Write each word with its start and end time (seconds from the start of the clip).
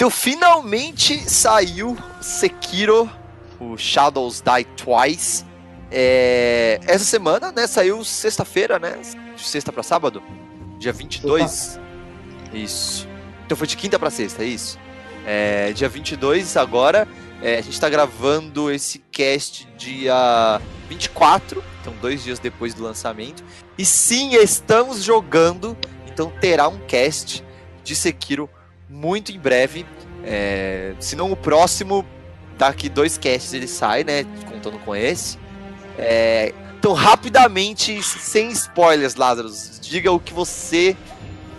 Então 0.00 0.08
finalmente 0.08 1.28
saiu 1.28 1.94
Sekiro, 2.22 3.06
o 3.60 3.76
Shadows 3.76 4.40
Die 4.40 4.64
Twice. 4.74 5.44
É, 5.90 6.80
essa 6.86 7.04
semana, 7.04 7.52
né, 7.52 7.66
saiu 7.66 8.02
sexta-feira, 8.02 8.78
né? 8.78 8.98
De 9.36 9.42
sexta 9.42 9.70
para 9.70 9.82
sábado, 9.82 10.22
dia 10.78 10.90
22. 10.90 11.78
Isso. 12.54 13.06
Então 13.44 13.54
foi 13.54 13.66
de 13.66 13.76
quinta 13.76 13.98
para 13.98 14.08
sexta, 14.08 14.42
é 14.42 14.46
isso? 14.46 14.78
É, 15.26 15.70
dia 15.74 15.86
22 15.90 16.56
agora. 16.56 17.06
É, 17.42 17.58
a 17.58 17.60
gente 17.60 17.78
tá 17.78 17.90
gravando 17.90 18.70
esse 18.70 19.00
cast 19.12 19.68
dia 19.76 20.62
24, 20.88 21.62
então 21.82 21.92
dois 22.00 22.24
dias 22.24 22.38
depois 22.38 22.72
do 22.72 22.82
lançamento. 22.82 23.44
E 23.76 23.84
sim, 23.84 24.34
estamos 24.34 25.04
jogando, 25.04 25.76
então 26.10 26.32
terá 26.40 26.68
um 26.68 26.78
cast 26.86 27.44
de 27.84 27.94
Sekiro 27.94 28.48
muito 28.90 29.32
em 29.32 29.38
breve. 29.38 29.86
É, 30.24 30.94
se 30.98 31.16
não 31.16 31.32
o 31.32 31.36
próximo, 31.36 32.04
daqui 32.58 32.88
dois 32.88 33.16
casts 33.16 33.52
ele 33.54 33.66
sai, 33.66 34.04
né? 34.04 34.24
Contando 34.46 34.78
com 34.80 34.94
esse. 34.94 35.38
É, 35.96 36.52
então, 36.78 36.92
rapidamente, 36.92 38.02
sem 38.02 38.48
spoilers, 38.48 39.14
Lázaro, 39.14 39.50
diga 39.80 40.10
o 40.10 40.18
que 40.18 40.32
você. 40.32 40.96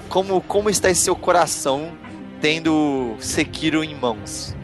Como, 0.10 0.42
como 0.42 0.70
está 0.70 0.90
esse 0.90 1.02
seu 1.02 1.16
coração 1.16 1.92
tendo 2.42 3.16
Sekiro 3.20 3.84
em 3.84 3.96
mãos? 3.96 4.56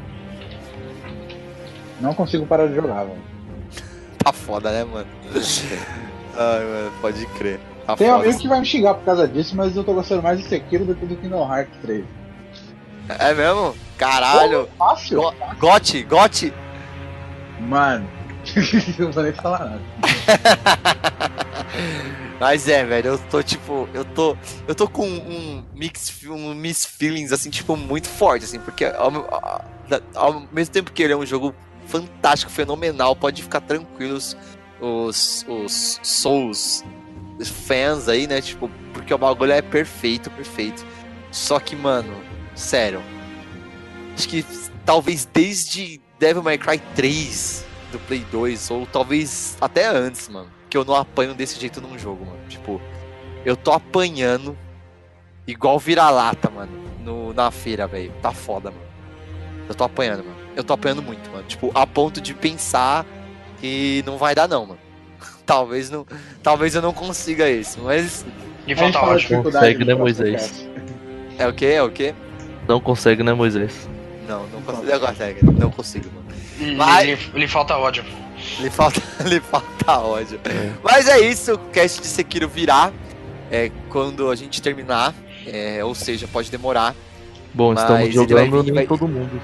Não 2.02 2.14
consigo 2.14 2.46
parar 2.46 2.68
de 2.68 2.76
jogar, 2.76 3.06
velho. 3.06 3.22
Tá 4.18 4.34
foda, 4.34 4.72
né, 4.72 4.84
mano? 4.84 5.08
Ai, 6.36 6.66
mano, 6.66 6.92
pode 7.00 7.26
crer. 7.28 7.60
Tá 7.86 7.96
Tem 7.96 8.08
foda. 8.10 8.24
amigo 8.24 8.40
que 8.40 8.48
vai 8.48 8.60
me 8.60 8.66
xingar 8.66 8.96
por 8.96 9.06
causa 9.06 9.26
disso, 9.26 9.56
mas 9.56 9.74
eu 9.76 9.84
tô 9.86 9.94
gostando 9.94 10.22
mais 10.22 10.38
de 10.40 10.50
Sekiro 10.50 10.84
do 10.84 10.94
que 10.96 11.06
do 11.06 11.16
Kingdom 11.16 11.50
Hearts 11.50 11.74
3. 11.82 12.04
É 13.10 13.34
mesmo? 13.34 13.76
Caralho. 13.98 14.68
Pô, 14.78 14.86
fácil. 14.86 15.22
Go 15.22 15.34
gote, 15.60 16.04
gote. 16.04 16.54
Mano, 17.60 18.08
não 19.00 19.12
vou 19.12 19.24
nem 19.24 19.34
falar 19.34 19.60
nada. 19.60 19.82
Mas 22.40 22.68
é, 22.68 22.86
velho, 22.86 23.10
eu 23.10 23.18
tô 23.18 23.42
tipo, 23.42 23.90
eu 23.94 24.06
tô, 24.06 24.38
eu 24.68 24.76
tô 24.76 24.88
com 24.88 25.08
um 25.08 25.64
mix, 25.74 26.14
um 26.28 26.54
mix 26.54 26.86
feelings 26.86 27.32
assim, 27.32 27.50
tipo 27.50 27.76
muito 27.76 28.08
forte 28.08 28.46
assim, 28.46 28.60
porque 28.60 28.86
ao, 28.86 29.12
ao, 29.34 29.66
ao 30.14 30.44
mesmo 30.52 30.72
tempo 30.72 30.92
que 30.92 31.02
ele 31.02 31.14
é 31.14 31.18
um 31.18 31.26
jogo 31.26 31.56
fantástico, 31.88 32.52
fenomenal, 32.52 33.16
pode 33.16 33.42
ficar 33.42 33.62
tranquilos 33.62 34.38
os 34.80 35.44
os 35.48 36.00
Souls 36.04 36.86
fans 37.46 38.08
aí, 38.08 38.28
né? 38.28 38.42
Tipo, 38.42 38.70
porque 38.94 39.14
o 39.14 39.18
bagulho 39.18 39.52
é 39.52 39.62
perfeito, 39.62 40.30
perfeito. 40.32 40.86
Só 41.32 41.60
que, 41.60 41.76
mano, 41.76 42.14
sério. 42.58 43.02
Acho 44.16 44.28
que 44.28 44.46
talvez 44.86 45.26
desde 45.32 46.02
Devil 46.20 46.44
May 46.44 46.58
Cry 46.58 46.80
3 46.96 47.66
do 47.92 48.00
Play 48.00 48.26
2, 48.32 48.72
ou 48.72 48.86
talvez 48.86 49.58
até 49.62 49.88
antes, 49.88 50.28
mano, 50.28 50.50
que 50.70 50.78
eu 50.78 50.84
não 50.84 50.96
apanho 50.96 51.34
desse 51.34 51.60
jeito 51.60 51.80
num 51.80 51.98
jogo, 51.98 52.26
mano. 52.26 52.40
Tipo, 52.50 52.82
eu 53.46 53.56
tô 53.56 53.72
apanhando 53.72 54.58
igual 55.46 55.80
vira-lata, 55.80 56.50
mano, 56.50 56.72
no, 57.04 57.34
na 57.34 57.52
feira, 57.52 57.88
velho. 57.88 58.12
Tá 58.22 58.32
foda, 58.32 58.72
mano. 58.72 58.88
Eu 59.70 59.76
tô 59.76 59.84
apanhando, 59.84 60.24
mano. 60.26 60.38
Eu 60.56 60.64
tô 60.64 60.74
apanhando 60.74 61.02
muito, 61.02 61.30
mano. 61.30 61.44
Tipo, 61.44 61.72
a 61.74 61.86
ponto 61.86 62.20
de 62.20 62.34
pensar 62.34 63.06
que 63.60 64.04
não 64.06 64.18
vai 64.18 64.34
dar, 64.34 64.48
não, 64.48 64.66
mano. 64.66 64.80
talvez 65.46 65.90
não. 65.90 66.06
Talvez 66.44 66.76
eu 66.76 66.82
não 66.82 66.94
consiga 66.94 67.50
isso, 67.50 67.80
mas. 67.82 68.26
E 68.66 68.74
dificuldade 68.74 69.28
consegue, 69.28 69.86
né, 69.86 69.94
Moisés? 69.94 70.68
É 71.38 71.48
o 71.48 71.54
quê? 71.54 71.66
É 71.68 71.84
o 71.84 71.90
quê? 71.90 72.14
Não 72.68 72.80
consegue, 72.80 73.24
né, 73.24 73.34
Moisés? 73.34 73.88
Não, 74.28 74.46
não 74.48 74.62
consigo. 74.62 74.86
Não 74.92 75.00
consegue. 75.00 75.46
Não 75.46 75.72
consigo, 75.72 76.10
mano. 76.14 76.28
Lhe, 76.60 76.76
Vai. 76.76 77.06
lhe- 77.06 77.16
lhe 77.34 77.48
falta 77.48 77.78
ódio. 77.78 78.04
Lhe 78.60 78.70
falta, 78.70 79.02
lhe 79.26 79.40
falta 79.40 80.00
ódio. 80.00 80.40
Mas 80.84 81.08
é 81.08 81.20
isso, 81.20 81.54
o 81.54 81.58
cast 81.58 82.02
de 82.02 82.08
Sekiro 82.08 82.48
virá 82.48 82.92
é, 83.50 83.72
quando 83.90 84.30
a 84.30 84.36
gente 84.36 84.62
terminar. 84.62 85.14
é, 85.46 85.84
ou 85.84 85.96
seja, 85.96 86.28
pode 86.28 86.52
demorar. 86.52 86.94
Bom, 87.54 87.74
Mas 87.74 87.82
estamos 87.84 88.14
jogando 88.14 88.62
vir, 88.64 88.66
nem 88.66 88.74
vai- 88.74 88.88
todo 88.88 89.08
mundo. 89.08 89.42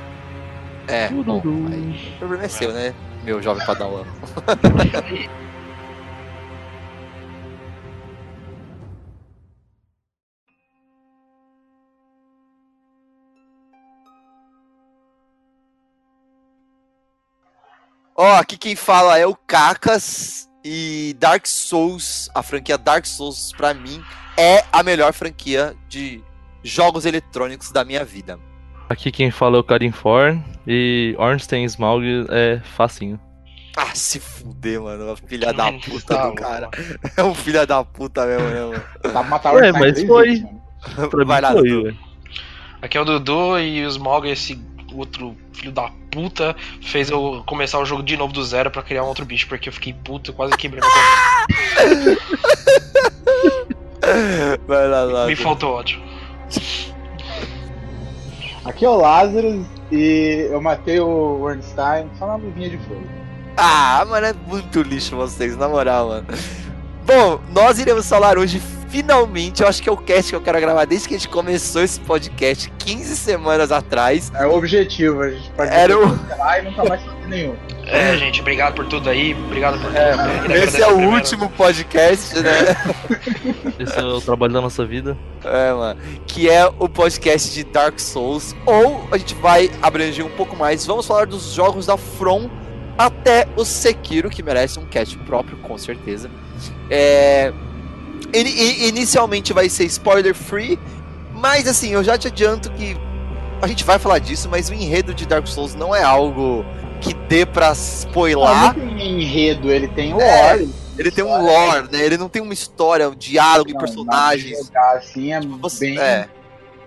É, 0.87 1.07
bom, 1.09 1.41
aí, 1.71 2.13
o 2.15 2.19
problema 2.19 2.43
é 2.43 2.47
seu, 2.49 2.73
né, 2.73 2.93
meu 3.23 3.41
jovem 3.41 3.65
padawan? 3.65 4.03
Ó, 18.15 18.35
aqui 18.35 18.57
quem 18.57 18.75
fala 18.75 19.17
é 19.17 19.25
o 19.25 19.35
Cacas 19.35 20.47
e 20.63 21.15
Dark 21.19 21.45
Souls, 21.47 22.29
a 22.33 22.43
franquia 22.43 22.77
Dark 22.77 23.05
Souls 23.05 23.51
pra 23.57 23.73
mim 23.73 24.01
é 24.37 24.63
a 24.71 24.83
melhor 24.83 25.13
franquia 25.13 25.75
de 25.89 26.23
jogos 26.63 27.05
eletrônicos 27.05 27.71
da 27.71 27.83
minha 27.83 28.05
vida. 28.05 28.39
Aqui 28.87 29.11
quem 29.11 29.31
fala 29.31 29.57
é 29.57 29.59
o 29.59 29.63
Karim 29.63 29.91
Forn 29.91 30.43
e 30.67 31.15
Ornstein 31.17 31.65
Smaug 31.65 32.05
é 32.29 32.61
facinho. 32.75 33.19
Ah, 33.75 33.95
se 33.95 34.19
fuder, 34.19 34.79
mano. 34.79 35.15
Filha 35.27 35.51
da 35.51 35.71
puta 35.71 36.15
tá 36.15 36.29
do 36.29 36.35
cara. 36.35 36.69
É 37.17 37.23
um 37.23 37.33
filho 37.33 37.65
da 37.65 37.83
puta 37.83 38.25
mesmo, 38.25 38.47
né, 38.47 38.61
mano? 38.61 38.83
Dá 39.01 39.09
pra 39.09 39.23
matar 39.23 39.53
Ué, 39.55 39.71
mas 39.71 40.03
foi. 40.03 40.43
Vai 41.25 41.41
lá, 41.41 41.53
foi, 41.53 41.63
Dudu. 41.69 41.83
velho. 41.85 41.97
Aqui 42.83 42.97
é 42.97 43.01
o 43.01 43.05
Dudu 43.05 43.57
e 43.57 43.83
o 43.83 43.89
Smog, 43.89 44.29
esse 44.29 44.55
outro 44.99 45.35
filho 45.53 45.71
da 45.71 45.89
puta, 46.11 46.55
fez 46.81 47.09
eu 47.09 47.43
começar 47.45 47.79
o 47.79 47.85
jogo 47.85 48.03
de 48.03 48.17
novo 48.17 48.33
do 48.33 48.43
zero 48.43 48.71
pra 48.71 48.81
criar 48.81 49.03
um 49.03 49.07
outro 49.07 49.25
bicho, 49.25 49.47
porque 49.47 49.69
eu 49.69 49.73
fiquei 49.73 49.93
puto, 49.93 50.31
eu 50.31 50.35
quase 50.35 50.57
quebrei 50.57 50.81
meu 50.81 50.89
Vai 54.67 54.87
lá, 54.87 55.03
lá. 55.03 55.27
Me 55.27 55.35
faltou 55.35 55.73
ódio. 55.73 56.01
Aqui 58.65 58.85
é 58.85 58.89
o 58.89 58.95
Lázaro 58.95 59.65
e 59.91 60.47
eu 60.49 60.61
matei 60.61 60.99
o 60.99 61.41
Ornstein 61.41 62.09
só 62.17 62.27
na 62.27 62.35
luvinha 62.35 62.69
de 62.69 62.77
fogo. 62.79 63.03
Ah, 63.57 64.05
mano, 64.07 64.25
é 64.25 64.33
muito 64.33 64.81
lixo 64.81 65.15
vocês, 65.15 65.57
na 65.57 65.67
moral, 65.67 66.07
mano. 66.07 66.27
Bom, 67.05 67.39
nós 67.51 67.79
iremos 67.79 68.07
falar 68.07 68.37
hoje, 68.37 68.61
finalmente, 68.93 69.63
eu 69.63 69.67
acho 69.67 69.81
que 69.81 69.89
é 69.89 69.91
o 69.91 69.97
cast 69.97 70.29
que 70.29 70.35
eu 70.35 70.41
quero 70.41 70.59
gravar 70.61 70.85
desde 70.85 71.07
que 71.07 71.15
a 71.15 71.17
gente 71.17 71.27
começou 71.27 71.81
esse 71.81 71.99
podcast, 71.99 72.71
15 72.77 73.17
semanas 73.17 73.71
atrás. 73.71 74.31
É 74.35 74.45
o 74.45 74.53
objetivo, 74.55 75.19
a 75.23 75.31
gente 75.31 75.49
pode 75.49 75.73
Era 75.73 75.97
o- 75.97 76.19
lá 76.37 76.59
e 76.59 76.61
nunca 76.61 76.85
mais 76.85 77.01
fazer 77.01 77.27
nenhum. 77.27 77.55
É, 77.87 78.15
gente, 78.17 78.39
obrigado 78.41 78.75
por 78.75 78.85
tudo 78.85 79.09
aí, 79.09 79.33
obrigado 79.33 79.79
por 79.81 79.87
tudo. 79.87 79.97
É, 79.97 80.39
queria 80.43 80.63
Esse 80.63 80.79
é 80.81 80.85
o 80.85 80.89
primeiro. 80.91 81.15
último 81.15 81.49
podcast, 81.49 82.39
né? 82.39 82.51
Esse 83.79 83.99
é 83.99 84.03
o 84.03 84.21
trabalho 84.21 84.53
da 84.53 84.61
nossa 84.61 84.85
vida. 84.85 85.17
É, 85.43 85.73
mano. 85.73 85.99
Que 86.27 86.47
é 86.47 86.63
o 86.77 86.87
podcast 86.87 87.51
de 87.51 87.63
Dark 87.63 87.99
Souls. 87.99 88.55
Ou 88.67 89.07
a 89.11 89.17
gente 89.17 89.33
vai 89.35 89.71
abranger 89.81 90.23
um 90.23 90.29
pouco 90.29 90.55
mais. 90.55 90.85
Vamos 90.85 91.07
falar 91.07 91.25
dos 91.25 91.51
jogos 91.53 91.87
da 91.87 91.97
From 91.97 92.47
até 92.95 93.47
o 93.57 93.65
Sekiro, 93.65 94.29
que 94.29 94.43
merece 94.43 94.77
um 94.79 94.85
cast 94.85 95.17
próprio, 95.17 95.57
com 95.57 95.75
certeza. 95.79 96.29
É, 96.91 97.51
i- 98.33 98.87
inicialmente 98.87 99.53
vai 99.53 99.69
ser 99.69 99.85
spoiler 99.85 100.33
free. 100.35 100.79
Mas 101.33 101.67
assim, 101.67 101.89
eu 101.91 102.03
já 102.03 102.17
te 102.17 102.27
adianto 102.27 102.71
que 102.71 102.95
a 103.61 103.67
gente 103.67 103.83
vai 103.83 103.97
falar 103.99 104.19
disso, 104.19 104.47
mas 104.49 104.69
o 104.69 104.73
enredo 104.73 105.13
de 105.13 105.25
Dark 105.25 105.47
Souls 105.47 105.75
não 105.75 105.93
é 105.95 106.03
algo 106.03 106.65
que 107.01 107.13
dê 107.13 107.45
pra 107.45 107.71
spoiler. 107.73 108.37
não 108.45 108.73
tem 108.73 109.21
enredo, 109.21 109.69
ele 109.71 109.87
tem 109.87 110.13
o 110.13 110.21
É, 110.21 110.51
lore. 110.53 110.69
Ele 110.97 111.11
tem 111.11 111.23
um 111.23 111.41
lore, 111.41 111.87
né? 111.91 111.99
Ele 112.05 112.17
não 112.17 112.29
tem 112.29 112.41
uma 112.41 112.53
história, 112.53 113.09
um 113.09 113.15
diálogo 113.15 113.69
e 113.69 113.73
Não, 113.73 113.79
personagens. 113.79 114.69
pra 114.69 114.81
jogar 114.91 114.97
Assim 114.97 115.33
é 115.33 115.39
Você- 115.41 115.85
bem. 115.87 115.99
é. 115.99 116.29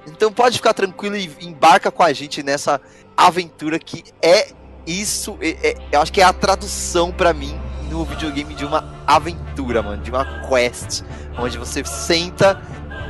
Então 0.07 0.33
pode 0.33 0.57
ficar 0.59 0.73
tranquilo 0.73 1.17
e 1.17 1.29
embarca 1.41 1.91
com 1.91 2.03
a 2.03 2.13
gente 2.13 2.41
nessa 2.43 2.81
aventura 3.17 3.79
que 3.79 4.05
é 4.23 4.49
isso. 4.87 5.37
é- 5.41 5.71
é- 5.71 5.77
eu 5.91 6.01
acho 6.01 6.13
que 6.13 6.21
é 6.21 6.25
a 6.25 6.33
tradução 6.33 7.11
pra 7.11 7.33
mim 7.35 7.59
no 7.89 8.05
videogame 8.05 8.55
de 8.55 8.65
uma 8.65 8.85
aventura, 9.07 9.83
mano, 9.83 10.03
de 10.03 10.11
uma 10.11 10.25
quest, 10.49 11.03
onde 11.39 11.59
você 11.59 11.85
senta 11.85 12.61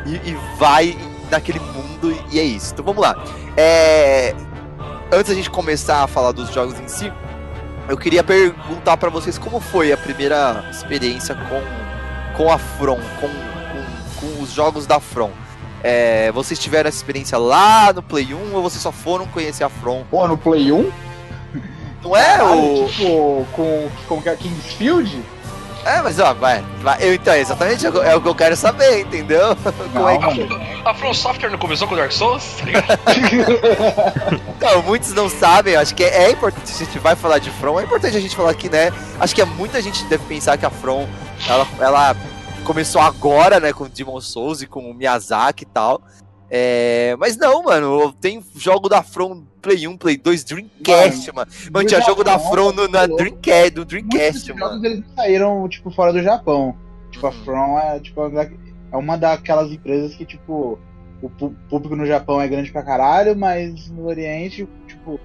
e, 0.04 0.14
e 0.30 0.38
vai 0.58 0.96
naquele 1.30 1.60
mundo 1.60 2.16
e 2.30 2.38
é 2.38 2.44
isso. 2.44 2.72
Então 2.72 2.84
vamos 2.84 3.02
lá. 3.02 3.16
É, 3.56 4.34
Antes 5.12 5.28
da 5.28 5.34
gente 5.34 5.50
começar 5.50 6.02
a 6.02 6.06
falar 6.08 6.32
dos 6.32 6.52
jogos 6.52 6.78
em 6.80 6.88
si, 6.88 7.12
eu 7.88 7.96
queria 7.96 8.24
perguntar 8.24 8.96
pra 8.96 9.08
vocês 9.08 9.38
como 9.38 9.60
foi 9.60 9.92
a 9.92 9.96
primeira 9.96 10.64
experiência 10.68 11.32
com, 11.34 11.62
com 12.36 12.50
a 12.50 12.58
From, 12.58 12.98
com, 13.20 13.28
com, 13.28 14.20
com 14.20 14.42
os 14.42 14.52
jogos 14.52 14.84
da 14.84 14.98
From. 14.98 15.30
É, 15.84 16.32
vocês 16.32 16.58
tiveram 16.58 16.88
essa 16.88 16.98
experiência 16.98 17.38
lá 17.38 17.92
no 17.92 18.02
Play 18.02 18.34
1 18.34 18.54
ou 18.54 18.62
vocês 18.62 18.82
só 18.82 18.90
foram 18.90 19.28
conhecer 19.28 19.62
a 19.62 19.68
From? 19.68 20.04
Pô, 20.10 20.26
no 20.26 20.36
Play 20.36 20.72
1? 20.72 20.90
Não 22.02 22.16
é 22.16 22.42
o. 22.42 22.86
Tipo, 22.88 23.46
com, 23.52 23.88
com 24.08 24.22
Kingsfield? 24.22 25.22
É, 25.84 26.02
mas 26.02 26.18
ó, 26.18 26.34
vai. 26.34 26.64
vai. 26.82 26.96
Eu, 27.00 27.14
então, 27.14 27.32
exatamente 27.32 27.86
é 27.86 27.90
o- 27.90 28.02
é 28.02 28.16
o 28.16 28.20
que 28.20 28.26
eu 28.26 28.34
quero 28.34 28.56
saber, 28.56 29.02
entendeu? 29.02 29.56
Como 29.92 30.08
é 30.08 30.18
Não, 30.18 30.32
que-. 30.32 30.48
A 30.84 30.92
From 30.92 31.14
Software 31.14 31.48
não 31.50 31.58
começou 31.58 31.86
com 31.86 31.94
o 31.94 31.96
Dark 31.96 32.10
Souls? 32.10 32.44
Tá 32.58 32.64
ligado? 32.66 32.98
Então, 34.56 34.82
muitos 34.82 35.12
não 35.12 35.28
sabem, 35.28 35.74
eu 35.74 35.80
acho 35.80 35.94
que 35.94 36.02
é, 36.02 36.24
é 36.24 36.30
importante, 36.32 36.68
se 36.70 36.82
a 36.82 36.86
gente 36.86 36.98
vai 36.98 37.14
falar 37.14 37.38
de 37.38 37.50
From, 37.50 37.78
é 37.80 37.84
importante 37.84 38.16
a 38.16 38.20
gente 38.20 38.34
falar 38.34 38.52
que, 38.54 38.68
né, 38.68 38.90
acho 39.20 39.34
que 39.34 39.40
é, 39.40 39.44
muita 39.44 39.80
gente 39.80 40.04
deve 40.06 40.24
pensar 40.24 40.56
que 40.56 40.66
a 40.66 40.70
From, 40.70 41.06
ela, 41.48 41.66
ela 41.78 42.16
começou 42.64 43.00
agora, 43.00 43.60
né, 43.60 43.72
com 43.72 43.84
o 43.84 43.88
Demon 43.88 44.20
Souls 44.20 44.62
e 44.62 44.66
com 44.66 44.90
o 44.90 44.94
Miyazaki 44.94 45.62
e 45.62 45.66
tal, 45.66 46.00
é, 46.50 47.14
mas 47.18 47.36
não, 47.36 47.62
mano, 47.62 48.12
tem 48.12 48.44
jogo 48.56 48.88
da 48.88 49.02
From 49.02 49.44
Play 49.66 49.88
1, 49.88 49.96
Play 49.96 50.16
2, 50.16 50.44
Dreamcast, 50.44 51.32
mano, 51.34 51.50
mano, 51.72 51.88
tinha 51.88 52.00
jogo 52.00 52.22
da 52.22 52.32
Japão, 52.32 52.50
From 52.52 52.72
no, 52.72 52.86
na. 52.88 53.06
Dreamcast, 53.06 53.70
do 53.70 53.78
Muitos 53.80 53.86
Dreamcast, 53.88 54.32
desses 54.32 54.48
mano. 54.48 54.60
jogos 54.60 54.84
eles 54.84 55.04
saíram, 55.16 55.68
tipo, 55.68 55.90
fora 55.90 56.12
do 56.12 56.22
Japão. 56.22 56.76
Tipo, 57.10 57.26
a 57.26 57.30
Uhum. 57.30 57.44
From 57.44 57.78
é, 57.78 57.98
tipo, 58.00 58.20
é 58.22 58.96
uma 58.96 59.16
daquelas 59.18 59.72
empresas 59.72 60.14
que, 60.14 60.24
tipo, 60.24 60.78
o 61.20 61.28
público 61.68 61.96
no 61.96 62.06
Japão 62.06 62.40
é 62.40 62.46
grande 62.46 62.70
pra 62.70 62.82
caralho, 62.84 63.34
mas 63.36 63.90
no 63.90 64.06
Oriente, 64.06 64.68
tipo, 64.86 65.18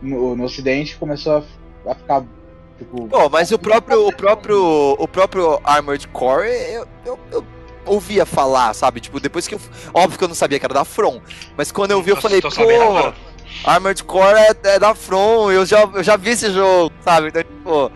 no, 0.00 0.36
no 0.36 0.44
Ocidente 0.44 0.96
começou 0.96 1.38
a, 1.84 1.90
a 1.90 1.94
ficar, 1.96 2.24
tipo... 2.78 3.08
Pô, 3.08 3.28
mas 3.28 3.50
o 3.50 3.58
próprio, 3.58 4.06
o 4.06 4.12
próprio, 4.14 4.96
o 4.98 5.08
próprio 5.08 5.60
Armored 5.64 6.06
Core, 6.08 6.46
eu, 6.46 6.86
eu, 7.04 7.18
eu 7.32 7.44
ouvia 7.88 8.24
falar, 8.26 8.74
sabe? 8.74 9.00
Tipo, 9.00 9.18
depois 9.18 9.48
que 9.48 9.54
eu. 9.54 9.60
Óbvio 9.94 10.18
que 10.18 10.24
eu 10.24 10.28
não 10.28 10.34
sabia 10.34 10.58
que 10.58 10.66
era 10.66 10.74
da 10.74 10.84
From. 10.84 11.20
Mas 11.56 11.72
quando 11.72 11.92
eu 11.92 12.02
vi, 12.02 12.10
eu 12.10 12.16
falei, 12.16 12.40
pô. 12.40 12.48
Armored 13.64 14.02
Core 14.04 14.38
é, 14.38 14.54
é 14.74 14.78
da 14.78 14.94
From, 14.94 15.50
eu 15.50 15.66
já, 15.66 15.82
eu 15.82 16.02
já 16.02 16.16
vi 16.16 16.30
esse 16.30 16.50
jogo, 16.50 16.94
sabe? 17.02 17.28
Então, 17.28 17.42
tipo. 17.42 17.92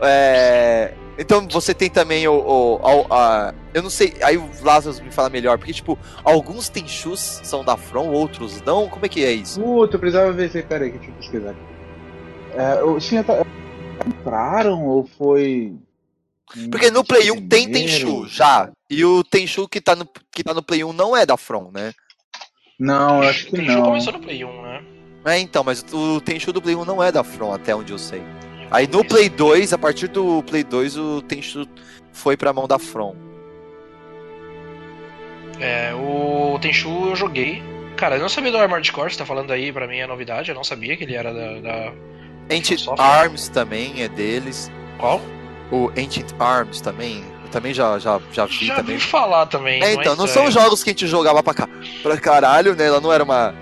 É. 0.00 0.94
Então 1.18 1.48
você 1.48 1.72
tem 1.72 1.88
também 1.88 2.28
o. 2.28 2.34
o- 2.34 2.80
a- 3.10 3.48
a- 3.48 3.54
eu 3.72 3.82
não 3.82 3.88
sei, 3.90 4.14
aí 4.22 4.36
o 4.36 4.48
Lazarus 4.62 5.00
me 5.00 5.10
fala 5.10 5.30
melhor, 5.30 5.56
porque, 5.56 5.72
tipo, 5.72 5.98
alguns 6.22 6.68
Tenchus 6.68 7.40
são 7.42 7.64
da 7.64 7.76
From, 7.76 8.08
outros 8.10 8.60
não. 8.62 8.88
Como 8.88 9.06
é 9.06 9.08
que 9.08 9.24
é 9.24 9.32
isso? 9.32 9.60
Puta, 9.60 9.96
eu 9.96 10.00
precisava 10.00 10.30
ver 10.32 10.48
isso 10.48 10.58
aí, 10.58 10.62
peraí, 10.62 10.92
que 10.92 10.98
deixa 10.98 11.10
eu 11.12 11.16
pesquisar 11.16 11.50
aqui. 11.50 11.60
É, 12.54 12.80
eu, 12.80 13.24
ta- 13.24 13.46
compraram 14.04 14.84
ou 14.86 15.06
foi... 15.18 15.74
Porque 16.70 16.90
no 16.90 17.02
Play 17.04 17.30
1 17.30 17.48
tem? 17.48 17.70
Tenchu 17.70 18.26
já. 18.28 18.70
E 18.88 19.04
o 19.04 19.24
Tenchu 19.24 19.66
que 19.68 19.80
tá, 19.80 19.96
no, 19.96 20.06
que 20.30 20.44
tá 20.44 20.54
no 20.54 20.62
Play 20.62 20.84
1 20.84 20.92
não 20.92 21.16
é 21.16 21.26
da 21.26 21.36
From, 21.36 21.70
né? 21.72 21.92
Não, 22.78 23.22
eu 23.22 23.28
acho 23.30 23.46
que 23.46 23.54
O 23.54 23.56
Tenchu 23.56 23.72
não. 23.72 23.82
começou 23.82 24.12
no 24.12 24.20
Play 24.20 24.44
1, 24.44 24.62
né? 24.62 24.84
É, 25.26 25.40
então, 25.40 25.64
mas 25.64 25.84
o 25.92 26.20
Tenchu 26.20 26.52
do 26.52 26.62
Play 26.62 26.76
1 26.76 26.84
não 26.84 27.02
é 27.02 27.10
da 27.10 27.24
From, 27.24 27.52
até 27.52 27.74
onde 27.74 27.92
eu 27.92 27.98
sei. 27.98 28.22
Aí 28.70 28.86
no 28.86 29.04
Play 29.04 29.28
2, 29.28 29.72
a 29.72 29.78
partir 29.78 30.06
do 30.06 30.40
Play 30.44 30.62
2, 30.62 30.96
o 30.96 31.22
Tenchu 31.22 31.66
foi 32.12 32.36
pra 32.36 32.52
mão 32.52 32.68
da 32.68 32.78
From. 32.78 33.16
É, 35.58 35.92
o 35.94 36.56
Tenchu 36.60 37.08
eu 37.08 37.16
joguei. 37.16 37.60
Cara, 37.96 38.16
eu 38.16 38.20
não 38.20 38.28
sabia 38.28 38.52
do 38.52 38.58
Armored 38.58 38.92
Core, 38.92 39.10
você 39.10 39.18
tá 39.18 39.26
falando 39.26 39.52
aí, 39.52 39.72
pra 39.72 39.88
mim 39.88 39.98
é 39.98 40.06
novidade, 40.06 40.50
eu 40.50 40.54
não 40.54 40.62
sabia 40.62 40.96
que 40.96 41.02
ele 41.02 41.16
era 41.16 41.34
da. 41.34 41.60
da... 41.60 41.92
Ancient 42.48 42.78
Software. 42.78 43.04
Arms 43.04 43.48
também 43.48 44.02
é 44.02 44.08
deles. 44.08 44.70
Qual? 44.98 45.20
O 45.72 45.90
Ancient 45.98 46.30
Arms 46.38 46.80
também. 46.80 47.24
Eu 47.42 47.50
também 47.50 47.74
já, 47.74 47.98
já, 47.98 48.20
já 48.30 48.46
vi 48.46 48.66
Já 48.66 48.76
também. 48.76 48.96
vi 48.96 49.02
falar 49.02 49.46
também. 49.46 49.82
É, 49.82 49.94
então, 49.94 50.14
não 50.14 50.24
mas, 50.24 50.30
são 50.30 50.44
é, 50.44 50.50
jogos 50.52 50.84
que 50.84 50.90
a 50.90 50.92
gente 50.92 51.08
jogava 51.08 51.42
pra, 51.42 51.54
cá, 51.54 51.68
pra 52.02 52.16
caralho, 52.16 52.76
né? 52.76 52.86
Ela 52.86 53.00
não 53.00 53.12
era 53.12 53.24
uma, 53.24 53.54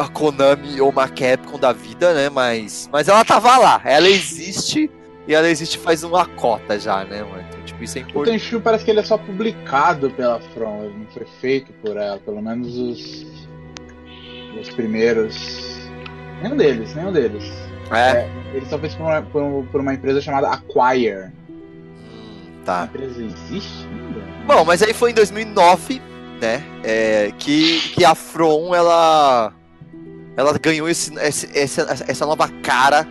uma 0.00 0.08
Konami 0.08 0.80
ou 0.80 0.90
uma 0.90 1.08
Capcom 1.08 1.58
da 1.58 1.72
vida, 1.72 2.14
né? 2.14 2.30
Mas, 2.30 2.88
mas 2.90 3.08
ela 3.08 3.24
tava 3.24 3.56
lá, 3.58 3.80
ela 3.84 4.08
existe 4.08 4.90
e 5.28 5.34
ela 5.34 5.48
existe 5.48 5.78
faz 5.78 6.02
uma 6.02 6.26
cota 6.26 6.78
já, 6.78 7.04
né, 7.04 7.22
mano? 7.22 7.44
Então, 7.48 7.62
tipo, 7.62 7.84
isso 7.84 7.98
é 7.98 8.00
O 8.00 8.04
importante. 8.08 8.40
Tenchu 8.40 8.60
parece 8.60 8.84
que 8.84 8.90
ele 8.90 9.00
é 9.00 9.04
só 9.04 9.18
publicado 9.18 10.10
pela 10.10 10.40
From, 10.54 10.84
ele 10.84 10.98
não 10.98 11.06
foi 11.06 11.26
feito 11.40 11.72
por 11.74 11.96
ela, 11.96 12.18
pelo 12.18 12.40
menos 12.40 12.76
os, 12.76 13.26
os 14.58 14.70
primeiros. 14.70 15.78
Nenhum 16.42 16.56
deles, 16.56 16.94
nenhum 16.94 17.12
deles. 17.12 17.44
É. 17.92 18.28
Ele 18.54 18.64
só 18.66 18.78
fez 18.78 18.94
por 18.94 19.02
uma, 19.02 19.22
por, 19.22 19.64
por 19.70 19.80
uma 19.80 19.92
empresa 19.94 20.20
chamada 20.20 20.48
Acquire. 20.48 21.30
Hum, 21.48 22.62
A 22.62 22.64
tá. 22.64 22.84
empresa 22.84 23.22
existe 23.22 23.86
ainda? 23.86 24.24
Bom, 24.46 24.64
mas 24.64 24.82
aí 24.82 24.94
foi 24.94 25.10
em 25.10 25.14
2009, 25.14 26.00
né? 26.40 26.62
É, 26.82 27.30
que, 27.38 27.80
que 27.94 28.04
a 28.04 28.14
From 28.14 28.74
ela 28.74 29.52
ela 30.40 30.58
ganhou 30.58 30.88
esse, 30.88 31.14
esse- 31.18 31.50
essa, 31.56 32.04
essa 32.06 32.26
nova 32.26 32.48
cara 32.62 33.06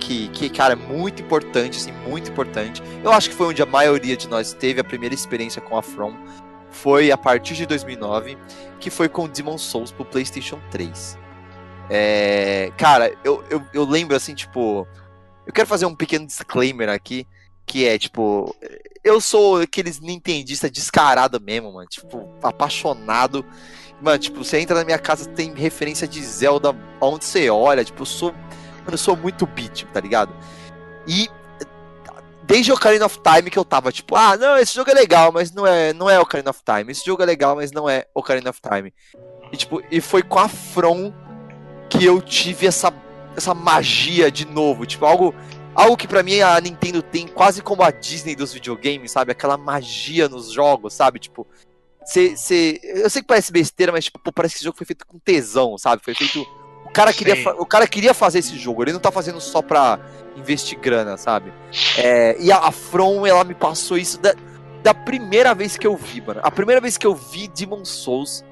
que, 0.00 0.28
que, 0.28 0.50
cara, 0.50 0.72
é 0.72 0.76
muito 0.76 1.22
importante, 1.22 1.78
assim, 1.78 1.92
muito 2.08 2.30
importante. 2.30 2.82
Eu 3.04 3.12
acho 3.12 3.30
que 3.30 3.36
foi 3.36 3.46
onde 3.48 3.62
a 3.62 3.66
maioria 3.66 4.16
de 4.16 4.28
nós 4.28 4.52
teve 4.52 4.80
a 4.80 4.84
primeira 4.84 5.14
experiência 5.14 5.62
com 5.62 5.76
a 5.76 5.82
From. 5.82 6.14
Foi 6.70 7.10
a 7.12 7.16
partir 7.18 7.54
de 7.54 7.66
2009, 7.66 8.36
que 8.80 8.90
foi 8.90 9.08
com 9.08 9.28
Demon 9.28 9.58
Souls 9.58 9.92
pro 9.92 10.04
PlayStation 10.04 10.58
3. 10.70 11.18
É, 11.90 12.72
cara, 12.76 13.14
eu, 13.22 13.44
eu, 13.50 13.62
eu 13.72 13.84
lembro 13.84 14.16
assim, 14.16 14.34
tipo. 14.34 14.86
Eu 15.46 15.52
quero 15.52 15.66
fazer 15.68 15.86
um 15.86 15.94
pequeno 15.94 16.24
disclaimer 16.26 16.88
aqui, 16.88 17.26
que 17.66 17.84
é, 17.86 17.98
tipo, 17.98 18.54
eu 19.04 19.20
sou 19.20 19.60
aqueles 19.60 20.00
nintendista 20.00 20.70
descarado 20.70 21.40
mesmo, 21.40 21.72
mano. 21.72 21.86
Tipo, 21.88 22.28
apaixonado. 22.42 23.44
Mano, 24.02 24.18
tipo, 24.18 24.44
você 24.44 24.58
entra 24.58 24.76
na 24.76 24.84
minha 24.84 24.98
casa, 24.98 25.28
tem 25.28 25.54
referência 25.54 26.08
de 26.08 26.20
Zelda 26.24 26.74
onde 27.00 27.24
você 27.24 27.48
olha. 27.48 27.84
Tipo, 27.84 28.02
eu 28.02 28.06
sou. 28.06 28.32
Mano, 28.32 28.92
eu 28.92 28.98
sou 28.98 29.16
muito 29.16 29.46
beat, 29.46 29.84
tá 29.92 30.00
ligado? 30.00 30.34
E 31.06 31.30
desde 32.42 32.72
Ocarina 32.72 33.06
of 33.06 33.20
Time 33.20 33.48
que 33.48 33.58
eu 33.58 33.64
tava, 33.64 33.92
tipo, 33.92 34.16
ah, 34.16 34.36
não, 34.36 34.58
esse 34.58 34.74
jogo 34.74 34.90
é 34.90 34.94
legal, 34.94 35.30
mas 35.32 35.52
não 35.52 35.64
é, 35.64 35.92
não 35.92 36.10
é 36.10 36.18
Ocarina 36.18 36.50
of 36.50 36.60
Time. 36.64 36.90
Esse 36.90 37.06
jogo 37.06 37.22
é 37.22 37.26
legal, 37.26 37.54
mas 37.54 37.70
não 37.70 37.88
é 37.88 38.04
Ocarina 38.12 38.50
of 38.50 38.60
Time. 38.60 38.92
E, 39.52 39.56
tipo, 39.56 39.80
e 39.90 40.00
foi 40.00 40.22
com 40.22 40.40
a 40.40 40.48
From 40.48 41.12
que 41.88 42.04
eu 42.04 42.20
tive 42.20 42.66
essa, 42.66 42.92
essa 43.36 43.54
magia 43.54 44.30
de 44.30 44.44
novo. 44.44 44.84
Tipo, 44.84 45.06
algo. 45.06 45.34
Algo 45.74 45.96
que 45.96 46.06
pra 46.06 46.22
mim 46.22 46.38
a 46.40 46.60
Nintendo 46.60 47.00
tem 47.00 47.26
quase 47.26 47.62
como 47.62 47.82
a 47.82 47.90
Disney 47.90 48.36
dos 48.36 48.52
videogames, 48.52 49.10
sabe? 49.10 49.32
Aquela 49.32 49.56
magia 49.56 50.28
nos 50.28 50.52
jogos, 50.52 50.92
sabe? 50.92 51.18
Tipo, 51.18 51.46
cê, 52.04 52.36
cê, 52.36 52.80
eu 52.82 53.08
sei 53.10 53.22
que 53.22 53.28
parece 53.28 53.52
besteira, 53.52 53.92
mas 53.92 54.04
tipo, 54.04 54.18
pô, 54.18 54.32
parece 54.32 54.54
que 54.54 54.58
esse 54.58 54.64
jogo 54.64 54.76
foi 54.76 54.86
feito 54.86 55.06
com 55.06 55.18
tesão, 55.18 55.76
sabe? 55.78 56.02
Foi 56.04 56.14
feito. 56.14 56.40
O 56.84 56.90
cara, 56.92 57.12
queria, 57.12 57.34
o 57.58 57.64
cara 57.66 57.86
queria 57.86 58.12
fazer 58.12 58.40
esse 58.40 58.58
jogo, 58.58 58.82
ele 58.82 58.92
não 58.92 59.00
tá 59.00 59.10
fazendo 59.10 59.40
só 59.40 59.62
pra 59.62 59.98
investir 60.36 60.78
grana, 60.78 61.16
sabe? 61.16 61.52
É, 61.96 62.36
e 62.38 62.52
a, 62.52 62.58
a 62.58 62.70
From, 62.72 63.26
ela 63.26 63.44
me 63.44 63.54
passou 63.54 63.96
isso 63.96 64.18
da, 64.20 64.34
da 64.82 64.92
primeira 64.92 65.54
vez 65.54 65.76
que 65.78 65.86
eu 65.86 65.96
vi, 65.96 66.20
mano. 66.20 66.40
A 66.42 66.50
primeira 66.50 66.80
vez 66.80 66.98
que 66.98 67.06
eu 67.06 67.14
vi 67.14 67.48
Demon 67.48 67.84
Souls, 67.84 68.44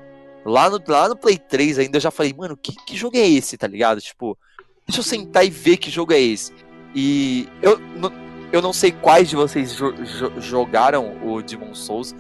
lá 0.45 0.71
no, 0.71 0.81
lá 0.89 1.09
no 1.09 1.17
Play 1.17 1.37
3 1.37 1.81
ainda, 1.81 1.99
eu 1.99 2.01
já 2.01 2.11
falei, 2.11 2.33
mano, 2.33 2.57
que, 2.57 2.73
que 2.87 2.97
jogo 2.97 3.17
é 3.19 3.29
esse, 3.29 3.59
tá 3.59 3.67
ligado? 3.67 4.01
Tipo, 4.01 4.39
deixa 4.87 5.01
eu 5.01 5.05
sentar 5.05 5.45
e 5.45 5.51
ver 5.51 5.77
que 5.77 5.91
jogo 5.91 6.13
é 6.15 6.21
esse. 6.21 6.53
E 6.95 7.47
eu, 7.61 7.79
não- 7.79 8.13
eu 8.53 8.63
não 8.63 8.73
sei 8.73 8.91
quais 8.91 9.29
de 9.29 9.37
vocês 9.37 9.75
jo- 9.75 9.93
jo- 9.93 10.33
jogaram 10.41 11.19
o 11.27 11.43
Demon 11.43 11.75
Souls, 11.75 12.15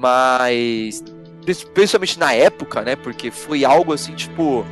mas 0.00 1.04
principalmente 1.74 2.18
na 2.18 2.32
época, 2.32 2.82
né? 2.82 2.96
Porque 2.96 3.30
foi 3.30 3.64
algo 3.64 3.92
assim, 3.92 4.14
tipo. 4.14 4.64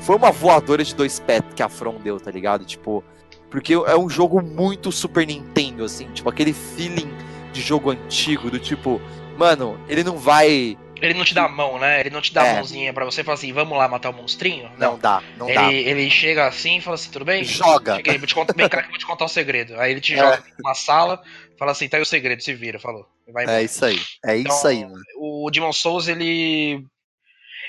Foi 0.00 0.16
uma 0.16 0.30
voadora 0.30 0.82
de 0.82 0.94
dois 0.94 1.20
pés 1.20 1.42
que 1.54 1.62
a 1.62 1.68
From 1.68 1.96
deu, 2.02 2.18
tá 2.20 2.30
ligado? 2.30 2.64
Tipo. 2.64 3.02
Porque 3.50 3.74
é 3.74 3.96
um 3.98 4.08
jogo 4.08 4.40
muito 4.40 4.92
Super 4.92 5.26
Nintendo, 5.26 5.82
assim, 5.84 6.06
tipo, 6.12 6.28
aquele 6.28 6.52
feeling 6.52 7.10
de 7.52 7.60
jogo 7.60 7.90
antigo, 7.90 8.48
do 8.48 8.60
tipo, 8.60 9.00
mano, 9.36 9.76
ele 9.88 10.04
não 10.04 10.16
vai. 10.16 10.78
Ele 11.02 11.14
não 11.14 11.24
te 11.24 11.34
dá 11.34 11.46
a 11.46 11.48
mão, 11.48 11.76
né? 11.76 11.98
Ele 11.98 12.10
não 12.10 12.20
te 12.20 12.32
dá 12.32 12.46
É. 12.46 12.50
a 12.52 12.54
mãozinha 12.56 12.92
pra 12.92 13.04
você 13.04 13.24
falar 13.24 13.34
assim, 13.34 13.52
vamos 13.52 13.76
lá 13.76 13.88
matar 13.88 14.10
o 14.10 14.12
monstrinho? 14.12 14.70
Não, 14.78 14.96
dá, 14.96 15.20
não 15.36 15.48
ele, 15.48 15.54
dá. 15.56 15.72
ele 15.72 16.08
chega 16.10 16.46
assim 16.46 16.76
e 16.76 16.80
fala 16.80 16.94
assim, 16.94 17.10
tudo 17.10 17.24
bem? 17.24 17.42
Joga. 17.42 17.96
Cheguei, 17.96 18.18
vou 18.18 18.26
te 18.28 18.34
contar, 18.36 18.54
vem 18.54 18.68
cá 18.68 18.82
que 18.82 18.86
eu 18.86 18.90
vou 18.90 18.98
te 18.98 19.06
contar 19.06 19.24
um 19.24 19.28
segredo. 19.28 19.74
Aí 19.80 19.90
ele 19.90 20.00
te 20.00 20.14
É. 20.14 20.18
joga 20.18 20.44
numa 20.62 20.74
sala, 20.74 21.20
fala 21.58 21.72
assim, 21.72 21.88
tá 21.88 21.96
aí 21.96 22.02
o 22.04 22.06
segredo, 22.06 22.40
se 22.42 22.54
vira, 22.54 22.78
falou. 22.78 23.08
Vai 23.32 23.44
embora. 23.44 23.60
É 23.60 23.64
isso 23.64 23.84
aí. 23.84 24.00
É 24.24 24.38
Então, 24.38 24.54
isso 24.56 24.66
aí, 24.66 24.84
mano. 24.84 25.02
o 25.18 25.50
Demon 25.50 25.72
Souls, 25.72 26.08
ele. 26.08 26.84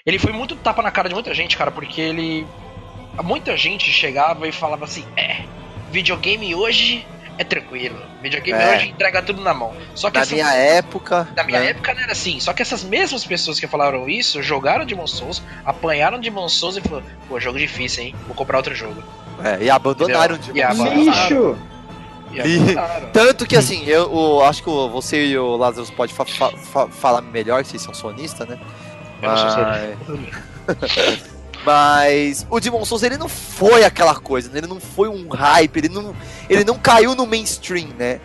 Ele 0.06 0.18
foi 0.18 0.32
muito 0.32 0.56
tapa 0.56 0.82
na 0.82 0.89
cara 0.91 1.08
de 1.10 1.13
muita 1.15 1.34
gente, 1.34 1.56
cara, 1.58 1.72
porque 1.72 2.01
ele. 2.01 2.46
Muita 3.24 3.56
gente 3.58 3.91
chegava 3.91 4.48
e 4.48 4.51
falava 4.51 4.86
assim: 4.86 5.06
é, 5.18 5.44
videogame 5.91 6.56
hoje 6.56 7.06
é 7.38 7.44
tranquilo. 7.44 8.01
Videogame 8.22 8.60
É. 8.60 8.75
hoje 8.75 8.88
entrega 8.89 9.22
tudo 9.22 9.41
na 9.41 9.53
mão. 9.53 9.75
Só 9.96 10.10
que 10.10 10.15
Na 10.18 10.22
essas- 10.22 10.34
minha 10.34 10.53
época. 10.53 11.27
na 11.36 11.44
minha 11.44 11.60
né? 11.60 11.65
época 11.72 11.94
não 11.94 12.01
era 12.03 12.12
assim. 12.13 12.39
Só 12.39 12.53
que 12.53 12.62
essas 12.62 12.84
mesmas 12.84 13.25
pessoas 13.25 13.60
que 13.60 13.68
falaram 13.68 14.08
isso 14.08 14.41
jogaram 14.41 14.86
Demon 14.86 15.08
Souls, 15.08 15.41
apanharam 15.65 16.20
Demon 16.20 16.48
Souls 16.50 16.77
e 16.77 16.82
falaram: 16.82 17.06
pô, 17.27 17.39
jogo 17.39 17.60
difícil, 17.60 18.03
hein? 18.06 18.15
Vou 18.25 18.36
comprar 18.36 18.58
outro 18.58 18.74
jogo. 18.74 19.03
É, 19.44 19.63
e 19.63 19.70
abandonaram 19.70 20.36
Entendeu? 20.36 20.53
de 20.53 20.60
E 20.60 20.63
abandonaram. 20.63 21.03
Lixo! 21.03 21.58
E. 22.34 22.76
Tanto 23.12 23.46
que 23.46 23.56
assim, 23.58 23.84
eu, 23.86 24.42
acho 24.44 24.64
que 24.64 24.70
você 24.70 25.26
e 25.28 25.38
o 25.38 25.56
Lazarus 25.58 25.90
pode 25.92 26.14
fa- 26.14 26.26
fa- 26.26 26.52
fa- 26.58 26.88
falar 26.88 27.22
melhor, 27.22 27.64
vocês 27.66 27.82
são 27.82 27.94
sonistas, 27.94 28.48
né? 28.48 28.60
Mas- 29.22 29.54
Mas 31.66 32.48
o 32.50 32.60
Demon 32.60 32.84
Souls 32.86 33.04
ele 33.04 33.18
não 33.18 33.30
foi 33.30 33.84
aquela 33.84 34.16
coisa, 34.16 34.50
né? 34.50 34.58
ele 34.60 34.68
não 34.68 34.80
foi 34.80 35.08
um 35.08 35.28
hype, 35.30 35.78
ele 35.78 35.90
não, 35.90 36.16
ele 36.50 36.64
não 36.64 36.76
caiu 36.78 37.14
no 37.14 37.28
mainstream, 37.28 37.90
né? 38.00 38.20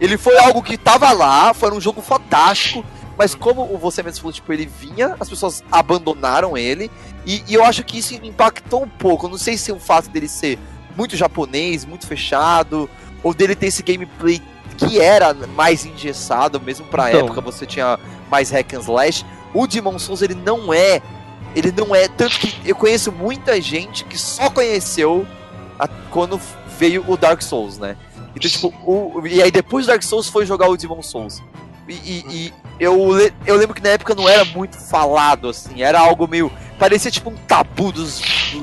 Ele 0.00 0.16
foi 0.16 0.38
algo 0.38 0.62
que 0.62 0.78
tava 0.78 1.12
lá, 1.12 1.52
foi 1.52 1.70
um 1.70 1.80
jogo 1.80 2.00
fantástico, 2.00 2.82
mas 3.18 3.34
como 3.34 3.76
você 3.76 4.02
mesmo 4.02 4.20
falou, 4.20 4.32
tipo, 4.32 4.50
ele 4.54 4.64
vinha, 4.64 5.16
as 5.20 5.28
pessoas 5.28 5.62
abandonaram 5.70 6.56
ele, 6.56 6.90
e, 7.26 7.42
e 7.46 7.54
eu 7.54 7.62
acho 7.64 7.84
que 7.84 7.98
isso 7.98 8.14
impactou 8.14 8.82
um 8.84 8.88
pouco. 8.88 9.26
Eu 9.26 9.30
não 9.30 9.38
sei 9.38 9.58
se 9.58 9.70
o 9.70 9.78
fato 9.78 10.08
dele 10.08 10.28
ser 10.28 10.58
muito 10.96 11.14
japonês, 11.14 11.84
muito 11.84 12.06
fechado, 12.06 12.88
ou 13.22 13.34
dele 13.34 13.54
ter 13.54 13.66
esse 13.66 13.82
gameplay 13.82 14.40
que 14.76 15.00
era 15.00 15.34
mais 15.54 15.84
engessado, 15.84 16.60
mesmo 16.60 16.86
pra 16.86 17.08
Então. 17.10 17.20
época 17.26 17.40
você 17.40 17.66
tinha 17.66 17.98
mais 18.30 18.50
hack 18.50 18.74
and 18.74 18.80
slash. 18.80 19.24
O 19.52 19.66
Demon 19.66 19.98
Souls 19.98 20.22
ele 20.22 20.34
não 20.34 20.72
é, 20.72 21.02
ele 21.56 21.72
não 21.76 21.94
é 21.94 22.06
tanto 22.08 22.38
que 22.38 22.54
eu 22.64 22.76
conheço 22.76 23.10
muita 23.10 23.60
gente 23.60 24.04
que 24.04 24.16
só 24.18 24.48
conheceu 24.50 25.26
a- 25.78 25.88
quando 26.10 26.40
veio 26.78 27.04
o 27.08 27.16
Dark 27.16 27.42
Souls, 27.42 27.78
né? 27.78 27.96
Então 28.36 28.48
tipo, 28.50 28.72
o, 28.86 29.26
e 29.26 29.42
aí 29.42 29.50
depois 29.50 29.86
do 29.86 29.88
Dark 29.88 30.02
Souls 30.02 30.28
foi 30.28 30.46
jogar 30.46 30.68
o 30.68 30.76
Demon 30.76 31.02
Souls. 31.02 31.42
E, 31.88 31.92
e- 31.94 32.24
e 32.28 32.52
eu, 32.78 32.94
eu 33.46 33.56
lembro 33.56 33.74
que 33.74 33.82
na 33.82 33.88
época 33.88 34.14
não 34.14 34.28
era 34.28 34.44
muito 34.44 34.76
falado 34.78 35.48
assim, 35.48 35.82
era 35.82 35.98
algo 35.98 36.28
meio 36.28 36.52
parecia 36.78 37.10
tipo 37.10 37.30
um 37.30 37.34
tabu 37.48 37.90
dos 37.90 38.20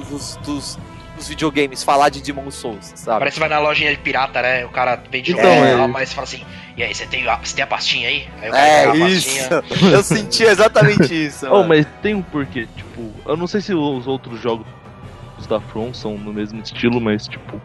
dos, 0.10 0.36
dos, 0.46 0.78
dos 1.26 1.30
videogames 1.30 1.84
falar 1.84 2.10
de 2.10 2.22
Demon 2.22 2.52
Souls, 2.52 2.94
sabe? 2.96 3.20
Parece 3.20 3.36
que 3.36 3.40
vai 3.40 3.50
na 3.50 3.60
lojinha 3.60 3.90
de 3.92 3.98
pirata, 3.98 4.42
né? 4.42 4.64
O 4.66 4.70
cara 4.70 5.02
vende 5.12 5.32
Então, 5.32 5.44
jogo 5.44 5.84
é. 5.84 5.88
mas 5.88 6.14
fala 6.14 6.26
assim, 6.26 6.44
e 6.78 6.84
aí, 6.84 6.94
você 6.94 7.06
tem, 7.06 7.28
a, 7.28 7.38
você 7.38 7.56
tem 7.56 7.64
a 7.64 7.68
pastinha 7.68 8.08
aí? 8.08 8.28
Aí 8.42 8.50
o 8.50 8.52
cara 8.52 8.68
É 8.68 8.98
isso. 8.98 9.50
pastinha. 9.50 9.92
Eu 9.92 10.04
senti 10.04 10.44
exatamente 10.44 11.26
isso. 11.26 11.48
Oh, 11.50 11.64
mas 11.64 11.86
tem 12.02 12.14
um 12.14 12.22
porquê, 12.22 12.68
tipo, 12.76 13.12
eu 13.26 13.36
não 13.36 13.48
sei 13.48 13.62
se 13.62 13.74
os 13.74 14.08
outros 14.08 14.40
jogos 14.42 14.66
da 15.50 15.60
From 15.60 15.94
são 15.94 16.18
no 16.18 16.32
mesmo 16.34 16.62
estilo, 16.62 17.00
mas 17.02 17.28
tipo. 17.28 17.62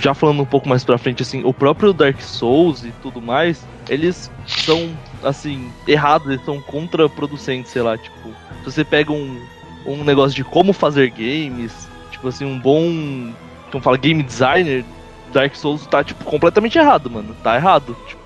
Já 0.00 0.14
falando 0.14 0.42
um 0.42 0.46
pouco 0.46 0.68
mais 0.68 0.84
pra 0.84 0.96
frente, 0.96 1.22
assim, 1.22 1.42
o 1.44 1.52
próprio 1.52 1.92
Dark 1.92 2.20
Souls 2.20 2.84
e 2.84 2.92
tudo 3.02 3.20
mais, 3.20 3.66
eles 3.88 4.30
são, 4.46 4.96
assim, 5.24 5.72
errados, 5.88 6.28
eles 6.28 6.44
são 6.44 6.60
contraproducentes, 6.60 7.72
sei 7.72 7.82
lá, 7.82 7.98
tipo, 7.98 8.28
se 8.60 8.64
você 8.64 8.84
pega 8.84 9.10
um, 9.10 9.40
um 9.84 10.04
negócio 10.04 10.36
de 10.36 10.44
como 10.44 10.72
fazer 10.72 11.10
games, 11.10 11.87
tipo 12.18 12.28
assim, 12.28 12.44
um 12.44 12.58
bom, 12.58 13.32
como 13.70 13.82
fala, 13.82 13.96
game 13.96 14.22
designer, 14.22 14.84
Dark 15.32 15.54
Souls 15.54 15.86
tá, 15.86 16.02
tipo, 16.02 16.24
completamente 16.24 16.76
errado, 16.78 17.08
mano, 17.10 17.34
tá 17.42 17.54
errado, 17.56 17.96
tipo. 18.06 18.18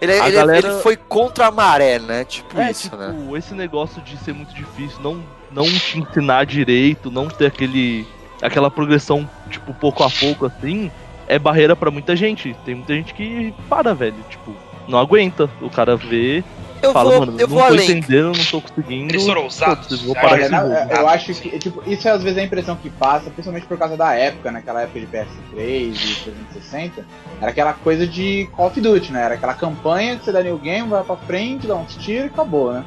Ele, 0.00 0.12
A 0.12 0.26
ele- 0.28 0.36
galera- 0.36 0.68
ele 0.68 0.82
foi 0.82 0.94
contra 0.96 1.46
a 1.46 1.50
maré, 1.50 1.98
né? 1.98 2.22
Tipo 2.26 2.60
É, 2.60 2.70
isso, 2.70 2.82
tipo, 2.90 2.96
né? 2.96 3.14
esse 3.38 3.54
negócio 3.54 4.02
de 4.02 4.16
ser 4.18 4.34
muito 4.34 4.54
difícil, 4.54 4.98
não, 5.00 5.22
não 5.50 5.64
te 5.64 5.98
ensinar 5.98 6.44
direito, 6.44 7.10
não 7.10 7.28
ter 7.28 7.46
aquele 7.46 8.06
aquela 8.42 8.70
progressão, 8.70 9.26
tipo, 9.48 9.72
pouco 9.72 10.04
a 10.04 10.10
pouco 10.10 10.44
assim, 10.44 10.92
é 11.26 11.38
barreira 11.38 11.74
pra 11.74 11.90
muita 11.90 12.14
gente. 12.14 12.54
Tem 12.66 12.74
muita 12.74 12.92
gente 12.94 13.14
que 13.14 13.54
para, 13.70 13.94
velho, 13.94 14.22
tipo, 14.28 14.54
não 14.86 14.98
aguenta. 14.98 15.48
O 15.62 15.70
cara 15.70 15.96
vê, 15.96 16.44
Eu 16.82 16.92
fala, 16.92 17.10
vou, 17.10 17.20
mano, 17.20 17.32
eu 17.40 17.46
não 17.48 17.54
vou 17.54 17.58
tô 17.58 17.64
além. 17.66 17.90
entendendo, 17.90 18.36
não 18.36 18.44
tô 18.44 18.60
conseguindo. 18.60 19.10
Eles 19.12 19.24
foram 19.26 19.42
ousados. 19.44 20.02
Vou 20.02 20.14
Olha, 20.16 20.20
parar 20.20 20.48
na- 20.48 20.60
jogo. 20.84 20.92
eu 20.94 21.08
acho 21.08 21.34
que, 21.34 21.58
tipo, 21.58 21.82
isso 21.90 22.06
é 22.06 22.10
às 22.10 22.22
vezes 22.22 22.38
a 22.38 22.42
impressão 22.42 22.76
que 22.76 22.90
passa, 22.90 23.30
principalmente 23.30 23.66
por 23.66 23.78
causa 23.78 23.96
da 23.96 24.14
época, 24.14 24.50
naquela 24.52 24.82
época 24.82 25.00
de 25.00 25.06
PS3 25.06 25.94
e 25.94 26.22
360, 26.24 27.04
era 27.40 27.50
aquela 27.50 27.72
coisa 27.72 28.06
de 28.06 28.46
Call 28.52 28.66
of 28.68 28.80
Duty, 28.80 29.12
né? 29.12 29.22
Era 29.22 29.34
aquela 29.34 29.54
campanha 29.54 30.16
que 30.18 30.24
você 30.24 30.32
dá 30.32 30.42
new 30.42 30.58
game, 30.58 30.88
vai 30.88 31.02
pra 31.02 31.16
frente, 31.16 31.66
dá 31.66 31.74
uns 31.76 31.96
tiros 31.96 32.24
e 32.24 32.32
acabou, 32.32 32.72
né? 32.72 32.84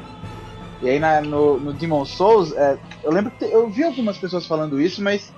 E 0.82 0.88
aí 0.88 0.98
na- 0.98 1.20
no, 1.20 1.58
no 1.60 1.72
Demon 1.72 2.04
Souls, 2.04 2.52
é, 2.52 2.78
eu 3.04 3.12
lembro 3.12 3.30
que 3.32 3.44
te- 3.44 3.52
eu 3.52 3.68
vi 3.68 3.82
algumas 3.84 4.16
pessoas 4.16 4.46
falando 4.46 4.80
isso, 4.80 5.02
mas 5.02 5.30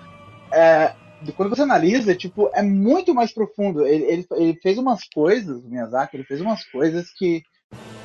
é, 0.52 0.92
quando 1.36 1.50
você 1.50 1.62
analisa, 1.62 2.14
tipo, 2.14 2.50
é 2.54 2.62
muito 2.62 3.14
mais 3.14 3.32
profundo. 3.32 3.86
Ele, 3.86 4.04
ele, 4.04 4.26
ele 4.36 4.58
fez 4.62 4.76
umas 4.78 5.04
coisas, 5.12 5.64
o 5.64 5.68
Miyazaki, 5.68 6.16
ele 6.16 6.24
fez 6.24 6.40
umas 6.40 6.64
coisas 6.64 7.10
que 7.16 7.42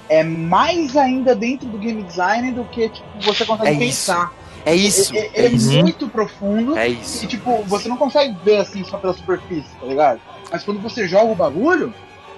é 0.10 0.24
mais 0.24 0.96
ainda 0.96 1.36
dentro 1.36 1.68
do 1.68 1.78
game 1.78 2.02
design 2.04 2.52
do 2.52 2.64
que 2.66 2.90
tipo, 2.90 3.06
você 3.22 3.46
consegue 3.46 3.70
É 3.70 3.74
isso. 3.74 4.08
pensar. 4.12 4.34
É 4.66 4.76
isso. 4.76 5.16
Ele, 5.16 5.20
é 5.26 5.32
ele 5.40 5.48
é 5.48 5.50
isso. 5.52 5.82
muito 5.82 6.08
profundo 6.10 6.78
É 6.78 6.90
e, 6.90 6.94
isso. 7.00 7.26
tipo, 7.28 7.64
você 7.64 7.88
não 7.88 7.98
consegue 7.98 8.36
ver 8.44 8.58
assim 8.58 8.84
só 8.84 8.98
pela 8.98 9.14
superfície, 9.14 9.70
tá 9.80 9.86
ligado? 9.86 10.20
Mas 10.52 10.64
quando 10.64 10.82
você 10.82 11.08
joga 11.08 11.32
o 11.32 11.36
bagulho, 11.36 11.94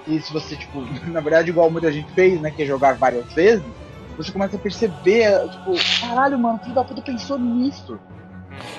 e 0.08 0.20
se 0.22 0.32
você, 0.34 0.56
tipo, 0.56 0.82
na 1.12 1.20
verdade, 1.22 1.50
igual 1.50 1.70
muita 1.72 1.92
gente 1.92 2.12
fez, 2.14 2.40
né, 2.40 2.52
que 2.52 2.64
é 2.64 2.66
jogar 2.66 2.96
várias 2.96 3.26
vezes, 3.34 3.64
você 4.18 4.32
começa 4.32 4.56
a 4.58 4.60
perceber, 4.60 5.32
tipo, 5.50 5.74
caralho, 6.02 6.38
mano, 6.38 6.58
o 6.58 6.60
filho 6.64 6.76
da 6.76 6.84
puta 6.84 7.02
pensou 7.02 7.40
nisso. 7.40 8.00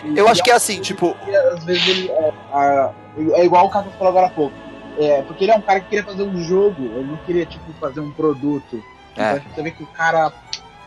E- 0.05 0.19
Eu 0.19 0.27
e 0.27 0.29
acho 0.29 0.43
que 0.43 0.51
é 0.51 0.55
assim, 0.55 0.81
tipo, 0.81 1.17
e 1.27 1.35
às 1.35 1.65
vezes 1.65 1.89
ele 1.89 2.09
é, 2.11 2.33
a- 2.53 2.91
é 3.35 3.45
igual 3.45 3.67
o 3.67 3.71
Caco 3.71 3.91
falou 3.93 4.09
agora 4.09 4.27
há 4.27 4.31
pouco. 4.31 4.55
É, 5.01 5.23
porque 5.23 5.45
ele 5.45 5.53
é 5.53 5.57
um 5.57 5.63
cara 5.63 5.81
que 5.81 5.89
queria 5.89 6.05
fazer 6.05 6.23
um 6.23 6.43
jogo, 6.45 6.83
ele 6.83 7.05
não 7.11 7.17
queria, 7.19 7.47
tipo, 7.47 7.73
fazer 7.81 8.01
um 8.01 8.11
produto. 8.11 8.83
É. 9.17 9.33
Então, 9.37 9.43
você 9.55 9.63
vê 9.63 9.71
que 9.71 9.83
o 9.83 9.87
cara. 9.87 10.31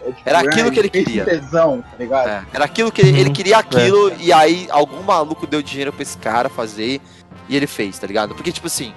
é, 0.01 0.05
tipo, 0.11 0.21
Era 0.29 0.39
aquilo 0.39 0.71
que 0.71 0.79
ele 0.79 0.89
queria. 0.89 1.25
tesão, 1.25 1.81
tá 1.81 1.97
ligado? 1.97 2.27
É, 2.29 2.43
era 2.53 2.65
aquilo 2.65 2.91
que 2.91 3.01
ele, 3.01 3.09
ele 3.19 3.27
Uhum. 3.29 3.33
queria 3.33 3.57
aquilo 3.57 4.13
e 4.19 4.31
aí 4.31 4.67
algum 4.69 5.01
maluco 5.01 5.47
deu 5.47 5.61
dinheiro 5.61 5.91
pra 5.91 6.03
esse 6.03 6.17
cara 6.17 6.47
fazer 6.49 7.01
e 7.49 7.55
ele 7.55 7.65
fez, 7.67 7.97
tá 7.97 8.05
ligado? 8.05 8.35
Porque, 8.35 8.51
tipo 8.51 8.67
assim, 8.67 8.93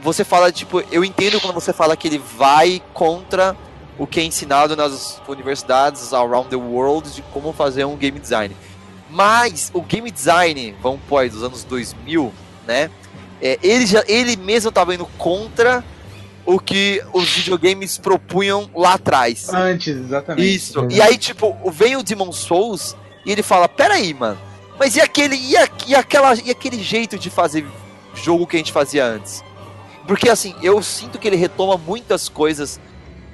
você 0.00 0.24
fala, 0.24 0.50
tipo, 0.50 0.82
eu 0.90 1.04
entendo 1.04 1.40
quando 1.40 1.54
você 1.54 1.72
fala 1.72 1.96
que 1.96 2.08
ele 2.08 2.18
vai 2.18 2.80
contra 2.94 3.54
o 3.98 4.06
que 4.06 4.20
é 4.20 4.24
ensinado 4.24 4.74
nas 4.76 5.20
universidades 5.28 6.12
around 6.14 6.48
the 6.48 6.56
world 6.56 7.10
de 7.12 7.20
como 7.34 7.52
fazer 7.52 7.84
um 7.84 7.96
game 7.96 8.18
design. 8.18 8.56
Mas 9.10 9.70
o 9.74 9.82
game 9.82 10.10
design, 10.10 10.74
vamos 10.80 11.00
pôr 11.08 11.18
aí, 11.18 11.28
dos 11.30 11.42
anos 11.42 11.64
2000, 11.64 12.32
né? 12.66 12.90
É, 13.40 13.58
ele, 13.62 13.86
já, 13.86 14.02
ele 14.06 14.36
mesmo 14.36 14.70
tava 14.72 14.94
indo 14.94 15.06
contra 15.18 15.84
o 16.44 16.58
que 16.58 17.02
os 17.12 17.28
videogames 17.28 17.98
propunham 17.98 18.70
lá 18.74 18.94
atrás. 18.94 19.48
Antes, 19.52 19.96
exatamente. 19.96 20.54
Isso. 20.54 20.86
E 20.90 21.00
aí, 21.02 21.18
tipo, 21.18 21.56
vem 21.70 21.96
o 21.96 22.02
Demon 22.02 22.32
Souls 22.32 22.96
e 23.26 23.30
ele 23.32 23.42
fala: 23.42 23.68
Peraí, 23.68 24.14
mano, 24.14 24.38
mas 24.78 24.96
e 24.96 25.00
aquele, 25.00 25.36
e, 25.36 25.56
a- 25.56 25.68
e 25.86 25.94
aquela, 25.94 26.34
e 26.34 26.50
aquele 26.50 26.82
jeito 26.82 27.18
de 27.18 27.28
fazer 27.30 27.66
jogo 28.14 28.46
que 28.46 28.56
a 28.56 28.58
gente 28.58 28.72
fazia 28.72 29.04
antes? 29.04 29.44
Porque 30.06 30.30
assim, 30.30 30.54
eu 30.62 30.82
sinto 30.82 31.18
que 31.18 31.28
ele 31.28 31.36
retoma 31.36 31.76
muitas 31.76 32.28
coisas 32.30 32.80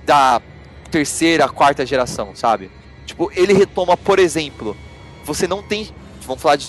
da 0.05 0.43
terceira, 0.91 1.49
quarta 1.49 1.87
geração, 1.87 2.35
sabe? 2.35 2.71
Tipo, 3.07 3.31
ele 3.35 3.53
retoma, 3.53 3.97
por 3.97 4.19
exemplo, 4.19 4.77
você 5.25 5.47
não 5.47 5.63
tem. 5.63 5.89
Vamos 6.27 6.43
falar 6.43 6.57
de 6.57 6.67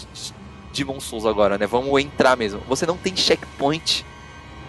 Demon 0.76 1.00
Souls 1.00 1.26
agora, 1.26 1.58
né? 1.58 1.66
Vamos 1.66 2.00
entrar 2.02 2.36
mesmo. 2.38 2.62
Você 2.68 2.86
não 2.86 2.98
tem 2.98 3.16
checkpoint, 3.16 4.06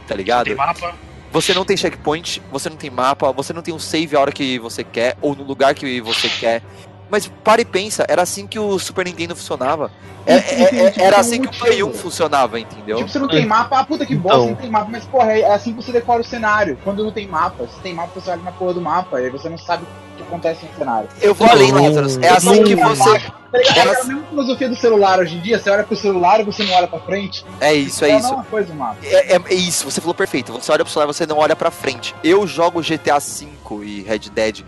tá 0.07 0.15
ligado? 0.15 0.47
Tem 0.47 0.55
mapa. 0.55 0.95
Você 1.33 1.53
não 1.53 1.65
tem 1.65 1.77
checkpoint, 1.77 2.41
você 2.51 2.71
não 2.71 2.77
tem 2.77 2.89
mapa, 2.89 3.31
você 3.33 3.53
não 3.53 3.61
tem 3.61 3.75
um 3.75 3.79
save 3.79 4.17
a 4.17 4.21
hora 4.21 4.33
que 4.33 4.59
você 4.59 4.83
quer, 4.85 5.17
ou 5.21 5.35
no 5.35 5.43
lugar 5.43 5.75
que 5.75 6.01
você 6.01 6.29
quer. 6.29 6.63
Mas 7.11 7.31
para 7.45 7.61
e 7.61 7.65
pensa, 7.65 8.05
era 8.09 8.23
assim 8.23 8.47
que 8.47 8.59
o 8.59 8.79
Super 8.79 9.05
Nintendo 9.05 9.37
funcionava. 9.37 9.93
É- 10.27 10.35
é- 10.35 10.39
é- 10.39 10.87
era 10.87 10.93
tem 10.95 11.21
assim 11.21 11.41
que 11.41 11.47
o 11.47 11.53
Play 11.53 11.81
1 11.83 11.87
motivo. 11.87 12.03
funcionava, 12.03 12.59
entendeu? 12.59 12.97
Tipo, 12.97 13.09
você 13.11 13.19
não 13.21 13.29
tem 13.29 13.47
mapa, 13.47 13.79
ah, 13.79 13.85
puta 13.85 14.05
que 14.05 14.17
bosta, 14.17 14.39
Então. 14.39 14.49
não 14.49 14.57
tem 14.57 14.71
mapa, 14.71 14.89
mas 14.91 15.05
porra, 15.05 15.33
é 15.33 15.53
assim 15.55 15.73
que 15.73 15.85
você 15.85 15.93
decora 15.93 16.21
o 16.21 16.25
cenário. 16.25 16.77
Quando 16.83 17.05
não 17.05 17.13
tem 17.13 17.29
mapa, 17.29 17.65
se 17.69 17.79
tem 17.81 17.95
mapa, 17.95 18.19
você 18.21 18.31
olha 18.31 18.43
na 18.43 18.51
porra 18.51 18.75
do 18.75 18.81
mapa, 18.81 19.21
e 19.21 19.27
aí 19.27 19.31
você 19.31 19.49
não 19.49 19.59
sabe 19.59 19.85
o 19.85 20.17
que 20.17 20.23
acontece 20.25 20.67
no 20.67 20.77
cenário. 20.79 21.09
Eu 21.21 21.33
vou 21.33 21.49
além, 21.49 21.71
Não. 21.71 21.85
Lazarus. 21.85 22.17
É 22.19 22.29
assim 22.31 22.57
Não, 22.57 22.65
que 22.65 22.75
não, 22.75 22.89
você. 22.95 23.23
Tá 23.65 23.69
ligado? 23.71 23.89
É 23.89 24.01
a 24.01 24.05
mesma 24.05 24.27
filosofia 24.29 24.69
do 24.69 24.77
celular 24.77 25.19
hoje 25.21 25.37
em 25.37 25.41
dia, 25.41 25.59
você 25.59 25.71
olha 25.71 25.85
pro 25.85 25.97
celular 25.97 26.41
e 26.41 26.45
você 26.45 26.63
não 26.65 26.75
olha 26.75 26.87
pra 26.87 27.01
frente. 27.01 27.45
É 27.61 27.73
isso, 27.75 28.05
é 28.05 28.17
isso. 28.17 28.29
mesma 28.29 28.45
coisa. 28.45 28.75
É, 29.03 29.37
é- 29.37 29.43
é 29.49 29.55
isso, 29.55 29.85
você 29.91 30.01
falou 30.01 30.15
perfeito. 30.15 30.53
Você 30.53 30.71
olha 30.73 30.85
pro 30.85 30.93
celular, 30.93 31.07
você 31.13 31.27
não 31.27 31.39
olha 31.39 31.57
pra 31.57 31.71
frente. 31.71 32.15
Eu 32.23 32.47
jogo 32.47 32.83
GTA 32.83 33.19
V 33.19 33.49
e 33.85 34.03
Red 34.03 34.31
Dead 34.31 34.61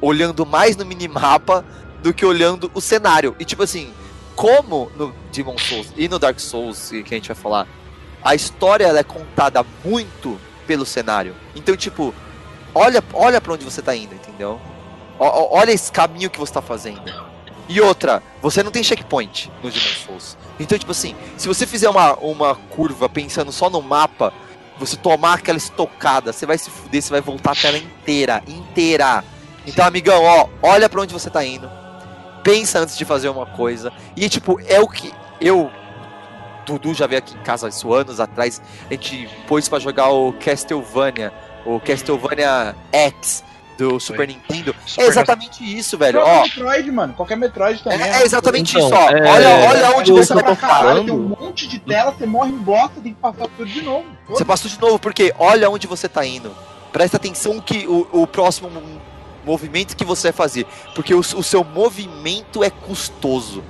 olhando 0.00 0.44
mais 0.46 0.76
no 0.76 0.84
minimapa 0.84 1.64
do 2.02 2.12
que 2.12 2.24
olhando 2.24 2.70
o 2.74 2.80
cenário. 2.80 3.34
E 3.40 3.44
tipo 3.44 3.62
assim, 3.62 3.92
como 4.34 4.90
no 4.96 5.14
Demon 5.32 5.56
Souls 5.58 5.88
e 5.96 6.08
no 6.08 6.18
Dark 6.18 6.38
Souls, 6.38 6.90
que 6.90 7.14
a 7.14 7.16
gente 7.16 7.28
vai 7.28 7.36
falar, 7.36 7.66
a 8.22 8.34
história 8.34 8.86
é 8.86 9.02
contada 9.02 9.64
muito 9.84 10.38
pelo 10.66 10.84
cenário. 10.84 11.34
Então, 11.54 11.76
tipo, 11.76 12.12
olha, 12.74 13.02
olha 13.14 13.40
para 13.40 13.54
onde 13.54 13.64
você 13.64 13.80
tá 13.80 13.94
indo, 13.96 14.14
entendeu? 14.14 14.60
O- 15.18 15.56
olha 15.56 15.70
esse 15.70 15.90
caminho 15.90 16.28
que 16.28 16.38
você 16.38 16.52
tá 16.52 16.60
fazendo. 16.60 17.00
E 17.68 17.80
outra, 17.80 18.22
você 18.40 18.62
não 18.62 18.70
tem 18.70 18.82
checkpoint 18.82 19.50
no 19.62 19.70
Demon 19.70 19.94
Souls. 20.06 20.36
Então, 20.58 20.78
tipo 20.78 20.92
assim, 20.92 21.14
se 21.36 21.48
você 21.48 21.66
fizer 21.66 21.88
uma, 21.88 22.14
uma 22.14 22.54
curva 22.54 23.08
pensando 23.08 23.50
só 23.50 23.68
no 23.68 23.82
mapa, 23.82 24.32
você 24.78 24.96
tomar 24.96 25.34
aquela 25.34 25.58
estocada, 25.58 26.32
você 26.32 26.46
vai 26.46 26.58
se 26.58 26.70
fuder, 26.70 27.02
você 27.02 27.10
vai 27.10 27.20
voltar 27.20 27.52
a 27.52 27.54
tela 27.54 27.78
inteira, 27.78 28.42
inteira. 28.46 29.24
Então, 29.66 29.84
amigão, 29.84 30.22
ó, 30.22 30.48
olha 30.62 30.88
pra 30.88 31.00
onde 31.00 31.12
você 31.12 31.28
tá 31.28 31.44
indo. 31.44 31.68
Pensa 32.42 32.78
antes 32.78 32.96
de 32.96 33.04
fazer 33.04 33.28
uma 33.28 33.46
coisa. 33.46 33.92
E, 34.14 34.28
tipo, 34.28 34.60
é 34.66 34.80
o 34.80 34.88
que 34.88 35.12
eu. 35.40 35.70
Dudu 36.64 36.94
já 36.94 37.06
veio 37.06 37.20
aqui 37.20 37.34
em 37.34 37.42
casa 37.42 37.68
isso 37.68 37.92
anos 37.92 38.18
atrás. 38.18 38.60
A 38.88 38.92
gente 38.92 39.28
pôs 39.46 39.68
pra 39.68 39.78
jogar 39.78 40.10
o 40.10 40.32
Castlevania, 40.32 41.32
o 41.64 41.80
Castlevania 41.80 42.74
X. 42.92 43.44
do 43.76 44.00
Super 44.00 44.26
Nintendo. 44.28 44.74
Super 44.86 45.04
é 45.04 45.08
exatamente 45.08 45.62
isso, 45.78 45.98
velho. 45.98 46.20
Qualquer 46.20 46.38
Ó, 46.38 46.42
Metroid, 46.42 46.90
mano. 46.92 47.14
Qualquer 47.14 47.36
Metroid 47.36 47.82
também. 47.82 48.00
é, 48.02 48.20
é 48.20 48.24
exatamente 48.24 48.76
Então, 48.76 48.88
isso, 48.88 48.96
ó. 48.96 49.10
é, 49.10 49.30
olha, 49.30 49.48
olha 49.68 49.96
onde 49.98 50.10
eu 50.10 50.16
você 50.16 50.34
caralho, 50.34 50.56
falando. 50.58 51.04
tem 51.04 51.14
um 51.14 51.28
monte 51.28 51.66
de 51.68 51.78
tela, 51.78 52.12
você 52.12 52.26
morre 52.26 52.50
em 52.50 52.56
bloco, 52.56 52.94
você 52.94 53.00
tem 53.02 53.12
que 53.14 53.20
passar 53.20 53.46
tudo 53.56 53.66
de 53.66 53.82
novo. 53.82 54.06
Você 54.28 54.44
passou 54.44 54.70
de 54.70 54.80
novo, 54.80 54.98
porque 54.98 55.34
olha 55.38 55.68
onde 55.70 55.86
você 55.86 56.08
tá 56.08 56.24
indo. 56.24 56.54
Presta 56.92 57.16
atenção 57.18 57.60
que 57.60 57.86
o, 57.86 58.08
o 58.12 58.26
próximo 58.26 58.70
mo- 58.70 59.00
movimento 59.44 59.94
que 59.96 60.04
você 60.04 60.28
vai 60.28 60.32
fazer. 60.32 60.66
Porque 60.94 61.12
o, 61.14 61.18
o 61.20 61.42
seu 61.42 61.62
movimento 61.62 62.64
é 62.64 62.70
custoso. 62.70 63.62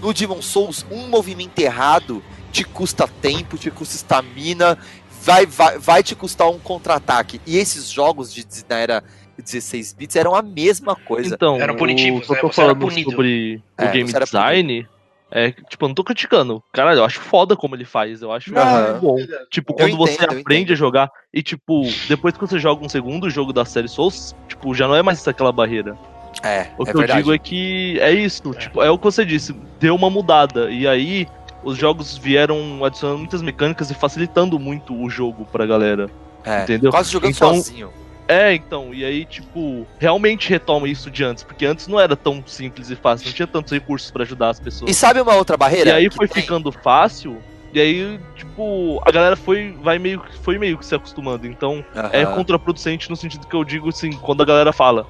No 0.00 0.14
Demon 0.14 0.40
Souls, 0.40 0.86
um 0.90 1.08
movimento 1.08 1.58
errado 1.58 2.22
te 2.50 2.64
custa 2.64 3.06
tempo, 3.06 3.58
te 3.58 3.70
custa 3.70 3.94
estamina, 3.94 4.76
vai, 5.22 5.44
vai, 5.46 5.78
vai 5.78 6.02
te 6.02 6.14
custar 6.14 6.48
um 6.48 6.58
contra-ataque. 6.58 7.40
E 7.46 7.58
esses 7.58 7.88
jogos 7.90 8.32
de, 8.32 8.44
na 8.68 8.76
era 8.78 9.04
16 9.42 9.92
bits 9.94 10.16
eram 10.16 10.34
a 10.34 10.42
mesma 10.42 10.94
coisa. 10.96 11.34
Então, 11.34 11.60
Eram 11.60 11.76
punitivos, 11.76 12.20
o 12.20 12.22
que 12.26 12.30
eu 12.32 12.34
né? 12.36 12.40
tô 12.40 12.48
Você 12.52 12.60
era 12.62 12.74
falando 12.74 13.04
sobre 13.04 13.62
É, 13.78 13.84
o 13.86 13.90
game 13.92 14.10
você 14.10 14.16
era 14.16 14.24
design, 14.24 14.88
é 15.30 15.52
que, 15.52 15.62
tipo, 15.64 15.84
eu 15.84 15.88
não 15.88 15.94
tô 15.94 16.02
criticando. 16.02 16.62
Caralho, 16.72 16.98
eu 16.98 17.04
acho 17.04 17.20
foda 17.20 17.56
como 17.56 17.74
ele 17.76 17.84
faz. 17.84 18.20
Eu 18.22 18.32
acho 18.32 18.52
bom. 19.00 19.16
Tipo, 19.50 19.72
Eu 19.74 19.76
quando 19.76 19.96
você 19.96 20.14
entendo, 20.14 20.32
eu 20.34 20.40
aprende 20.40 20.72
a 20.72 20.76
jogar 20.76 21.10
e, 21.32 21.42
tipo, 21.42 21.82
depois 22.08 22.34
que 22.34 22.40
você 22.40 22.58
joga 22.58 22.84
um 22.84 22.88
segundo 22.88 23.30
jogo 23.30 23.52
da 23.52 23.64
série 23.64 23.88
Souls, 23.88 24.34
tipo, 24.48 24.74
já 24.74 24.88
não 24.88 24.96
é 24.96 25.02
mais 25.02 25.26
aquela 25.28 25.52
barreira. 25.52 25.96
É, 26.42 26.68
O 26.78 26.82
é 26.82 26.86
que 26.86 26.90
eu 26.92 26.98
verdade. 26.98 27.18
digo 27.20 27.34
é 27.34 27.38
que 27.38 27.98
é 28.00 28.12
isso, 28.12 28.52
tipo, 28.54 28.82
é 28.82 28.90
o 28.90 28.96
que 28.98 29.04
você 29.04 29.24
disse, 29.24 29.52
deu 29.80 29.94
uma 29.94 30.08
mudada. 30.08 30.70
E 30.70 30.86
aí 30.86 31.26
os 31.62 31.76
jogos 31.76 32.16
vieram 32.16 32.84
adicionando 32.84 33.18
muitas 33.18 33.42
mecânicas 33.42 33.90
e 33.90 33.94
facilitando 33.94 34.58
muito 34.58 34.94
o 34.94 35.10
jogo 35.10 35.44
pra 35.52 35.66
galera. 35.66 36.08
É, 36.44 36.62
entendeu? 36.62 36.90
Quase 36.90 37.12
jogando 37.12 37.32
Então, 37.32 37.54
sozinho. 37.54 37.90
É, 38.30 38.54
então, 38.54 38.94
e 38.94 39.04
aí, 39.04 39.24
tipo, 39.24 39.84
realmente 39.98 40.48
retoma 40.48 40.88
isso 40.88 41.10
de 41.10 41.24
antes, 41.24 41.42
porque 41.42 41.66
antes 41.66 41.88
não 41.88 41.98
era 41.98 42.14
tão 42.14 42.42
simples 42.46 42.88
e 42.88 42.94
fácil, 42.94 43.26
não 43.26 43.32
tinha 43.34 43.46
tantos 43.48 43.72
recursos 43.72 44.10
pra 44.12 44.22
ajudar 44.22 44.50
as 44.50 44.60
pessoas. 44.60 44.88
E 44.88 44.94
sabe 44.94 45.20
uma 45.20 45.34
outra 45.34 45.56
barreira? 45.56 45.90
E 45.90 45.92
aí 45.94 46.08
que 46.08 46.14
foi 46.14 46.28
tem? 46.28 46.40
ficando 46.42 46.70
fácil, 46.70 47.42
e 47.74 47.80
aí, 47.80 48.20
tipo, 48.36 49.00
a 49.04 49.10
galera 49.10 49.34
foi, 49.34 49.76
vai 49.82 49.98
meio, 49.98 50.20
que- 50.20 50.38
foi 50.38 50.58
meio 50.58 50.78
que 50.78 50.86
se 50.86 50.94
acostumando. 50.94 51.44
Então, 51.46 51.84
é 52.12 52.22
Aham. 52.22 52.36
contraproducente 52.36 53.10
no 53.10 53.16
sentido 53.16 53.48
que 53.48 53.54
eu 53.56 53.64
digo 53.64 53.88
assim, 53.88 54.12
quando 54.12 54.42
a 54.42 54.46
galera 54.46 54.72
fala. 54.72 55.04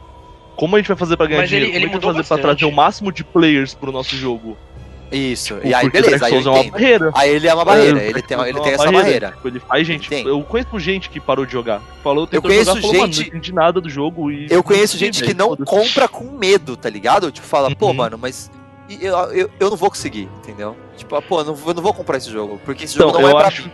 Como 0.56 0.76
a 0.76 0.78
gente 0.78 0.88
vai 0.88 0.96
fazer 0.96 1.16
pra 1.16 1.26
ganhar 1.26 1.40
Mas 1.42 1.52
ele- 1.52 1.66
dinheiro? 1.66 1.76
ele 1.78 1.86
Como 1.86 1.92
a 1.92 2.00
gente 2.00 2.02
vai 2.04 2.14
fazer 2.14 2.26
pra 2.28 2.36
bastante. 2.36 2.58
trazer 2.58 2.72
o 2.72 2.74
máximo 2.76 3.12
de 3.12 3.24
players 3.24 3.74
pro 3.74 3.92
nosso 3.92 4.16
jogo? 4.16 4.56
Isso. 5.12 5.54
Tipo, 5.56 5.66
E 5.66 5.74
aí, 5.74 5.82
porque 5.90 6.00
beleza, 6.02 6.26
aí 6.26 6.32
eu 6.34 6.40
é 6.40 6.42
uma 6.62 6.70
barreira. 6.70 7.10
Aí 7.14 7.30
ele 7.30 7.48
é 7.48 7.54
uma 7.54 7.64
barreira, 7.64 8.00
É, 8.02 8.08
ele 8.10 8.22
tem, 8.22 8.40
ele 8.40 8.58
é 8.58 8.62
tem 8.62 8.72
essa 8.72 8.92
barreira. 8.92 9.30
Tipo, 9.32 9.48
ele 9.48 9.60
faz 9.60 9.86
gente. 9.86 10.08
Tem. 10.08 10.26
Eu 10.26 10.42
conheço 10.42 10.78
gente 10.78 11.10
que 11.10 11.18
parou 11.20 11.44
de 11.44 11.52
jogar. 11.52 11.80
Falou, 12.02 12.26
tentou 12.26 12.48
conheço 12.48 12.66
jogar, 12.66 12.80
falou, 12.80 13.06
gente- 13.06 13.20
não 13.20 13.26
entendi 13.28 13.52
nada 13.52 13.80
do 13.80 13.90
jogo. 13.90 14.30
E 14.30 14.46
Eu 14.50 14.62
conheço 14.62 14.96
gente 14.96 15.22
que 15.24 15.34
não 15.34 15.56
compra 15.56 16.06
com 16.08 16.24
medo, 16.30 16.76
tá 16.76 16.88
ligado? 16.88 17.30
Tipo, 17.32 17.46
fala, 17.46 17.74
pô, 17.74 17.88
Uhum. 17.88 17.94
mano, 17.94 18.18
mas 18.18 18.50
eu, 18.88 19.14
eu, 19.32 19.50
eu 19.58 19.70
não 19.70 19.76
vou 19.76 19.90
conseguir, 19.90 20.28
entendeu? 20.38 20.76
Tipo, 20.96 21.20
pô, 21.22 21.40
eu 21.40 21.44
não, 21.44 21.54
vou- 21.54 21.70
eu 21.70 21.74
não 21.74 21.82
vou 21.82 21.94
comprar 21.94 22.16
esse 22.18 22.30
jogo, 22.30 22.60
porque 22.64 22.84
esse 22.84 22.94
Então, 22.94 23.08
jogo 23.08 23.20
não 23.20 23.28
eu 23.30 23.36
é 23.36 23.38
pra 23.40 23.48
acho- 23.48 23.62
mim. 23.64 23.70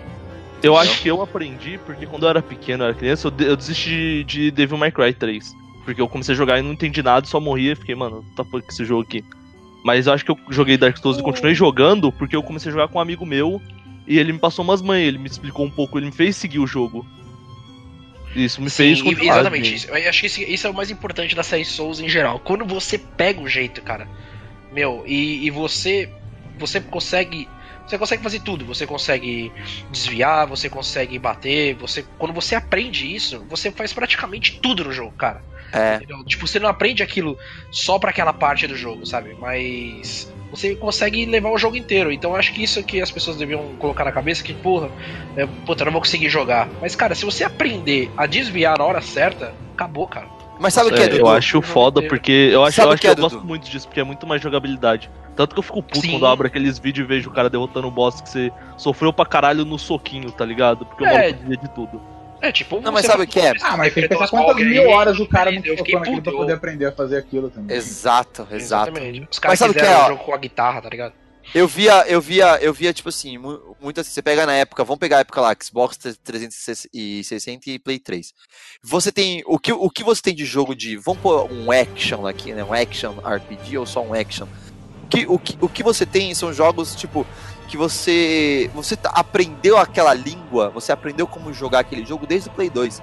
Eu 0.62 0.72
Entendeu? 0.72 0.76
acho 0.78 1.02
que 1.02 1.08
eu 1.08 1.20
aprendi 1.22 1.78
porque 1.84 2.06
quando 2.06 2.22
eu 2.22 2.30
era 2.30 2.40
pequeno, 2.40 2.82
eu 2.84 2.88
era 2.88 2.94
criança, 2.96 3.26
eu, 3.26 3.30
de- 3.30 3.44
eu 3.44 3.56
desisti 3.56 3.90
de, 3.90 4.24
de 4.24 4.50
Devil 4.50 4.78
May 4.78 4.90
Cry 4.90 5.12
3. 5.12 5.54
Porque 5.84 6.00
eu 6.00 6.08
comecei 6.08 6.34
a 6.34 6.36
jogar 6.36 6.58
e 6.58 6.62
não 6.62 6.72
entendi 6.72 7.02
nada, 7.02 7.26
só 7.26 7.38
morria 7.38 7.72
e 7.72 7.76
fiquei, 7.76 7.94
mano, 7.94 8.24
tá 8.34 8.42
porra 8.42 8.62
com 8.62 8.70
esse 8.72 8.84
jogo 8.84 9.02
aqui. 9.02 9.22
Mas 9.86 10.08
eu 10.08 10.12
acho 10.12 10.24
que 10.24 10.32
eu 10.32 10.38
joguei 10.50 10.76
Dark 10.76 10.96
Souls 10.96 11.16
e 11.16 11.22
continuei 11.22 11.54
jogando 11.54 12.10
porque 12.10 12.34
eu 12.34 12.42
comecei 12.42 12.70
a 12.70 12.72
jogar 12.72 12.88
com 12.88 12.98
um 12.98 13.00
amigo 13.00 13.24
meu 13.24 13.62
e 14.04 14.18
ele 14.18 14.32
me 14.32 14.38
passou 14.40 14.64
umas 14.64 14.82
manhas, 14.82 15.06
ele 15.06 15.18
me 15.18 15.28
explicou 15.28 15.64
um 15.64 15.70
pouco, 15.70 15.96
ele 15.96 16.06
me 16.06 16.12
fez 16.12 16.36
seguir 16.36 16.58
o 16.58 16.66
jogo. 16.66 17.06
Isso 18.34 18.60
me 18.60 18.68
fez 18.68 18.98
Sim, 18.98 19.04
continuar. 19.04 19.34
exatamente 19.34 19.74
isso. 19.76 19.86
Eu 19.86 20.08
acho 20.08 20.20
que 20.20 20.26
isso, 20.26 20.40
isso 20.40 20.66
é 20.66 20.70
o 20.70 20.74
mais 20.74 20.90
importante 20.90 21.36
da 21.36 21.44
série 21.44 21.64
Souls 21.64 22.00
em 22.00 22.08
geral. 22.08 22.40
Quando 22.40 22.64
você 22.64 22.98
pega 22.98 23.40
o 23.40 23.48
jeito, 23.48 23.80
cara, 23.80 24.08
meu, 24.72 25.04
e, 25.06 25.46
e 25.46 25.50
você 25.50 26.10
você 26.58 26.80
consegue 26.80 27.48
você 27.86 27.96
consegue 27.96 28.24
fazer 28.24 28.40
tudo. 28.40 28.64
Você 28.64 28.88
consegue 28.88 29.52
desviar, 29.92 30.48
você 30.48 30.68
consegue 30.68 31.16
bater, 31.16 31.76
você 31.76 32.04
quando 32.18 32.32
você 32.32 32.56
aprende 32.56 33.14
isso, 33.14 33.46
você 33.48 33.70
faz 33.70 33.92
praticamente 33.92 34.58
tudo 34.60 34.82
no 34.82 34.90
jogo, 34.90 35.12
cara. 35.12 35.44
É, 35.72 35.96
Entendeu? 35.96 36.24
Tipo, 36.24 36.46
você 36.46 36.58
não 36.58 36.68
aprende 36.68 37.02
aquilo 37.02 37.36
só 37.70 37.98
pra 37.98 38.10
aquela 38.10 38.32
parte 38.32 38.66
do 38.66 38.76
jogo, 38.76 39.04
sabe? 39.06 39.36
Mas 39.40 40.32
você 40.50 40.74
consegue 40.76 41.26
levar 41.26 41.50
o 41.50 41.58
jogo 41.58 41.76
inteiro. 41.76 42.12
Então 42.12 42.30
eu 42.30 42.36
acho 42.36 42.52
que 42.52 42.62
isso 42.62 42.82
que 42.82 43.00
as 43.00 43.10
pessoas 43.10 43.36
deviam 43.36 43.74
colocar 43.78 44.04
na 44.04 44.12
cabeça, 44.12 44.42
que, 44.42 44.54
porra, 44.54 44.88
é, 45.36 45.46
puta, 45.66 45.82
eu 45.82 45.86
não 45.86 45.92
vou 45.92 46.00
conseguir 46.00 46.28
jogar. 46.28 46.68
Mas, 46.80 46.94
cara, 46.94 47.14
se 47.14 47.24
você 47.24 47.44
aprender 47.44 48.10
a 48.16 48.26
desviar 48.26 48.78
na 48.78 48.84
hora 48.84 49.00
certa, 49.00 49.52
acabou, 49.74 50.06
cara. 50.06 50.28
mas 50.58 50.72
sabe 50.72 50.90
o 50.90 50.94
que 50.94 51.00
é, 51.00 51.04
É, 51.04 51.08
Dudu? 51.08 51.20
eu 51.22 51.28
acho 51.28 51.60
foda 51.60 51.98
inteiro. 52.00 52.14
porque 52.14 52.50
eu 52.52 52.64
acho, 52.64 52.76
Sabe 52.76 52.86
eu, 52.86 52.90
o 52.90 52.94
acho 52.94 53.00
que 53.02 53.08
que 53.08 53.12
é, 53.12 53.16
eu 53.18 53.22
gosto 53.22 53.44
muito 53.44 53.68
disso 53.68 53.86
porque 53.88 54.00
é 54.00 54.04
muito 54.04 54.26
mais 54.26 54.40
jogabilidade. 54.40 55.10
Tanto 55.34 55.54
que 55.54 55.58
eu 55.58 55.62
fico 55.62 55.82
puto 55.82 56.00
Sim. 56.00 56.12
quando 56.12 56.22
eu 56.24 56.28
abro 56.28 56.46
aqueles 56.46 56.78
vídeos 56.78 57.04
e 57.04 57.08
vejo 57.08 57.28
o 57.28 57.32
cara 57.32 57.50
derrotando 57.50 57.88
o 57.88 57.90
boss 57.90 58.22
que 58.22 58.28
você 58.30 58.50
sofreu 58.78 59.12
pra 59.12 59.26
caralho 59.26 59.66
no 59.66 59.78
soquinho, 59.78 60.30
tá 60.32 60.46
ligado? 60.46 60.86
Porque 60.86 61.04
o 61.04 61.06
É. 61.06 61.12
maluco 61.32 61.40
fazia 61.42 61.56
de 61.58 61.68
tudo. 61.74 62.00
É, 62.40 62.52
tipo, 62.52 62.80
Não, 62.80 62.92
mas 62.92 63.06
sabe 63.06 63.22
o 63.22 63.26
que 63.26 63.40
é? 63.40 63.52
Ah, 63.62 63.76
mas 63.76 63.92
tem 63.94 64.02
que 64.02 64.08
pensar 64.10 64.28
quantas 64.28 64.56
mil 64.56 64.88
horas 64.90 65.18
o 65.18 65.26
cara 65.26 65.50
não 65.50 65.58
eu 65.64 65.76
fiquei 65.76 65.94
focou 65.94 66.00
naquilo 66.00 66.22
pra 66.22 66.32
poder 66.32 66.52
aprender 66.52 66.86
a 66.86 66.92
fazer 66.92 67.16
aquilo 67.16 67.50
também. 67.50 67.76
Exato, 67.76 68.42
exato. 68.50 68.90
Exatamente. 68.90 69.28
Os 69.30 69.38
caras 69.38 69.58
sabe 69.58 69.70
o 69.70 69.74
que 69.74 69.80
fizeram 69.80 69.98
é, 69.98 70.02
o 70.02 70.04
ó? 70.04 70.08
jogo 70.10 70.24
com 70.24 70.34
a 70.34 70.36
guitarra, 70.38 70.82
tá 70.82 70.88
ligado? 70.88 71.12
Eu 71.54 71.68
via, 71.68 72.04
eu 72.08 72.20
via, 72.20 72.58
eu 72.60 72.74
via, 72.74 72.92
tipo 72.92 73.08
assim, 73.08 73.38
mu- 73.38 73.76
muito 73.80 74.00
assim, 74.00 74.10
você 74.10 74.20
pega 74.20 74.44
na 74.44 74.52
época, 74.54 74.82
vamos 74.82 74.98
pegar 74.98 75.18
a 75.18 75.20
época 75.20 75.40
lá, 75.40 75.54
Xbox 75.62 75.96
360 75.96 77.70
e 77.70 77.78
Play 77.78 77.98
3. 77.98 78.32
Você 78.82 79.12
tem, 79.12 79.42
o 79.46 79.58
que, 79.58 79.72
o 79.72 79.88
que 79.88 80.02
você 80.02 80.22
tem 80.22 80.34
de 80.34 80.44
jogo 80.44 80.74
de, 80.74 80.96
vamos 80.96 81.22
pôr 81.22 81.50
um 81.50 81.70
action 81.70 82.26
aqui, 82.26 82.52
né, 82.52 82.64
um 82.64 82.72
action 82.72 83.14
RPG 83.24 83.78
ou 83.78 83.86
só 83.86 84.02
um 84.02 84.12
action. 84.12 84.46
O 85.04 85.08
que, 85.08 85.26
o 85.28 85.38
que, 85.38 85.56
o 85.60 85.68
que 85.68 85.82
você 85.84 86.04
tem 86.04 86.34
são 86.34 86.52
jogos, 86.52 86.94
tipo, 86.96 87.24
que 87.66 87.76
você, 87.76 88.70
você 88.74 88.96
tá- 88.96 89.10
aprendeu 89.14 89.76
aquela 89.76 90.14
língua, 90.14 90.70
você 90.70 90.92
aprendeu 90.92 91.26
como 91.26 91.52
jogar 91.52 91.80
aquele 91.80 92.04
jogo 92.04 92.26
desde 92.26 92.48
o 92.48 92.52
Play 92.52 92.70
2. 92.70 93.02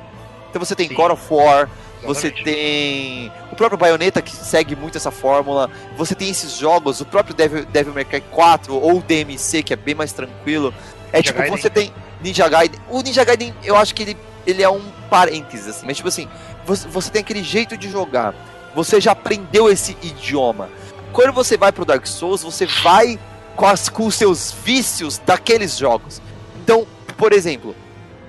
Então 0.49 0.63
você 0.63 0.76
tem 0.76 0.88
Sim. 0.88 0.93
God 0.95 1.12
of 1.12 1.23
War, 1.34 1.69
você 2.04 2.28
Exatamente. 2.28 2.43
tem 2.43 3.32
o 3.52 3.56
próprio 3.56 3.78
Bayonetta 3.78 4.21
que 4.21 4.36
segue 4.36 4.76
muito 4.76 4.97
essa 4.97 5.10
fórmula. 5.12 5.69
Você 5.97 6.13
tem 6.13 6.30
esses 6.30 6.58
jogos, 6.58 7.02
o 7.02 7.06
próprio 7.06 7.34
Devil, 7.36 7.65
Devil 7.65 7.93
May 7.93 8.06
Cry 8.06 8.21
4 8.21 8.76
ou 8.76 9.02
DMC, 9.02 9.63
que 9.63 9.73
é 9.73 9.76
bem 9.76 9.95
mais 9.95 10.12
tranquilo. 10.13 10.73
É 11.12 11.17
Ninja 11.17 11.23
tipo, 11.23 11.39
Gaiden. 11.39 11.58
você 11.58 11.69
tem 11.69 11.93
Ninja 12.21 12.47
Gaiden. 12.47 12.80
O 12.89 13.02
Ninja 13.02 13.23
Gaiden, 13.23 13.54
eu 13.63 13.76
acho 13.76 13.93
que 13.95 14.04
ele, 14.04 14.17
ele 14.45 14.62
é 14.62 14.69
um 14.69 14.82
parênteses, 15.10 15.67
assim. 15.69 15.86
Mas 15.86 15.97
tipo 15.97 16.10
assim, 16.10 16.28
você, 16.65 16.88
você 16.88 17.10
tem 17.10 17.21
aquele 17.21 17.43
jeito 17.43 17.78
de 17.78 17.89
jogar. 17.89 18.34
Você 18.76 18.99
já 18.99 19.12
aprendeu 19.12 19.69
esse 19.69 19.95
idioma. 20.02 20.69
Quando 21.12 21.32
você 21.32 21.56
vai 21.58 21.71
pro 21.71 21.86
Dark 21.86 22.06
Souls, 22.08 22.41
você 22.43 22.65
vai 22.65 23.19
com, 23.56 23.66
as, 23.66 23.89
com 23.89 24.06
os 24.06 24.16
seus 24.16 24.52
vícios 24.52 25.18
daqueles 25.18 25.78
jogos. 25.78 26.22
Então, 26.63 26.86
por 27.18 27.34
exemplo, 27.34 27.76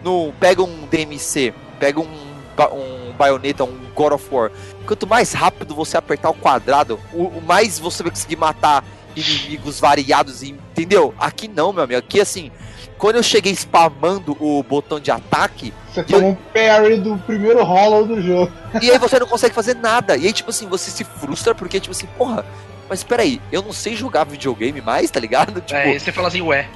no, 0.03 0.33
pega 0.39 0.63
um 0.63 0.87
DMC, 0.91 1.55
pega 1.79 2.01
um, 2.01 2.07
um 2.07 3.13
Bayonetta, 3.17 3.65
um 3.65 3.79
God 3.95 4.13
of 4.13 4.29
War. 4.31 4.51
Quanto 4.87 5.07
mais 5.07 5.33
rápido 5.33 5.75
você 5.75 5.97
apertar 5.97 6.31
o 6.31 6.35
quadrado, 6.35 6.99
o, 7.13 7.25
o 7.25 7.43
mais 7.43 7.79
você 7.79 8.03
vai 8.03 8.11
conseguir 8.11 8.37
matar 8.37 8.85
inimigos 9.17 9.79
variados, 9.79 10.43
entendeu? 10.43 11.15
Aqui 11.19 11.49
não, 11.49 11.73
meu 11.73 11.85
amigo. 11.85 11.99
Aqui, 11.99 12.21
assim, 12.21 12.51
quando 12.99 13.17
eu 13.17 13.23
cheguei 13.23 13.53
spamando 13.53 14.37
o 14.41 14.63
botão 14.63 14.99
de 14.99 15.11
ataque, 15.11 15.73
Você 15.93 16.03
toma 16.03 16.29
um 16.29 16.35
parry 16.35 16.97
do 16.97 17.17
primeiro 17.19 17.63
hollow 17.63 18.07
do 18.07 18.21
jogo. 18.21 18.53
e 18.83 18.91
aí 18.91 18.99
você 18.99 19.19
não 19.19 19.27
consegue 19.27 19.55
fazer 19.55 19.75
nada. 19.77 20.17
E 20.17 20.27
aí, 20.27 20.33
tipo 20.33 20.51
assim, 20.51 20.67
você 20.67 20.91
se 20.91 21.05
frustra 21.05 21.55
porque, 21.55 21.81
tipo 21.81 21.93
assim, 21.93 22.07
porra, 22.19 22.45
mas 22.89 23.03
peraí, 23.05 23.41
eu 23.53 23.63
não 23.63 23.73
sei 23.73 23.95
jogar 23.97 24.25
videogame 24.25 24.81
mais, 24.81 25.11
tá 25.11 25.21
ligado? 25.21 25.61
Tipo, 25.63 25.79
É, 25.79 25.99
você 25.99 26.13
fala 26.13 26.29
assim, 26.29 26.43
ué. 26.43 26.69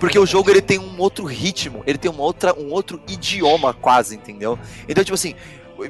porque 0.00 0.18
o 0.18 0.26
jogo 0.26 0.50
ele 0.50 0.60
tem 0.62 0.78
um 0.78 0.98
outro 0.98 1.24
ritmo, 1.24 1.82
ele 1.86 1.98
tem 1.98 2.10
uma 2.10 2.22
outra, 2.22 2.54
um 2.58 2.70
outro 2.72 3.00
idioma 3.08 3.72
quase, 3.72 4.14
entendeu? 4.16 4.58
Então, 4.88 5.02
tipo 5.04 5.14
assim, 5.14 5.34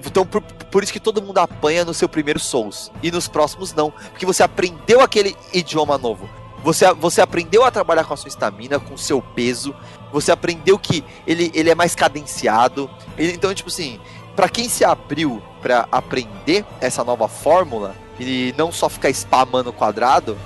então 0.06 0.24
por, 0.24 0.40
por 0.42 0.82
isso 0.82 0.92
que 0.92 1.00
todo 1.00 1.20
mundo 1.22 1.38
apanha 1.38 1.84
no 1.84 1.92
seu 1.94 2.08
primeiro 2.08 2.38
Souls 2.38 2.90
e 3.02 3.10
nos 3.10 3.28
próximos 3.28 3.72
não, 3.74 3.90
porque 4.10 4.24
você 4.26 4.42
aprendeu 4.42 5.00
aquele 5.00 5.36
idioma 5.52 5.98
novo. 5.98 6.28
Você, 6.64 6.90
você 6.94 7.20
aprendeu 7.20 7.64
a 7.64 7.70
trabalhar 7.72 8.04
com 8.04 8.14
a 8.14 8.16
sua 8.16 8.28
estamina, 8.28 8.78
com 8.78 8.94
o 8.94 8.98
seu 8.98 9.20
peso. 9.20 9.74
Você 10.12 10.30
aprendeu 10.30 10.78
que 10.78 11.02
ele, 11.26 11.50
ele 11.54 11.68
é 11.68 11.74
mais 11.74 11.92
cadenciado. 11.96 12.88
Ele- 13.18 13.32
então, 13.32 13.52
tipo 13.52 13.68
assim, 13.68 13.98
pra 14.36 14.48
quem 14.48 14.68
se 14.68 14.84
abriu 14.84 15.42
pra 15.60 15.88
aprender 15.90 16.64
essa 16.80 17.02
nova 17.02 17.26
fórmula 17.26 17.96
e 18.28 18.54
não 18.56 18.72
só 18.72 18.88
ficar 18.88 19.10
spamando 19.10 19.70
o 19.70 19.72
quadrado, 19.72 20.38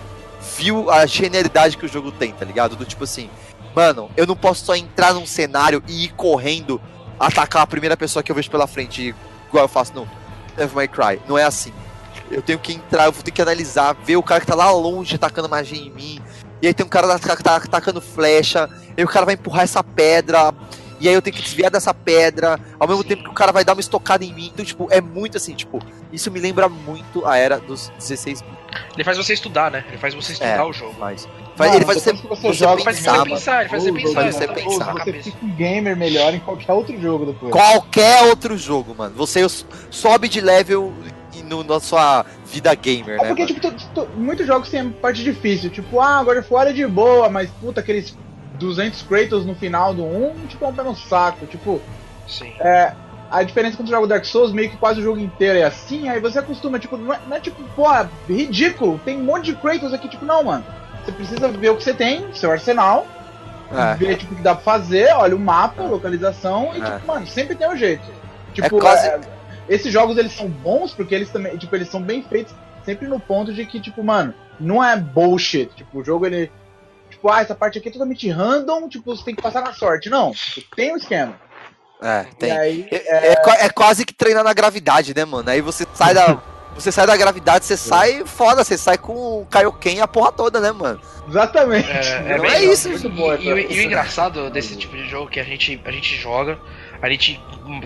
viu 0.56 0.90
a 0.90 1.06
genialidade 1.06 1.76
que 1.76 1.86
o 1.86 1.88
jogo 1.88 2.12
tem, 2.12 2.32
tá 2.32 2.44
ligado? 2.44 2.76
Do 2.76 2.84
tipo 2.84 3.04
assim, 3.04 3.28
mano, 3.74 4.10
eu 4.16 4.26
não 4.26 4.36
posso 4.36 4.64
só 4.64 4.74
entrar 4.74 5.12
num 5.14 5.26
cenário 5.26 5.82
e 5.88 6.04
ir 6.04 6.08
correndo, 6.14 6.80
atacar 7.18 7.62
a 7.62 7.66
primeira 7.66 7.96
pessoa 7.96 8.22
que 8.22 8.30
eu 8.30 8.36
vejo 8.36 8.50
pela 8.50 8.66
frente, 8.66 9.14
igual 9.48 9.64
eu 9.64 9.68
faço 9.68 9.94
no 9.94 10.08
Devil 10.56 10.76
May 10.76 10.88
Cry. 10.88 11.20
Não 11.28 11.36
é 11.36 11.44
assim. 11.44 11.72
Eu 12.30 12.42
tenho 12.42 12.58
que 12.58 12.72
entrar, 12.72 13.04
eu 13.04 13.12
vou 13.12 13.22
ter 13.22 13.30
que 13.30 13.42
analisar, 13.42 13.96
ver 14.04 14.16
o 14.16 14.22
cara 14.22 14.40
que 14.40 14.46
tá 14.46 14.54
lá 14.54 14.70
longe 14.70 15.14
atacando 15.14 15.48
magia 15.48 15.78
em 15.78 15.90
mim. 15.90 16.20
E 16.60 16.66
aí 16.66 16.74
tem 16.74 16.84
um 16.84 16.88
cara 16.88 17.18
que 17.18 17.26
tá, 17.26 17.36
tá 17.36 17.56
atacando 17.56 18.00
flecha, 18.00 18.68
e 18.96 19.04
o 19.04 19.08
cara 19.08 19.26
vai 19.26 19.34
empurrar 19.34 19.64
essa 19.64 19.84
pedra. 19.84 20.52
E 21.00 21.09
aí 21.09 21.14
eu 21.14 21.22
tenho 21.22 21.37
que 21.37 21.42
desviar 21.42 21.70
dessa 21.70 21.92
pedra, 21.92 22.59
ao 22.78 22.88
mesmo 22.88 23.04
tempo 23.04 23.22
que 23.24 23.30
o 23.30 23.35
cara 23.35 23.52
vai 23.52 23.64
dar 23.64 23.72
uma 23.74 23.80
estocada 23.80 24.24
em 24.24 24.32
mim. 24.32 24.50
Então, 24.52 24.64
tipo, 24.64 24.88
é 24.90 25.00
muito 25.00 25.37
assim, 25.37 25.54
tipo, 25.54 25.78
isso 26.12 26.30
me 26.30 26.40
lembra 26.40 26.68
muito 26.68 27.26
a 27.26 27.37
era 27.37 27.59
dos 27.59 27.88
16 27.98 28.42
bits. 28.42 28.56
Ele 28.94 29.04
faz 29.04 29.16
você 29.16 29.32
estudar, 29.35 29.70
né? 29.70 29.85
Ele 29.88 29.98
faz 29.98 30.14
você 30.14 30.32
estudar 30.32 30.59
É. 30.59 30.62
o 30.62 30.72
jogo. 30.72 30.94
Mas 30.98 31.26
Mano, 31.59 31.74
ele 31.74 31.85
faz 31.87 32.02
você, 32.02 32.12
você 32.12 32.26
você 32.28 32.52
joga, 32.52 32.74
Ele 32.74 32.85
faz 32.85 32.96
você 32.98 33.24
pensar, 33.24 33.61
ele 33.61 33.68
faz 33.70 33.82
você 33.82 33.92
pensar. 33.92 34.14
faz 34.22 34.35
você 34.35 34.46
pensar. 34.48 35.22
fica 35.22 35.44
um 35.46 35.50
gamer 35.56 35.96
melhor 35.96 36.35
em 36.35 36.40
qualquer 36.40 36.72
outro 36.72 37.00
jogo 37.00 37.24
depois. 37.26 37.50
Qualquer 37.52 38.24
outro 38.24 38.59
jogo, 38.59 38.94
mano. 38.94 39.14
Você 39.16 39.46
sobe 39.90 40.28
de 40.28 40.40
level 40.42 40.92
e 41.35 41.42
no, 41.42 41.64
na 41.64 41.80
sua 41.80 42.26
vida 42.46 42.74
gamer, 42.74 43.18
É 43.18 43.22
né? 43.22 43.28
porque, 43.35 43.54
mano? 43.54 43.76
tipo, 43.78 44.06
muitos 44.18 44.46
jogos 44.46 44.68
têm 44.68 44.90
parte 44.90 45.24
difícil. 45.24 45.70
Tipo, 45.70 46.00
ah, 46.00 46.18
agora 46.18 46.42
fora 46.42 46.70
é 46.70 46.72
de 46.74 46.87
boa, 46.87 47.30
mas 47.30 47.48
puta, 47.61 47.80
aqueles 47.80 48.14
200 48.59 49.03
Kratos 49.03 49.45
no 49.47 49.55
final 49.55 49.95
do 49.95 50.05
1, 50.05 50.47
tipo, 50.49 50.64
é 50.64 50.69
um 50.69 50.75
pé 50.75 50.83
no 50.83 50.95
saco. 50.97 51.47
Tipo, 51.47 51.81
Sim. 52.27 52.53
a 53.31 53.42
diferença 53.42 53.77
quando 53.77 53.88
tu 53.88 53.90
joga 53.90 54.05
o 54.05 54.09
Dark 54.09 54.25
Souls, 54.25 54.53
meio 54.53 54.71
que 54.71 54.77
quase 54.77 55.01
o 55.01 55.03
jogo 55.03 55.19
inteiro 55.19 55.59
é 55.59 55.64
assim, 55.64 56.09
aí 56.09 56.21
você 56.21 56.38
acostuma, 56.38 56.79
tipo, 56.79 56.97
não 56.97 57.12
é, 57.12 57.21
não 57.29 57.37
é 57.37 57.40
tipo, 57.40 57.62
pô, 57.75 57.92
é 57.92 58.09
ridículo, 58.29 59.01
tem 59.05 59.16
um 59.19 59.25
monte 59.25 59.47
de 59.47 59.55
Kratos 59.57 59.92
aqui, 59.92 60.09
tipo, 60.09 60.25
não, 60.25 60.42
mano. 60.45 60.64
Você 61.05 61.12
precisa 61.12 61.49
ver 61.49 61.71
o 61.71 61.77
que 61.77 61.85
você 61.85 61.95
tem, 61.95 62.27
seu 62.35 62.51
arsenal, 62.51 63.07
É. 63.73 63.95
ver 63.95 64.16
tipo, 64.16 64.33
o 64.33 64.37
que 64.37 64.42
dá 64.42 64.55
pra 64.55 64.62
fazer, 64.64 65.12
olha 65.14 65.35
o 65.37 65.38
mapa, 65.38 65.83
a 65.83 65.87
localização, 65.87 66.71
e 66.75 66.81
É. 66.81 66.85
tipo, 66.85 67.07
mano, 67.07 67.27
sempre 67.27 67.55
tem 67.55 67.69
um 67.69 67.77
jeito. 67.77 68.05
Tipo, 68.55 68.79
quase- 68.81 69.07
é, 69.09 69.21
esses 69.69 69.92
jogos 69.92 70.16
eles 70.16 70.33
são 70.33 70.49
bons 70.49 70.92
porque 70.95 71.14
eles 71.14 71.31
também, 71.31 71.57
tipo, 71.57 71.75
eles 71.77 71.88
são 71.88 72.01
bem 72.01 72.23
feitos 72.23 72.55
sempre 72.85 73.07
no 73.09 73.19
ponto 73.21 73.53
de 73.53 73.64
que, 73.66 73.81
tipo, 73.81 74.03
mano, 74.03 74.33
não 74.59 74.83
é 74.83 74.97
bullshit. 74.97 75.66
Tipo, 75.75 75.99
o 75.99 76.05
jogo 76.05 76.25
ele. 76.27 76.51
Tipo, 77.16 77.31
ah, 77.31 77.40
essa 77.40 77.55
parte 77.55 77.79
aqui 77.79 77.88
é 77.88 77.92
totalmente 77.92 78.29
random, 78.29 78.88
tipo, 78.90 79.16
você 79.16 79.24
tem 79.24 79.35
que 79.35 79.40
passar 79.42 79.62
na 79.62 79.72
sorte. 79.72 80.11
Não, 80.11 80.33
tem 80.76 80.92
um 80.92 80.96
esquema. 80.96 81.35
É, 82.02 82.26
tem. 82.38 82.50
E 82.50 82.59
aí, 82.59 82.88
É, 82.90 83.33
é 83.33 83.37
qua- 83.37 83.57
é 83.59 83.68
quase 83.70 84.05
que 84.05 84.12
treinar 84.12 84.44
na 84.44 84.52
gravidade, 84.52 85.14
né, 85.16 85.24
mano? 85.24 85.48
Aí 85.48 85.61
você 85.62 85.87
sai 85.94 86.12
da. 86.14 86.38
Você 86.74 86.92
sai 86.92 87.07
da 87.07 87.16
gravidade, 87.16 87.64
você 87.64 87.74
sai 87.74 88.22
foda, 88.26 88.62
você 88.62 88.76
sai 88.76 88.98
com 88.98 89.14
o 89.40 89.46
Kaioken 89.46 89.96
e 89.96 90.00
a 90.02 90.07
porra 90.07 90.31
toda, 90.31 90.61
né, 90.61 90.70
mano? 90.72 91.00
exatamente. 91.26 91.88
É, 91.90 92.37
Não 92.37 92.44
é 92.44 92.59
legal. 92.59 92.72
isso, 92.74 92.90
muito 92.90 93.07
E, 93.07 93.11
bom. 93.11 93.35
e 93.35 93.52
o- 93.52 93.59
e 93.59 93.79
o 93.81 93.83
engraçado 93.83 94.50
desse 94.50 94.76
tipo 94.76 94.94
de 94.94 95.09
jogo 95.09 95.31
que 95.31 95.40
a 95.40 95.42
gente, 95.42 95.81
a 95.87 95.90
gente 95.90 96.14
joga, 96.16 96.59
a 97.00 97.09
gente 97.09 97.40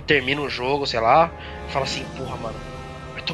termina 0.09 0.41
o 0.41 0.51
jogo, 0.51 0.89
sei 0.89 0.99
lá, 0.99 1.31
e 1.69 1.73
fala 1.73 1.85
assim, 1.85 2.05
porra, 2.19 2.37
mano, 2.37 2.57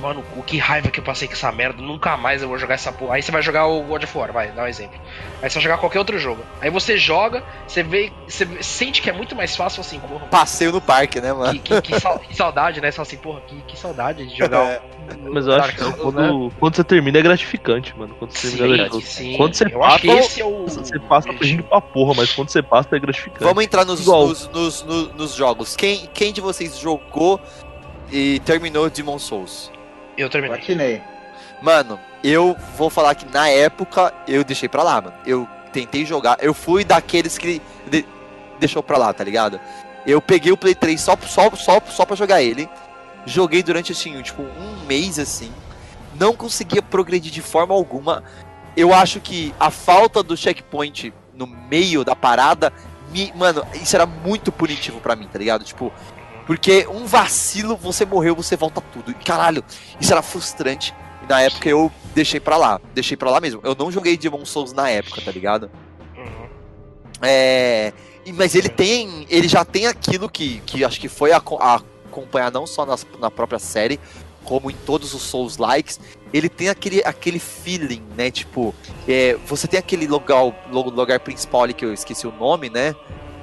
tomar 0.00 0.14
no 0.14 0.22
cu, 0.22 0.42
que 0.42 0.59
raiva 0.59 0.90
que 0.90 1.00
eu 1.00 1.04
passei 1.04 1.26
com 1.28 1.35
essa 1.35 1.50
merda, 1.52 1.82
nunca 1.82 2.16
mais 2.16 2.42
eu 2.42 2.48
vou 2.48 2.59
jogar 2.59 2.74
essa 2.74 2.92
porra. 2.92 3.16
Aí 3.16 3.22
você 3.22 3.32
vai 3.32 3.42
jogar 3.42 3.66
o 3.66 3.82
God 3.82 4.04
of 4.04 4.18
War, 4.18 4.32
vai, 4.32 4.48
dá 4.52 4.62
um 4.62 4.66
exemplo. 4.66 4.98
Aí 5.42 5.48
você 5.50 5.54
vai 5.54 5.62
jogar 5.62 5.78
qualquer 5.78 5.98
outro 5.98 6.18
jogo. 6.18 6.42
Aí 6.61 6.70
você 6.70 6.96
joga, 6.96 7.42
você 7.66 7.82
vê, 7.82 8.12
você 8.28 8.46
sente 8.62 9.00
que 9.02 9.11
é 9.11 9.12
muito 9.12 9.35
mais 9.35 9.56
fácil 9.56 9.80
assim, 9.80 9.98
porra. 10.00 10.26
Passeio 10.26 10.72
no 10.72 10.80
parque, 10.80 11.20
né, 11.20 11.32
mano? 11.32 11.52
Que, 11.59 11.80
que- 11.80 11.92
que 11.92 12.00
sal- 12.00 12.18
que 12.18 12.35
saudade, 12.37 12.80
né? 12.80 12.92
Fala 12.92 13.06
assim, 13.06 13.16
porra, 13.16 13.40
que, 13.46 13.61
que 13.62 13.78
saudade 13.78 14.26
de 14.26 14.37
jogar 14.37 14.64
É. 14.64 14.80
um. 15.22 15.32
Mas 15.32 15.46
eu 15.46 15.54
acho 15.54 15.76
que 15.76 15.92
quando, 15.98 16.52
quando 16.59 16.74
você 16.76 16.82
termina 16.85 17.18
é 17.18 17.22
gratificante, 17.22 17.96
mano. 17.96 18.14
Quando 18.18 18.32
você 18.32 18.56
termina 18.56 18.85
é 18.85 18.87
Sim, 18.87 18.90
gratificante. 18.90 19.06
sim. 19.32 19.37
Quando 19.37 19.54
você 19.54 19.64
eu 19.72 19.85
acho 19.85 19.98
que 20.00 20.06
passa, 20.09 20.20
esse 20.20 20.40
é 20.40 20.44
o. 20.44 20.64
Você 20.66 20.98
passa 20.98 21.32
pedindo 21.32 21.62
pra 21.62 21.80
porra, 21.80 22.14
mas 22.16 22.32
quando 22.32 22.48
você 22.50 22.61
passa 22.62 22.96
é 22.96 22.98
gratificante. 22.98 23.44
Vamos 23.44 23.62
entrar 23.64 23.85
nos, 23.85 24.04
nos, 24.04 24.48
nos- 24.48 24.82
nos 25.14 25.35
jogos. 25.35 25.76
Quem, 25.76 26.09
quem 26.12 26.32
de 26.32 26.40
vocês 26.40 26.76
jogou 26.78 27.40
e 28.11 28.40
terminou 28.40 28.90
Demon 28.90 29.18
Souls? 29.18 29.70
Eu 30.16 30.29
terminei. 30.31 30.57
Platinei. 30.57 31.02
Mano, 31.62 31.98
eu 32.22 32.57
vou 32.76 32.90
falar 32.90 33.14
que 33.14 33.26
na 33.33 33.48
época 33.48 34.12
eu 34.26 34.44
deixei 34.44 34.68
pra 34.68 34.83
lá, 34.83 35.00
mano. 35.00 35.14
Eu 35.26 35.48
tentei 35.72 36.05
jogar, 36.05 36.38
eu 36.40 36.52
fui 36.55 36.85
daqueles 36.85 37.37
que 37.38 37.61
de- 37.90 38.07
deixou 38.59 38.83
pra 38.83 38.98
lá, 38.98 39.12
tá 39.12 39.22
ligado? 39.24 39.61
Eu 40.07 40.20
peguei 40.22 40.52
o 40.52 40.57
Play 40.57 40.74
3 40.74 41.00
só, 41.00 41.16
só, 41.26 41.50
só, 41.57 41.81
só 41.88 42.05
pra 42.07 42.16
jogar 42.16 42.42
ele. 42.42 42.68
Joguei 43.24 43.62
durante, 43.62 43.92
assim, 43.92 44.20
tipo, 44.22 44.42
um 44.42 44.85
mês, 44.87 45.18
assim. 45.18 45.52
Não 46.18 46.33
conseguia 46.35 46.81
progredir 46.81 47.33
de 47.33 47.42
forma 47.42 47.74
alguma. 47.74 48.22
Eu 48.76 48.94
acho 48.94 49.20
que 49.20 49.55
a 49.59 49.70
falta 49.70 50.22
do 50.22 50.37
checkpoint 50.37 51.12
no 51.35 51.46
meio 51.46 52.05
da 52.05 52.14
parada, 52.14 52.72
me, 53.11 53.33
mano, 53.35 53.66
isso 53.74 53.96
era 53.96 54.07
muito 54.07 54.52
punitivo 54.52 55.00
pra 55.00 55.16
mim, 55.16 55.26
tá 55.31 55.38
ligado? 55.38 55.64
Tipo, 55.64 55.92
porque 56.46 56.87
um 56.88 57.04
vacilo, 57.06 57.76
você 57.76 58.04
morreu, 58.06 58.35
você 58.35 58.56
volta 58.56 58.80
tudo. 58.80 59.11
E, 59.11 59.14
Caralho, 59.14 59.64
isso 60.00 60.12
era 60.12 60.22
frustrante. 60.22 60.94
E 61.22 61.26
na 61.28 61.40
época 61.40 61.68
eu 61.68 61.90
deixei 62.14 62.38
pra 62.40 62.56
lá. 62.56 62.80
Deixei 62.94 63.16
pra 63.16 63.30
lá 63.30 63.40
mesmo. 63.40 63.61
Eu 63.64 63.74
não 63.74 63.90
joguei 63.90 64.16
Demon 64.16 64.44
Souls 64.44 64.72
na 64.72 64.88
época, 64.88 65.20
tá 65.20 65.30
ligado? 65.32 65.70
Uhum. 66.16 66.46
É. 67.22 67.92
e- 68.24 68.32
Mas 68.32 68.54
ele 68.54 68.68
tem. 68.68 69.26
Ele 69.28 69.48
já 69.48 69.64
tem 69.64 69.87
aquilo 69.87 70.28
que, 70.28 70.61
que 70.66 70.85
acho 70.85 71.00
que 71.00 71.09
foi 71.09 71.32
a, 71.32 71.42
a 71.61 71.80
acompanhar 72.09 72.50
não 72.52 72.66
só 72.66 72.87
nas- 72.87 73.06
na 73.18 73.30
própria 73.30 73.59
série, 73.59 73.98
como 74.44 74.70
em 74.70 74.74
todos 74.74 75.14
os 75.14 75.22
Souls 75.22 75.56
likes. 75.56 75.98
Ele 76.32 76.48
tem 76.48 76.68
aquele, 76.68 77.02
aquele 77.04 77.38
feeling, 77.38 78.02
né? 78.16 78.30
Tipo, 78.30 78.74
é, 79.09 79.37
você 79.46 79.66
tem 79.66 79.78
aquele 79.78 80.06
lugar, 80.06 80.42
lugar 80.70 81.20
principal 81.20 81.62
ali 81.64 81.72
que 81.74 81.85
eu 81.85 81.92
esqueci 81.94 82.26
o 82.26 82.32
nome, 82.32 82.68
né? 82.68 82.94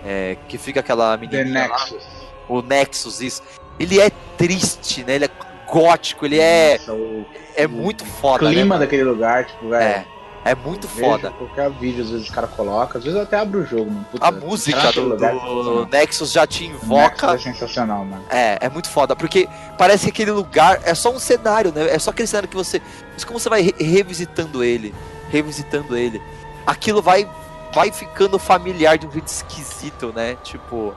É, 0.05 0.37
que 0.49 0.57
fica 0.57 0.81
aquela 0.81 1.17
The 1.17 1.27
menininha 1.27 1.67
lá, 1.67 1.79
Nexus. 1.79 2.03
O 2.47 2.61
Nexus, 2.61 3.21
isso. 3.21 3.41
Ele 3.79 3.99
é 3.99 4.09
triste, 4.37 5.03
né? 5.03 5.15
Ele 5.15 5.25
é 5.25 5.29
gótico, 5.71 6.25
ele 6.25 6.39
é, 6.39 6.77
Nossa, 6.79 6.93
o 6.93 7.25
é 7.55 7.65
muito 7.67 8.05
foda, 8.05 8.45
né? 8.45 8.51
clima 8.51 8.77
daquele 8.77 9.03
lugar, 9.03 9.45
tipo, 9.45 9.69
velho. 9.69 9.83
É, 9.83 10.05
é 10.45 10.53
muito 10.55 10.87
vejo 10.87 10.99
foda. 11.09 11.31
Qualquer 11.31 11.69
vídeo, 11.71 12.03
às 12.03 12.09
vezes 12.11 12.27
os 12.27 12.33
caras 12.33 12.49
colocam, 12.51 12.97
às 12.99 13.03
vezes 13.03 13.17
eu 13.17 13.23
até 13.23 13.37
abro 13.37 13.61
o 13.61 13.65
jogo, 13.65 13.89
mano. 13.89 14.05
Puta, 14.11 14.27
A 14.27 14.31
música 14.31 14.91
do, 14.91 15.01
lugar 15.03 15.33
é 15.35 15.39
do. 15.39 15.87
Nexus 15.87 16.31
já 16.31 16.45
te 16.45 16.67
Nexus 16.67 16.83
invoca. 16.83 17.33
é 17.33 17.37
sensacional, 17.39 18.05
mano. 18.05 18.23
É, 18.29 18.57
é 18.61 18.69
muito 18.69 18.89
foda, 18.89 19.15
porque 19.15 19.47
parece 19.77 20.05
que 20.05 20.09
aquele 20.11 20.31
lugar 20.31 20.79
é 20.83 20.93
só 20.93 21.11
um 21.11 21.17
cenário, 21.19 21.71
né? 21.73 21.89
É 21.89 21.97
só 21.97 22.11
aquele 22.11 22.27
cenário 22.27 22.49
que 22.49 22.55
você. 22.55 22.81
Mas 23.13 23.23
como 23.23 23.39
você 23.39 23.49
vai 23.49 23.61
re- 23.61 23.75
revisitando 23.79 24.63
ele, 24.63 24.93
revisitando 25.31 25.97
ele, 25.97 26.21
aquilo 26.67 27.01
vai 27.01 27.27
vai 27.73 27.91
ficando 27.91 28.37
familiar 28.37 28.99
de 28.99 29.07
um 29.07 29.11
jeito 29.11 29.27
esquisito, 29.27 30.13
né? 30.15 30.37
Tipo, 30.43 30.93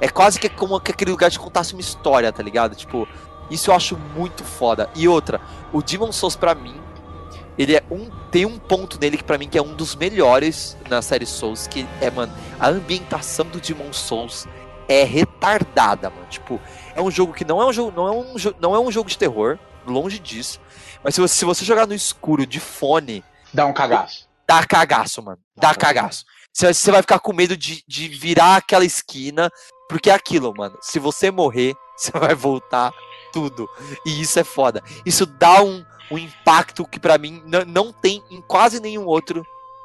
é 0.00 0.08
quase 0.08 0.38
que 0.40 0.48
como 0.48 0.80
que 0.80 0.92
aquele 0.92 1.10
lugar 1.10 1.30
te 1.30 1.38
contasse 1.38 1.72
uma 1.74 1.80
história, 1.80 2.32
tá 2.32 2.42
ligado? 2.42 2.74
Tipo, 2.74 3.06
isso 3.50 3.70
eu 3.70 3.74
acho 3.74 3.96
muito 4.16 4.44
foda. 4.44 4.88
E 4.94 5.06
outra, 5.08 5.40
o 5.72 5.82
Demon 5.82 6.12
Souls 6.12 6.36
pra 6.36 6.54
mim, 6.54 6.80
ele 7.58 7.76
é 7.76 7.82
um 7.90 8.10
tem 8.30 8.46
um 8.46 8.58
ponto 8.58 8.96
nele 9.00 9.16
que 9.16 9.24
pra 9.24 9.36
mim 9.36 9.48
que 9.48 9.58
é 9.58 9.62
um 9.62 9.74
dos 9.74 9.96
melhores 9.96 10.76
na 10.88 11.02
série 11.02 11.26
Souls, 11.26 11.66
que 11.66 11.84
é, 12.00 12.08
mano, 12.10 12.32
a 12.60 12.68
ambientação 12.68 13.44
do 13.46 13.60
Demon 13.60 13.92
Souls 13.92 14.46
é 14.88 15.02
retardada, 15.02 16.10
mano. 16.10 16.26
Tipo, 16.30 16.60
é 16.94 17.02
um 17.02 17.10
jogo 17.10 17.32
que 17.32 17.44
não 17.44 17.60
é 17.60 17.66
um 17.66 17.72
jogo, 17.72 17.92
não 17.94 18.06
é 18.08 18.12
um, 18.12 18.34
não 18.60 18.74
é 18.74 18.78
um 18.80 18.90
jogo 18.90 19.08
de 19.10 19.18
terror, 19.18 19.58
longe 19.86 20.18
disso. 20.20 20.60
Mas 21.02 21.14
se 21.14 21.20
você, 21.20 21.34
se 21.34 21.44
você 21.44 21.64
jogar 21.64 21.86
no 21.86 21.94
escuro 21.94 22.46
de 22.46 22.60
fone, 22.60 23.24
Dá 23.52 23.66
um 23.66 23.72
cagaço. 23.72 24.28
dá 24.46 24.64
cagaço, 24.64 25.20
mano. 25.22 25.38
Dá 25.56 25.74
cagaço. 25.74 26.24
Você, 26.52 26.72
você 26.72 26.90
vai 26.92 27.00
ficar 27.02 27.18
com 27.18 27.32
medo 27.32 27.56
de, 27.56 27.82
de 27.86 28.08
virar 28.08 28.56
aquela 28.56 28.84
esquina, 28.84 29.50
porque 29.90 30.08
é 30.08 30.14
aquilo, 30.14 30.54
mano. 30.56 30.78
Se 30.80 31.00
você 31.00 31.30
morrer, 31.30 31.76
você 31.96 32.12
vai 32.12 32.34
voltar 32.34 32.94
tudo. 33.32 33.68
E 34.06 34.20
isso 34.20 34.38
é 34.38 34.44
foda. 34.44 34.82
Isso 35.04 35.26
dá 35.26 35.60
um, 35.62 35.84
um 36.10 36.16
impacto 36.16 36.86
que 36.86 37.00
pra 37.00 37.18
mim 37.18 37.42
não, 37.44 37.64
não 37.64 37.92
tem 37.92 38.22
em 38.30 38.40
quase 38.40 38.80
nenhum 38.80 39.04
outro 39.04 39.44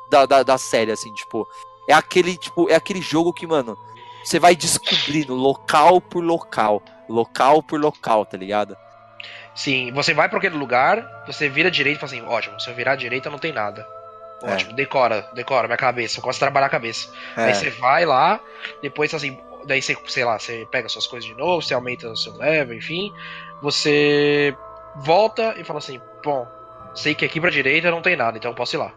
da, 0.09 0.25
da, 0.25 0.43
da 0.43 0.57
série, 0.57 0.91
assim, 0.91 1.11
tipo. 1.13 1.47
É 1.87 1.93
aquele, 1.93 2.35
tipo, 2.35 2.69
é 2.69 2.75
aquele 2.75 2.99
jogo 2.99 3.31
que, 3.31 3.45
mano, 3.45 3.77
você 4.23 4.39
vai 4.39 4.55
descobrindo 4.55 5.35
local 5.35 6.01
por 6.01 6.23
local. 6.23 6.81
Local 7.07 7.61
por 7.61 7.79
local, 7.79 8.25
tá 8.25 8.35
ligado? 8.35 8.75
Sim, 9.53 9.91
você 9.93 10.13
vai 10.13 10.27
pra 10.27 10.39
aquele 10.39 10.57
lugar, 10.57 11.23
você 11.27 11.47
vira 11.47 11.69
direito 11.69 11.97
e 11.97 11.99
fala 11.99 12.11
assim, 12.11 12.27
ótimo, 12.27 12.59
se 12.59 12.69
eu 12.69 12.75
virar 12.75 12.93
à 12.93 12.95
direita 12.95 13.29
não 13.29 13.37
tem 13.37 13.53
nada. 13.53 13.87
É. 14.41 14.53
Ótimo, 14.53 14.73
decora, 14.73 15.29
decora 15.33 15.67
minha 15.67 15.77
cabeça, 15.77 16.19
eu 16.19 16.23
gosto 16.23 16.37
de 16.37 16.39
trabalhar 16.39 16.65
a 16.65 16.69
cabeça. 16.69 17.07
É. 17.37 17.45
Aí 17.45 17.55
você 17.55 17.69
vai 17.69 18.05
lá, 18.05 18.39
depois 18.81 19.13
assim, 19.13 19.39
daí 19.65 19.81
você, 19.81 19.95
sei 20.07 20.23
lá, 20.25 20.37
você 20.39 20.67
pega 20.71 20.87
suas 20.89 21.07
coisas 21.07 21.27
de 21.29 21.35
novo, 21.35 21.61
você 21.61 21.73
aumenta 21.73 22.09
o 22.09 22.15
seu 22.17 22.33
level, 22.37 22.75
enfim. 22.77 23.11
Você 23.61 24.55
volta 24.97 25.55
e 25.57 25.63
fala 25.63 25.79
assim, 25.79 25.99
bom, 26.23 26.47
sei 26.93 27.13
que 27.15 27.25
aqui 27.25 27.39
pra 27.41 27.49
direita 27.49 27.91
não 27.91 28.01
tem 28.01 28.15
nada, 28.15 28.37
então 28.37 28.51
eu 28.51 28.55
posso 28.55 28.75
ir 28.75 28.79
lá. 28.79 28.91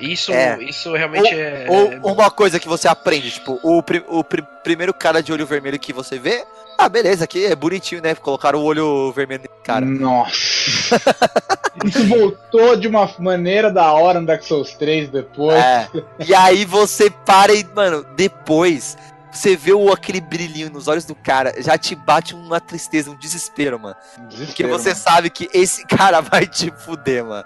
Isso, 0.00 0.32
É. 0.32 0.56
isso 0.62 0.94
realmente 0.94 1.34
é. 1.34 1.66
Ou 1.68 2.12
uma 2.14 2.30
coisa 2.30 2.58
que 2.58 2.66
você 2.68 2.88
aprende, 2.88 3.30
tipo, 3.32 3.60
o, 3.62 3.82
pri- 3.82 4.04
o 4.08 4.24
pri- 4.24 4.46
primeiro 4.64 4.94
cara 4.94 5.22
de 5.22 5.30
olho 5.30 5.44
vermelho 5.46 5.78
que 5.78 5.92
você 5.92 6.18
vê, 6.18 6.42
ah, 6.78 6.88
beleza, 6.88 7.24
aqui 7.24 7.44
é 7.44 7.54
bonitinho, 7.54 8.00
né? 8.00 8.14
Colocaram 8.14 8.60
o 8.60 8.64
olho 8.64 9.12
vermelho 9.12 9.42
nesse 9.42 9.62
cara. 9.62 9.84
Nossa. 9.84 10.96
Isso 11.84 12.06
voltou 12.08 12.76
de 12.76 12.88
uma 12.88 13.10
maneira 13.18 13.70
da 13.70 13.92
hora 13.92 14.20
no 14.20 14.26
Dark 14.26 14.42
Souls 14.42 14.72
3 14.74 15.10
depois. 15.10 15.58
É. 15.58 15.88
E 16.26 16.34
aí 16.34 16.64
você 16.64 17.10
para 17.10 17.52
e, 17.52 17.62
mano, 17.74 18.02
depois 18.16 18.96
você 19.32 19.56
vê 19.56 19.72
o, 19.72 19.92
aquele 19.92 20.20
brilhinho 20.20 20.70
nos 20.70 20.88
olhos 20.88 21.04
do 21.04 21.14
cara, 21.14 21.54
já 21.62 21.76
te 21.78 21.94
bate 21.94 22.34
uma 22.34 22.60
tristeza, 22.60 23.10
um 23.10 23.16
desespero, 23.16 23.78
mano. 23.78 23.94
Porque 24.14 24.36
Desespero, 24.36 24.68
você 24.70 24.88
mano. 24.90 25.00
sabe 25.00 25.30
que 25.30 25.48
esse 25.52 25.86
cara 25.88 26.20
vai 26.20 26.46
te 26.46 26.70
fuder, 26.70 27.24
mano. 27.24 27.44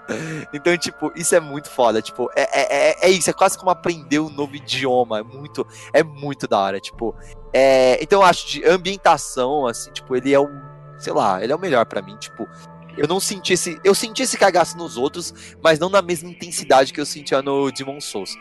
Então, 0.53 0.75
tipo, 0.77 1.11
isso 1.15 1.35
é 1.35 1.39
muito 1.39 1.69
foda. 1.69 2.01
Tipo, 2.01 2.29
é, 2.35 2.41
é, 2.41 2.89
é- 2.89 3.07
é 3.07 3.09
isso, 3.09 3.29
é 3.29 3.33
quase 3.33 3.57
como 3.57 3.69
aprender 3.69 4.19
um 4.19 4.29
novo 4.29 4.55
idioma. 4.55 5.19
É 5.19 5.23
muito, 5.23 5.65
é 5.93 6.01
muito 6.03 6.47
da 6.47 6.59
hora. 6.59 6.79
Tipo, 6.79 7.15
é, 7.53 8.01
então 8.01 8.21
eu 8.21 8.25
acho 8.25 8.47
de 8.47 8.65
ambientação, 8.65 9.67
assim, 9.67 9.91
tipo, 9.91 10.15
ele 10.15 10.33
é 10.33 10.39
um. 10.39 10.61
Sei 10.97 11.11
lá, 11.13 11.43
ele 11.43 11.51
é 11.51 11.55
o 11.55 11.59
melhor 11.59 11.85
pra 11.85 12.01
mim. 12.01 12.15
Tipo, 12.17 12.47
eu 12.97 13.07
não 13.07 13.19
senti 13.19 13.53
esse. 13.53 13.79
Eu 13.83 13.93
senti 13.93 14.23
esse 14.23 14.37
cagaço 14.37 14.77
nos 14.77 14.97
outros, 14.97 15.33
mas 15.61 15.77
não 15.77 15.89
na 15.89 16.01
mesma 16.01 16.29
intensidade 16.29 16.93
que 16.93 16.99
eu 17.01 17.05
sentia 17.05 17.41
no 17.41 17.69
Demon 17.71 17.99
Souls. 17.99 18.31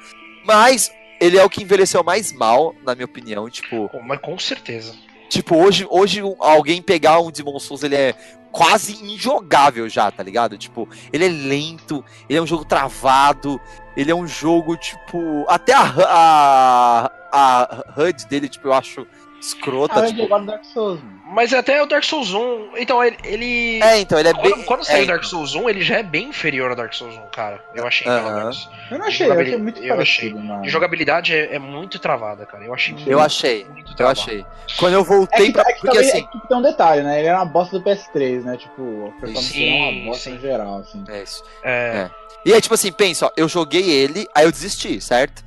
Mas 0.46 0.90
ele 1.24 1.38
é 1.38 1.44
o 1.44 1.48
que 1.48 1.62
envelheceu 1.62 2.04
mais 2.04 2.32
mal, 2.32 2.74
na 2.84 2.94
minha 2.94 3.06
opinião. 3.06 3.48
Tipo, 3.48 3.90
Mas 4.04 4.20
com 4.20 4.38
certeza. 4.38 4.94
Tipo, 5.28 5.56
hoje, 5.56 5.86
hoje 5.88 6.20
alguém 6.38 6.82
pegar 6.82 7.18
um 7.20 7.30
Demon 7.30 7.58
Souls, 7.58 7.82
ele 7.82 7.96
é 7.96 8.14
quase 8.52 9.02
injogável 9.02 9.88
já, 9.88 10.10
tá 10.10 10.22
ligado? 10.22 10.58
Tipo, 10.58 10.86
ele 11.12 11.24
é 11.24 11.28
lento, 11.28 12.04
ele 12.28 12.38
é 12.38 12.42
um 12.42 12.46
jogo 12.46 12.64
travado, 12.64 13.58
ele 13.96 14.10
é 14.10 14.14
um 14.14 14.26
jogo, 14.26 14.76
tipo. 14.76 15.44
Até 15.48 15.72
a, 15.72 15.82
a, 15.96 17.10
a 17.32 17.84
HUD 17.96 18.26
dele, 18.26 18.48
tipo, 18.48 18.68
eu 18.68 18.74
acho 18.74 19.06
escrota. 19.46 20.00
Ah, 20.00 20.04
eu 20.04 20.06
tipo, 20.14 20.38
no 20.38 20.46
Dark 20.46 20.64
Souls, 20.64 21.02
mano. 21.02 21.20
Mas 21.26 21.52
até 21.52 21.82
o 21.82 21.86
Dark 21.86 22.04
Souls 22.04 22.32
1. 22.32 22.76
Então, 22.76 23.02
ele. 23.02 23.16
ele- 23.24 23.82
é, 23.82 23.98
então, 23.98 24.18
ele 24.18 24.28
é 24.28 24.32
Quando, 24.34 24.54
bem. 24.56 24.64
quando 24.64 24.80
é, 24.80 24.84
saiu 24.84 25.04
o 25.04 25.06
Dark 25.06 25.24
Souls 25.24 25.54
1, 25.54 25.68
ele 25.68 25.80
já 25.82 25.96
é 25.98 26.02
bem 26.02 26.28
inferior 26.28 26.70
ao 26.70 26.76
Dark 26.76 26.92
Souls 26.92 27.16
1, 27.16 27.20
cara. 27.32 27.62
Eu 27.74 27.86
achei, 27.86 28.04
pelo 28.06 28.28
Aham. 28.28 28.36
menos. 28.38 28.68
Eu 28.90 28.98
não 28.98 29.06
achei, 29.06 29.26
eu 29.26 29.32
achei 29.40 29.56
muito 29.56 29.80
Eu 29.82 29.88
parecido, 29.94 30.38
mano. 30.38 30.62
De 30.62 30.68
jogabilidade 30.68 31.34
é, 31.34 31.54
é 31.54 31.58
muito 31.58 31.98
travada, 31.98 32.46
cara. 32.46 32.64
Eu 32.64 32.72
achei 32.74 32.94
Eu 33.06 33.20
achei, 33.20 33.64
muito 33.64 33.94
eu 34.00 34.08
achei. 34.08 34.44
Quando 34.78 34.94
eu 34.94 35.00
É 35.00 35.04
voltei 35.04 35.46
que, 35.46 35.52
pra. 35.52 35.62
é 35.62 35.72
que 35.72 35.80
Porque 35.80 35.86
também 35.96 36.08
assim. 36.10 36.18
é 36.18 36.38
que 36.40 36.48
tem 36.48 36.56
um 36.56 36.62
detalhe, 36.62 37.02
né? 37.02 37.18
Ele 37.18 37.28
era 37.28 37.38
uma 37.38 37.46
bosta 37.46 37.78
do 37.78 37.84
PS3, 37.84 38.44
né? 38.44 38.56
Tipo, 38.56 39.06
a 39.08 39.20
performance 39.20 39.64
é 39.68 39.74
uma 39.74 40.04
bosta 40.06 40.30
sim. 40.30 40.36
em 40.36 40.40
geral, 40.40 40.76
assim. 40.78 41.04
É 41.08 41.22
isso. 41.22 41.42
É, 41.62 42.10
E 42.46 42.52
aí, 42.52 42.60
tipo 42.60 42.74
assim, 42.74 42.92
pensa, 42.92 43.26
ó, 43.26 43.30
eu 43.36 43.48
joguei 43.48 43.88
ele, 43.90 44.26
aí 44.34 44.44
eu 44.44 44.52
desisti, 44.52 45.00
certo? 45.00 45.42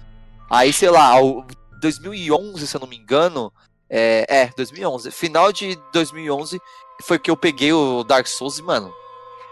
Aí, 0.50 0.74
sei 0.74 0.90
lá, 0.90 1.22
o 1.22 1.46
2011, 1.80 2.66
se 2.68 2.76
eu 2.76 2.82
não 2.82 2.88
me 2.88 2.98
engano, 2.98 3.52
é, 3.90 4.26
é, 4.28 4.50
2011, 4.56 5.12
final 5.12 5.52
de 5.52 5.78
2011 5.94 6.62
foi 7.02 7.20
que 7.20 7.30
eu 7.30 7.38
peguei 7.38 7.72
o 7.72 8.04
Dark 8.04 8.28
Souls 8.28 8.58
e, 8.58 8.64
mano, 8.64 8.94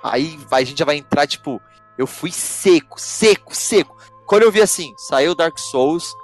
aí 0.03 0.39
a 0.49 0.63
gente 0.63 0.79
já 0.79 0.85
vai 0.85 0.97
entrar, 0.97 1.27
tipo, 1.27 1.61
eu 1.97 2.07
fui 2.07 2.31
seco, 2.31 2.99
seco, 2.99 3.55
seco. 3.55 3.95
Quando 4.25 4.43
eu 4.43 4.51
vi 4.51 4.61
assim, 4.61 4.93
saiu 4.97 5.31
o 5.31 5.35
Dark 5.35 5.57
Souls 5.57 6.15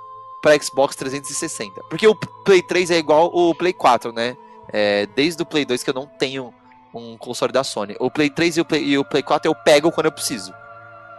pra 0.41 0.57
Xbox 0.59 0.95
360, 0.95 1.83
porque 1.89 2.07
o 2.07 2.15
Play 2.15 2.63
3 2.63 2.91
é 2.91 2.97
igual 2.97 3.31
o 3.33 3.53
Play 3.53 3.73
4, 3.73 4.11
né? 4.11 4.35
É, 4.73 5.05
desde 5.05 5.41
o 5.43 5.45
Play 5.45 5.65
2 5.65 5.83
que 5.83 5.89
eu 5.89 5.93
não 5.93 6.07
tenho 6.07 6.53
um 6.93 7.17
console 7.17 7.51
da 7.51 7.63
Sony. 7.63 7.95
O 7.99 8.09
Play 8.09 8.29
3 8.29 8.57
e 8.57 8.61
o 8.61 8.65
Play, 8.65 8.83
e 8.83 8.97
o 8.97 9.05
Play 9.05 9.23
4 9.23 9.49
eu 9.49 9.55
pego 9.55 9.91
quando 9.91 10.07
eu 10.07 10.11
preciso. 10.11 10.53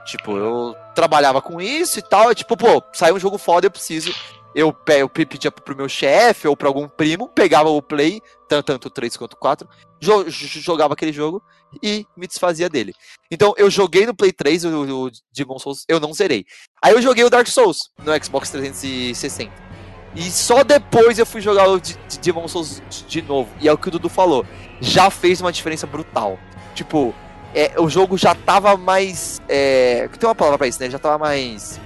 Tipo, 0.04 0.36
eu 0.36 0.74
trabalhava 0.94 1.40
com 1.40 1.60
isso 1.60 1.98
e 1.98 2.02
tal. 2.02 2.30
é 2.30 2.34
Tipo, 2.34 2.56
pô, 2.56 2.82
saiu 2.92 3.14
um 3.14 3.20
jogo 3.20 3.38
foda, 3.38 3.66
eu 3.66 3.70
preciso. 3.70 4.12
Eu, 4.54 4.74
eu 4.88 5.08
pe- 5.08 5.24
pedia 5.26 5.50
pro 5.50 5.76
meu 5.76 5.88
chefe 5.88 6.46
ou 6.46 6.56
pra 6.56 6.68
algum 6.68 6.86
primo, 6.88 7.28
pegava 7.28 7.68
o 7.70 7.80
Play, 7.82 8.20
tanto, 8.48 8.66
tanto 8.66 8.86
o 8.88 8.90
3 8.90 9.16
quanto 9.16 9.32
o 9.32 9.36
4, 9.38 9.68
jo- 10.00 10.24
jo- 10.24 10.60
jogava 10.60 10.94
aquele 10.94 11.12
jogo 11.12 11.42
e 11.82 12.06
me 12.16 12.26
desfazia 12.26 12.68
dele. 12.68 12.92
Então, 13.30 13.54
eu 13.56 13.70
joguei 13.70 14.04
no 14.06 14.14
Play 14.14 14.32
3 14.32 14.64
o, 14.64 15.06
o 15.06 15.10
Demon 15.32 15.58
Souls, 15.58 15.84
eu 15.88 15.98
não 15.98 16.12
zerei. 16.12 16.44
Aí 16.82 16.92
eu 16.92 17.00
joguei 17.00 17.24
o 17.24 17.30
Dark 17.30 17.46
Souls 17.46 17.78
no 18.04 18.12
Xbox 18.24 18.50
360. 18.50 19.50
E 20.14 20.30
só 20.30 20.62
depois 20.62 21.18
eu 21.18 21.24
fui 21.24 21.40
jogar 21.40 21.68
o 21.70 21.80
Demon 22.20 22.46
Souls 22.46 22.82
de- 22.90 23.04
de 23.04 23.22
novo. 23.22 23.48
E 23.60 23.66
é 23.68 23.72
o 23.72 23.78
que 23.78 23.88
o 23.88 23.90
Dudu 23.90 24.10
falou. 24.10 24.44
Já 24.80 25.08
fez 25.08 25.40
uma 25.40 25.50
diferença 25.50 25.86
brutal. 25.86 26.38
Tipo, 26.74 27.14
é, 27.54 27.80
o 27.80 27.88
jogo 27.88 28.18
já 28.18 28.34
tava 28.34 28.76
mais. 28.76 29.40
É, 29.48 30.08
tem 30.18 30.28
uma 30.28 30.34
palavra 30.34 30.58
pra 30.58 30.66
isso, 30.68 30.78
né? 30.80 30.90
Já 30.90 30.98
tava 30.98 31.16
mais. 31.16 31.80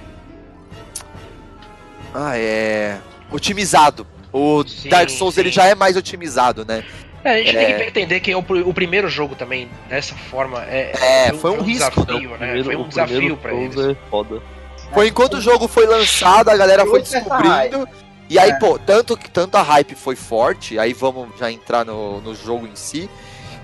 Ah, 2.13 2.37
é. 2.37 2.97
Otimizado. 3.31 4.05
O 4.31 4.63
Sim, 4.67 4.89
Dark 4.89 5.09
Souls 5.09 5.35
sim. 5.35 5.41
ele 5.41 5.51
já 5.51 5.65
é 5.65 5.75
mais 5.75 5.95
otimizado, 5.97 6.65
né? 6.65 6.83
É, 7.23 7.31
a 7.31 7.37
gente 7.37 7.57
É. 7.57 7.65
tem 7.65 7.75
que 7.77 7.83
entender 7.89 8.19
que 8.19 8.35
o, 8.35 8.39
o 8.39 8.73
primeiro 8.73 9.09
jogo 9.09 9.35
também, 9.35 9.69
dessa 9.89 10.15
forma, 10.15 10.63
é, 10.65 10.91
É, 11.27 11.33
foi 11.33 11.51
um 11.51 11.61
risco, 11.61 11.89
desafio, 12.05 12.29
né? 12.31 12.37
Primeiro- 12.37 12.63
Foi 12.65 12.75
um 12.75 12.87
desafio 12.87 13.37
pra 13.37 13.53
eles. 13.53 13.77
É 13.77 13.95
foda. 14.09 14.41
Foi 14.93 15.07
enquanto 15.07 15.33
o 15.35 15.41
jogo 15.41 15.67
foi 15.67 15.85
lançado, 15.85 16.49
a 16.49 16.55
galera 16.55 16.85
foi 16.85 17.01
descobrindo. 17.01 17.87
E 18.29 18.37
aí, 18.37 18.51
É. 18.51 18.59
pô, 18.59 18.77
tanto, 18.77 19.17
que- 19.17 19.29
tanto 19.29 19.55
a 19.55 19.61
hype 19.61 19.95
foi 19.95 20.15
forte, 20.15 20.77
aí 20.77 20.93
vamos 20.93 21.29
já 21.39 21.51
entrar 21.51 21.83
no, 21.85 22.21
no 22.21 22.35
jogo 22.35 22.67
em 22.67 22.75
si, 22.75 23.09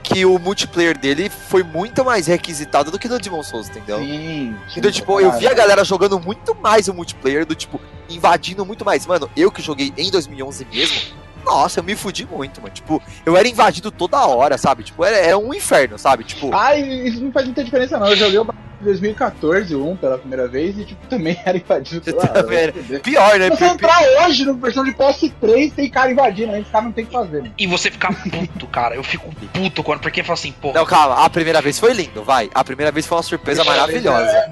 que 0.04 0.26
o 0.26 0.38
multiplayer 0.38 0.98
dele 0.98 1.30
foi 1.30 1.64
muito 1.64 2.04
mais 2.04 2.28
requisitado 2.28 2.92
do 2.92 3.00
que 3.00 3.08
no 3.08 3.18
Demon 3.18 3.42
Souls, 3.42 3.70
entendeu? 3.70 4.00
Sim. 4.00 4.56
Então, 4.76 4.92
sim, 4.92 5.00
tipo, 5.00 5.20
eu 5.20 5.32
vi 5.32 5.48
a 5.48 5.54
galera 5.54 5.84
jogando 5.86 6.20
muito 6.20 6.54
mais 6.54 6.88
o 6.88 6.94
multiplayer, 6.94 7.46
do 7.46 7.56
tipo, 7.56 7.80
invadindo 8.10 8.66
muito 8.66 8.84
mais. 8.84 9.06
Mano, 9.08 9.30
eu 9.36 9.50
que 9.50 9.62
joguei 9.62 9.94
em 9.98 10.12
2011 10.12 10.68
mesmo, 10.72 11.02
nossa, 11.46 11.80
eu 11.80 11.84
me 11.84 11.96
fudi 11.96 12.26
muito, 12.26 12.62
mano. 12.62 12.74
Tipo, 12.74 13.02
eu 13.26 13.36
era 13.38 13.48
invadido 13.48 13.92
toda 13.92 14.26
hora, 14.26 14.58
sabe? 14.58 14.84
Tipo, 14.84 15.04
era, 15.04 15.18
era 15.18 15.38
um 15.38 15.54
inferno, 15.54 15.98
sabe? 15.98 16.24
Tipo, 16.24 16.54
Ai, 16.54 16.82
isso 16.82 17.24
não 17.24 17.32
faz 17.32 17.46
muita 17.46 17.64
diferença, 17.64 17.98
não. 17.98 18.08
Eu 18.08 18.16
joguei 18.16 18.40
o 18.40 18.46
em 18.84 18.86
2014, 18.86 19.76
o 19.76 19.90
1 19.92 19.96
pela 19.98 20.18
primeira 20.18 20.48
vez, 20.48 20.78
e 20.78 20.86
tipo, 20.86 21.08
também 21.08 21.40
era 21.46 21.58
invadido 21.58 22.04
vai 22.18 22.28
fuder. 22.72 23.02
pior, 23.02 23.40
né? 23.40 23.50
Se 23.52 23.58
você 23.58 23.66
entrar 23.66 24.00
hoje 24.26 24.46
no 24.46 24.54
versão 24.56 24.84
de 24.84 24.92
PS3, 24.94 25.74
tem 25.74 25.90
cara 25.90 26.12
invadindo, 26.12 26.52
aí 26.54 26.62
esse 26.62 26.70
cara 26.70 26.86
não 26.86 26.92
tem 26.92 27.04
o 27.04 27.08
que 27.08 27.14
fazer. 27.14 27.42
mano. 27.42 27.54
E 27.58 27.66
você 27.68 27.90
ficar 27.90 28.14
puto, 28.30 28.68
cara. 28.68 28.96
Eu 28.96 29.04
fico 29.04 29.34
puto 29.54 29.84
quando. 29.84 30.02
Porque 30.02 30.22
fala 30.24 30.34
assim, 30.34 30.52
pô. 30.52 30.72
Não, 30.74 30.86
calma, 30.86 31.24
a 31.26 31.30
primeira 31.30 31.62
vez 31.62 31.80
foi 31.80 31.94
lindo, 31.94 32.24
vai. 32.24 32.50
A 32.54 32.64
primeira 32.64 32.92
vez 32.92 33.06
foi 33.08 33.18
uma 33.18 33.24
surpresa 33.24 33.64
maravilhosa. 33.64 34.30
É, 34.32 34.52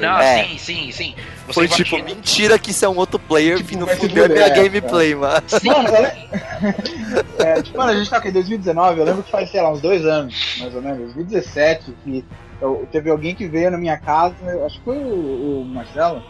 Não, 0.00 0.18
É. 0.18 0.44
sim, 0.44 0.58
sim, 0.58 0.92
sim. 0.92 1.14
Você 1.46 1.52
Foi 1.54 1.64
invadindo- 1.64 1.88
tipo, 1.88 2.04
mentira 2.04 2.58
que 2.58 2.70
isso 2.72 2.84
é 2.84 2.88
um 2.88 2.96
outro 2.96 3.18
player 3.18 3.56
Tipo, 3.58 3.68
vindo 3.70 3.88
se 3.88 3.96
fuder 3.96 4.28
minha 4.30 4.46
fuder, 4.48 4.62
gameplay, 4.64 5.14
mano. 5.14 5.42
Sim, 5.46 5.68
Mano, 5.68 5.88
é, 7.38 7.62
tipo, 7.62 7.78
mano, 7.78 7.92
a 7.92 7.96
gente 7.96 8.10
tá 8.10 8.16
aqui 8.18 8.28
em 8.28 8.32
2019, 8.32 8.98
eu 9.00 9.04
lembro 9.06 9.22
que 9.22 9.30
faz, 9.30 9.50
sei 9.50 9.60
lá, 9.62 9.70
uns 9.72 9.80
dois 9.80 10.04
anos, 10.04 10.56
mais 10.60 10.74
ou 10.74 10.82
menos, 10.82 10.98
2017, 11.14 11.94
que 12.04 12.24
eu- 12.60 12.86
teve 12.90 13.10
alguém 13.10 13.34
que 13.34 13.46
veio 13.46 13.70
na 13.70 13.78
minha 13.78 13.96
casa, 13.96 14.34
acho 14.66 14.78
que 14.78 14.84
foi 14.84 14.98
o, 14.98 15.62
o 15.62 15.66
Marcelo, 15.66 16.22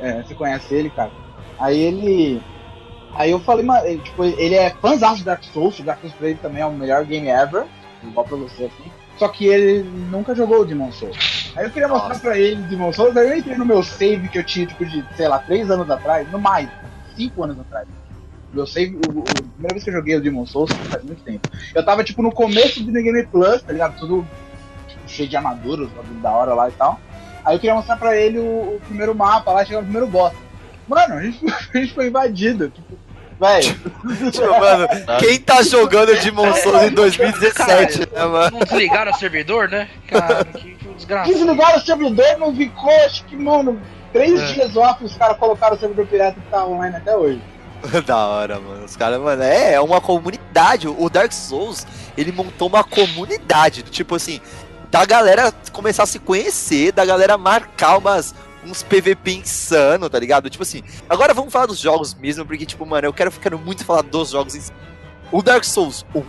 é, 0.00 0.22
você 0.22 0.34
conhece 0.34 0.74
ele, 0.74 0.90
cara. 0.90 1.10
Aí 1.58 1.78
ele. 1.80 2.42
Aí 3.14 3.30
eu 3.30 3.40
falei, 3.40 3.64
mano, 3.64 3.86
ele, 3.86 4.00
tipo, 4.02 4.22
ele 4.24 4.54
é 4.54 4.70
fãzão 4.70 5.14
de 5.14 5.24
Dark 5.24 5.42
Souls, 5.44 5.78
o 5.78 5.82
Dark 5.82 6.00
Souls 6.00 6.14
pra 6.14 6.28
ele 6.28 6.38
também 6.38 6.60
é 6.62 6.66
o 6.66 6.72
melhor 6.72 7.04
game 7.04 7.28
ever, 7.28 7.64
igual 8.02 8.26
pra 8.26 8.36
você 8.36 8.64
assim. 8.64 8.90
Só 9.16 9.28
que 9.28 9.46
ele 9.46 9.82
nunca 10.10 10.34
jogou 10.34 10.60
o 10.60 10.64
Demon 10.66 10.92
Souls. 10.92 11.52
Aí 11.56 11.64
eu 11.64 11.70
queria 11.70 11.88
mostrar 11.88 12.10
Nossa. 12.10 12.20
pra 12.20 12.38
ele 12.38 12.60
o 12.60 12.64
Demon 12.64 12.92
Souls, 12.92 13.16
aí 13.16 13.28
eu 13.30 13.38
entrei 13.38 13.56
no 13.56 13.64
meu 13.64 13.82
save 13.82 14.28
que 14.28 14.38
eu 14.38 14.44
tinha, 14.44 14.66
tipo, 14.66 14.84
de, 14.84 15.02
sei 15.16 15.26
lá, 15.26 15.38
três 15.38 15.70
anos 15.70 15.88
atrás, 15.90 16.30
no 16.30 16.38
mais, 16.38 16.68
cinco 17.16 17.42
anos 17.42 17.58
atrás. 17.58 17.88
Meu 18.52 18.66
save, 18.66 18.96
o, 18.96 18.98
o- 19.20 19.20
a 19.22 19.24
primeira 19.52 19.72
vez 19.72 19.82
que 19.84 19.88
eu 19.88 19.94
joguei 19.94 20.16
o 20.16 20.20
Demon 20.20 20.44
Souls 20.44 20.70
faz 20.90 21.02
muito 21.02 21.22
tempo. 21.22 21.48
Eu 21.74 21.82
tava, 21.82 22.04
tipo, 22.04 22.20
no 22.22 22.30
começo 22.30 22.82
do 22.84 22.92
New 22.92 23.02
Game 23.02 23.26
Plus, 23.28 23.62
tá 23.62 23.72
ligado? 23.72 23.96
Tudo 23.98 24.28
cheio 25.06 25.28
de 25.28 25.36
armaduras, 25.36 25.88
bagulho 25.90 26.20
da 26.20 26.30
hora 26.30 26.54
lá 26.54 26.68
e 26.68 26.72
tal. 26.72 27.00
Aí 27.44 27.54
eu 27.54 27.60
queria 27.60 27.74
mostrar 27.74 27.96
pra 27.96 28.16
ele 28.16 28.38
o, 28.38 28.42
o 28.76 28.80
primeiro 28.86 29.14
mapa 29.14 29.52
lá, 29.52 29.64
chegar 29.64 29.78
no 29.78 29.84
primeiro 29.84 30.06
boss. 30.08 30.32
Mano, 30.88 31.14
a 31.14 31.22
gente, 31.22 31.40
a 31.74 31.78
gente 31.78 31.94
foi 31.94 32.08
invadido. 32.08 32.68
Tipo, 32.70 32.98
velho. 33.40 33.74
Tipo, 34.32 34.60
mano, 34.60 34.88
quem 35.20 35.38
tá 35.40 35.62
jogando 35.62 36.14
Demon 36.20 36.52
Souls 36.54 36.82
em 36.84 36.90
2017, 36.90 38.00
né, 38.00 38.24
mano? 38.24 38.58
não 38.58 38.60
desligaram 38.60 39.12
o 39.12 39.14
servidor, 39.16 39.68
né? 39.68 39.88
Cara, 40.08 40.44
que, 40.44 40.74
que 40.74 40.88
desgraça. 40.94 41.32
Desligaram 41.32 41.78
o 41.78 41.80
servidor, 41.80 42.38
não 42.38 42.54
ficou, 42.54 42.90
acho 43.04 43.24
que, 43.24 43.36
mano, 43.36 43.80
três 44.12 44.40
É. 44.40 44.52
dias 44.54 44.76
off, 44.76 45.04
os 45.04 45.16
caras 45.16 45.36
colocaram 45.38 45.76
o 45.76 45.78
servidor 45.78 46.06
pirata 46.06 46.40
que 46.40 46.50
tá 46.50 46.64
online 46.66 46.96
até 46.96 47.16
hoje. 47.16 47.40
Da 48.06 48.26
hora, 48.26 48.58
mano. 48.58 48.84
Os 48.84 48.96
caras, 48.96 49.20
mano, 49.20 49.42
é, 49.42 49.74
é 49.74 49.80
uma 49.80 50.00
comunidade. 50.00 50.88
O 50.88 51.08
Dark 51.10 51.30
Souls, 51.32 51.86
ele 52.16 52.32
montou 52.32 52.68
uma 52.68 52.82
comunidade. 52.82 53.82
do 53.82 53.90
Tipo 53.90 54.16
assim, 54.16 54.40
da 54.96 55.04
galera 55.04 55.52
começar 55.72 56.04
a 56.04 56.06
se 56.06 56.18
conhecer, 56.18 56.90
da 56.90 57.04
galera 57.04 57.36
marcar 57.36 57.98
umas, 57.98 58.34
uns 58.64 58.82
PVP 58.82 59.32
insano, 59.32 60.08
tá 60.08 60.18
ligado? 60.18 60.48
Tipo 60.48 60.62
assim, 60.62 60.82
agora 61.06 61.34
vamos 61.34 61.52
falar 61.52 61.66
dos 61.66 61.78
jogos 61.78 62.14
mesmo, 62.14 62.46
porque, 62.46 62.64
tipo, 62.64 62.86
mano, 62.86 63.06
eu 63.06 63.12
quero 63.12 63.30
ficar 63.30 63.54
muito 63.58 63.84
falar 63.84 64.00
dos 64.00 64.30
jogos 64.30 64.54
em 64.54 64.60
si. 64.60 64.72
O 65.30 65.42
Dark 65.42 65.64
Souls 65.64 66.06
1, 66.14 66.24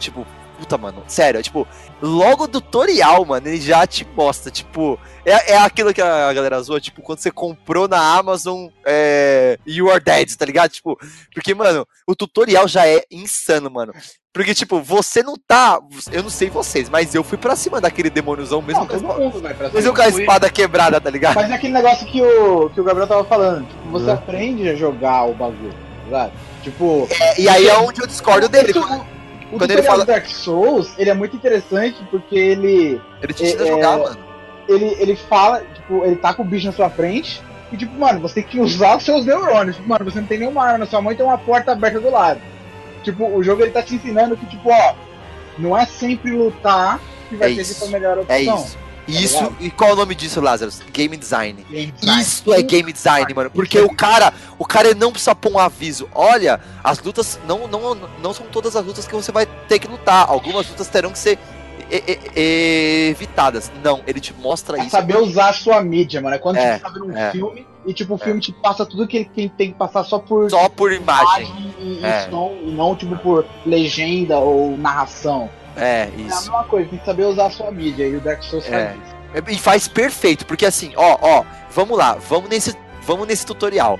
tipo, 0.00 0.26
puta, 0.58 0.76
mano, 0.76 1.02
sério, 1.06 1.42
tipo, 1.42 1.66
logo 2.02 2.44
o 2.44 2.48
tutorial, 2.48 3.24
mano, 3.24 3.46
ele 3.48 3.60
já 3.60 3.86
te 3.86 4.06
mostra, 4.16 4.50
tipo, 4.50 4.98
é, 5.24 5.52
é 5.52 5.58
aquilo 5.58 5.94
que 5.94 6.02
a 6.02 6.32
galera 6.32 6.60
zoa, 6.60 6.80
tipo, 6.80 7.00
quando 7.00 7.20
você 7.20 7.30
comprou 7.30 7.86
na 7.88 7.98
Amazon, 8.16 8.68
é, 8.84 9.58
You 9.66 9.90
Are 9.90 10.02
Dead, 10.02 10.34
tá 10.36 10.44
ligado? 10.44 10.70
Tipo, 10.70 10.98
porque, 11.32 11.54
mano, 11.54 11.86
o 12.06 12.14
tutorial 12.16 12.66
já 12.66 12.86
é 12.86 13.02
insano, 13.10 13.70
mano. 13.70 13.92
Porque, 14.32 14.54
tipo, 14.54 14.80
você 14.80 15.20
não 15.22 15.34
tá. 15.36 15.80
Eu 16.12 16.22
não 16.22 16.30
sei 16.30 16.48
vocês, 16.48 16.88
mas 16.88 17.12
eu 17.14 17.24
fui 17.24 17.36
pra 17.36 17.56
cima 17.56 17.80
daquele 17.80 18.08
demôniozão 18.10 18.62
mesmo, 18.62 18.80
Não, 18.80 18.86
com 18.86 18.92
a 18.94 18.96
todo 18.98 19.04
espada- 19.08 19.24
mundo 19.24 19.40
vai 19.42 19.54
pra 19.54 19.68
mesmo 19.70 19.94
com 19.94 20.00
a 20.02 20.12
Fui. 20.12 20.20
espada 20.22 20.50
quebrada, 20.50 21.00
tá 21.00 21.10
ligado? 21.10 21.34
Mas 21.36 21.50
é 21.50 21.54
aquele 21.54 21.72
negócio 21.72 22.06
que 22.06 22.22
o, 22.22 22.70
que 22.70 22.80
o 22.80 22.84
Gabriel 22.84 23.08
tava 23.08 23.24
falando. 23.24 23.66
Tipo, 23.66 23.90
você 23.90 24.10
É. 24.10 24.12
aprende 24.12 24.68
a 24.68 24.76
jogar 24.76 25.24
o 25.24 25.34
bagulho, 25.34 25.72
tá 25.72 26.04
ligado? 26.04 26.32
Tipo, 26.62 27.08
É, 27.10 27.40
e 27.40 27.48
aí 27.48 27.66
é 27.66 27.78
onde 27.78 28.00
eu 28.00 28.06
discordo 28.06 28.48
dele. 28.48 28.70
isso- 28.70 28.80
Quando 28.80 29.04
o 29.52 29.58
quando 29.58 29.70
ele 29.70 29.82
fala- 29.82 30.04
Dark 30.04 30.26
Souls, 30.26 30.92
ele 30.98 31.10
é 31.10 31.14
muito 31.14 31.36
interessante 31.36 31.96
porque 32.10 32.36
ele 32.36 33.00
ele 33.22 33.32
te 33.32 33.44
ensina 33.44 33.62
a 33.62 33.66
é- 33.66 33.68
jogar, 33.68 33.98
mano. 33.98 34.18
ele, 34.68 34.96
ele 34.98 35.16
fala, 35.16 35.62
tipo, 35.74 36.04
ele 36.04 36.16
tá 36.16 36.34
com 36.34 36.42
o 36.42 36.44
bicho 36.46 36.66
na 36.66 36.72
sua 36.72 36.90
frente 36.90 37.42
e, 37.72 37.76
tipo, 37.76 37.98
mano, 37.98 38.20
você 38.20 38.36
tem 38.36 38.44
que 38.44 38.60
usar 38.60 38.96
os 38.96 39.04
seus 39.04 39.24
neurônios. 39.26 39.76
Tipo, 39.76 39.88
mano, 39.88 40.04
você 40.04 40.20
não 40.20 40.26
tem 40.26 40.38
nenhuma 40.38 40.64
arma 40.64 40.78
na 40.78 40.86
sua 40.86 41.00
mão 41.02 41.12
e 41.12 41.16
tem 41.16 41.24
uma 41.24 41.38
porta 41.38 41.72
aberta 41.72 42.00
do 42.00 42.10
lado. 42.10 42.40
Tipo, 43.02 43.26
o 43.26 43.42
jogo 43.42 43.62
ele 43.62 43.70
tá 43.70 43.82
te 43.82 43.94
ensinando 43.94 44.36
que, 44.36 44.46
tipo, 44.46 44.70
ó, 44.70 44.94
não 45.58 45.76
é 45.76 45.86
sempre 45.86 46.30
lutar 46.32 47.00
que 47.28 47.36
vai 47.36 47.52
É 47.52 47.54
ser 47.56 47.60
isso. 47.62 47.84
a 47.84 47.88
melhor 47.88 48.18
opção. 48.18 48.36
É 48.36 48.40
isso. 48.42 48.78
Isso, 49.08 49.36
ligado? 49.36 49.56
e 49.60 49.70
qual 49.70 49.90
é 49.90 49.92
o 49.92 49.96
nome 49.96 50.14
disso, 50.14 50.40
Lázaro? 50.40 50.70
Game 50.92 51.16
design. 51.16 51.64
Game 51.70 51.92
design. 51.92 52.22
Isso 52.22 52.52
é 52.52 52.62
game 52.62 52.92
design, 52.92 53.32
mano. 53.34 53.50
Porque 53.50 53.80
o 53.80 53.94
cara, 53.94 54.32
o 54.58 54.64
cara 54.64 54.94
não 54.94 55.10
precisa 55.10 55.34
pôr 55.34 55.52
um 55.52 55.58
aviso. 55.58 56.08
Olha, 56.14 56.60
as 56.84 56.98
lutas 57.00 57.38
não, 57.46 57.66
não, 57.66 57.94
não 58.22 58.34
são 58.34 58.46
todas 58.46 58.76
as 58.76 58.84
lutas 58.84 59.06
que 59.06 59.14
você 59.14 59.32
vai 59.32 59.46
ter 59.46 59.78
que 59.78 59.88
lutar. 59.88 60.28
Algumas 60.28 60.68
lutas 60.68 60.88
terão 60.88 61.10
que 61.10 61.18
ser 61.18 61.38
e- 61.90 62.02
e- 62.36 63.08
evitadas. 63.10 63.70
Não, 63.82 64.02
ele 64.06 64.20
te 64.20 64.34
mostra 64.34 64.76
É 64.78 64.82
isso. 64.82 64.90
saber 64.90 65.16
usar 65.16 65.50
a 65.50 65.52
sua 65.52 65.82
mídia, 65.82 66.20
mano. 66.20 66.36
É 66.36 66.38
quando 66.38 66.56
É, 66.56 66.74
tipo, 66.74 66.86
tá 66.86 66.92
vendo 66.92 67.06
um 67.12 67.16
é. 67.16 67.30
filme 67.32 67.66
e, 67.86 67.94
tipo, 67.94 68.14
o 68.14 68.18
filme 68.18 68.40
te 68.40 68.52
passa 68.52 68.84
tudo 68.84 69.06
que 69.06 69.16
ele 69.16 69.30
tem, 69.34 69.48
tem 69.48 69.72
que 69.72 69.78
passar 69.78 70.04
só 70.04 70.18
por 70.18 70.50
Só 70.50 70.68
por 70.68 70.92
imagem. 70.92 71.46
imagem 71.46 71.74
e, 71.78 72.00
e 72.00 72.04
É. 72.04 72.28
som, 72.28 72.54
e 72.62 72.70
não, 72.70 72.94
tipo, 72.94 73.16
por 73.18 73.46
legenda 73.64 74.38
ou 74.38 74.76
narração. 74.76 75.48
É, 75.78 76.00
É 76.02 76.02
a 76.04 76.20
isso. 76.20 76.40
mesma 76.40 76.64
coisa, 76.64 76.88
tem 76.88 76.98
que 76.98 77.04
saber 77.06 77.24
usar 77.24 77.46
a 77.46 77.50
sua 77.50 77.70
mídia 77.70 78.06
e 78.06 78.16
o 78.16 78.20
Dark 78.20 78.42
Souls 78.42 78.66
É. 78.66 78.88
faz 78.88 78.96
isso. 78.96 79.18
E 79.50 79.58
faz 79.58 79.88
perfeito, 79.88 80.46
porque 80.46 80.64
assim, 80.66 80.92
ó, 80.96 81.16
ó, 81.20 81.44
vamos 81.70 81.96
lá, 81.98 82.14
vamos 82.28 82.48
nesse, 82.48 82.74
vamos 83.02 83.26
nesse 83.28 83.44
tutorial. 83.44 83.98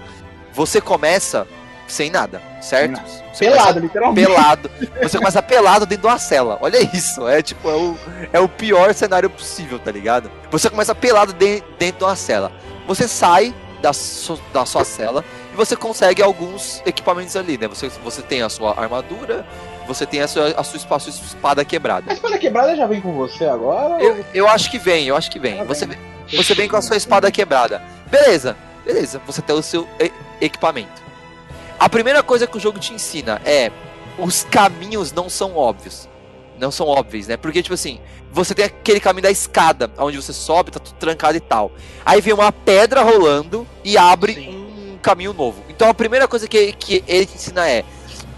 Você 0.54 0.80
começa 0.80 1.46
sem 1.86 2.10
nada, 2.10 2.40
certo? 2.60 3.00
Sem 3.32 3.48
Você 3.48 3.56
Pelado, 3.56 3.78
literalmente. 3.80 4.26
pelado. 4.26 4.70
Você 5.02 5.18
começa 5.18 5.42
pelado 5.42 5.86
dentro 5.86 6.02
de 6.02 6.06
uma 6.08 6.18
cela. 6.18 6.58
Olha 6.60 6.78
isso. 6.94 7.26
É 7.28 7.40
tipo, 7.42 7.68
é 7.68 7.74
o, 7.74 7.96
é 8.34 8.40
o 8.40 8.48
pior 8.48 8.92
cenário 8.92 9.30
possível, 9.30 9.78
tá 9.78 9.90
ligado? 9.92 10.30
Você 10.50 10.68
começa 10.68 10.94
pelado 10.94 11.32
de- 11.32 11.62
dentro 11.78 11.98
de 11.98 12.04
uma 12.04 12.16
cela. 12.16 12.50
Você 12.86 13.06
sai 13.06 13.54
da, 13.80 13.92
su- 13.92 14.40
da 14.52 14.66
sua 14.66 14.84
cela 14.84 15.24
e 15.52 15.56
você 15.56 15.76
consegue 15.76 16.22
alguns 16.22 16.82
equipamentos 16.84 17.36
ali, 17.36 17.56
né? 17.56 17.68
Você, 17.68 17.88
você 18.02 18.20
tem 18.22 18.42
a 18.42 18.48
sua 18.48 18.78
armadura, 18.78 19.46
você 19.88 20.06
tem 20.06 20.20
a 20.20 20.28
sua, 20.28 20.48
a 20.50 20.62
sua, 20.62 20.96
a 20.96 20.98
sua 21.00 21.10
espada 21.10 21.64
quebrada. 21.64 22.10
A 22.10 22.14
espada 22.14 22.38
quebrada 22.38 22.76
já 22.76 22.86
vem 22.86 23.00
com 23.00 23.12
você 23.14 23.46
agora? 23.46 24.00
Eu, 24.00 24.24
eu 24.34 24.48
acho 24.48 24.70
que 24.70 24.78
vem, 24.78 25.06
eu 25.06 25.16
acho 25.16 25.30
que 25.30 25.38
vem. 25.38 25.58
Ah, 25.60 25.64
Você, 25.64 25.86
vem. 25.86 25.98
você 26.36 26.54
vem 26.54 26.68
com 26.68 26.76
a 26.76 26.82
sua 26.82 26.96
espada 26.96 27.30
quebrada. 27.32 27.82
Beleza, 28.10 28.56
beleza. 28.84 29.20
Você 29.26 29.40
tem 29.42 29.56
o 29.56 29.62
seu 29.62 29.88
equipamento. 30.40 31.02
A 31.80 31.88
primeira 31.88 32.22
coisa 32.22 32.46
que 32.46 32.56
o 32.56 32.60
jogo 32.60 32.78
te 32.78 32.92
ensina 32.92 33.40
é 33.44 33.72
os 34.18 34.44
caminhos 34.44 35.10
não 35.12 35.28
são 35.30 35.56
óbvios. 35.56 36.08
Não 36.58 36.70
são 36.70 36.86
óbvios, 36.86 37.28
né? 37.28 37.36
Porque, 37.36 37.62
tipo 37.62 37.74
assim, 37.74 38.00
você 38.32 38.54
tem 38.54 38.64
aquele 38.64 39.00
caminho 39.00 39.22
da 39.22 39.30
escada, 39.30 39.90
onde 39.96 40.20
você 40.20 40.32
sobe, 40.32 40.70
tá 40.72 40.80
tudo 40.80 40.96
trancado 40.96 41.36
e 41.36 41.40
tal. 41.40 41.70
Aí 42.04 42.20
vem 42.20 42.34
uma 42.34 42.52
pedra 42.52 43.02
rolando 43.02 43.66
e 43.84 43.96
abre 43.96 44.34
Sim. 44.34 44.66
um 44.94 44.98
caminho 44.98 45.32
novo. 45.32 45.62
Então 45.68 45.88
a 45.88 45.94
primeira 45.94 46.26
coisa 46.26 46.46
que, 46.48 46.72
que 46.72 47.02
ele 47.06 47.26
te 47.26 47.36
ensina 47.36 47.68
é: 47.68 47.84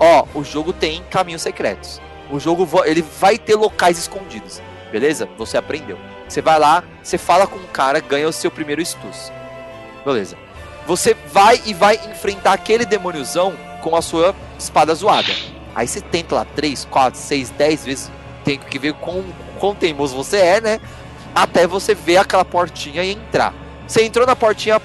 ó, 0.01 0.25
o 0.35 0.43
jogo 0.43 0.73
tem 0.73 1.05
caminhos 1.11 1.43
secretos. 1.43 2.01
O 2.31 2.41
jogo 2.41 2.67
ele 2.85 3.03
vai 3.03 3.39
ter 3.39 3.55
locais 3.55 3.99
escondidos. 3.99 4.63
Beleza? 4.91 5.29
Você 5.37 5.57
aprendeu. 5.57 5.99
Você 6.29 6.41
vai 6.41 6.59
lá, 6.59 6.83
você 7.03 7.19
fala 7.19 7.47
com 7.47 7.57
o 7.57 7.69
cara, 7.69 8.01
ganha 8.01 8.29
o 8.29 8.33
seu 8.33 8.51
primeiro 8.51 8.81
estus. 8.81 9.31
Beleza. 10.05 10.37
Você 10.87 11.15
vai 11.33 11.61
e 11.67 11.75
vai 11.75 11.97
enfrentar 12.11 12.53
aquele 12.53 12.85
demôniozão 12.85 13.55
com 13.83 13.95
a 13.95 14.03
sua 14.03 14.35
espada 14.59 14.95
zoada. 14.95 15.33
Aí 15.75 15.87
você 15.87 16.01
tenta 16.01 16.35
lá 16.35 16.45
3, 16.45 16.87
4, 16.91 17.21
6, 17.21 17.51
10 17.51 17.85
vezes. 17.85 18.11
Tem 18.45 18.59
que 18.59 18.79
ver 18.79 18.95
quão, 18.95 19.25
quão 19.59 19.75
teimoso 19.75 20.17
você 20.17 20.39
é, 20.39 20.61
né? 20.61 20.81
Até 21.35 21.67
você 21.67 21.95
ver 21.95 22.17
aquela 22.17 22.45
portinha 22.45 23.05
e 23.05 23.13
entrar. 23.13 23.55
Você 23.87 24.05
entrou 24.05 24.27
na 24.27 24.35
portinha, 24.35 24.81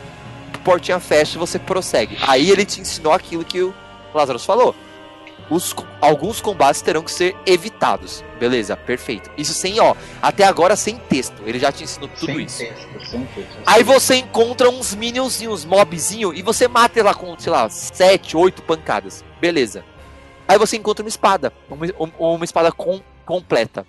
portinha 0.63 0.99
fecha 0.99 1.39
você 1.39 1.57
prossegue. 1.57 2.17
Aí 2.21 2.49
ele 2.49 2.65
te 2.65 2.81
ensinou 2.81 3.13
aquilo 3.13 3.45
que 3.45 3.61
o 3.61 3.73
Lazarus 4.13 4.45
falou. 4.45 4.75
Os, 5.49 5.75
alguns 6.01 6.41
combates 6.41 6.81
terão 6.81 7.03
que 7.03 7.11
ser 7.11 7.35
evitados. 7.45 8.23
Beleza, 8.39 8.75
perfeito. 8.75 9.29
Isso 9.37 9.53
sem, 9.53 9.79
ó, 9.79 9.95
até 10.21 10.43
agora 10.43 10.75
sem 10.75 10.97
texto. 10.97 11.43
Ele 11.45 11.59
já 11.59 11.71
te 11.71 11.83
ensinou 11.83 12.09
tudo 12.09 12.25
sem 12.33 12.43
isso. 12.45 12.57
texto, 12.59 13.09
sem 13.11 13.25
texto. 13.25 13.57
Aí 13.65 13.83
você 13.83 14.15
encontra 14.15 14.69
uns 14.69 14.95
minionzinhos, 14.95 15.59
uns 15.61 15.65
mobzinho, 15.65 16.33
e 16.33 16.41
você 16.41 16.67
mata 16.67 16.97
ele 16.99 17.07
lá 17.07 17.13
com, 17.13 17.37
sei 17.37 17.51
lá, 17.51 17.69
7, 17.69 18.35
8 18.35 18.63
pancadas. 18.63 19.23
Beleza. 19.39 19.85
Aí 20.47 20.57
você 20.57 20.77
encontra 20.77 21.03
uma 21.03 21.09
espada. 21.09 21.53
Uma, 21.69 21.85
um- 21.99 22.33
uma 22.35 22.45
espada 22.45 22.71
com- 22.71 23.01
completa. 23.25 23.85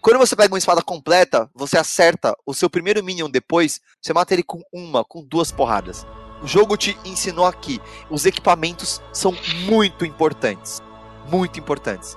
Quando 0.00 0.18
você 0.18 0.34
pega 0.34 0.52
uma 0.52 0.58
espada 0.58 0.82
completa, 0.82 1.48
você 1.54 1.78
acerta 1.78 2.36
o 2.44 2.52
seu 2.52 2.68
primeiro 2.68 3.02
minion 3.04 3.30
depois, 3.30 3.80
você 4.00 4.12
mata 4.12 4.34
ele 4.34 4.42
com 4.42 4.60
uma, 4.72 5.04
com 5.04 5.22
duas 5.22 5.52
porradas. 5.52 6.04
O 6.42 6.46
jogo 6.46 6.76
te 6.76 6.98
ensinou 7.04 7.46
aqui. 7.46 7.80
Os 8.10 8.26
equipamentos 8.26 9.00
são 9.12 9.34
muito 9.64 10.04
importantes. 10.04 10.82
Muito 11.30 11.58
importantes. 11.58 12.16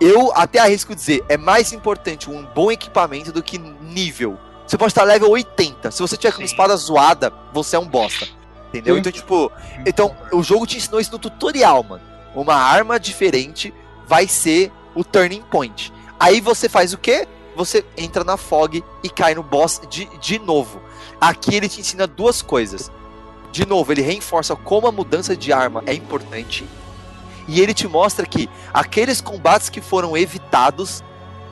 Eu 0.00 0.32
até 0.34 0.58
arrisco 0.58 0.94
dizer, 0.94 1.24
é 1.28 1.36
mais 1.36 1.72
importante 1.72 2.30
um 2.30 2.44
bom 2.46 2.70
equipamento 2.70 3.32
do 3.32 3.42
que 3.42 3.58
nível. 3.58 4.38
Você 4.66 4.78
pode 4.78 4.92
estar 4.92 5.02
level 5.02 5.30
80. 5.30 5.90
Se 5.90 6.00
você 6.00 6.16
tiver 6.16 6.32
com 6.32 6.38
uma 6.38 6.46
espada 6.46 6.76
zoada, 6.76 7.32
você 7.52 7.76
é 7.76 7.78
um 7.78 7.86
bosta. 7.86 8.28
Entendeu? 8.68 8.98
Então, 8.98 9.10
tipo, 9.10 9.50
então 9.86 10.14
o 10.32 10.42
jogo 10.42 10.66
te 10.66 10.76
ensinou 10.76 11.00
isso 11.00 11.12
no 11.12 11.18
tutorial, 11.18 11.82
mano. 11.82 12.02
Uma 12.34 12.54
arma 12.54 13.00
diferente 13.00 13.72
vai 14.06 14.28
ser 14.28 14.70
o 14.94 15.02
turning 15.02 15.42
point. 15.50 15.92
Aí 16.20 16.40
você 16.40 16.68
faz 16.68 16.92
o 16.92 16.98
quê? 16.98 17.26
Você 17.56 17.84
entra 17.96 18.22
na 18.22 18.36
fog 18.36 18.84
e 19.02 19.08
cai 19.08 19.34
no 19.34 19.42
boss 19.42 19.80
de, 19.88 20.04
de 20.18 20.38
novo. 20.38 20.80
Aqui 21.20 21.54
ele 21.54 21.68
te 21.68 21.80
ensina 21.80 22.06
duas 22.06 22.42
coisas. 22.42 22.90
De 23.52 23.66
novo, 23.66 23.92
ele 23.92 24.02
reforça 24.02 24.54
como 24.54 24.86
a 24.86 24.92
mudança 24.92 25.36
de 25.36 25.52
arma 25.52 25.82
é 25.86 25.94
importante. 25.94 26.64
E 27.46 27.60
ele 27.60 27.72
te 27.72 27.88
mostra 27.88 28.26
que 28.26 28.48
aqueles 28.74 29.20
combates 29.20 29.68
que 29.70 29.80
foram 29.80 30.16
evitados 30.16 31.02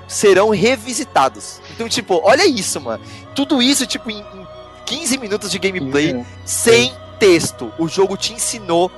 serão 0.07 0.51
revisitados. 0.51 1.61
Então, 1.75 1.89
tipo, 1.89 2.21
olha 2.23 2.47
isso, 2.47 2.81
mano. 2.81 3.03
Tudo 3.35 3.63
isso, 3.63 3.87
tipo, 3.87 4.11
em, 4.11 4.19
em 4.21 4.47
15 4.85 5.19
minutos 5.19 5.51
de 5.51 5.59
gameplay, 5.59 6.13
Sim. 6.13 6.27
sem 6.45 6.95
texto. 7.19 7.73
O 7.79 7.89
jogo 7.89 8.17
te 8.17 8.33
ensinou 8.35 8.91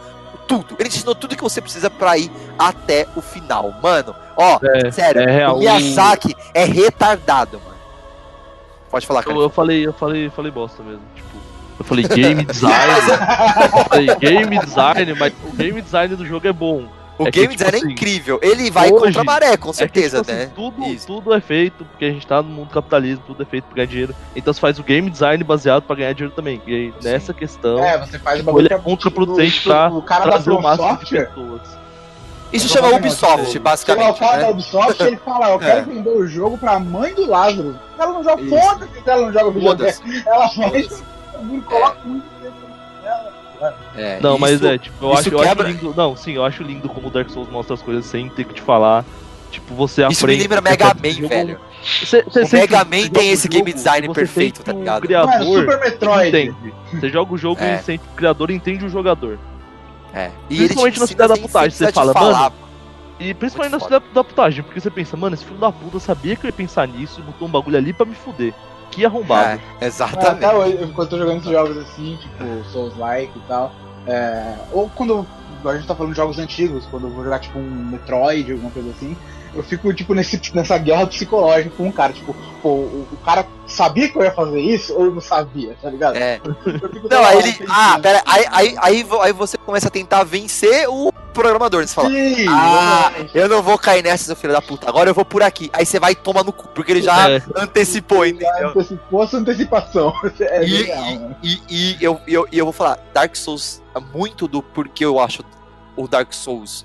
tudo. 0.48 0.74
Ele 0.78 0.88
te 0.88 0.96
ensinou 0.96 1.14
tudo 1.14 1.36
que 1.36 1.42
você 1.42 1.60
precisa 1.60 1.88
pra 1.88 2.18
ir 2.18 2.30
até 2.58 3.06
o 3.14 3.20
final. 3.22 3.72
Mano, 3.82 4.14
ó, 4.36 4.58
É, 4.62 4.90
sério, 4.90 5.22
é 5.22 5.30
real. 5.30 5.56
o 5.56 5.58
Miyazaki 5.60 6.34
é 6.52 6.64
retardado, 6.64 7.60
mano. 7.60 7.76
Pode 8.90 9.06
falar, 9.06 9.22
cara. 9.22 9.36
Eu, 9.36 9.42
eu 9.42 9.50
falei, 9.50 9.86
eu 9.86 9.92
falei, 9.92 10.30
falei 10.30 10.50
bosta 10.50 10.82
mesmo. 10.82 11.02
Tipo, 11.14 11.27
eu 11.78 11.84
falei 11.84 12.04
game 12.08 12.44
design. 12.44 12.92
eu 13.78 13.84
falei 13.84 14.06
game 14.16 14.58
design, 14.58 15.14
mas 15.14 15.32
o 15.44 15.56
game 15.56 15.80
design 15.82 16.16
do 16.16 16.26
jogo 16.26 16.46
é 16.46 16.52
bom. 16.52 16.86
O 17.18 17.26
é 17.26 17.32
que, 17.32 17.40
game 17.40 17.56
tipo 17.56 17.64
design 17.64 17.76
assim, 17.78 17.88
é 17.88 17.92
incrível. 17.92 18.38
Ele 18.40 18.70
vai 18.70 18.90
hoje- 18.92 19.04
contra 19.06 19.20
a 19.22 19.24
maré, 19.24 19.56
com 19.56 19.70
É 19.70 19.72
que, 19.72 19.76
certeza, 19.78 20.18
tipo 20.20 20.30
assim, 20.30 20.40
né? 20.40 20.50
tudo, 20.54 20.84
Isso. 20.84 21.06
tudo 21.06 21.34
é 21.34 21.40
feito 21.40 21.84
porque 21.84 22.04
a 22.04 22.10
gente 22.12 22.24
tá 22.24 22.40
no 22.40 22.48
mundo 22.48 22.70
capitalismo, 22.70 23.24
tudo 23.26 23.42
é 23.42 23.46
feito 23.46 23.64
pra 23.64 23.74
ganhar 23.74 23.86
dinheiro. 23.88 24.14
Então 24.36 24.52
você 24.54 24.60
faz 24.60 24.78
o 24.78 24.84
game 24.84 25.10
design 25.10 25.42
baseado 25.42 25.82
pra 25.82 25.96
ganhar 25.96 26.12
dinheiro 26.12 26.32
também. 26.34 26.62
E 26.64 26.72
aí, 26.74 26.94
nessa 27.02 27.34
questão, 27.34 27.82
É, 27.82 27.98
você 27.98 28.20
faz 28.20 28.36
o 28.36 28.38
tipo, 28.38 28.46
bagulho 28.46 28.66
ele 28.66 28.72
é 28.72 28.76
pra- 28.76 28.84
contraproducente 28.84 29.58
o- 29.60 29.62
pra 29.64 29.88
o 29.90 30.02
cara 30.02 30.24
da 30.26 30.30
trazer 30.32 30.50
o 30.52 30.62
máximo 30.62 30.96
de 30.98 31.10
pessoas. 31.10 31.60
Isso 32.52 32.68
chama 32.68 32.88
Ubisoft, 32.94 33.46
Chega 33.50 33.58
lá, 33.58 33.60
o 33.60 33.62
basicamente. 33.64 34.18
cara 34.20 34.36
da 34.36 34.42
Né? 34.44 34.50
Ubisoft 34.50 35.02
ele 35.02 35.16
fala, 35.16 35.50
eu 35.50 35.58
quero 35.60 35.78
É. 35.80 35.82
vender 35.82 36.10
o 36.10 36.26
jogo 36.28 36.56
pra 36.56 36.78
mãe 36.78 37.12
do 37.14 37.28
Lázaro. 37.28 37.76
Ela 37.98 38.12
não 38.12 38.22
joga, 38.22 38.42
foda-se 38.48 38.92
se 39.02 39.10
ela 39.10 39.22
não 39.26 39.32
joga 39.32 39.50
videogame. 39.50 40.22
Ela 40.24 40.48
faz, 40.48 41.02
Foda-se. 41.38 41.60
coloca 41.62 41.98
muito 42.04 42.24
tempo 42.42 42.54
nela. 43.02 43.38
É, 43.96 44.20
Não, 44.20 44.38
mas 44.38 44.52
isso- 44.52 44.66
é, 44.66 44.78
tipo, 44.78 45.04
eu 45.04 45.12
acho, 45.12 45.28
eu 45.30 45.40
acho 45.40 45.62
lindo. 45.62 45.94
Não, 45.96 46.16
sim, 46.16 46.32
eu 46.32 46.44
acho 46.44 46.62
lindo 46.62 46.88
como 46.88 47.08
o 47.08 47.10
Dark 47.10 47.28
Souls 47.30 47.48
mostra 47.50 47.74
as 47.74 47.82
coisas 47.82 48.04
sem 48.06 48.28
ter 48.28 48.44
que 48.44 48.54
te 48.54 48.62
falar. 48.62 49.04
Tipo, 49.50 49.74
você 49.74 50.02
Isso 50.06 50.26
me 50.26 50.32
aprende. 50.34 50.42
lembra 50.42 50.60
Mega 50.60 50.86
Man, 50.94 51.10
jogo- 51.10 51.28
velho. 51.28 51.60
Você, 51.82 52.22
você 52.22 52.42
O 52.56 52.60
Mega 52.60 52.84
Man 52.84 53.08
tem 53.08 53.30
esse 53.30 53.48
game 53.48 53.72
design 53.72 54.12
perfeito, 54.12 54.62
tá 54.62 54.72
um 54.74 54.80
ligado? 54.80 55.00
criador 55.02 55.30
Mano, 55.38 55.44
Super 55.60 55.80
Metroid. 55.80 56.28
entende. 56.28 56.74
Você 56.92 57.08
joga 57.08 57.32
o 57.34 57.38
jogo 57.38 57.62
É. 57.62 57.76
e 57.76 57.78
sente 57.82 58.04
o 58.04 58.14
criador 58.16 58.50
entende 58.50 58.84
o 58.84 58.88
jogador. 58.90 59.38
É. 60.12 60.30
E 60.50 60.56
Principalmente 60.58 60.94
te 60.94 61.00
na 61.00 61.06
cidade 61.06 61.32
da 61.34 61.38
putagem, 61.40 61.70
você 61.70 61.92
fala, 61.92 62.12
falar. 62.12 62.52
E 63.18 63.32
principalmente 63.34 63.72
na 63.72 63.80
cidade 63.80 64.04
da 64.14 64.22
putagem, 64.22 64.62
porque 64.62 64.80
você 64.80 64.90
pensa, 64.90 65.16
mano, 65.16 65.34
esse 65.34 65.44
filho 65.44 65.58
da 65.58 65.72
puta 65.72 65.98
sabia 65.98 66.36
que 66.36 66.44
eu 66.46 66.48
ia 66.48 66.52
pensar 66.52 66.86
nisso 66.86 67.20
e 67.20 67.22
botou 67.22 67.48
um 67.48 67.50
bagulho 67.50 67.76
ali 67.78 67.92
pra 67.92 68.04
me 68.06 68.14
fuder. 68.14 68.52
Que 68.98 69.04
arrombado. 69.04 69.60
É, 69.80 69.86
exatamente. 69.86 70.44
hoje, 70.56 70.78
eu- 70.80 70.88
quando 70.88 71.06
eu 71.06 71.10
tô 71.10 71.18
jogando 71.18 71.38
esses 71.38 71.50
jogos 71.50 71.76
assim, 71.78 72.18
tipo 72.20 72.64
Souls-like 72.72 73.32
e 73.38 73.42
tal, 73.46 73.72
é, 74.06 74.54
ou 74.72 74.88
quando 74.90 75.24
a 75.64 75.74
gente 75.76 75.86
tá 75.86 75.94
falando 75.94 76.12
de 76.12 76.16
jogos 76.16 76.38
antigos, 76.38 76.84
quando 76.86 77.06
eu 77.06 77.10
vou 77.10 77.22
jogar 77.22 77.38
tipo 77.38 77.58
um 77.60 77.62
Metroid, 77.90 78.50
alguma 78.50 78.70
coisa 78.72 78.90
assim, 78.90 79.16
eu 79.54 79.62
fico 79.62 79.92
tipo 79.94 80.14
nesse, 80.14 80.40
nessa 80.52 80.76
guerra 80.78 81.06
psicológica 81.06 81.70
com 81.76 81.88
o 81.88 81.92
cara, 81.92 82.12
tipo, 82.12 82.34
pô, 82.60 82.70
o, 82.70 83.06
o 83.12 83.16
cara 83.24 83.46
sabia 83.78 84.08
que 84.08 84.18
eu 84.18 84.22
ia 84.22 84.32
fazer 84.32 84.60
isso 84.60 84.92
ou 84.94 85.10
não 85.10 85.20
sabia, 85.20 85.76
tá 85.80 85.88
ligado? 85.88 86.16
É. 86.16 86.40
Não, 87.10 87.24
aí 87.24 87.38
ele. 87.38 87.52
pensando. 87.52 87.70
Ah, 87.72 87.98
pera, 88.02 88.22
aí, 88.26 88.44
aí, 88.50 88.76
aí, 88.80 89.06
aí 89.22 89.32
você 89.32 89.56
começa 89.56 89.88
a 89.88 89.90
tentar 89.90 90.24
vencer 90.24 90.88
o 90.88 91.12
programador. 91.32 91.86
Você 91.86 91.94
fala, 91.94 92.08
Sim, 92.10 92.46
ah, 92.48 93.12
eu 93.32 93.48
não 93.48 93.62
vou 93.62 93.78
cair 93.78 94.02
nessa, 94.02 94.24
seu 94.24 94.36
filho 94.36 94.52
da 94.52 94.60
puta. 94.60 94.88
Agora 94.88 95.08
eu 95.08 95.14
vou 95.14 95.24
por 95.24 95.42
aqui. 95.42 95.70
Aí 95.72 95.86
você 95.86 96.00
vai 96.00 96.14
tomar 96.14 96.42
no 96.44 96.52
cu, 96.52 96.68
porque 96.74 96.90
ele 96.92 97.02
já 97.02 97.30
É. 97.30 97.42
antecipou, 97.56 98.26
entendeu? 98.26 98.68
Antecipou 98.70 99.22
essa 99.22 99.36
antecipação. 99.36 100.12
É 100.40 100.64
E- 100.64 100.66
genial, 100.68 101.04
mano. 101.20 101.36
E, 101.42 101.60
e 101.68 101.96
eu, 102.04 102.20
eu, 102.26 102.48
e 102.50 102.58
eu 102.58 102.64
vou 102.66 102.72
falar, 102.72 102.98
Dark 103.14 103.34
Souls, 103.36 103.82
é 103.94 104.00
muito 104.00 104.48
do 104.48 104.62
porquê 104.62 105.04
eu 105.04 105.18
acho 105.20 105.42
o 105.96 106.06
Dark 106.08 106.32
Souls. 106.32 106.84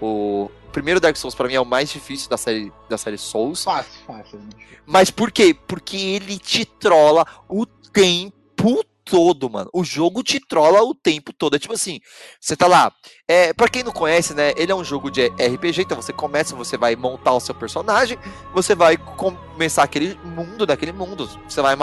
O 0.00 0.50
primeiro 0.74 0.98
Dark 0.98 1.16
Souls 1.16 1.36
pra 1.36 1.46
mim 1.46 1.54
é 1.54 1.60
o 1.60 1.64
mais 1.64 1.88
difícil 1.88 2.28
da 2.28 2.36
série, 2.36 2.72
da 2.90 2.98
série 2.98 3.16
Souls. 3.16 3.62
Fácil, 3.62 3.92
fácil. 4.04 4.38
né? 4.40 4.48
Mas 4.84 5.08
por 5.08 5.30
quê? 5.30 5.56
Porque 5.68 5.96
ele 5.96 6.36
te 6.36 6.64
trola 6.64 7.24
o 7.48 7.64
tempo 7.64 8.84
todo, 9.04 9.48
mano. 9.48 9.70
O 9.72 9.84
jogo 9.84 10.22
te 10.24 10.40
trola 10.40 10.82
o 10.82 10.92
tempo 10.92 11.32
todo. 11.32 11.54
É 11.54 11.60
tipo 11.60 11.74
assim, 11.74 12.00
você 12.40 12.56
tá 12.56 12.66
lá. 12.66 12.92
É, 13.28 13.52
para 13.52 13.68
quem 13.68 13.84
não 13.84 13.92
conhece, 13.92 14.34
né? 14.34 14.52
Ele 14.56 14.72
é 14.72 14.74
um 14.74 14.82
jogo 14.82 15.10
de 15.12 15.28
RPG, 15.28 15.82
então 15.82 16.02
você 16.02 16.12
começa, 16.12 16.56
você 16.56 16.76
vai 16.76 16.96
montar 16.96 17.32
o 17.34 17.40
seu 17.40 17.54
personagem, 17.54 18.18
você 18.52 18.74
vai 18.74 18.96
começar 18.96 19.84
aquele 19.84 20.18
mundo 20.24 20.66
daquele 20.66 20.92
mundo. 20.92 21.30
Você 21.48 21.62
vai, 21.62 21.76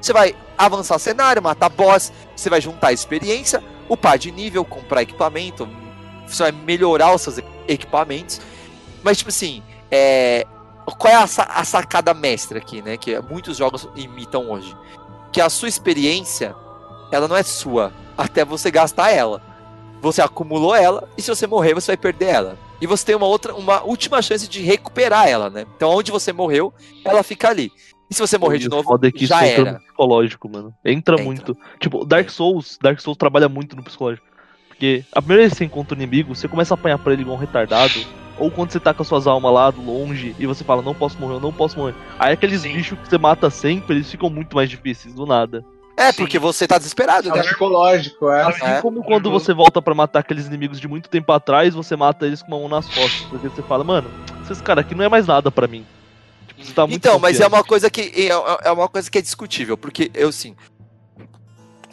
você 0.00 0.12
vai 0.12 0.34
avançar 0.56 0.98
cenário, 0.98 1.42
matar 1.42 1.68
boss, 1.68 2.10
você 2.34 2.48
vai 2.48 2.62
juntar 2.62 2.94
experiência, 2.94 3.62
upar 3.90 4.16
de 4.16 4.32
nível, 4.32 4.64
comprar 4.64 5.02
equipamento, 5.02 5.68
você 6.34 6.44
vai 6.44 6.52
melhorar 6.52 7.14
os 7.14 7.22
seus 7.22 7.38
equipamentos. 7.66 8.40
Mas, 9.02 9.18
tipo 9.18 9.30
assim, 9.30 9.62
é, 9.90 10.46
qual 10.98 11.12
é 11.12 11.16
a, 11.16 11.22
a 11.24 11.64
sacada 11.64 12.12
mestra 12.14 12.58
aqui, 12.58 12.82
né? 12.82 12.96
Que 12.96 13.18
muitos 13.20 13.56
jogos 13.56 13.88
imitam 13.96 14.50
hoje. 14.50 14.74
Que 15.32 15.40
a 15.40 15.48
sua 15.48 15.68
experiência, 15.68 16.54
ela 17.12 17.28
não 17.28 17.36
é 17.36 17.42
sua 17.42 17.92
até 18.16 18.44
você 18.44 18.70
gastar 18.70 19.10
ela. 19.10 19.42
Você 20.00 20.22
acumulou 20.22 20.74
ela 20.74 21.08
e 21.16 21.22
se 21.22 21.28
você 21.28 21.46
morrer, 21.46 21.74
você 21.74 21.88
vai 21.88 21.96
perder 21.96 22.26
ela. 22.26 22.58
E 22.80 22.86
você 22.86 23.04
tem 23.06 23.16
uma 23.16 23.26
outra, 23.26 23.54
uma 23.54 23.82
última 23.82 24.22
chance 24.22 24.46
de 24.48 24.60
recuperar 24.60 25.28
ela, 25.28 25.50
né? 25.50 25.66
Então, 25.76 25.90
onde 25.90 26.12
você 26.12 26.32
morreu, 26.32 26.72
ela 27.04 27.22
fica 27.22 27.48
ali. 27.48 27.72
E 28.10 28.14
se 28.14 28.20
você 28.20 28.38
morrer 28.38 28.58
de 28.58 28.66
E 28.66 28.68
novo, 28.68 28.84
foda 28.84 29.08
é 29.08 29.12
que 29.12 29.26
já 29.26 29.44
isso 29.44 29.52
entra 29.52 29.62
era. 29.70 29.72
no 29.72 29.84
psicológico, 29.84 30.48
mano. 30.48 30.74
Entra, 30.84 31.14
Entra. 31.14 31.24
muito. 31.24 31.56
Tipo, 31.80 32.04
Dark 32.06 32.30
Souls, 32.30 32.78
Dark 32.80 33.00
Souls 33.00 33.18
trabalha 33.18 33.48
muito 33.48 33.76
no 33.76 33.82
psicológico. 33.82 34.26
Porque 34.78 35.04
a 35.10 35.20
primeira 35.20 35.42
vez 35.42 35.52
que 35.54 35.58
você 35.58 35.64
encontra 35.64 35.96
um 35.96 36.00
inimigo, 36.00 36.36
você 36.36 36.46
começa 36.46 36.72
a 36.72 36.76
apanhar 36.76 36.98
pra 36.98 37.12
ele 37.12 37.22
igual 37.22 37.36
um 37.36 37.40
retardado. 37.40 37.92
Ou 38.38 38.48
quando 38.48 38.70
você 38.70 38.78
tá 38.78 38.94
com 38.94 39.02
as 39.02 39.08
suas 39.08 39.26
almas 39.26 39.52
lá 39.52 39.68
longe 39.76 40.36
e 40.38 40.46
você 40.46 40.62
fala, 40.62 40.80
não 40.82 40.94
posso 40.94 41.18
morrer, 41.18 41.34
eu 41.34 41.40
não 41.40 41.52
posso 41.52 41.76
morrer. 41.76 41.96
Aí 42.16 42.32
aqueles 42.34 42.60
Sim. 42.62 42.74
bichos 42.74 42.96
que 42.96 43.08
você 43.08 43.18
mata 43.18 43.50
sempre, 43.50 43.96
eles 43.96 44.08
ficam 44.08 44.30
muito 44.30 44.54
mais 44.54 44.70
difíceis, 44.70 45.12
do 45.12 45.26
nada. 45.26 45.64
É, 45.96 46.12
Sim. 46.12 46.18
porque 46.18 46.38
você 46.38 46.68
tá 46.68 46.78
desesperado, 46.78 47.28
É 47.28 47.32
né? 47.32 47.40
o 47.40 47.42
psicológico, 47.42 48.30
é. 48.30 48.44
Assim 48.44 48.64
É. 48.64 48.80
como 48.80 49.02
quando 49.02 49.28
você 49.32 49.52
volta 49.52 49.82
pra 49.82 49.92
matar 49.96 50.20
aqueles 50.20 50.46
inimigos 50.46 50.78
de 50.78 50.86
muito 50.86 51.08
tempo 51.10 51.32
atrás, 51.32 51.74
você 51.74 51.96
mata 51.96 52.24
eles 52.24 52.40
com 52.40 52.52
uma 52.52 52.60
mão 52.60 52.68
nas 52.68 52.86
costas. 52.86 53.22
Porque 53.28 53.48
você 53.48 53.62
fala, 53.62 53.82
mano, 53.82 54.08
esses 54.44 54.60
caras 54.60 54.84
aqui 54.84 54.94
não 54.94 55.04
é 55.04 55.08
mais 55.08 55.26
nada 55.26 55.50
pra 55.50 55.66
mim. 55.66 55.84
Tipo, 56.46 56.64
você 56.64 56.72
tá 56.72 56.82
muito 56.86 56.94
Então, 56.96 57.18
mas 57.18 57.40
é 57.40 57.42
confiante. 57.42 57.54
uma 57.56 57.64
coisa 57.64 57.90
que 57.90 58.00
é, 58.14 58.68
é 58.68 58.70
uma 58.70 58.88
coisa 58.88 59.10
que 59.10 59.18
é 59.18 59.22
discutível, 59.22 59.76
porque 59.76 60.08
eu 60.14 60.30
sim. 60.30 60.54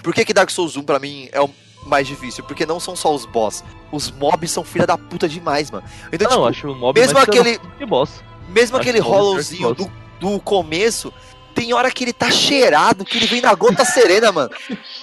Por 0.03 0.13
que, 0.13 0.23
que 0.23 0.33
Dark 0.35 0.51
Souls 0.51 0.77
1 0.77 0.83
pra 0.83 0.99
mim 0.99 1.27
é 1.31 1.41
o 1.41 1.49
mais 1.85 2.07
difícil? 2.07 2.43
Porque 2.43 2.65
não 2.65 2.79
são 2.79 2.95
só 2.95 3.13
os 3.13 3.25
boss. 3.25 3.63
Os 3.91 4.11
mobs 4.11 4.51
são 4.51 4.63
filha 4.63 4.85
da 4.87 4.97
puta 4.97 5.27
demais, 5.29 5.69
mano. 5.71 5.85
Então, 6.11 6.27
Não, 6.29 6.37
tipo, 6.37 6.47
acho 6.47 6.71
o 6.71 6.75
mob 6.75 6.99
mesmo 6.99 7.17
aquele- 7.17 7.59
que 7.77 7.85
boss. 7.85 8.23
mesmo 8.49 8.77
acho 8.77 8.81
aquele 8.89 8.99
hollowzinho 8.99 9.73
do, 9.73 9.91
do 10.19 10.39
começo, 10.39 11.13
tem 11.53 11.73
hora 11.73 11.89
que 11.89 12.03
ele 12.03 12.11
tá 12.13 12.29
cheirado, 12.29 13.05
que 13.05 13.17
ele 13.17 13.27
vem 13.27 13.41
na 13.41 13.53
gota 13.53 13.85
serena, 13.85 14.31
mano. 14.31 14.49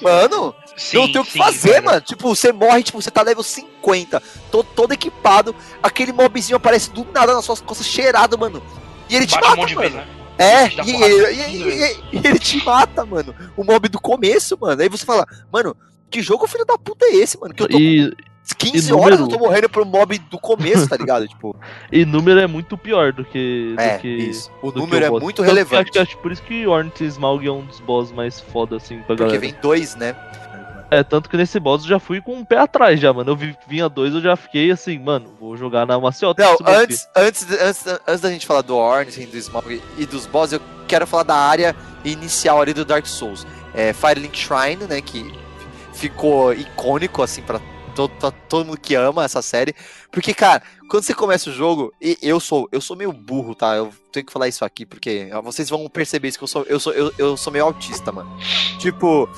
Mano, 0.00 0.54
Sim, 0.76 0.96
não 0.98 1.12
tem 1.12 1.20
o 1.20 1.24
que 1.24 1.32
sim, 1.32 1.38
fazer, 1.38 1.72
velho. 1.72 1.84
mano. 1.84 2.00
Tipo, 2.00 2.28
você 2.34 2.52
morre, 2.52 2.82
tipo, 2.82 3.00
você 3.00 3.10
tá 3.10 3.22
level 3.22 3.42
50, 3.42 4.22
todo, 4.50 4.66
todo 4.74 4.92
equipado, 4.92 5.54
aquele 5.82 6.12
mobzinho 6.12 6.56
aparece 6.56 6.90
do 6.90 7.06
nada 7.12 7.34
nas 7.34 7.44
suas 7.44 7.60
costas 7.60 7.86
cheirado, 7.86 8.38
mano. 8.38 8.62
E 9.08 9.16
ele 9.16 9.26
te 9.26 9.34
Bate 9.34 9.46
um 9.46 9.50
mata, 9.50 9.66
de 9.66 9.74
mano. 9.74 9.90
vez, 9.90 9.94
né? 9.94 10.08
É, 10.38 10.66
e, 10.66 10.70
porrada 10.70 11.32
e- 11.32 11.36
15 11.36 11.56
e- 11.56 11.62
vezes. 11.64 11.96
e- 12.12 12.16
e 12.16 12.26
ele 12.26 12.38
te 12.38 12.64
mata, 12.64 13.04
mano. 13.04 13.34
O 13.56 13.62
mob 13.62 13.88
do 13.88 14.00
começo, 14.00 14.56
mano. 14.60 14.80
Aí 14.82 14.88
você 14.88 15.04
fala, 15.04 15.26
mano, 15.52 15.76
que 16.12 16.22
jogo 16.22 16.46
filho 16.46 16.64
da 16.64 16.78
puta 16.78 17.04
é 17.06 17.16
esse, 17.16 17.38
mano? 17.40 17.52
Que 17.54 17.62
eu 17.64 17.68
tô 17.68 17.78
E, 17.78 18.10
com 18.10 18.56
15 18.70 18.90
e 18.90 18.92
horas 18.92 19.18
eu 19.20 19.28
tô 19.28 19.38
morrendo 19.38 19.68
pro 19.68 19.84
mob 19.86 20.18
do 20.18 20.38
começo, 20.38 20.88
tá 20.88 20.96
ligado? 20.96 21.26
Tipo, 21.28 21.56
e 21.90 22.04
número 22.04 22.38
é 22.40 22.46
muito 22.46 22.76
pior 22.78 23.12
do 23.12 23.24
que. 23.24 23.74
é, 23.78 23.96
do 23.96 24.00
que 24.02 24.08
isso. 24.08 24.50
O 24.62 24.70
que 24.70 24.78
número 24.78 25.04
é 25.04 25.10
boss. 25.10 25.22
muito 25.22 25.36
Tanto 25.36 25.46
que 25.48 25.54
relevante. 25.54 25.82
Acho, 25.82 25.92
que- 25.92 25.98
acho 25.98 26.18
por 26.18 26.30
isso 26.32 26.42
que 26.42 26.66
Ornith 26.66 27.00
Smaug 27.00 27.46
é 27.46 27.50
um 27.50 27.64
dos 27.64 27.80
boss 27.80 28.12
mais 28.12 28.40
foda, 28.40 28.76
assim, 28.76 28.96
pra 28.98 29.06
Porque 29.08 29.22
galera. 29.24 29.40
vem 29.40 29.54
dois, 29.60 29.96
né? 29.96 30.14
É, 30.90 31.02
tanto 31.02 31.30
que 31.30 31.38
nesse 31.38 31.58
boss 31.58 31.84
eu 31.84 31.88
já 31.88 31.98
fui 31.98 32.20
com 32.20 32.34
um 32.34 32.44
pé 32.44 32.58
atrás 32.58 33.00
já, 33.00 33.10
mano. 33.14 33.30
Eu 33.30 33.36
vi, 33.36 33.56
vinha 33.66 33.88
dois, 33.88 34.12
eu 34.14 34.20
já 34.20 34.36
fiquei 34.36 34.70
assim, 34.70 34.98
mano, 34.98 35.32
vou 35.40 35.56
jogar 35.56 35.86
na 35.86 35.98
maciota. 35.98 36.42
Não, 36.44 36.58
antes, 36.66 37.08
antes, 37.16 37.46
antes, 37.50 37.86
antes 38.06 38.20
da 38.20 38.28
gente 38.30 38.46
falar 38.46 38.60
do 38.60 38.76
Ornstein, 38.76 39.26
do 39.26 39.38
Smaug 39.38 39.80
e 39.96 40.04
dos 40.04 40.26
boss, 40.26 40.52
eu 40.52 40.60
quero 40.86 41.06
falar 41.06 41.22
da 41.22 41.34
área 41.34 41.74
inicial 42.04 42.60
ali 42.60 42.74
do 42.74 42.84
Dark 42.84 43.06
Souls. 43.06 43.46
É, 43.72 43.94
Firelink 43.94 44.36
Shrine, 44.38 44.84
né, 44.86 45.00
que 45.00 45.32
ficou 46.02 46.52
icônico, 46.52 47.22
assim, 47.22 47.42
pra 47.42 47.60
todo, 47.94 48.10
pra 48.16 48.32
todo 48.32 48.66
mundo 48.66 48.80
que 48.80 48.96
ama 48.96 49.24
essa 49.24 49.40
série. 49.40 49.72
Porque, 50.10 50.34
cara, 50.34 50.60
quando 50.88 51.04
você 51.04 51.14
começa 51.14 51.48
o 51.48 51.52
jogo, 51.52 51.92
e 52.00 52.18
eu 52.20 52.40
sou, 52.40 52.68
eu 52.72 52.80
sou 52.80 52.96
meio 52.96 53.12
burro, 53.12 53.54
tá? 53.54 53.76
Eu 53.76 53.92
tenho 54.10 54.26
que 54.26 54.32
falar 54.32 54.48
isso 54.48 54.64
aqui, 54.64 54.84
porque 54.84 55.28
vocês 55.44 55.70
vão 55.70 55.88
perceber 55.88 56.28
isso 56.28 56.38
que 56.38 56.44
eu 56.44 56.48
sou, 56.48 56.64
eu 56.64 56.80
sou, 56.80 56.92
eu, 56.92 57.12
eu 57.16 57.36
sou 57.36 57.52
meio 57.52 57.64
autista, 57.64 58.10
mano. 58.10 58.36
Tipo, 58.78 59.28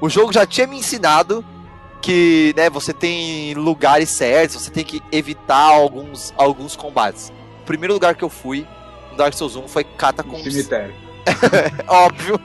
o 0.00 0.08
jogo 0.08 0.32
já 0.32 0.46
tinha 0.46 0.66
me 0.66 0.78
ensinado 0.78 1.44
que, 2.00 2.54
né, 2.56 2.70
você 2.70 2.94
tem 2.94 3.52
lugares 3.54 4.08
certos, 4.08 4.62
você 4.62 4.70
tem 4.70 4.84
que 4.84 5.02
evitar 5.12 5.72
alguns, 5.72 6.32
alguns 6.38 6.74
combates. 6.74 7.32
O 7.60 7.64
primeiro 7.66 7.92
lugar 7.92 8.14
que 8.14 8.24
eu 8.24 8.30
fui 8.30 8.66
no 9.10 9.16
Dark 9.18 9.34
Souls 9.34 9.56
1 9.56 9.68
foi 9.68 9.84
Catacombs, 9.84 10.52
cemitério. 10.52 11.03
óbvio. 11.88 12.40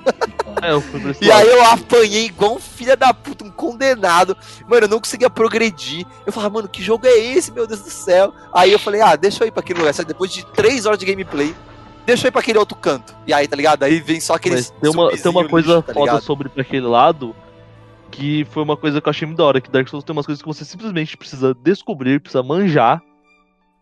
É, 0.61 1.25
E 1.25 1.31
aí 1.31 1.47
eu 1.47 1.63
apanhei 1.65 2.25
igual 2.25 2.55
um 2.55 2.59
filho 2.59 2.95
da 2.97 3.13
puta, 3.13 3.43
um 3.45 3.51
condenado. 3.51 4.35
Mano, 4.67 4.85
eu 4.85 4.89
não 4.89 4.99
conseguia 4.99 5.29
progredir. 5.29 6.05
Eu 6.25 6.33
falava, 6.33 6.55
mano, 6.55 6.67
que 6.67 6.83
jogo 6.83 7.07
é 7.07 7.17
esse, 7.17 7.51
meu 7.51 7.65
Deus 7.65 7.81
do 7.81 7.89
céu? 7.89 8.33
Aí 8.53 8.71
eu 8.71 8.79
falei, 8.79 9.01
ah, 9.01 9.15
deixa 9.15 9.43
eu 9.43 9.47
ir 9.47 9.51
pra 9.51 9.61
aquele 9.61 9.79
lugar. 9.79 9.93
Só 9.93 10.03
depois 10.03 10.31
de 10.31 10.45
três 10.47 10.85
horas 10.85 10.99
de 10.99 11.05
gameplay, 11.05 11.55
deixa 12.05 12.27
eu 12.27 12.29
ir 12.29 12.31
pra 12.31 12.41
aquele 12.41 12.59
outro 12.59 12.77
canto. 12.77 13.15
E 13.25 13.33
aí, 13.33 13.47
tá 13.47 13.55
ligado? 13.55 13.83
Aí 13.83 13.99
vem 13.99 14.19
só 14.19 14.33
aqueles. 14.33 14.69
Tem 14.81 14.91
uma, 14.91 15.11
tem 15.11 15.31
uma 15.31 15.47
coisa 15.47 15.75
lixo, 15.75 15.83
tá 15.83 15.93
foda 15.93 16.05
ligado? 16.11 16.23
sobre 16.23 16.49
pra 16.49 16.61
aquele 16.61 16.87
lado 16.87 17.35
que 18.11 18.45
foi 18.49 18.63
uma 18.63 18.75
coisa 18.75 18.99
que 18.99 19.07
eu 19.07 19.11
achei 19.11 19.25
muito 19.25 19.37
da 19.37 19.45
hora, 19.45 19.61
que 19.61 19.69
Dark 19.69 19.87
Souls 19.87 20.03
tem 20.03 20.13
umas 20.13 20.25
coisas 20.25 20.41
que 20.41 20.47
você 20.47 20.65
simplesmente 20.65 21.15
precisa 21.15 21.53
descobrir, 21.53 22.19
precisa 22.19 22.41
manjar, 22.41 23.01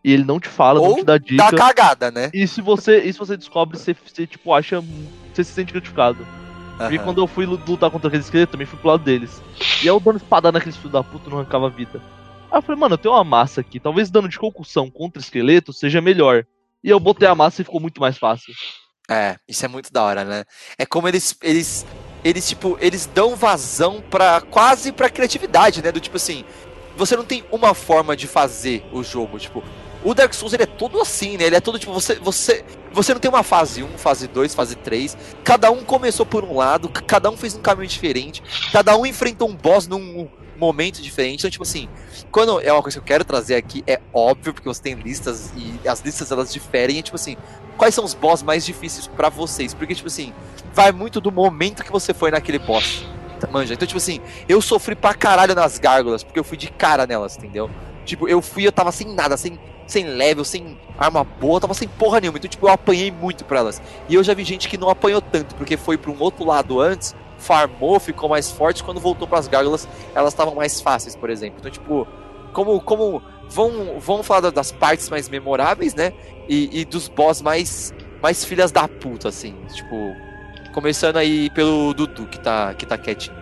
e 0.04 0.12
ele 0.12 0.24
não 0.24 0.38
te 0.38 0.48
fala, 0.48 0.80
não 0.80 0.88
Ou 0.88 0.96
te 0.96 1.04
dá 1.04 1.18
Dá 1.18 1.24
dica. 1.24 1.56
cagada, 1.56 2.10
né? 2.10 2.30
E 2.32 2.46
se 2.46 2.60
você, 2.60 3.00
e 3.00 3.12
se 3.12 3.18
você 3.18 3.36
descobre, 3.36 3.78
você, 3.78 3.94
você 3.94 4.26
tipo 4.26 4.52
acha, 4.52 4.82
você 5.32 5.44
se 5.44 5.52
sente 5.52 5.72
gratificado. 5.72 6.26
Porque 6.76 6.96
Aham. 6.96 7.04
quando 7.04 7.20
eu 7.20 7.26
fui 7.26 7.44
lutar 7.44 7.90
contra 7.90 8.08
aqueles 8.08 8.26
esqueletos, 8.26 8.52
também 8.52 8.66
fui 8.66 8.78
pro 8.78 8.90
lado 8.90 9.02
deles. 9.02 9.42
E 9.82 9.86
eu 9.86 9.98
dando 9.98 10.16
espadada 10.16 10.56
naqueles 10.56 10.76
filhos 10.76 10.92
da 10.92 11.02
puta 11.02 11.28
não 11.28 11.38
arrancava 11.38 11.68
vida. 11.68 12.00
Aí 12.50 12.58
eu 12.58 12.62
falei, 12.62 12.80
mano, 12.80 12.94
eu 12.94 12.98
tenho 12.98 13.14
uma 13.14 13.24
massa 13.24 13.60
aqui, 13.60 13.80
talvez 13.80 14.10
dano 14.10 14.28
de 14.28 14.38
concussão 14.38 14.90
contra 14.90 15.20
esqueleto 15.20 15.72
seja 15.72 16.00
melhor. 16.00 16.44
E 16.82 16.88
eu 16.88 17.00
botei 17.00 17.26
a 17.26 17.34
massa 17.34 17.60
e 17.60 17.64
ficou 17.64 17.80
muito 17.80 18.00
mais 18.00 18.16
fácil. 18.16 18.54
É, 19.10 19.36
isso 19.48 19.64
é 19.64 19.68
muito 19.68 19.92
da 19.92 20.02
hora, 20.02 20.24
né? 20.24 20.44
É 20.78 20.86
como 20.86 21.08
eles, 21.08 21.36
eles, 21.42 21.84
eles 22.22 22.48
tipo, 22.48 22.78
eles 22.80 23.06
dão 23.06 23.34
vazão 23.34 24.00
pra 24.02 24.40
quase 24.40 24.92
pra 24.92 25.10
criatividade, 25.10 25.82
né? 25.82 25.90
Do 25.90 26.00
tipo 26.00 26.16
assim, 26.16 26.44
você 26.96 27.16
não 27.16 27.24
tem 27.24 27.42
uma 27.50 27.74
forma 27.74 28.16
de 28.16 28.26
fazer 28.26 28.84
o 28.92 29.02
jogo, 29.02 29.38
tipo, 29.38 29.64
o 30.04 30.14
Dark 30.14 30.32
Souls 30.32 30.52
ele 30.52 30.62
é 30.62 30.66
todo 30.66 31.00
assim, 31.00 31.36
né? 31.36 31.44
Ele 31.44 31.56
é 31.56 31.60
todo 31.60 31.78
tipo, 31.78 31.92
você, 31.92 32.14
você, 32.16 32.64
você 32.92 33.12
não 33.12 33.20
tem 33.20 33.28
uma 33.28 33.42
fase 33.42 33.82
1, 33.82 33.98
fase 33.98 34.28
2, 34.28 34.54
fase 34.54 34.76
3. 34.76 35.16
Cada 35.44 35.70
um 35.70 35.82
começou 35.82 36.24
por 36.24 36.44
um 36.44 36.56
lado, 36.56 36.88
cada 36.88 37.30
um 37.30 37.36
fez 37.36 37.54
um 37.54 37.60
caminho 37.60 37.88
diferente, 37.88 38.42
cada 38.72 38.96
um 38.96 39.04
enfrentou 39.04 39.48
um 39.48 39.54
boss 39.54 39.86
num 39.86 40.28
momento 40.56 41.00
diferente. 41.00 41.40
Então, 41.40 41.50
tipo 41.50 41.62
assim, 41.62 41.88
quando 42.30 42.60
é 42.60 42.72
uma 42.72 42.82
coisa 42.82 42.98
que 42.98 43.02
eu 43.02 43.06
quero 43.06 43.24
trazer 43.24 43.54
aqui, 43.54 43.82
é 43.86 44.00
óbvio, 44.12 44.52
porque 44.52 44.68
você 44.68 44.82
tem 44.82 44.94
listas 44.94 45.52
e 45.56 45.88
as 45.88 46.00
listas 46.00 46.30
elas 46.30 46.52
diferem, 46.52 46.98
é 46.98 47.02
tipo 47.02 47.16
assim, 47.16 47.36
quais 47.76 47.94
são 47.94 48.04
os 48.04 48.14
boss 48.14 48.42
mais 48.42 48.64
difíceis 48.64 49.06
pra 49.06 49.28
vocês? 49.28 49.72
Porque, 49.74 49.94
tipo 49.94 50.08
assim, 50.08 50.32
vai 50.74 50.92
muito 50.92 51.20
do 51.20 51.32
momento 51.32 51.84
que 51.84 51.92
você 51.92 52.12
foi 52.12 52.30
naquele 52.30 52.58
boss. 52.58 53.04
Manja? 53.52 53.74
Então, 53.74 53.86
tipo 53.86 53.98
assim, 53.98 54.20
eu 54.48 54.60
sofri 54.60 54.96
pra 54.96 55.14
caralho 55.14 55.54
nas 55.54 55.78
gárgulas, 55.78 56.24
porque 56.24 56.38
eu 56.38 56.44
fui 56.44 56.56
de 56.56 56.68
cara 56.72 57.06
nelas, 57.06 57.36
entendeu? 57.36 57.70
Tipo, 58.04 58.28
eu 58.28 58.42
fui, 58.42 58.66
eu 58.66 58.72
tava 58.72 58.90
sem 58.90 59.14
nada, 59.14 59.36
sem, 59.36 59.58
sem 59.88 60.04
level, 60.06 60.44
sem 60.44 60.78
arma 60.96 61.24
boa, 61.24 61.60
tava 61.60 61.74
sem 61.74 61.88
porra 61.88 62.20
nenhuma. 62.20 62.38
Então, 62.38 62.48
tipo, 62.48 62.66
eu 62.68 62.72
apanhei 62.72 63.10
muito 63.10 63.44
pra 63.44 63.58
elas. 63.58 63.82
E 64.08 64.14
eu 64.14 64.22
já 64.22 64.34
vi 64.34 64.44
gente 64.44 64.68
que 64.68 64.78
não 64.78 64.88
apanhou 64.88 65.20
tanto, 65.20 65.54
porque 65.56 65.76
foi 65.76 65.96
pra 65.98 66.10
um 66.12 66.16
outro 66.20 66.44
lado 66.46 66.80
antes, 66.80 67.16
farmou, 67.38 67.98
ficou 67.98 68.28
mais 68.28 68.50
forte, 68.50 68.84
quando 68.84 69.00
voltou 69.00 69.26
pras 69.26 69.48
gárgulas, 69.48 69.88
elas 70.14 70.32
estavam 70.32 70.54
mais 70.54 70.80
fáceis, 70.80 71.16
por 71.16 71.30
exemplo. 71.30 71.56
Então, 71.58 71.70
tipo, 71.70 72.06
como, 72.52 72.80
como 72.80 73.22
vão, 73.48 73.98
vão 73.98 74.22
falar 74.22 74.40
da- 74.42 74.50
das 74.50 74.70
partes 74.70 75.08
mais 75.08 75.28
memoráveis, 75.28 75.94
né? 75.94 76.12
E, 76.48 76.80
e 76.80 76.84
dos 76.84 77.08
boss 77.08 77.40
mais, 77.42 77.94
mais 78.22 78.44
filhas 78.44 78.70
da 78.70 78.86
puta, 78.86 79.28
assim. 79.28 79.54
Tipo, 79.72 80.14
Começando 80.72 81.16
aí 81.16 81.50
pelo 81.50 81.92
Dudu, 81.94 82.26
que 82.26 82.38
tá, 82.38 82.72
que 82.74 82.86
tá 82.86 82.96
quietinho. 82.96 83.36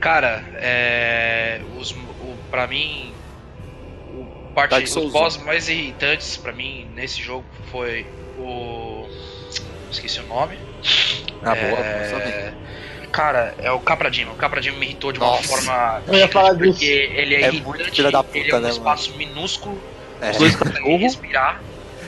Cara, 0.00 0.42
é. 0.56 1.60
Os, 1.78 1.92
o, 1.92 1.96
pra 2.50 2.66
mim. 2.66 3.13
Parte, 4.54 4.70
Dark 4.70 4.84
os 4.84 4.90
Souls, 4.90 5.12
boss 5.12 5.36
mais 5.38 5.68
irritantes 5.68 6.36
pra 6.36 6.52
mim 6.52 6.86
nesse 6.94 7.20
jogo 7.20 7.44
foi 7.70 8.06
o. 8.38 9.06
Esqueci 9.90 10.20
o 10.20 10.26
nome. 10.26 10.58
Ah, 11.42 11.54
boa, 11.54 11.78
É, 11.78 12.08
boa 12.08 12.20
saber. 12.20 12.54
Cara, 13.12 13.54
é 13.58 13.70
o 13.70 13.78
Capradino. 13.78 14.32
O 14.32 14.34
Capradino 14.36 14.76
me 14.78 14.86
irritou 14.86 15.12
de 15.12 15.18
uma 15.20 15.28
Nossa. 15.28 15.46
forma. 15.48 16.02
Eu 16.08 16.14
ia 16.14 16.28
falar 16.28 16.54
porque 16.54 16.72
disso. 16.72 16.84
ele 17.14 17.34
é, 17.36 17.42
É 17.42 17.48
irritante, 17.52 18.02
da 18.10 18.22
puta, 18.24 18.38
ele 18.38 18.50
é 18.50 18.56
um 18.56 18.60
né, 18.60 18.70
espaço 18.70 19.12
minúsculo, 19.16 19.80
É. 20.20 20.30
Os 20.30 20.36
dois 20.38 20.56
cachorros, 20.56 21.00
respirar. 21.00 21.60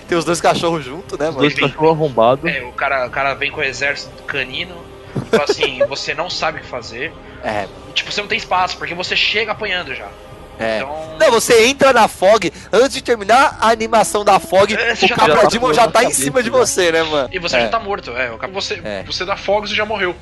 Tem 0.09 0.16
os 0.18 0.24
dois 0.24 0.40
cachorros 0.40 0.84
juntos, 0.84 1.18
né, 1.18 1.28
os 1.28 1.34
mano? 1.36 1.49
dois 1.49 1.55
cachorros 1.55 1.90
arrombados. 1.90 2.44
É, 2.51 2.62
o 2.62 2.72
cara, 2.72 3.07
o 3.07 3.11
cara 3.11 3.34
vem 3.34 3.51
com 3.53 3.61
o 3.61 3.64
exército 3.64 4.22
canino. 4.24 4.74
Tipo 5.14 5.42
assim, 5.42 5.78
você 5.88 6.12
não 6.14 6.28
sabe 6.28 6.59
o 6.59 6.62
que 6.62 6.66
fazer. 6.66 7.12
É, 7.44 7.66
E, 7.88 7.92
tipo, 7.92 8.11
você 8.11 8.20
não 8.20 8.28
tem 8.28 8.38
espaço, 8.38 8.76
porque 8.76 8.94
você 8.94 9.14
chega 9.14 9.53
apanhando 9.53 9.94
já. 9.94 10.09
É. 10.59 10.79
Então. 10.79 11.17
Não, 11.19 11.31
você 11.31 11.67
entra 11.67 11.93
na 11.93 12.09
Fog, 12.09 12.53
antes 12.73 12.93
de 12.95 13.03
terminar 13.03 13.57
a 13.61 13.71
animação 13.71 14.25
da 14.25 14.39
Fog, 14.39 14.75
É, 14.75 14.95
você 14.95 15.07
o 15.07 15.09
já 15.09 15.17
tá 15.17 15.27
já 15.73 15.89
tá 15.89 16.01
em 16.01 16.05
cabeça, 16.05 16.23
cima 16.23 16.43
de 16.43 16.51
você, 16.51 16.93
né, 16.93 17.03
mano? 17.03 17.29
E 17.33 17.39
você 17.39 17.57
é, 17.57 17.61
já 17.63 17.69
tá 17.69 17.79
morto, 17.81 18.11
é. 18.17 18.31
Você, 18.53 18.81
É. 18.85 19.03
você 19.05 19.25
dá 19.25 19.37
fogos 19.37 19.71
e 19.71 19.75
já 19.75 19.85
morreu. 19.85 20.15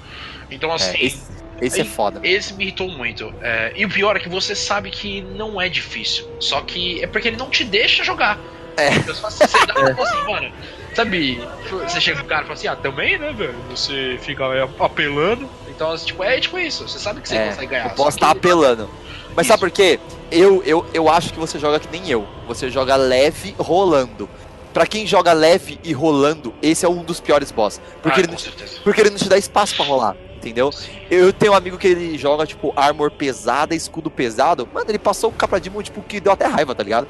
Então, 0.50 0.70
é, 0.70 0.74
assim, 0.74 0.96
esse, 1.00 1.22
esse 1.60 1.80
é 1.80 1.84
foda. 1.84 2.20
esse 2.22 2.54
me 2.54 2.64
irritou 2.64 2.88
muito. 2.88 3.34
É, 3.42 3.72
e 3.74 3.84
o 3.84 3.88
pior 3.88 4.16
é 4.16 4.20
que 4.20 4.28
você 4.28 4.54
sabe 4.54 4.90
que 4.90 5.20
não 5.22 5.60
é 5.60 5.68
difícil. 5.68 6.26
Só 6.40 6.60
que 6.60 7.02
é 7.02 7.06
porque 7.06 7.28
ele 7.28 7.36
não 7.36 7.50
te 7.50 7.64
deixa 7.64 8.04
jogar. 8.04 8.38
É. 8.76 8.92
Então, 8.94 9.14
Você 9.14 9.46
você 9.46 9.66
dá 9.66 9.72
pra 9.74 10.02
assim, 10.04 10.30
mano. 10.30 10.52
Sabe, 10.94 11.40
você 11.82 12.00
chega 12.00 12.18
pro 12.18 12.26
cara 12.26 12.42
e 12.42 12.44
fala 12.44 12.54
assim, 12.54 12.68
ah, 12.68 12.76
também, 12.76 13.18
né, 13.18 13.32
velho? 13.32 13.54
Você 13.70 14.16
fica 14.22 14.46
aí 14.46 14.60
apelando. 14.78 15.50
Então, 15.68 15.90
assim, 15.90 16.06
tipo, 16.06 16.22
é 16.22 16.38
tipo 16.40 16.56
isso. 16.56 16.86
Você 16.88 17.00
sabe 17.00 17.20
que 17.20 17.28
você 17.28 17.36
É, 17.36 17.48
consegue 17.48 17.66
ganhar. 17.66 17.86
O 17.86 17.90
só 17.90 17.94
boss 17.96 18.14
que- 18.14 18.20
tá 18.20 18.30
apelando. 18.30 18.88
Mas 19.36 19.46
Isso. 19.46 19.52
sabe 19.52 19.60
por 19.60 19.70
quê? 19.70 19.98
Eu, 20.30 20.62
eu, 20.64 20.86
eu 20.92 21.08
acho 21.08 21.32
que 21.32 21.38
você 21.38 21.58
joga 21.58 21.78
que 21.80 21.88
nem 21.90 22.08
eu. 22.10 22.26
Você 22.46 22.70
joga 22.70 22.96
leve 22.96 23.54
rolando. 23.58 24.28
Pra 24.72 24.86
quem 24.86 25.06
joga 25.06 25.32
leve 25.32 25.78
e 25.84 25.92
rolando, 25.92 26.52
esse 26.60 26.84
é 26.84 26.88
um 26.88 27.04
dos 27.04 27.20
piores 27.20 27.52
boss. 27.52 27.80
Porque, 28.02 28.20
Ah, 28.20 28.22
ele, 28.24 28.32
não, 28.32 28.38
certeza. 28.38 28.80
porque 28.82 29.00
ele 29.00 29.10
não 29.10 29.16
te 29.18 29.28
dá 29.28 29.38
espaço 29.38 29.76
pra 29.76 29.84
rolar, 29.84 30.16
entendeu? 30.36 30.70
Eu 31.08 31.32
tenho 31.32 31.52
um 31.52 31.54
amigo 31.54 31.78
que 31.78 31.86
ele 31.86 32.18
joga, 32.18 32.44
tipo, 32.44 32.72
armor 32.74 33.12
pesada, 33.12 33.72
escudo 33.72 34.10
pesado. 34.10 34.68
Mano, 34.74 34.86
ele 34.88 34.98
passou 34.98 35.30
o 35.30 35.32
Capradimon, 35.32 35.80
tipo, 35.80 36.02
que 36.02 36.18
deu 36.18 36.32
até 36.32 36.46
raiva, 36.46 36.74
tá 36.74 36.82
ligado? 36.82 37.06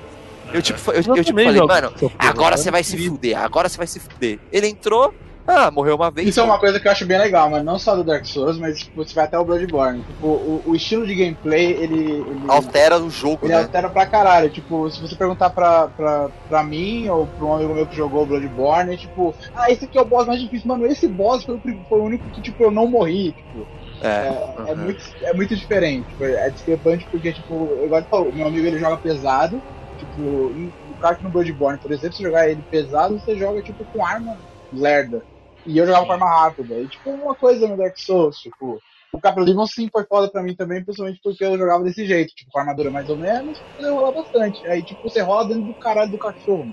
Eu, 0.53 0.61
tipo, 0.61 0.79
eu, 0.91 0.97
eu, 0.97 1.03
tipo, 1.03 1.25
também 1.25 1.47
falei, 1.47 1.61
mano, 1.63 1.93
agora 2.19 2.55
eu 2.55 2.59
você 2.59 2.71
vai 2.71 2.85
se 2.85 2.99
fuder, 3.09 3.39
agora 3.39 3.67
você 3.67 3.79
vai 3.79 3.87
se 3.87 3.99
fuder. 3.99 4.39
Ele 4.53 4.69
entrou, 4.69 5.15
ah, 5.47 5.71
morreu 5.71 5.95
uma 5.97 6.11
vez. 6.11 6.29
Isso 6.29 6.41
é 6.41 6.43
pô. 6.43 6.49
uma 6.49 6.59
coisa 6.59 6.81
que 6.81 6.89
eu 6.89 6.93
acho 6.93 7.05
bem 7.05 7.19
legal, 7.19 7.51
mas 7.51 7.63
não 7.63 7.79
só 7.79 7.95
do 7.95 8.03
Dark 8.03 8.25
Souls, 8.25 8.59
mas 8.59 8.79
tipo, 8.79 9.05
você 9.05 9.15
vai 9.15 9.25
até 9.25 9.39
o 9.39 9.45
Bloodborne. 9.45 10.03
Tipo, 10.03 10.27
o, 10.27 10.63
o 10.67 10.75
estilo 10.75 11.07
de 11.07 11.15
gameplay, 11.15 11.73
ele. 11.73 12.13
ele... 12.13 12.45
Altera 12.49 12.99
o 12.99 13.11
jogo, 13.11 13.41
Ele 13.45 13.53
né? 13.53 13.61
altera 13.61 13.91
pra 13.91 14.07
caralho. 14.07 14.49
Tipo, 14.49 14.91
se 14.91 15.01
você 15.01 15.15
perguntar 15.15 15.51
pra, 15.51 15.89
pra, 15.89 16.31
pra 16.49 16.63
mim 16.65 17.09
ou 17.11 17.27
pra 17.27 17.45
um 17.45 17.55
amigo 17.57 17.75
meu 17.75 17.87
que 17.87 17.95
jogou 17.95 18.25
Bloodborne, 18.25 18.95
é 18.95 18.97
tipo, 18.97 19.35
ah, 19.55 19.71
esse 19.71 19.85
aqui 19.85 19.99
é 19.99 20.01
o 20.01 20.07
boss 20.07 20.27
mais 20.27 20.41
difícil. 20.41 20.67
Mano, 20.67 20.87
esse 20.87 21.07
boss 21.07 21.45
foi 21.45 21.57
o, 21.57 21.61
foi 21.89 21.99
o 21.99 22.05
único 22.05 22.29
que, 22.31 22.41
tipo, 22.41 22.63
eu 22.63 22.71
não 22.71 22.87
morri. 22.87 23.33
Tipo, 23.33 23.67
É. 24.03 24.09
é, 24.09 24.55
é 24.69 24.73
uhum. 24.73 24.77
muito, 24.79 25.05
é 25.23 25.35
muito 25.35 25.55
diferente. 25.55 26.09
Tipo, 26.09 26.25
é 26.25 26.49
discrepante 26.49 27.07
porque, 27.11 27.33
tipo, 27.33 27.69
igual 27.85 28.01
ele 28.01 28.09
falou, 28.09 28.33
meu 28.33 28.47
amigo 28.47 28.67
ele 28.67 28.79
joga 28.79 28.97
pesado. 28.97 29.61
Tipo, 29.99 30.23
o 30.23 30.73
cara 31.01 31.17
que 31.17 31.23
no 31.23 31.31
Bloodborne, 31.31 31.79
por 31.79 31.93
exemplo, 31.93 32.17
se 32.17 32.23
jogar 32.23 32.49
ele 32.49 32.65
pesado, 32.71 33.19
você 33.19 33.37
joga, 33.37 33.61
tipo, 33.61 33.85
com 33.85 34.05
arma 34.05 34.39
lerda. 34.73 35.23
E 35.67 35.79
eu 35.79 35.87
jogava 35.87 36.07
com 36.07 36.13
arma 36.13 36.29
rápida. 36.31 36.75
E, 36.81 36.89
tipo, 36.89 37.11
uma 37.11 37.35
coisa 37.35 37.67
no 37.67 37.77
Dark 37.77 37.97
Souls, 37.99 38.39
tipo. 38.39 38.81
O 39.13 39.21
Capra 39.21 39.45
sim 39.69 39.89
foi 39.93 40.03
foda 40.05 40.29
pra 40.29 40.43
mim 40.43 40.57
também, 40.57 40.83
principalmente 40.83 41.21
porque 41.23 41.45
eu 41.45 41.57
jogava 41.57 41.85
desse 41.85 42.05
jeito, 42.05 42.35
tipo, 42.35 42.51
com 42.51 42.59
armadura 42.59 42.91
mais 42.91 43.09
ou 43.09 43.17
menos, 43.17 43.61
eu 43.79 43.95
rolar 43.95 44.11
bastante. 44.11 44.67
Aí, 44.67 44.83
tipo, 44.83 45.09
você 45.09 45.21
rola 45.23 45.47
dentro 45.47 45.63
do 45.63 45.75
caralho 45.75 46.11
do 46.11 46.19
cachorro. 46.19 46.67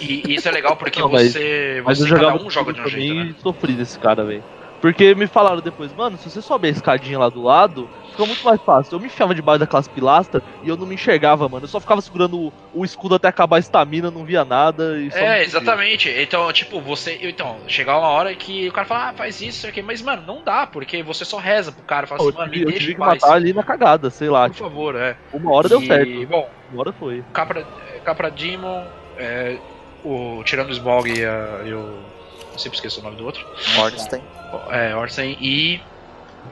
E 0.00 0.22
e 0.26 0.34
isso 0.36 0.48
é 0.48 0.52
legal 0.52 0.74
porque 0.76 0.98
Não, 1.00 1.10
mas- 1.10 1.32
você, 1.32 1.82
Mas 1.84 1.98
você 1.98 2.04
eu 2.04 2.08
cada 2.08 2.22
jogava 2.22 2.44
um 2.44 2.50
joga 2.50 2.72
de 2.72 2.80
um 2.80 2.88
jeito, 2.88 3.14
né? 3.14 3.34
e 3.36 3.40
sofri 3.42 3.74
desse 3.74 3.98
cara, 3.98 4.24
velho. 4.24 4.42
Porque 4.80 5.14
me 5.14 5.26
falaram 5.26 5.60
depois, 5.60 5.92
mano, 5.94 6.16
se 6.18 6.30
você 6.30 6.42
sobe 6.42 6.68
a 6.68 6.70
escadinha 6.70 7.18
lá 7.18 7.28
do 7.28 7.42
lado, 7.42 7.88
fica 8.10 8.26
muito 8.26 8.44
mais 8.44 8.60
fácil. 8.60 8.94
Eu 8.94 9.00
me 9.00 9.06
enfiava 9.06 9.34
debaixo 9.34 9.60
daquelas 9.60 9.88
pilastras 9.88 10.42
e 10.62 10.68
eu 10.68 10.76
não 10.76 10.86
me 10.86 10.94
enxergava, 10.94 11.48
mano. 11.48 11.64
Eu 11.64 11.68
só 11.68 11.80
ficava 11.80 12.00
segurando 12.00 12.38
o, 12.38 12.52
o 12.74 12.84
escudo 12.84 13.14
até 13.14 13.28
acabar 13.28 13.56
a 13.56 13.60
estamina, 13.60 14.10
não 14.10 14.24
via 14.24 14.44
nada 14.44 14.98
e 14.98 15.08
É, 15.12 15.42
exatamente. 15.42 16.08
Então, 16.10 16.52
tipo, 16.52 16.80
você. 16.80 17.18
Então, 17.22 17.58
chegar 17.66 17.98
uma 17.98 18.08
hora 18.08 18.34
que 18.34 18.68
o 18.68 18.72
cara 18.72 18.86
fala, 18.86 19.08
ah, 19.10 19.12
faz 19.14 19.40
isso, 19.40 19.66
aqui. 19.66 19.82
Mas, 19.82 20.02
mano, 20.02 20.22
não 20.26 20.42
dá, 20.42 20.66
porque 20.66 21.02
você 21.02 21.24
só 21.24 21.38
reza 21.38 21.72
pro 21.72 21.82
cara, 21.82 22.06
fala 22.06 22.20
assim, 22.20 22.36
mano, 22.36 22.50
me 22.50 22.60
eu 22.60 22.66
deixa 22.66 22.80
tive 22.80 22.94
que 22.94 23.00
matar 23.00 23.32
ali 23.32 23.52
na 23.52 23.62
cagada, 23.62 24.10
sei 24.10 24.28
lá. 24.28 24.48
Por 24.48 24.56
favor, 24.56 24.94
é. 24.96 25.16
Uma 25.32 25.52
hora 25.52 25.68
deu 25.68 25.82
E, 25.82 25.86
certo. 25.86 26.26
Bom, 26.26 26.48
Uma 26.70 26.80
hora 26.80 26.92
foi. 26.92 27.24
Capra, 27.32 27.66
Capra 28.04 28.30
Demon, 28.30 28.84
é, 29.16 29.58
o, 30.04 30.42
tirando 30.44 30.68
o 30.68 30.72
Smog 30.72 31.10
e, 31.10 31.24
a, 31.24 31.62
e 31.64 31.72
o. 31.72 32.15
Eu 32.56 32.58
sempre 32.58 32.76
esqueço 32.78 33.00
o 33.00 33.02
nome 33.02 33.16
do 33.16 33.26
outro. 33.26 33.46
Ornstein. 33.78 34.22
É, 34.70 34.96
Orsen 34.96 35.36
e 35.38 35.78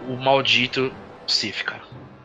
o 0.06 0.16
maldito 0.16 0.92
Sif, 1.26 1.64
cara. 1.64 1.80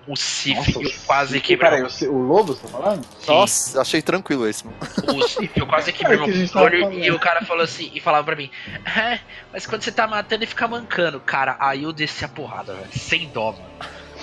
O 0.06 0.18
Sif 0.18 0.76
eu 0.76 0.92
quase 1.06 1.40
quebrei. 1.40 1.70
Peraí, 1.70 2.10
o, 2.10 2.12
o 2.14 2.22
Lobo, 2.24 2.54
você 2.54 2.64
tá 2.64 2.68
falando? 2.68 3.06
Sim. 3.20 3.32
Nossa, 3.32 3.80
achei 3.82 4.02
tranquilo 4.02 4.46
esse, 4.46 4.66
mano. 4.66 4.78
o 5.16 5.26
Sif, 5.26 5.58
eu 5.58 5.66
quase 5.66 5.94
quebrei 5.94 6.18
É 6.18 6.28
meu 6.28 6.48
controle 6.48 7.06
e 7.06 7.10
o 7.10 7.20
cara 7.20 7.46
falou 7.46 7.64
assim, 7.64 7.90
e 7.94 8.02
falava 8.02 8.26
pra 8.26 8.36
mim, 8.36 8.52
"É, 8.98 9.20
mas 9.54 9.66
quando 9.66 9.82
você 9.82 9.94
tá 9.94 10.06
matando 10.06 10.44
ele 10.44 10.46
fica 10.50 10.68
mancando. 10.68 11.22
Cara, 11.22 11.56
aí 11.58 11.84
eu 11.84 11.94
desci 11.94 12.26
a 12.26 12.28
porrada, 12.28 12.74
velho, 12.74 12.90
sem 12.92 13.30
dó, 13.30 13.54
mano. 13.54 13.66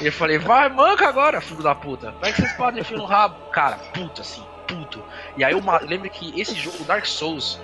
E 0.03 0.07
eu 0.07 0.13
falei, 0.13 0.37
vai, 0.37 0.69
manca 0.69 1.09
agora, 1.09 1.41
filho 1.41 1.63
da 1.63 1.75
puta. 1.75 2.11
Vai 2.21 2.31
que 2.31 2.43
vocês 2.43 2.53
podem 2.53 2.83
enfiar 2.83 2.99
no 2.99 3.07
rabo. 3.07 3.37
Cara, 3.51 3.77
puta, 3.95 4.21
assim, 4.21 4.45
puto. 4.67 5.03
E 5.37 5.45
aí 5.45 5.53
eu 5.53 5.63
lembro 5.83 6.09
que 6.11 6.39
esse 6.41 6.55
jogo, 6.55 6.85
Dark 6.85 7.07
Souls, 7.07 7.61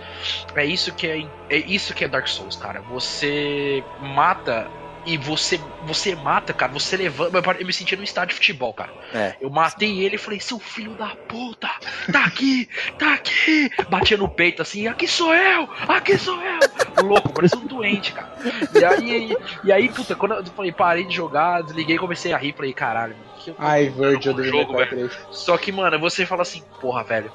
é 0.54 0.64
isso 0.64 0.92
que 0.92 1.06
é, 1.06 1.26
é 1.50 1.56
isso 1.56 1.94
que 1.94 2.04
é 2.04 2.08
Dark 2.08 2.28
Souls, 2.28 2.56
cara. 2.56 2.80
Você 2.82 3.82
mata 4.00 4.70
e 5.04 5.16
você 5.16 5.60
você 5.84 6.14
mata, 6.14 6.52
cara, 6.52 6.72
você 6.72 6.96
levanta. 6.96 7.56
Eu 7.58 7.66
me 7.66 7.72
senti 7.72 7.96
num 7.96 8.02
estádio 8.02 8.30
de 8.30 8.34
futebol, 8.36 8.72
cara. 8.72 8.92
É. 9.12 9.34
Eu 9.40 9.50
matei 9.50 10.00
ele 10.00 10.14
e 10.14 10.18
falei, 10.18 10.38
seu 10.38 10.58
filho 10.58 10.92
da 10.92 11.08
puta, 11.28 11.68
tá 12.10 12.24
aqui, 12.24 12.68
tá 12.98 13.14
aqui. 13.14 13.70
Batia 13.88 14.16
no 14.16 14.28
peito 14.28 14.62
assim, 14.62 14.86
aqui 14.86 15.08
sou 15.08 15.34
eu, 15.34 15.68
aqui 15.88 16.16
sou 16.16 16.40
eu. 16.40 17.04
Louco, 17.04 17.32
parecia 17.32 17.58
um 17.58 17.66
doente, 17.66 18.12
cara. 18.12 18.32
E 18.74 18.84
aí, 18.84 19.36
e 19.64 19.72
aí, 19.72 19.88
puta, 19.88 20.14
quando 20.14 20.34
eu 20.34 20.44
falei, 20.46 20.72
parei 20.72 21.04
de 21.04 21.14
jogar, 21.14 21.62
desliguei 21.62 21.98
comecei 21.98 22.32
a 22.32 22.38
rir, 22.38 22.54
falei, 22.54 22.72
caralho, 22.72 23.16
mano, 23.16 23.31
que 23.42 23.50
eu 23.50 23.56
Ai, 23.58 23.88
Virgil 23.88 24.34
do 24.34 24.44
jogo, 24.44 24.76
velho. 24.76 24.88
Cry 24.88 25.08
3. 25.08 25.12
Só 25.30 25.56
que, 25.56 25.72
mano, 25.72 25.98
você 25.98 26.24
fala 26.24 26.42
assim, 26.42 26.62
porra, 26.80 27.02
velho, 27.02 27.32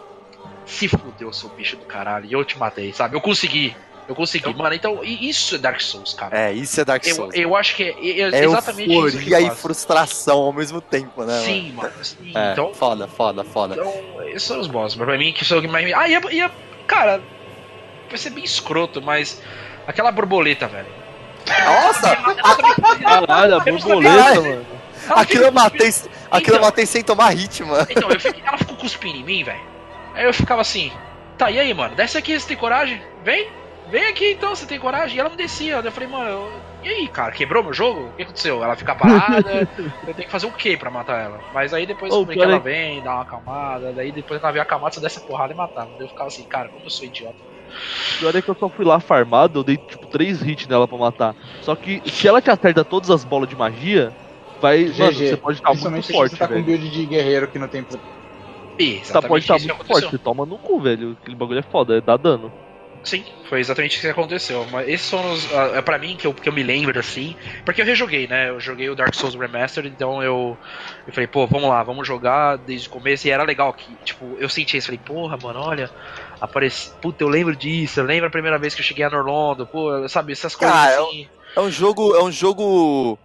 se 0.66 0.88
fudeu, 0.88 1.32
seu 1.32 1.50
bicho 1.50 1.78
do 1.78 1.86
caralho, 1.86 2.26
e 2.26 2.34
eu 2.34 2.44
te 2.44 2.58
matei, 2.58 2.92
sabe? 2.94 3.16
Eu 3.16 3.22
consegui, 3.22 3.76
eu 4.08 4.16
consegui, 4.16 4.54
mano, 4.54 4.74
então, 4.74 5.04
e 5.04 5.30
isso 5.30 5.56
é 5.56 5.58
Dark 5.58 5.82
Souls, 5.82 6.14
cara. 6.14 6.38
É, 6.38 6.54
isso 6.54 6.80
é 6.80 6.86
Dark 6.86 7.06
Eu, 7.06 7.16
Souls. 7.16 7.36
eu 7.36 7.56
acho 7.56 7.76
que 7.76 7.84
é, 7.84 7.90
é 7.90 8.22
é 8.22 8.46
exatamente 8.46 8.90
isso 8.90 9.18
que 9.20 9.32
euforia 9.32 9.42
e 9.42 9.52
frustração 9.52 10.40
ao 10.40 10.54
mesmo 10.54 10.80
tempo, 10.80 11.24
né? 11.24 11.42
Sim, 11.42 11.74
mano. 11.74 11.92
sim? 12.02 12.32
É, 12.34 12.52
então, 12.54 12.74
foda, 12.74 13.08
foda, 13.08 13.44
foda. 13.44 13.76
Então, 13.76 13.94
esses 14.28 14.44
são 14.44 14.60
os 14.60 14.68
bosses. 14.68 14.98
Mas 14.98 15.06
pra 15.06 15.18
mim, 15.18 15.34
que 15.34 15.44
são 15.44 15.60
o 15.60 15.62
que 15.62 15.68
mais. 15.68 15.92
Ah, 15.94 16.08
ia, 16.08 16.22
ia. 16.32 16.52
Cara, 16.86 17.22
vai 18.10 18.18
ser 18.18 18.30
bem 18.30 18.44
escroto, 18.44 19.02
mas. 19.02 19.42
Aquela 19.86 20.12
borboleta, 20.12 20.68
velho. 20.68 20.88
Nossa! 21.66 22.16
Caralho, 23.02 23.56
a 23.56 23.64
Eu 23.68 23.78
borboleta, 23.78 24.42
mano. 24.42 24.77
Aquilo 25.10 25.44
eu 25.46 25.52
matei, 25.52 25.90
aquilo 25.90 26.56
eu 26.56 26.58
Então. 26.58 26.62
matei 26.62 26.86
sem 26.86 27.04
tomar 27.04 27.30
hit, 27.30 27.64
mano. 27.64 27.88
Então, 27.90 28.10
eu 28.10 28.20
fiquei- 28.20 28.44
ela 28.46 28.58
ficou 28.58 28.76
cuspindo 28.78 29.18
em 29.18 29.24
mim, 29.24 29.44
velho. 29.44 29.60
Aí 30.14 30.26
eu 30.26 30.34
ficava 30.34 30.62
assim, 30.62 30.92
tá, 31.38 31.50
e 31.52 31.60
aí, 31.60 31.74
mano? 31.74 31.96
Desce 31.96 32.18
aqui, 32.18 32.40
você 32.40 32.48
tem 32.48 32.58
coragem? 32.58 33.02
Vem, 33.24 33.48
vem 33.90 34.06
aqui 34.08 34.32
então, 34.32 34.56
você 34.56 34.66
tem 34.66 34.80
coragem? 34.80 35.16
E 35.18 35.20
ela 35.20 35.30
não 35.30 35.36
descia. 35.38 35.76
Eu 35.76 35.92
falei, 35.92 36.10
mano, 36.10 36.30
eu- 36.30 36.52
e 36.84 36.90
aí, 36.90 37.08
cara, 37.08 37.32
quebrou 37.32 37.64
meu 37.64 37.74
jogo? 37.74 38.08
O 38.08 38.14
que 38.14 38.24
aconteceu? 38.24 38.64
Ela 38.64 38.76
fica 38.76 38.96
parada, 38.96 39.68
eu 40.08 40.14
tenho 40.14 40.26
que 40.28 40.32
fazer 40.32 40.46
o 40.48 40.52
quê 40.52 40.76
pra 40.78 40.90
matar 40.90 41.22
ela? 41.24 41.40
Mas 41.54 41.74
aí 41.74 41.86
depois 41.86 42.12
Ô, 42.14 42.26
que 42.26 42.40
ela 42.42 42.60
vem, 42.60 43.02
dá 43.02 43.14
uma 43.14 43.22
acalmada, 43.24 43.92
daí 43.94 44.12
depois 44.12 44.40
que 44.40 44.46
ela 44.46 44.54
vem 44.54 44.62
acalmada, 44.62 44.94
você 44.96 45.02
desce 45.02 45.20
a 45.20 45.22
porrada 45.22 45.54
e 45.54 45.56
matava. 45.56 45.90
Eu 46.00 46.08
ficava 46.08 46.28
assim, 46.28 46.44
cara, 46.44 46.70
como 46.70 46.86
eu 46.86 46.90
sou 46.90 47.06
idiota. 47.06 47.36
Pior 48.20 48.36
é 48.36 48.42
que 48.42 48.50
eu 48.50 48.56
só 48.56 48.70
fui 48.70 48.86
lá 48.86 49.00
farmado, 49.00 49.60
eu 49.60 49.64
dei 49.64 49.78
tipo 49.78 50.08
3 50.08 50.42
hits 50.42 50.68
nela 50.68 50.88
pra 50.88 50.98
matar. 50.98 51.36
Só 51.62 51.76
que 51.76 52.02
se 52.10 52.28
ela 52.28 52.42
te 52.42 52.50
acerta 52.50 52.84
todas 52.86 53.10
as 53.12 53.24
bolas 53.26 53.50
de 53.50 53.56
magia, 53.56 54.12
vai. 54.60 54.86
Mano, 54.86 55.12
GG. 55.12 55.30
você 55.30 55.38
pode 55.38 55.58
ficar 55.58 55.74
muito 55.74 56.12
forte, 56.12 56.32
você 56.32 56.38
tá 56.38 56.48
com 56.48 56.54
velho. 56.54 56.66
build 56.66 56.90
de 56.90 57.06
guerreiro 57.06 57.48
que 57.48 57.60
não 57.60 57.68
tem. 57.68 57.86
E 58.80 59.00
Você 59.04 59.22
pode 59.22 59.44
estar 59.44 59.54
muito 59.56 59.68
forte, 59.68 59.72
aconteceu. 59.72 60.10
você 60.12 60.18
toma 60.18 60.46
no 60.46 60.58
cu, 60.58 60.80
velho. 60.80 61.18
Aquele 61.22 61.36
bagulho 61.36 61.60
é 61.60 61.64
foda, 61.64 61.98
é 61.98 62.02
dá 62.02 62.16
dano. 62.16 62.52
Sim, 63.04 63.24
foi 63.48 63.60
exatamente 63.62 63.94
isso 63.94 64.02
que 64.02 64.08
aconteceu. 64.08 64.66
Mas 64.70 64.88
esses 64.90 65.08
são 65.08 65.32
os. 65.32 65.54
ah, 65.54 65.72
É 65.76 65.82
pra 65.82 65.98
mim 65.98 66.18
que 66.18 66.28
eu, 66.28 66.34
que 66.34 66.50
eu 66.50 66.54
me 66.54 66.62
lembro 66.62 67.00
assim. 67.00 67.36
Porque 67.64 67.82
eu 67.82 67.86
rejoguei, 67.86 68.28
né? 68.28 68.50
Eu 68.50 68.60
joguei 68.60 68.90
o 68.90 68.96
Dark 68.96 69.14
Souls 69.16 69.34
Remastered, 69.34 69.88
então 69.88 70.22
eu. 70.22 70.58
Eu 71.08 71.14
falei, 71.14 71.28
pô, 71.28 71.48
vamos 71.48 71.70
lá, 71.70 71.82
vamos 71.84 72.06
jogar 72.06 72.58
desde 72.58 72.88
o 72.88 72.92
começo. 72.92 73.26
E 73.26 73.32
era 73.32 73.44
legal 73.44 73.72
que, 73.74 73.96
tipo, 74.04 74.36
eu 74.40 74.50
senti 74.50 74.76
isso. 74.78 74.88
Falei, 74.88 75.00
porra, 75.04 75.38
mano, 75.42 75.60
olha. 75.62 75.90
Apareci. 76.42 76.92
Puta, 77.02 77.24
eu 77.24 77.30
lembro 77.30 77.56
disso. 77.56 78.00
Eu 78.00 78.04
lembro 78.04 78.28
a 78.28 78.32
primeira 78.32 78.60
vez 78.60 78.76
que 78.76 78.82
eu 78.82 78.86
cheguei 78.86 79.06
a 79.06 79.10
Norlondo. 79.10 79.66
Pô, 79.66 80.08
sabe, 80.10 80.34
essas 80.34 80.54
coisas 80.56 80.76
Cara, 80.76 81.02
assim. 81.02 81.28
É 81.56 81.62
um 81.62 81.72
jogo. 81.72 82.14
É 82.16 82.24
um 82.24 82.32
jogo. 82.32 83.18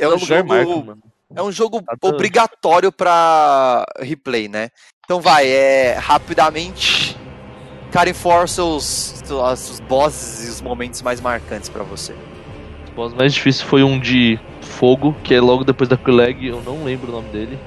É 0.00 0.08
um 0.08 0.12
lugar 0.12 0.44
jogo. 0.64 0.98
É 1.36 1.42
um 1.42 1.52
jogo 1.52 1.82
obrigatório 2.02 2.90
pra 2.90 3.84
replay, 4.00 4.48
né? 4.48 4.70
Então 5.04 5.20
vai, 5.20 5.46
é. 5.46 5.94
Rapidamente. 5.98 7.16
Cara, 7.92 8.08
enforça 8.10 8.62
os, 8.64 9.22
os, 9.28 9.70
os 9.70 9.80
bosses 9.80 10.46
e 10.46 10.50
os 10.50 10.60
momentos 10.60 11.02
mais 11.02 11.20
marcantes 11.20 11.68
pra 11.68 11.82
você. 11.82 12.12
O 12.92 12.92
boss 12.94 13.12
mais 13.14 13.34
difícil 13.34 13.66
foi 13.66 13.82
um 13.82 13.98
de 13.98 14.38
fogo, 14.60 15.14
que 15.24 15.34
é 15.34 15.40
logo 15.40 15.64
depois 15.64 15.88
da 15.88 15.96
Quileg, 15.96 16.46
eu 16.48 16.62
não 16.62 16.84
lembro 16.84 17.08
o 17.10 17.12
nome 17.16 17.28
dele. 17.30 17.58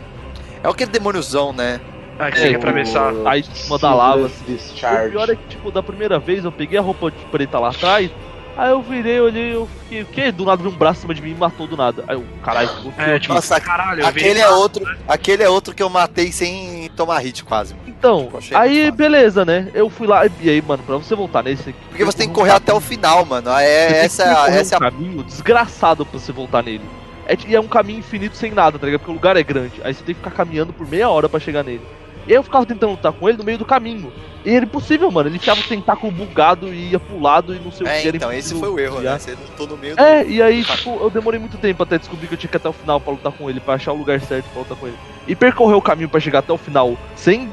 É 0.63 0.67
aquele 0.67 0.91
demôniozão, 0.91 1.51
né? 1.53 1.79
Ah, 2.17 2.31
que 2.31 2.37
você 2.39 2.49
quer 2.49 2.55
o- 2.55 2.57
atravessar. 2.57 3.13
Aí 3.25 3.41
em 3.41 3.55
cima 3.55 3.77
da 3.79 3.93
lava. 3.93 4.25
assim. 4.27 4.35
Seamless 4.45 4.69
O 4.69 4.73
Discharge. 4.73 5.09
pior 5.11 5.29
é 5.29 5.35
que, 5.35 5.47
tipo, 5.49 5.71
da 5.71 5.83
primeira 5.83 6.19
vez 6.19 6.45
eu 6.45 6.51
peguei 6.51 6.77
a 6.77 6.81
roupa 6.81 7.11
de 7.11 7.17
preta 7.25 7.59
lá 7.59 7.69
atrás, 7.69 8.09
aí 8.57 8.69
eu 8.71 8.81
virei, 8.81 9.19
olhei, 9.19 9.55
eu 9.55 9.67
fiquei, 9.83 10.01
o 10.01 10.05
quê? 10.05 10.31
Do 10.31 10.45
nada 10.45 10.61
veio 10.61 10.73
um 10.73 10.77
braço 10.77 10.99
em 10.99 11.01
cima 11.01 11.13
de 11.13 11.21
mim 11.21 11.29
e 11.29 11.33
me 11.33 11.39
matou 11.39 11.67
do 11.67 11.75
nada. 11.77 12.03
Aí 12.07 12.15
eu, 12.15 12.23
caralho, 12.43 12.69
o 12.85 12.91
que 12.91 13.01
É, 13.01 13.15
eu 13.15 13.19
tipo? 13.19 13.33
Nossa, 13.33 13.59
caralho, 13.59 14.01
eu 14.01 14.07
Aquele 14.07 14.33
vi- 14.35 14.39
é 14.41 14.49
outro. 14.49 14.85
Aquele 15.07 15.43
é 15.43 15.49
outro 15.49 15.73
que 15.75 15.81
eu 15.83 15.89
matei 15.89 16.31
sem 16.31 16.89
tomar 16.95 17.19
hit 17.19 17.43
quase. 17.43 17.75
Então, 17.87 18.29
Eu 18.31 18.37
achei 18.39 18.57
aí 18.57 18.91
beleza, 18.91 19.45
né? 19.45 19.69
Eu 19.73 19.89
fui 19.89 20.05
lá, 20.07 20.25
e 20.41 20.49
aí, 20.49 20.61
mano, 20.61 20.83
pra 20.83 20.97
você 20.97 21.15
voltar 21.15 21.41
nesse 21.43 21.69
aqui. 21.69 21.79
Porque 21.89 22.03
você 22.03 22.17
tem 22.17 22.27
que 22.27 22.33
correr 22.35 22.51
até 22.51 22.73
o 22.73 22.79
final, 22.81 23.25
mano. 23.25 23.49
É, 23.51 24.03
essa, 24.05 24.23
é- 24.23 24.59
essa 24.59 24.75
é 24.75 24.77
um 24.77 24.81
a. 24.81 24.91
caminho 24.91 25.23
desgraçado 25.23 26.05
pra 26.05 26.19
você 26.19 26.31
voltar 26.31 26.61
nele. 26.63 26.83
É, 27.25 27.37
e 27.47 27.55
é 27.55 27.59
um 27.59 27.67
caminho 27.67 27.99
infinito 27.99 28.35
sem 28.35 28.51
nada, 28.51 28.77
tá 28.77 28.85
ligado? 28.85 28.99
Porque 28.99 29.11
o 29.11 29.15
lugar 29.15 29.37
é 29.37 29.43
grande. 29.43 29.79
Aí 29.83 29.93
você 29.93 30.03
tem 30.03 30.13
que 30.13 30.21
ficar 30.21 30.31
caminhando 30.35 30.73
por 30.73 30.85
meia 30.85 31.09
hora 31.09 31.29
pra 31.29 31.39
chegar 31.39 31.63
nele. 31.63 31.81
E 32.27 32.31
aí 32.31 32.35
eu 32.37 32.43
ficava 32.43 32.65
tentando 32.65 32.91
lutar 32.91 33.13
com 33.13 33.29
ele 33.29 33.37
no 33.37 33.43
meio 33.45 33.57
do 33.57 33.63
caminho. 33.65 34.11
E 34.45 34.51
era 34.55 34.65
impossível, 34.65 35.09
mano. 35.09 35.29
Ele 35.29 35.39
ficava 35.39 35.59
o 35.59 35.63
tentáculo 35.63 36.11
bugado 36.11 36.73
e 36.73 36.91
ia 36.91 36.99
pro 36.99 37.19
lado 37.21 37.55
e 37.55 37.59
não 37.59 37.71
sei 37.71 37.87
o 37.87 37.89
É, 37.89 38.01
que. 38.01 38.07
era 38.09 38.17
então, 38.17 38.33
esse 38.33 38.53
foi 38.55 38.69
o 38.69 38.79
erro, 38.79 38.99
né? 38.99 39.17
Você 39.17 39.31
lutou 39.31 39.67
no 39.67 39.77
meio 39.77 39.95
do. 39.95 40.01
É, 40.01 40.25
e 40.27 40.41
aí, 40.41 40.63
tipo, 40.63 40.97
eu 41.01 41.09
demorei 41.09 41.39
muito 41.39 41.57
tempo 41.57 41.81
até 41.83 41.97
descobrir 41.97 42.27
que 42.27 42.33
eu 42.33 42.37
tinha 42.37 42.49
que 42.49 42.55
ir 42.55 42.57
até 42.57 42.69
o 42.69 42.73
final 42.73 42.99
pra 42.99 43.13
lutar 43.13 43.31
com 43.31 43.49
ele, 43.49 43.59
pra 43.59 43.75
achar 43.75 43.93
o 43.93 43.97
lugar 43.97 44.19
certo 44.21 44.45
pra 44.51 44.61
lutar 44.61 44.77
com 44.77 44.87
ele. 44.87 44.97
E 45.27 45.35
percorrer 45.35 45.75
o 45.75 45.81
caminho 45.81 46.09
pra 46.09 46.19
chegar 46.19 46.39
até 46.39 46.51
o 46.51 46.57
final 46.57 46.97
sem 47.15 47.49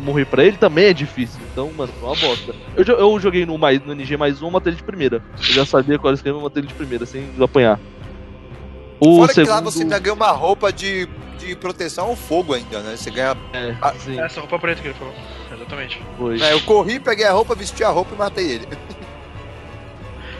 morrer 0.00 0.24
pra 0.24 0.42
ele 0.44 0.56
também 0.56 0.86
é 0.86 0.92
difícil. 0.94 1.40
Então, 1.52 1.70
mano, 1.76 1.92
foi 1.98 2.08
uma 2.08 2.16
bosta. 2.16 2.54
Eu, 2.76 2.84
eu 2.84 3.20
joguei 3.20 3.44
no, 3.44 3.58
mais, 3.58 3.84
no 3.84 3.92
NG 3.92 4.16
mais 4.16 4.42
um, 4.42 4.50
matei 4.50 4.70
ele 4.70 4.76
de 4.78 4.82
primeira. 4.82 5.22
Eu 5.38 5.54
já 5.54 5.66
sabia 5.66 5.98
qual 5.98 6.08
era 6.10 6.14
o 6.14 6.18
esquema, 6.18 6.40
matei 6.40 6.60
ele 6.60 6.68
de 6.68 6.74
primeira, 6.74 7.04
sem 7.06 7.28
apanhar. 7.40 7.78
O 9.00 9.16
Fora 9.16 9.28
que 9.28 9.34
segundo... 9.34 9.50
lá 9.54 9.60
você 9.60 9.82
ainda 9.82 9.98
ganha 9.98 10.14
uma 10.14 10.30
roupa 10.32 10.72
de, 10.72 11.08
de 11.38 11.54
proteção 11.56 12.06
ao 12.08 12.16
fogo 12.16 12.52
ainda, 12.54 12.80
né? 12.80 12.96
Você 12.96 13.10
ganha. 13.10 13.36
É, 13.52 13.74
Ah, 13.80 13.92
sim, 13.98 14.18
Essa 14.20 14.40
roupa 14.40 14.58
preta 14.58 14.80
que 14.82 14.88
ele 14.88 14.94
falou. 14.94 15.14
Exatamente. 15.52 16.00
É, 16.42 16.52
eu 16.52 16.60
corri, 16.62 16.98
peguei 16.98 17.24
a 17.26 17.32
roupa, 17.32 17.54
vesti 17.54 17.84
a 17.84 17.88
roupa 17.88 18.14
e 18.14 18.18
matei 18.18 18.50
ele. 18.52 18.68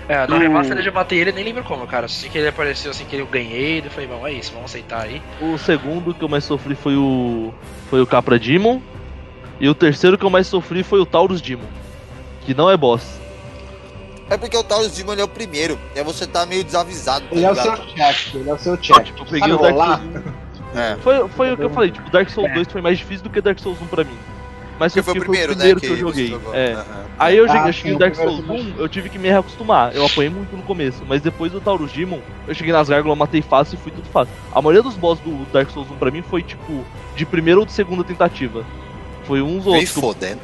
É, 0.09 0.27
no 0.27 0.37
O- 0.37 0.39
remaster 0.39 0.77
eu 0.79 0.83
já 0.83 0.91
matei 0.91 1.19
ele, 1.19 1.33
nem 1.33 1.45
lembro 1.45 1.63
como, 1.65 1.87
cara. 1.87 2.07
Assim 2.07 2.29
que 2.31 2.39
ele 2.39 2.49
apareceu, 2.49 2.91
assim 2.91 3.05
que 3.05 3.17
eu 3.17 3.27
ganhei, 3.27 3.81
eu 3.85 3.91
falei, 3.91 4.09
bom, 4.09 4.27
é 4.27 4.33
isso, 4.33 4.53
vamos 4.53 4.71
aceitar 4.71 5.03
aí. 5.03 5.21
O 5.41 5.59
segundo 5.59 6.15
que 6.15 6.23
eu 6.25 6.29
mais 6.29 6.45
sofri 6.45 6.75
foi 6.75 6.97
o. 6.97 7.53
Foi 7.91 8.01
o 8.01 8.07
Capra 8.07 8.39
Demon. 8.39 8.81
E 9.61 9.69
o 9.69 9.75
terceiro 9.75 10.17
que 10.17 10.25
eu 10.25 10.31
mais 10.31 10.47
sofri 10.47 10.83
foi 10.83 11.01
o 11.01 11.05
Taurus 11.07 11.41
Demon. 11.43 11.67
Que 12.47 12.55
não 12.55 12.71
é 12.71 12.77
boss. 12.77 13.21
É 14.31 14.37
porque 14.37 14.57
o 14.57 14.63
Taurus 14.63 14.93
Demon 14.93 15.13
ele 15.13 15.21
é 15.23 15.25
o 15.25 15.29
primeiro. 15.29 15.79
E 15.95 15.99
aí 15.99 16.05
você 16.05 16.27
tá 16.27 16.45
meio 16.45 16.63
desavisado. 16.63 17.27
tá 17.29 17.35
Ele 17.35 17.45
é 17.45 17.51
o 17.51 17.55
seu 17.55 17.65
ligado? 17.65 17.87
check, 17.95 18.35
ele 18.35 18.51
é 18.51 18.55
o 18.55 18.59
seu 18.59 18.77
check. 18.77 19.05
Tipo, 19.07 19.21
eu 19.23 19.27
peguei 19.27 19.53
o 19.53 19.59
Dark 19.59 20.01
É. 20.75 20.97
Foi, 21.03 21.29
foi 21.31 21.53
o 21.53 21.57
que 21.57 21.63
eu 21.65 21.71
falei, 21.71 21.91
tipo, 21.91 22.11
Dark 22.11 22.29
Souls 22.29 22.53
2 22.53 22.69
foi 22.71 22.83
mais 22.83 22.99
difícil 22.99 23.25
do 23.25 23.31
que 23.31 23.41
Dark 23.41 23.59
Souls 23.59 23.81
1 23.81 23.87
pra 23.87 24.05
mim. 24.05 24.17
Mas 24.79 24.93
Porque 24.93 25.03
foi 25.03 25.13
o 25.13 25.17
porque 25.17 25.31
primeiro, 25.45 25.57
né? 25.59 25.65
que 25.81 25.87
eu 25.87 25.91
você 25.91 25.97
joguei. 25.97 26.39
É. 26.53 26.73
Aham. 26.75 26.85
Aí 27.19 27.37
eu 27.37 27.47
Ah, 27.51 27.73
cheguei, 27.73 27.91
eu 27.91 27.95
no 27.95 27.97
o 27.97 27.99
Dark 27.99 28.15
primeiro 28.15 28.43
Souls 28.47 28.47
você 28.65 28.73
1, 28.79 28.81
eu 28.83 28.89
tive 28.89 29.09
que 29.09 29.19
me 29.19 29.29
reacostumar. 29.29 29.91
Eu 29.93 30.07
apanhei 30.07 30.31
muito 30.31 30.55
no 30.55 30.63
começo, 30.63 31.03
mas 31.09 31.21
depois 31.21 31.51
do 31.51 31.61
Taurus 31.61 31.91
Demon, 31.91 32.21
eu 32.47 32.55
cheguei 32.55 32.73
nas 32.73 32.89
gárgulas, 32.89 33.19
matei 33.19 33.43
fácil 33.43 33.75
e 33.75 33.79
fui 33.83 33.91
tudo 33.91 34.07
fácil. 34.11 34.33
A 34.53 34.63
maioria 34.63 34.83
dos 34.83 34.95
boss 34.95 35.19
do 35.21 35.45
Dark 35.53 35.69
Souls 35.71 35.91
1 35.91 35.97
pra 35.97 36.13
mim 36.13 36.23
foi 36.23 36.43
tipo 36.45 36.85
de 37.17 37.27
primeira 37.27 37.59
ou 37.59 37.67
de 37.67 37.73
segunda 37.73 38.05
tentativa. 38.05 38.65
Foi 39.25 39.43
uns 39.43 39.65
Vem 39.65 39.73
outros. 39.75 39.91
que 39.93 39.99
eu- 39.99 40.03
fodendo. 40.03 40.41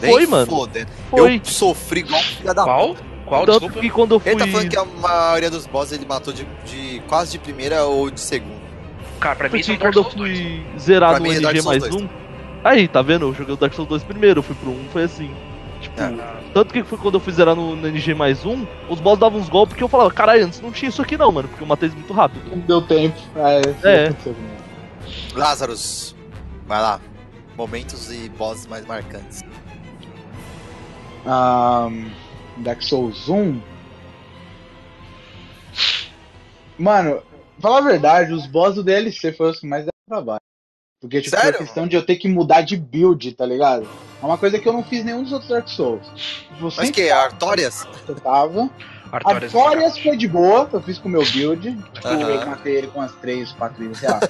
Foi, 0.00 0.18
Vem 0.20 0.26
mano. 0.26 0.46
fodendo. 0.46 0.90
Foi. 1.10 1.36
Eu 1.36 1.40
sofri 1.44 2.00
igual 2.00 2.20
um 2.20 2.24
filho 2.24 2.54
da 2.54 2.64
Qual? 2.64 2.96
Qual? 3.26 3.46
Tanto 3.46 3.60
Desculpa. 3.60 3.80
que 3.80 3.90
quando 3.90 4.14
eu 4.14 4.20
fui. 4.20 4.30
Ele 4.32 4.38
tá 4.40 4.46
falando 4.46 4.68
que 4.68 4.76
a 4.78 4.84
maioria 4.84 5.50
dos 5.50 5.66
bosses 5.66 5.92
ele 5.92 6.06
matou 6.06 6.32
de, 6.32 6.46
de 6.66 7.00
quase 7.08 7.32
de 7.32 7.38
primeira 7.38 7.84
ou 7.84 8.10
de 8.10 8.20
segunda. 8.20 8.60
Cara, 9.20 9.36
pra 9.36 9.48
mim 9.48 9.60
Dark 9.62 9.80
quando 9.80 9.96
eu 9.98 10.02
Souls 10.02 10.14
2. 10.16 10.38
fui 10.38 10.62
zerar 10.78 11.20
no 11.20 11.26
é 11.26 11.36
NG 11.36 11.62
mais 11.62 11.82
2. 11.82 11.94
um. 12.02 12.08
Aí, 12.64 12.88
tá 12.88 13.02
vendo? 13.02 13.26
Eu 13.26 13.34
joguei 13.34 13.54
o 13.54 13.56
Dark 13.56 13.72
Souls 13.74 13.88
2 13.88 14.02
primeiro, 14.02 14.38
eu 14.40 14.42
fui 14.42 14.54
pro 14.56 14.70
1, 14.70 14.88
foi 14.92 15.02
assim. 15.04 15.30
Tipo, 15.80 16.00
É. 16.02 16.12
tanto 16.52 16.72
que 16.74 16.82
foi 16.82 16.98
quando 16.98 17.14
eu 17.14 17.20
fui 17.20 17.32
zerar 17.32 17.54
no, 17.54 17.74
no 17.76 17.86
NG 17.88 18.12
mais 18.14 18.44
um, 18.44 18.66
os 18.88 19.00
boss 19.00 19.18
davam 19.18 19.38
uns 19.40 19.48
golpes 19.48 19.74
que 19.76 19.82
eu 19.82 19.88
falava, 19.88 20.10
caralho, 20.10 20.44
antes 20.44 20.60
não 20.60 20.70
tinha 20.70 20.88
isso 20.90 21.00
aqui 21.00 21.16
não, 21.16 21.30
mano, 21.32 21.48
porque 21.48 21.62
eu 21.62 21.66
matei 21.66 21.86
eles 21.86 21.94
muito 21.96 22.12
rápido. 22.12 22.42
Não 22.50 22.58
deu 22.58 22.82
tempo. 22.82 23.16
É, 23.36 24.06
É. 24.06 24.12
comigo. 24.12 24.36
Lazarus, 25.34 26.14
vai 26.66 26.80
lá. 26.82 27.00
Momentos 27.56 28.10
e 28.10 28.28
bosses 28.30 28.66
mais 28.66 28.86
marcantes. 28.86 29.42
Ahn, 31.26 32.10
Dark 32.58 32.82
Souls 32.82 33.28
1. 33.28 33.60
Mano, 36.78 37.22
falar 37.58 37.78
a 37.78 37.82
verdade, 37.82 38.32
os 38.32 38.46
boss 38.46 38.74
do 38.74 38.82
DLC 38.82 39.32
foram 39.32 39.50
os 39.50 39.60
que 39.60 39.66
mais 39.66 39.84
deram 39.84 39.92
trabalho. 40.08 40.40
Porque, 41.00 41.20
tipo, 41.20 41.36
Sério? 41.36 41.56
a 41.56 41.58
questão 41.64 41.86
de 41.86 41.96
eu 41.96 42.04
ter 42.04 42.16
que 42.16 42.28
mudar 42.28 42.60
de 42.62 42.76
build, 42.76 43.32
tá 43.32 43.46
ligado? 43.46 43.88
É 44.22 44.24
uma 44.24 44.36
coisa 44.36 44.58
que 44.58 44.68
eu 44.68 44.72
não 44.72 44.84
fiz 44.84 45.02
nenhum 45.02 45.22
dos 45.22 45.32
outros 45.32 45.50
Dark 45.50 45.68
Souls. 45.68 46.06
Você 46.60 46.80
Mas 46.80 46.90
que? 46.90 47.10
Artórias? 47.10 47.86
tava. 48.22 48.68
Artorias. 49.10 49.54
Artorias 49.54 49.98
foi 49.98 50.16
de 50.16 50.28
boa, 50.28 50.68
eu 50.72 50.80
fiz 50.82 50.98
com 50.98 51.08
o 51.08 51.10
meu 51.10 51.24
build. 51.32 51.74
Tipo, 51.94 52.06
Aham. 52.08 52.20
eu 52.20 52.46
matei 52.46 52.76
ele 52.76 52.86
com 52.88 53.00
as 53.00 53.12
3, 53.16 53.50
4 53.52 53.78
vezes, 53.82 53.98
sei 53.98 54.08
lá. 54.10 54.20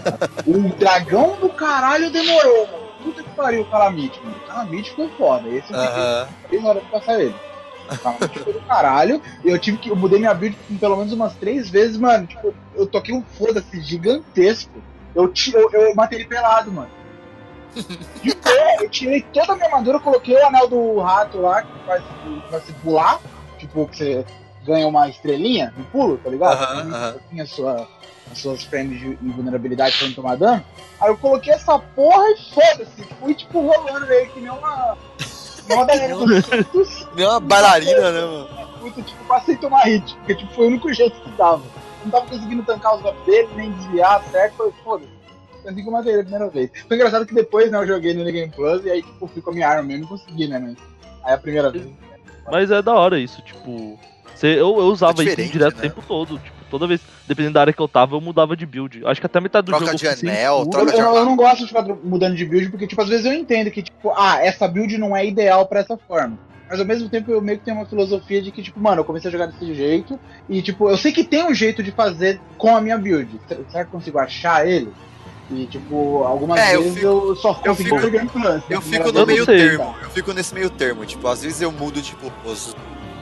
o 0.47 0.69
dragão 0.77 1.37
do 1.41 1.49
caralho 1.51 2.11
demorou, 2.11 2.67
mano. 2.69 2.90
Puta 3.03 3.23
que 3.23 3.31
pariu 3.31 3.63
o 3.63 3.71
Calamite, 3.71 4.21
mano. 4.23 4.37
O 4.37 4.47
Calamite 4.47 4.91
foi 4.93 5.09
foda. 5.11 5.49
Esse 5.49 5.73
eu 5.73 5.79
Aham. 5.79 6.29
3 6.49 6.65
horas 6.65 6.83
pra 6.85 6.99
passar 7.01 7.21
ele. 7.21 7.35
O 7.91 7.99
Calamite 7.99 8.39
foi 8.41 8.53
do 8.53 8.61
caralho. 8.61 9.23
E 9.45 9.49
eu 9.49 9.59
tive 9.59 9.79
que. 9.79 9.89
Eu 9.91 9.97
mudei 9.97 10.19
minha 10.19 10.35
build 10.35 10.57
pelo 10.79 10.97
menos 10.97 11.13
umas 11.13 11.35
3 11.35 11.69
vezes, 11.71 11.97
mano. 11.97 12.27
Tipo, 12.27 12.55
eu 12.75 12.87
toquei 12.87 13.15
um 13.15 13.23
foda-se 13.23 13.81
gigantesco. 13.81 14.73
Eu, 15.15 15.33
eu, 15.53 15.71
eu 15.73 15.95
matei 15.95 16.19
ele 16.19 16.29
pelado, 16.29 16.71
mano. 16.71 16.91
De 18.23 18.35
pé, 18.35 18.77
eu 18.81 18.91
tirei 18.91 19.23
toda 19.23 19.53
a 19.53 19.57
minha 19.57 19.67
armadura, 19.67 20.01
coloquei 20.01 20.35
o 20.35 20.47
anel 20.47 20.69
do 20.69 20.99
rato 21.01 21.41
lá, 21.41 21.63
que 21.63 21.87
faz, 21.87 22.03
que 22.03 22.51
faz 22.51 22.65
você 22.65 22.73
pular. 22.83 23.21
Tipo, 23.59 23.87
que 23.87 23.97
você 23.97 24.27
ganha 24.65 24.87
uma 24.87 25.09
estrelinha 25.09 25.73
no 25.77 25.85
pulo, 25.85 26.19
tá 26.19 26.31
ligado? 26.31 27.19
Tinha 27.29 27.45
a 27.45 27.47
sua, 27.47 27.89
as 28.31 28.39
suas 28.39 28.63
frames 28.65 28.99
de 29.01 29.19
invulnerabilidade 29.23 29.97
pra 29.99 30.07
não 30.09 30.15
tomar 30.15 30.37
dano. 30.37 30.65
Aí 31.01 31.09
eu 31.09 31.17
coloquei 31.17 31.53
essa 31.53 31.79
porra 31.79 32.25
e 32.31 32.37
foda-se. 32.55 33.05
Fui, 33.21 33.35
tipo, 33.35 33.61
rolando 33.61 34.07
meio 34.07 34.31
que 34.31 34.41
nem 34.41 34.51
uma. 34.51 34.97
Uma. 35.71 35.87
Deu 37.15 37.29
uma 37.29 37.41
bailarina, 37.41 38.11
né, 38.13 38.21
mano? 38.21 38.49
Puta, 38.81 39.03
tipo, 39.03 39.25
passei 39.25 39.55
a 39.55 39.59
tomar 39.59 39.83
hit. 39.85 40.15
Porque, 40.17 40.35
tipo, 40.37 40.53
foi 40.55 40.65
o 40.65 40.69
único 40.69 40.93
jeito 40.93 41.19
que 41.21 41.31
dava. 41.33 41.63
Não 42.05 42.11
tava 42.11 42.27
conseguindo 42.27 42.63
tancar 42.63 42.97
os 42.97 43.03
golpes 43.03 43.25
dele, 43.27 43.49
nem 43.57 43.71
desviar, 43.73 44.23
certo? 44.31 44.57
Falei, 44.57 44.73
foda-se. 44.83 45.11
Foi 45.63 45.71
assim 45.71 45.83
que 45.83 45.89
eu 45.89 45.93
matei 45.93 46.13
ele 46.13 46.21
a 46.21 46.25
primeira 46.25 46.49
vez. 46.49 46.71
Foi 46.89 46.97
engraçado 46.97 47.27
que 47.27 47.35
depois, 47.35 47.71
né, 47.71 47.79
eu 47.79 47.87
joguei 47.87 48.15
no 48.15 48.25
Game 48.25 48.51
Plus 48.51 48.85
e 48.85 48.91
aí, 48.91 49.03
tipo, 49.03 49.27
fui 49.27 49.43
com 49.43 49.51
a 49.51 49.53
minha 49.53 49.69
arma 49.69 49.83
mesmo 49.83 50.05
e 50.05 50.09
consegui, 50.09 50.49
né, 50.49 50.59
mas... 50.59 50.77
Aí 51.23 51.35
a 51.35 51.39
primeira 51.39 51.71
vez... 51.71 51.87
Mas 52.51 52.71
é 52.71 52.81
da 52.81 52.95
hora 52.95 53.19
isso, 53.19 53.43
tipo. 53.43 53.99
cê- 54.35 54.55
eu, 54.55 54.79
eu 54.79 54.87
usava 54.87 55.23
É 55.23 55.27
isso 55.27 55.37
direto 55.53 55.75
o 55.75 55.77
né? 55.77 55.83
tempo 55.83 56.03
todo. 56.09 56.39
Tipo, 56.39 56.57
toda 56.71 56.87
vez, 56.87 57.01
dependendo 57.27 57.55
da 57.55 57.61
área 57.63 57.73
que 57.73 57.81
eu 57.81 57.89
tava, 57.89 58.17
eu 58.17 58.21
mudava 58.21 58.57
de 58.57 58.65
build. 58.65 59.03
Acho 59.05 59.21
que 59.21 59.27
até 59.27 59.41
metade 59.41 59.67
do 59.67 59.71
Troca 59.73 59.85
jogo 59.87 59.99
de 59.99 60.07
eu 60.07 60.11
fiquei 60.13 60.29
sem 60.31 60.39
anel, 60.39 60.55
escudo. 60.59 60.71
troca 60.71 60.91
Eu, 60.93 60.95
de 60.97 61.01
eu- 61.03 61.15
eu 61.17 61.25
não 61.25 61.37
gosto 61.37 61.59
de 61.59 61.67
ficar 61.67 61.83
mudando 61.83 62.37
de 62.37 62.45
build, 62.47 62.71
porque, 62.71 62.87
tipo, 62.87 63.03
às 63.03 63.09
vezes 63.09 63.27
eu 63.27 63.33
entendo 63.35 63.71
que, 63.71 63.83
tipo, 63.83 64.11
ah, 64.17 64.39
essa 64.43 64.67
build 64.69 64.97
não 64.97 65.17
é 65.17 65.27
ideal 65.27 65.67
pra 65.67 65.81
essa 65.81 65.97
forma. 65.97 66.39
Mas 66.69 66.79
ao 66.79 66.87
mesmo 66.87 67.09
tempo 67.09 67.33
eu 67.33 67.43
meio 67.43 67.59
que 67.59 67.65
tenho 67.65 67.77
uma 67.79 67.87
filosofia 67.87 68.41
de 68.41 68.53
que, 68.53 68.63
tipo, 68.63 68.79
mano, 68.79 69.01
eu 69.01 69.05
comecei 69.05 69.29
a 69.29 69.33
jogar 69.33 69.47
desse 69.47 69.75
jeito. 69.75 70.17
E, 70.49 70.63
tipo, 70.63 70.89
eu 70.89 70.97
sei 70.97 71.11
que 71.11 71.25
tem 71.25 71.45
um 71.45 71.53
jeito 71.53 71.83
de 71.83 71.91
fazer 71.91 72.41
com 72.57 72.77
a 72.77 72.81
minha 72.81 72.97
build. 72.97 73.29
Será 73.49 73.85
que 73.85 73.89
eu 73.89 73.99
consigo 73.99 74.19
achar 74.21 74.65
ele? 74.69 74.89
E, 75.51 75.67
tipo, 75.67 76.23
algumas 76.23 76.61
É, 76.61 76.77
eu 76.77 76.83
vezes 76.83 76.95
fico- 76.95 77.07
eu 77.09 77.35
só 77.35 77.55
consegui 77.55 77.89
fico- 77.91 78.01
no 78.01 78.09
Game 78.11 78.29
Plus. 78.29 78.63
Eu 78.71 78.81
fico 78.81 79.11
no 79.11 79.27
meio 79.27 79.45
sei. 79.45 79.59
termo. 79.59 79.97
Eu 80.01 80.11
fico 80.11 80.33
nesse 80.33 80.55
meio 80.55 80.71
termo. 80.71 81.05
Tipo, 81.05 81.27
às 81.27 81.43
vezes 81.43 81.61
eu 81.61 81.73
mudo, 81.73 82.01
tipo, 82.01 82.31
os 82.45 82.77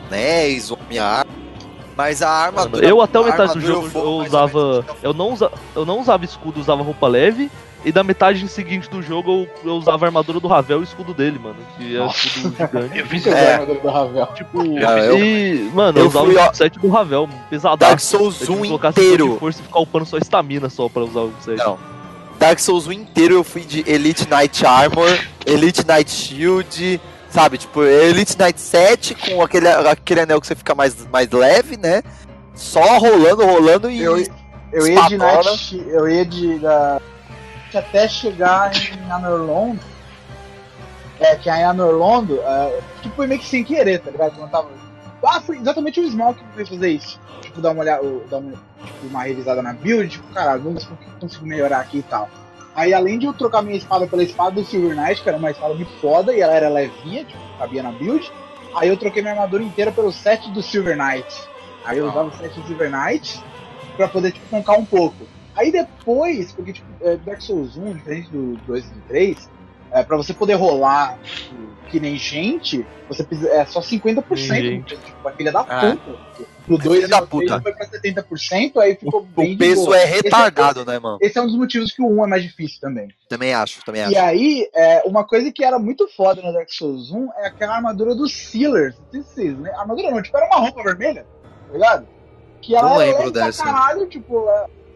anéis 0.08 0.70
ou 0.70 0.78
a 0.78 0.88
minha 0.88 1.04
arma. 1.04 1.30
Mas 1.98 2.22
a 2.22 2.30
armadura. 2.30 2.86
Eu 2.86 3.02
até 3.02 3.18
a 3.18 3.22
metade 3.24 3.54
do 3.54 3.60
jogo 3.60 3.90
eu 3.92 4.00
ou 4.02 4.22
usava. 4.22 4.86
Eu 5.02 5.12
não, 5.12 5.32
usa, 5.32 5.50
eu 5.74 5.84
não 5.84 5.98
usava 6.00 6.24
escudo, 6.24 6.60
usava 6.60 6.80
roupa 6.80 7.08
leve. 7.08 7.50
E 7.84 7.92
da 7.92 8.02
metade 8.04 8.46
seguinte 8.48 8.88
do 8.90 9.00
jogo 9.02 9.30
eu, 9.64 9.70
eu 9.70 9.76
usava 9.76 10.04
a 10.04 10.08
armadura 10.08 10.38
do 10.40 10.46
Ravel 10.48 10.78
e 10.78 10.80
o 10.80 10.84
escudo 10.84 11.12
dele, 11.14 11.38
mano. 11.40 11.56
Que 11.76 11.96
é 11.96 12.00
o 12.00 12.04
Nossa. 12.04 12.26
escudo 12.28 12.54
gigante. 12.58 12.98
Eu 12.98 13.06
fiz 13.06 13.22
Você 13.24 13.30
É. 13.30 13.32
é. 13.32 13.52
armadura 13.54 13.80
do 13.80 13.88
Ravel. 13.88 14.26
Tipo, 14.34 14.58
Ah, 14.86 14.98
eu- 15.00 15.18
e, 15.18 15.70
mano, 15.74 15.98
eu 15.98 16.02
eu 16.04 16.08
usava 16.08 16.26
fui, 16.26 16.36
o 16.36 16.54
set 16.54 16.78
do 16.78 16.88
Ravel, 16.88 17.26
Dark 17.26 17.48
pesadaço. 17.50 18.06
Souls 18.06 18.40
Eu 18.40 18.46
tive 18.46 18.58
1 18.58 18.62
que 18.62 18.66
colocar 18.68 18.88
inteiro. 18.90 19.32
de 19.32 19.38
força 19.40 19.60
e 19.60 19.64
ficar 19.64 19.80
upando 19.80 20.06
só 20.06 20.18
estamina 20.18 20.68
só 20.70 20.88
pra 20.88 21.02
usar 21.02 21.20
o 21.20 21.32
set. 21.40 21.58
Não. 21.58 21.78
Dark 22.38 22.58
Souls 22.60 22.86
1 22.86 22.92
inteiro 22.92 23.34
eu 23.34 23.42
fui 23.44 23.62
de 23.62 23.82
Elite 23.88 24.28
Knight 24.32 24.64
Armor, 24.64 25.08
Elite 25.46 25.84
Knight 25.84 26.10
Shield, 26.10 27.00
sabe? 27.38 27.58
Tipo, 27.58 27.82
Elite 27.82 28.36
Knight 28.36 28.60
7 28.60 29.14
com 29.14 29.42
aquele, 29.42 29.68
aquele 29.68 30.20
anel 30.20 30.40
que 30.40 30.46
você 30.46 30.54
fica 30.54 30.74
mais, 30.74 31.06
mais 31.06 31.30
leve, 31.30 31.76
né? 31.76 32.02
só 32.58 32.98
rolando, 32.98 33.46
rolando 33.46 33.90
e. 33.90 34.02
Eu, 34.02 34.18
eu 34.72 34.86
ia 34.86 35.02
de. 35.08 35.16
Night, 35.16 35.84
eu 35.86 36.08
ia 36.08 36.26
de 36.26 36.58
da, 36.58 37.00
até 37.72 38.08
chegar 38.08 38.72
em 38.74 39.10
Anorlondo. 39.10 39.80
É, 41.20 41.34
que 41.36 41.48
aí 41.48 41.62
em 41.62 41.64
Anorlondo, 41.64 42.40
é, 42.40 42.80
tipo, 43.02 43.16
foi 43.16 43.26
meio 43.26 43.40
que 43.40 43.46
sem 43.46 43.64
querer, 43.64 44.00
tá 44.00 44.10
ligado? 44.10 44.38
Eu 44.38 44.48
tava. 44.48 44.68
Ah, 45.24 45.40
foi 45.40 45.56
exatamente 45.56 46.00
o 46.00 46.08
Smoke 46.08 46.40
que 46.40 46.54
fez 46.54 46.68
fazer 46.68 46.90
isso. 46.90 47.20
Tipo, 47.42 47.60
dar 47.60 47.70
uma 47.70 47.80
olhada, 47.80 48.02
dar 48.30 48.38
uma, 48.38 48.52
tipo, 48.52 49.06
uma 49.08 49.22
revisada 49.22 49.62
na 49.62 49.72
build, 49.72 50.08
tipo, 50.08 50.32
caralho, 50.32 50.62
vamos 50.62 50.84
ver 50.84 50.94
o 50.94 50.96
que 50.96 51.04
eu 51.06 51.20
consigo 51.20 51.46
melhorar 51.46 51.80
aqui 51.80 51.98
e 51.98 52.02
tal. 52.02 52.28
Aí 52.78 52.94
além 52.94 53.18
de 53.18 53.26
eu 53.26 53.34
trocar 53.34 53.60
minha 53.60 53.76
espada 53.76 54.06
pela 54.06 54.22
espada 54.22 54.52
do 54.52 54.64
Silver 54.64 54.96
Knight, 54.96 55.20
que 55.20 55.28
era 55.28 55.36
uma 55.36 55.50
espada 55.50 55.74
muito 55.74 55.90
foda 56.00 56.32
e 56.32 56.40
ela 56.40 56.54
era 56.54 56.68
levinha, 56.68 57.24
tipo, 57.24 57.40
cabia 57.58 57.82
na 57.82 57.90
build, 57.90 58.32
aí 58.72 58.88
eu 58.88 58.96
troquei 58.96 59.20
minha 59.20 59.34
armadura 59.34 59.64
inteira 59.64 59.90
pelo 59.90 60.12
set 60.12 60.48
do 60.52 60.62
Silver 60.62 60.96
Knight. 60.96 61.26
Aí 61.84 61.98
eu 61.98 62.06
Ah. 62.06 62.10
usava 62.10 62.28
o 62.28 62.32
set 62.36 62.54
do 62.54 62.64
Silver 62.68 62.88
Knight 62.88 63.42
pra 63.96 64.06
poder, 64.06 64.30
tipo, 64.30 64.46
tancar 64.48 64.78
um 64.78 64.84
pouco. 64.84 65.26
Aí 65.56 65.72
depois, 65.72 66.52
porque, 66.52 66.72
tipo, 66.72 66.86
é, 67.00 67.16
Dark 67.16 67.40
Souls 67.40 67.76
1, 67.76 67.94
diferente 67.94 68.30
do 68.30 68.56
2 68.64 68.86
e 68.86 68.90
do 68.94 69.00
3, 69.08 69.48
é, 69.92 70.02
pra 70.02 70.16
você 70.16 70.32
poder 70.34 70.54
rolar 70.54 71.18
tipo, 71.22 71.68
que 71.88 71.98
nem 71.98 72.16
gente, 72.18 72.84
você 73.08 73.24
precisa, 73.24 73.48
é 73.50 73.64
só 73.64 73.80
50%. 73.80 74.36
Gente. 74.36 74.96
Tipo, 74.96 75.26
a 75.28 75.32
filha 75.32 75.50
da 75.52 75.60
Ah. 75.60 75.96
puta. 75.96 76.28
No 76.68 76.76
2 76.76 76.96
Filha 76.96 77.06
e 77.06 77.08
da 77.08 77.20
no 77.22 77.26
3 77.26 77.42
puta. 77.50 77.62
foi 77.62 77.72
pra 77.72 77.86
70%, 77.88 78.76
aí 78.78 78.94
ficou 78.94 79.22
bem 79.22 79.46
O 79.46 79.50
de 79.52 79.56
peso 79.56 79.86
boa. 79.86 79.96
é 79.96 80.04
retardado, 80.04 80.84
né, 80.84 80.98
mano? 80.98 81.16
Esse 81.22 81.38
é 81.38 81.40
um 81.42 81.46
dos 81.46 81.56
motivos 81.56 81.90
que 81.92 82.02
o 82.02 82.06
1 82.06 82.24
é 82.24 82.28
mais 82.28 82.42
difícil 82.42 82.78
também. 82.78 83.08
Também 83.26 83.54
acho, 83.54 83.82
também 83.86 84.02
acho. 84.02 84.12
E 84.12 84.18
aí, 84.18 84.68
é, 84.74 85.02
uma 85.06 85.24
coisa 85.24 85.50
que 85.50 85.64
era 85.64 85.78
muito 85.78 86.06
foda 86.14 86.42
no 86.42 86.52
Dark 86.52 86.68
Souls 86.70 87.10
1 87.10 87.28
é 87.38 87.46
aquela 87.46 87.76
armadura 87.76 88.14
dos 88.14 88.34
Sealers. 88.34 88.94
Vocês 89.10 89.56
lembram. 89.58 89.80
Armadura 89.80 90.10
não, 90.10 90.20
tipo, 90.20 90.36
era 90.36 90.46
uma 90.46 90.56
roupa 90.60 90.82
vermelha, 90.82 91.24
tá 91.66 91.72
ligado? 91.72 92.06
Que 92.60 92.76
ela 92.76 92.90
Não 92.90 93.00
era 93.00 93.12
lembro 93.16 93.30
dessa. 93.30 93.64
caralho, 93.64 94.06
tipo, 94.06 94.46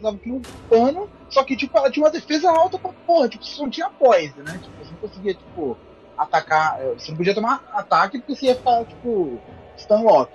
ela 0.03 0.15
que 0.19 0.31
um 0.31 0.43
pano, 0.69 1.09
só 1.33 1.43
que, 1.43 1.57
tipo, 1.57 1.77
ela 1.79 1.91
tinha 1.91 2.05
uma 2.05 2.11
defesa 2.11 2.51
alta 2.51 2.79
pra 2.79 2.93
porra, 3.07 3.27
tipo, 3.27 3.43
você 3.43 3.63
não 3.63 3.71
tinha 3.71 3.89
poise, 3.89 4.39
né? 4.43 4.61
Tipo, 4.63 4.85
você 4.85 4.91
não 4.91 4.99
conseguia, 4.99 5.35
tipo, 5.35 5.79
atacar, 6.17 6.79
é, 6.79 6.93
você 6.93 7.11
não 7.11 7.17
podia 7.17 7.35
tomar 7.35 7.65
ataque 7.73 8.19
porque 8.19 8.37
você 8.37 8.47
ia 8.47 8.55
ficar, 8.55 8.85
tipo, 8.85 9.41
stunlock. 9.79 10.31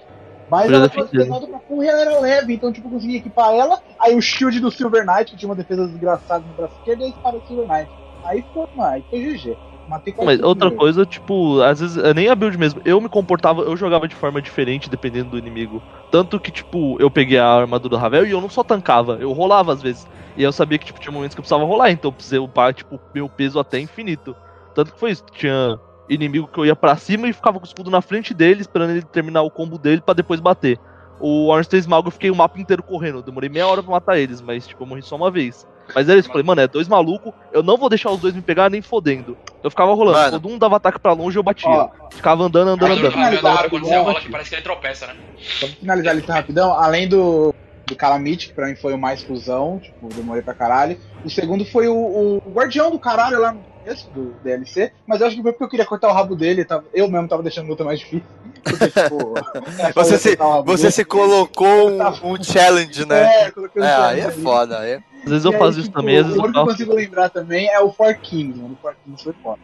Mas 0.50 0.72
ela 0.72 0.90
alta 1.32 1.48
pra 1.48 1.60
porra 1.60 1.86
e 1.86 1.88
ela 1.88 2.02
era 2.02 2.20
leve, 2.20 2.54
então, 2.56 2.74
tipo, 2.74 2.90
conseguia 2.90 3.18
equipar 3.18 3.54
ela, 3.54 3.80
aí 4.00 4.16
o 4.16 4.22
shield 4.22 4.60
do 4.60 4.72
Silver 4.72 5.06
Knight, 5.06 5.32
que 5.32 5.38
tinha 5.38 5.50
uma 5.50 5.56
defesa 5.56 5.88
desgraçada 5.88 6.44
no 6.44 6.54
braço 6.54 6.74
esquerdo, 6.80 7.02
e 7.02 7.06
a 7.06 7.10
espada 7.10 7.38
do 7.38 7.48
Silver 7.48 7.68
Knight. 7.68 7.92
Aí 8.24 8.44
foi, 8.52 8.68
mano, 8.74 8.94
aí 8.94 9.06
foi 9.08 9.20
GG. 9.20 9.56
Matei 9.88 10.12
quase 10.12 10.28
Mas 10.28 10.42
outra 10.42 10.70
coisa, 10.70 11.06
tipo, 11.06 11.62
às 11.62 11.80
vezes 11.80 11.98
nem 12.14 12.28
a 12.28 12.36
build 12.36 12.58
mesmo. 12.58 12.82
Eu 12.84 13.00
me 13.00 13.08
comportava, 13.08 13.62
eu 13.62 13.78
jogava 13.78 14.08
de 14.08 14.16
forma 14.16 14.42
diferente 14.42 14.90
dependendo 14.90 15.32
do 15.32 15.38
inimigo. 15.38 15.82
Tanto 16.12 16.40
que, 16.40 16.52
tipo, 16.52 16.98
eu 17.00 17.10
peguei 17.10 17.38
a 17.38 17.48
armadura 17.48 17.92
do 17.92 17.98
Ravel 17.98 18.26
e 18.26 18.32
eu 18.32 18.42
não 18.42 18.50
só 18.50 18.64
tancava, 18.64 19.18
eu 19.20 19.32
rolava 19.32 19.72
às 19.72 19.82
vezes. 19.82 20.06
E 20.36 20.44
eu 20.44 20.52
sabia 20.52 20.78
que 20.78 20.86
tipo, 20.86 21.00
tinha 21.00 21.12
momentos 21.12 21.34
que 21.34 21.40
eu 21.40 21.44
precisava 21.44 21.64
rolar, 21.64 21.90
então 21.90 22.10
eu 22.10 22.14
precisei 22.14 22.40
upar, 22.40 22.74
tipo, 22.74 23.00
meu 23.14 23.30
peso 23.30 23.60
até 23.60 23.80
infinito. 23.80 24.36
Tanto 24.76 24.92
que 24.92 25.00
foi 25.00 25.12
isso, 25.12 25.24
tinha 25.32 25.80
inimigo 26.10 26.48
que 26.48 26.60
eu 26.60 26.66
ia 26.66 26.76
pra 26.76 26.96
cima 26.98 27.28
e 27.28 27.34
ficava 27.34 27.58
com 27.58 27.66
o 27.66 27.68
escudo 27.68 27.90
na 27.90 28.02
frente 28.02 28.34
dele, 28.34 28.62
esperando 28.62 28.92
ele 28.92 29.02
terminar 29.02 29.42
o 29.42 29.52
combo 29.52 29.78
dele 29.78 30.02
pra 30.02 30.14
depois 30.14 30.40
bater. 30.40 30.78
O 31.20 31.48
Ornstein 31.48 31.80
Smaug 31.80 32.08
eu 32.08 32.12
fiquei 32.12 32.30
o 32.30 32.36
mapa 32.36 32.60
inteiro 32.60 32.84
correndo, 32.84 33.20
eu 33.20 33.24
demorei 33.24 33.50
meia 33.50 33.68
hora 33.68 33.82
pra 33.82 33.92
matar 33.92 34.20
eles, 34.20 34.42
mas 34.42 34.68
tipo, 34.68 34.84
eu 34.84 34.88
morri 34.88 35.02
só 35.02 35.16
uma 35.16 35.32
vez. 35.32 35.66
Mas 35.96 36.08
era 36.10 36.20
isso, 36.20 36.28
eu 36.28 36.32
falei, 36.32 36.46
mano, 36.46 36.62
é 36.62 36.68
dois 36.68 36.88
malucos, 36.88 37.34
eu 37.52 37.64
não 37.64 37.78
vou 37.78 37.90
deixar 37.90 38.12
os 38.12 38.20
dois 38.20 38.34
me 38.34 38.42
pegar 38.42 38.70
nem 38.70 38.82
fodendo. 38.82 39.38
Eu 39.64 39.70
ficava 39.70 39.94
rolando, 39.94 40.18
Mano. 40.18 40.32
quando 40.42 40.54
um 40.54 40.58
dava 40.58 40.76
ataque 40.78 41.00
pra 41.00 41.14
longe, 41.14 41.38
eu 41.38 41.44
batia. 41.44 41.70
Ó, 41.70 41.90
Ficava 42.12 42.44
andando, 42.44 42.70
andando, 42.70 42.92
andando. 42.94 43.36
é 43.38 43.42
da 43.42 43.50
hora 43.54 43.70
quando 43.70 43.86
você 43.86 43.98
rola 43.98 44.20
que 44.22 44.30
parece 44.30 44.50
que 44.50 44.56
ele 44.56 44.62
tropeça, 44.64 45.08
né? 45.08 45.16
só 45.60 45.68
pra 45.68 45.76
finalizar 45.76 46.12
ali 46.14 46.22
rapidão, 46.28 46.74
além 46.74 47.08
do, 47.08 47.54
do 47.86 47.96
Calamity, 47.96 48.48
que 48.50 48.54
pra 48.54 48.68
mim 48.68 48.76
foi 48.76 48.94
o 48.94 48.98
mais 48.98 49.24
fusão, 49.24 49.80
tipo, 49.80 50.08
demorei 50.14 50.42
pra 50.42 50.54
caralho. 50.54 50.98
O 51.24 51.30
segundo 51.30 51.66
foi 51.66 51.88
o, 51.88 52.40
o 52.46 52.52
guardião 52.52 52.92
do 52.92 53.00
caralho 53.00 53.40
lá 53.42 53.52
no 53.54 53.62
começo 53.84 54.10
do 54.12 54.34
DLC, 54.44 54.92
mas 55.08 55.22
eu 55.22 55.28
acho 55.28 55.36
que 55.36 55.42
foi 55.42 55.52
porque 55.52 55.64
eu 55.64 55.70
queria 55.70 55.86
cortar 55.86 56.10
o 56.10 56.14
rabo 56.14 56.36
dele, 56.36 56.64
tava- 56.66 56.84
eu 56.94 57.10
mesmo 57.10 57.28
tava 57.28 57.42
deixando 57.44 57.66
a 57.66 57.70
luta 57.70 57.84
mais 57.84 58.00
difícil. 58.00 58.28
Porque, 58.64 58.88
tipo, 58.88 59.34
Você 59.96 60.18
se, 60.18 60.36
rabo 60.36 60.64
você 60.66 60.84
dele. 60.84 60.92
se 60.92 61.06
colocou 61.06 61.90
um, 61.92 62.00
um 62.34 62.44
challenge, 62.44 63.06
né? 63.06 63.44
É, 63.48 63.52
coloquei 63.52 63.82
um 63.82 63.86
É, 63.86 63.88
aí 63.90 63.96
challenge 63.96 64.22
é 64.22 64.26
ali. 64.32 64.42
foda. 64.44 64.80
Aí 64.80 64.92
é... 64.92 65.00
Às 65.28 65.44
vezes 65.44 65.46
eu 65.46 65.64
aí, 65.64 65.70
isso 65.70 65.84
tipo, 65.84 65.94
também, 66.00 66.18
às 66.18 66.26
vezes 66.26 66.40
O 66.40 66.44
único 66.44 66.54
que 66.54 66.60
eu 66.60 66.66
consigo 66.66 66.94
lembrar 66.94 67.30
também 67.30 67.68
é 67.70 67.80
o 67.80 67.92
Four 67.92 68.16
Kings, 68.16 68.60
mano. 68.60 68.74
O 68.74 68.82
Four 68.82 68.96
Kings 69.04 69.24
foi 69.24 69.34
foda. 69.44 69.60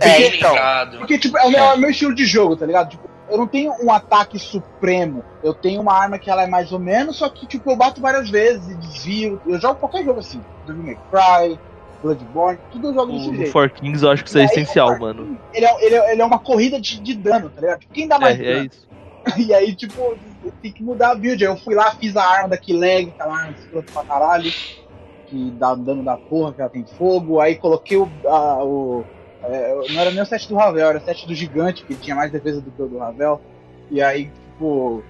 É, 0.00 0.28
então. 0.28 0.50
lembrado. 0.50 0.98
Porque, 0.98 1.18
tipo, 1.18 1.36
é 1.38 1.44
o 1.44 1.50
meu, 1.50 1.64
é 1.64 1.74
o 1.74 1.78
meu 1.78 1.90
estilo 1.90 2.14
de 2.14 2.24
jogo, 2.24 2.56
tá 2.56 2.64
ligado? 2.64 2.90
Tipo, 2.90 3.08
eu 3.28 3.38
não 3.38 3.46
tenho 3.46 3.72
um 3.82 3.90
ataque 3.90 4.38
supremo. 4.38 5.24
Eu 5.42 5.54
tenho 5.54 5.80
uma 5.80 5.94
arma 5.94 6.18
que 6.18 6.30
ela 6.30 6.42
é 6.42 6.46
mais 6.46 6.72
ou 6.72 6.78
menos, 6.78 7.16
só 7.16 7.28
que, 7.28 7.46
tipo, 7.46 7.70
eu 7.70 7.76
bato 7.76 8.00
várias 8.00 8.30
vezes 8.30 8.68
e 8.68 8.74
desvio. 8.76 9.40
Eu 9.46 9.60
jogo 9.60 9.80
qualquer 9.80 10.04
jogo 10.04 10.20
assim. 10.20 10.40
Devil 10.66 10.82
May 10.82 10.98
Cry, 11.10 11.58
Bloodborne, 12.02 12.58
tudo 12.70 12.88
eu 12.88 12.94
jogo 12.94 13.12
desse 13.12 13.28
O 13.30 13.34
jeito. 13.34 13.52
Four 13.52 13.70
Kings 13.70 14.04
eu 14.04 14.10
acho 14.10 14.22
que 14.22 14.28
isso 14.28 14.38
é 14.38 14.42
aí, 14.42 14.46
essencial, 14.46 14.88
o 14.88 14.90
Four 14.92 15.00
mano. 15.00 15.38
Ele 15.52 15.66
é, 15.66 15.84
ele, 15.86 15.94
é, 15.94 16.12
ele 16.12 16.22
é 16.22 16.24
uma 16.24 16.38
corrida 16.38 16.80
de, 16.80 17.00
de 17.00 17.14
dano, 17.14 17.50
tá 17.50 17.60
ligado? 17.60 17.80
Tipo, 17.80 17.94
quem 17.94 18.06
dá 18.06 18.18
mais 18.18 18.38
É, 18.38 18.42
é 18.42 18.54
dano? 18.54 18.66
isso. 18.66 18.84
E 19.38 19.54
aí, 19.54 19.74
tipo, 19.74 20.18
tem 20.60 20.70
que 20.70 20.82
mudar 20.82 21.12
a 21.12 21.14
build. 21.14 21.42
Aí 21.42 21.50
eu 21.50 21.56
fui 21.56 21.74
lá, 21.74 21.92
fiz 21.92 22.14
a 22.14 22.22
arma 22.22 22.48
da 22.48 22.58
Killeg, 22.58 23.08
aquela 23.08 23.34
arma 23.34 23.54
escrota 23.58 23.90
pra 23.90 24.04
caralho, 24.04 24.52
que 25.34 25.50
dá 25.58 25.74
dano 25.74 26.04
da 26.04 26.16
porra, 26.16 26.52
que 26.52 26.60
ela 26.60 26.70
tem 26.70 26.84
fogo. 26.86 27.40
Aí 27.40 27.56
coloquei 27.56 27.96
o. 27.96 28.08
a- 28.26 28.62
o 28.64 29.04
é, 29.42 29.74
não 29.92 30.00
era 30.00 30.10
nem 30.10 30.22
o 30.22 30.26
set 30.26 30.48
do 30.48 30.54
Ravel, 30.54 30.88
era 30.88 30.98
o 30.98 31.00
set 31.04 31.26
do 31.26 31.34
gigante, 31.34 31.84
que 31.84 31.94
tinha 31.94 32.14
mais 32.16 32.30
defesa 32.32 32.60
do 32.60 32.70
que 32.70 32.80
o 32.80 32.86
do 32.86 32.98
Ravel. 32.98 33.40
E 33.90 34.00
aí, 34.00 34.26
tipo, 34.30 35.02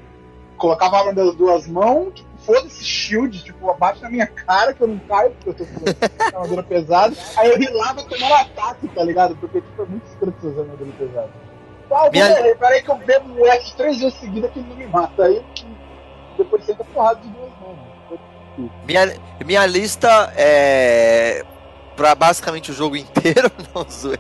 colocava 0.57 0.97
a 0.97 1.01
arma 1.01 1.13
das 1.13 1.35
duas 1.37 1.69
mãos, 1.69 2.15
tipo, 2.15 2.29
foda-se 2.39 2.83
shield, 2.85 3.45
tipo, 3.45 3.71
abate 3.71 4.03
na 4.03 4.11
minha 4.11 4.27
cara 4.27 4.73
que 4.75 4.81
eu 4.81 4.89
não 4.89 4.99
caio, 5.01 5.31
porque 5.33 5.51
eu 5.51 5.55
tô 5.55 5.65
com 5.67 5.85
armadura 6.37 6.63
pesada. 6.65 7.15
Aí 7.37 7.51
eu 7.51 7.59
rilava 7.59 8.03
tomando 8.03 8.35
ataque, 8.35 8.89
tá 8.89 9.05
ligado? 9.05 9.37
Porque, 9.37 9.61
tipo, 9.61 9.83
é 9.83 9.87
muito 9.87 10.07
escroto 10.07 10.49
essa 10.49 10.61
armadura 10.63 10.91
pesada. 10.99 11.31
Eu 11.91 12.11
Minha- 12.11 12.57
peraí 12.57 12.83
que 12.83 12.91
eu 12.91 12.97
bebo 12.97 13.35
o 13.41 13.47
S 13.47 13.77
três 13.77 14.01
vezes 14.01 14.15
seguida 14.19 14.49
que 14.49 14.59
ele 14.59 14.69
não 14.69 14.77
me 14.77 14.87
mata. 14.87 15.27
Aí 15.27 15.41
depois 16.37 16.65
senta 16.65 16.83
porrada 16.83 17.21
de 17.21 17.29
duas 17.29 17.51
mãos. 17.61 17.94
Minha, 18.87 19.15
minha 19.45 19.67
lista 19.67 20.33
é. 20.37 21.45
Pra 21.97 22.15
basicamente 22.15 22.71
o 22.71 22.75
jogo 22.75 22.97
inteiro, 22.97 23.51
não 23.75 23.87
zoei. 23.89 24.19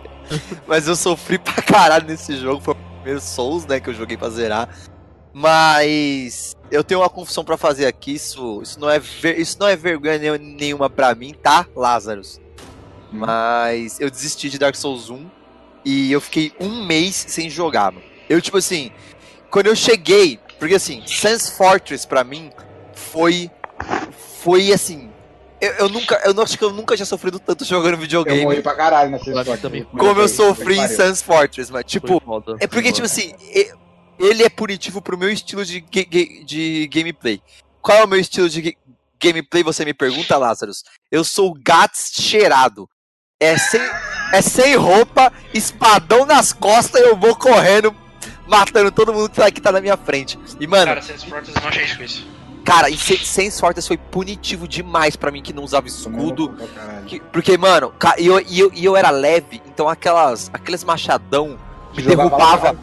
Mas 0.66 0.86
eu 0.88 0.94
sofri 0.96 1.38
pra 1.38 1.54
caralho 1.62 2.06
nesse 2.06 2.36
jogo. 2.36 2.60
Foi 2.60 2.74
o 2.74 2.76
primeiro 2.96 3.20
Souls, 3.20 3.66
né, 3.66 3.80
que 3.80 3.90
eu 3.90 3.94
joguei 3.94 4.16
pra 4.16 4.30
zerar. 4.30 4.68
Mas 5.32 6.56
eu 6.70 6.84
tenho 6.84 7.00
uma 7.00 7.10
confusão 7.10 7.44
pra 7.44 7.56
fazer 7.56 7.86
aqui. 7.86 8.14
Isso, 8.14 8.60
isso, 8.62 8.78
não, 8.78 8.88
é 8.88 8.98
ver- 9.00 9.38
isso 9.38 9.56
não 9.58 9.66
é 9.66 9.74
vergonha 9.76 10.18
nenhuma- 10.38 10.88
pra 10.88 11.14
mim, 11.14 11.34
tá, 11.34 11.66
Lazarus? 11.74 12.40
Mas 13.12 14.00
eu 14.00 14.10
desisti 14.10 14.48
de 14.48 14.58
Dark 14.58 14.74
Souls 14.76 15.10
1 15.10 15.26
e 15.84 16.10
eu 16.12 16.20
fiquei 16.20 16.52
um 16.60 16.84
mês 16.84 17.14
sem 17.28 17.50
jogar, 17.50 17.92
mano. 17.92 18.04
Eu, 18.28 18.40
tipo 18.40 18.56
assim, 18.56 18.90
quando 19.50 19.66
eu 19.66 19.76
cheguei, 19.76 20.38
porque 20.58 20.74
assim, 20.76 21.02
Sans 21.06 21.50
Fortress 21.50 22.06
pra 22.06 22.22
mim 22.24 22.50
foi. 22.94 23.50
Foi 24.42 24.72
assim. 24.72 25.10
Eu, 25.60 25.72
eu 25.74 25.88
nunca. 25.88 26.20
Eu 26.24 26.34
não 26.34 26.42
acho 26.42 26.58
que 26.58 26.64
eu 26.64 26.72
nunca 26.72 26.94
tinha 26.96 27.06
sofrido 27.06 27.38
tanto 27.38 27.64
jogando 27.64 27.94
Eu 27.94 28.00
videogame 28.00 28.42
morri 28.42 28.62
pra 28.62 28.74
caralho 28.74 29.10
nessa 29.10 29.30
Eu 29.30 29.38
história. 29.38 29.60
também. 29.60 29.84
como 29.84 30.20
eu 30.20 30.28
sofri 30.28 30.78
em 30.78 30.88
Sans 30.88 31.22
Fortress, 31.22 31.70
mas 31.72 31.84
tipo. 31.86 32.20
Foda. 32.20 32.56
É 32.60 32.66
porque, 32.66 32.92
tipo 32.92 33.06
assim, 33.06 33.32
ele 34.18 34.42
é 34.42 34.48
punitivo 34.48 35.00
pro 35.00 35.16
meu 35.16 35.30
estilo 35.30 35.64
de, 35.64 35.80
de 35.80 36.88
gameplay. 36.92 37.40
Qual 37.80 37.98
é 37.98 38.04
o 38.04 38.08
meu 38.08 38.18
estilo 38.18 38.48
de 38.48 38.60
ga- 38.62 38.76
gameplay, 39.22 39.62
você 39.62 39.84
me 39.84 39.94
pergunta, 39.94 40.36
Lazarus? 40.36 40.84
Eu 41.10 41.24
sou 41.24 41.54
Gats 41.54 42.12
cheirado. 42.14 42.88
É 43.40 43.56
sem, 43.58 43.80
é 44.32 44.40
sem 44.42 44.76
roupa, 44.76 45.32
espadão 45.52 46.24
nas 46.24 46.52
costas 46.52 47.00
e 47.00 47.04
eu 47.04 47.16
vou 47.16 47.34
correndo, 47.36 47.94
matando 48.46 48.90
todo 48.92 49.12
mundo 49.12 49.28
que 49.28 49.36
tá, 49.36 49.50
que 49.50 49.60
tá 49.60 49.72
na 49.72 49.80
minha 49.80 49.96
frente. 49.96 50.38
E, 50.60 50.66
mano, 50.66 50.86
Cara, 50.86 51.02
Sense 51.02 51.26
Fortress 51.26 51.60
não 51.60 51.68
achei 51.68 51.84
difícil. 51.84 52.24
Cara, 52.64 52.88
e 52.88 52.96
sem, 52.96 53.50
sorte 53.50 53.80
foi 53.82 53.96
punitivo 53.98 54.66
demais 54.66 55.16
pra 55.16 55.30
mim 55.30 55.42
que 55.42 55.52
não 55.52 55.62
usava 55.62 55.86
escudo. 55.86 56.48
Pra 56.50 56.66
caralho. 56.66 57.04
Que- 57.06 57.20
porque, 57.20 57.56
mano, 57.58 57.92
e 58.18 58.26
eu, 58.26 58.40
eu, 58.40 58.72
eu 58.74 58.96
era 58.96 59.10
leve, 59.10 59.60
então 59.66 59.88
aquelas, 59.88 60.50
aqueles 60.52 60.82
machadão 60.82 61.58
me 61.94 62.02
derrubava. 62.02 62.76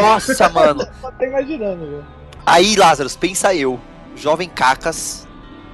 Nossa, 0.00 0.48
mano. 0.48 0.86
Só 1.00 1.10
tô 1.18 1.24
imaginando, 1.24 1.84
velho. 1.86 2.06
Aí, 2.44 2.76
Lázaro, 2.76 3.10
pensa 3.18 3.52
eu, 3.54 3.80
jovem 4.14 4.48
cacas, 4.48 5.26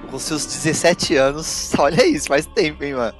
com 0.09 0.17
seus 0.17 0.45
17 0.45 1.15
anos, 1.15 1.71
olha 1.77 2.05
isso, 2.05 2.27
faz 2.27 2.45
tempo, 2.47 2.83
hein, 2.83 2.95
mano. 2.95 3.15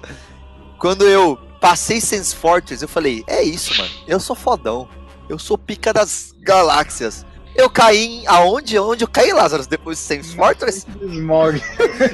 Quando 0.80 1.06
eu 1.08 1.38
passei 1.62 2.02
Sense 2.02 2.36
Fortress, 2.36 2.82
eu 2.82 2.90
falei, 2.90 3.24
é 3.28 3.44
isso, 3.44 3.78
mano, 3.78 3.90
eu 4.08 4.20
sou 4.20 4.36
fodão, 4.36 4.90
eu 5.30 5.38
sou 5.38 5.58
pica 5.58 5.94
das 5.94 6.34
galáxias. 6.42 7.26
Eu 7.56 7.70
caí 7.70 8.06
em, 8.22 8.28
aonde, 8.28 8.78
onde 8.80 9.04
eu 9.04 9.08
caí, 9.08 9.32
Lázaro, 9.32 9.66
depois 9.68 9.98
de 9.98 10.04
Sense 10.04 10.36
Fortress? 10.36 10.86
Smog. 11.02 11.62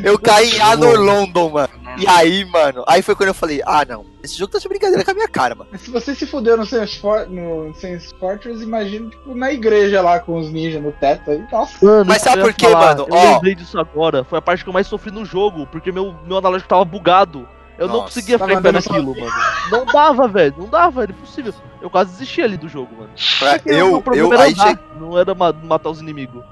Eu 0.04 0.20
caí 0.20 0.50
em 0.56 0.60
Anor 0.62 1.00
London, 1.00 1.50
mano. 1.50 1.70
E 1.98 2.08
aí, 2.08 2.46
mano, 2.46 2.84
aí 2.88 3.02
foi 3.02 3.16
quando 3.16 3.30
eu 3.30 3.34
falei, 3.34 3.62
ah 3.66 3.84
não, 3.84 4.06
esse 4.24 4.38
jogo 4.38 4.52
tá 4.52 4.60
de 4.60 4.68
brincadeira 4.68 5.04
com 5.04 5.12
a 5.12 5.14
minha 5.14 5.28
cara, 5.28 5.56
mano. 5.56 5.70
Mas 5.72 5.82
se 5.82 5.90
você 5.90 6.14
se 6.14 6.26
fudeu 6.26 6.56
no 6.56 6.66
Sans, 6.66 6.96
For 6.96 7.28
no 7.30 7.74
Sans 7.76 8.12
Fortress, 8.20 8.62
imagina, 8.64 9.10
tipo, 9.10 9.34
na 9.36 9.52
igreja 9.52 10.02
lá 10.02 10.20
com 10.20 10.38
os 10.38 10.52
ninjas 10.52 10.82
no 10.82 10.92
teto 10.92 11.32
aí. 11.32 11.44
Nossa. 11.52 11.84
Mano, 11.86 12.06
Mas 12.06 12.22
sabe 12.22 12.42
por 12.42 12.54
quê, 12.54 12.70
falar. 12.70 12.96
mano? 12.96 13.08
Eu 13.10 13.16
Ó. 13.16 13.34
lembrei 13.34 13.56
disso 13.56 13.80
agora. 13.80 14.24
Foi 14.24 14.40
a 14.40 14.42
parte 14.42 14.64
que 14.64 14.70
eu 14.70 14.74
mais 14.74 14.88
sofri 14.88 15.12
no 15.12 15.26
jogo, 15.26 15.68
porque 15.68 15.92
meu, 15.92 16.16
meu 16.26 16.38
analógico 16.38 16.70
tava 16.70 16.86
bugado. 16.86 17.48
Eu 17.80 17.88
não 17.88 17.96
Nossa. 17.96 18.08
conseguia 18.08 18.38
ficar 18.38 18.52
em 18.52 18.62
pé 18.62 18.70
andando 18.70 18.76
naquilo, 18.76 19.16
mano. 19.18 19.32
Não 19.72 19.86
dava, 19.86 20.28
velho. 20.28 20.54
Não 20.58 20.68
dava, 20.68 21.04
era 21.04 21.12
impossível. 21.14 21.54
Eu 21.82 21.90
quase 21.90 22.12
desisti 22.12 22.42
ali 22.42 22.58
do 22.58 22.68
jogo, 22.68 22.94
mano. 22.94 23.10
Eu, 23.66 24.04
eu, 24.14 24.34
era 24.34 24.44
aí, 24.44 24.52
andar, 24.52 24.76
che... 24.76 24.80
não 25.00 25.18
era 25.18 25.34
ma- 25.34 25.54
matar 25.54 25.90
os 25.90 26.02
inimigos. 26.02 26.44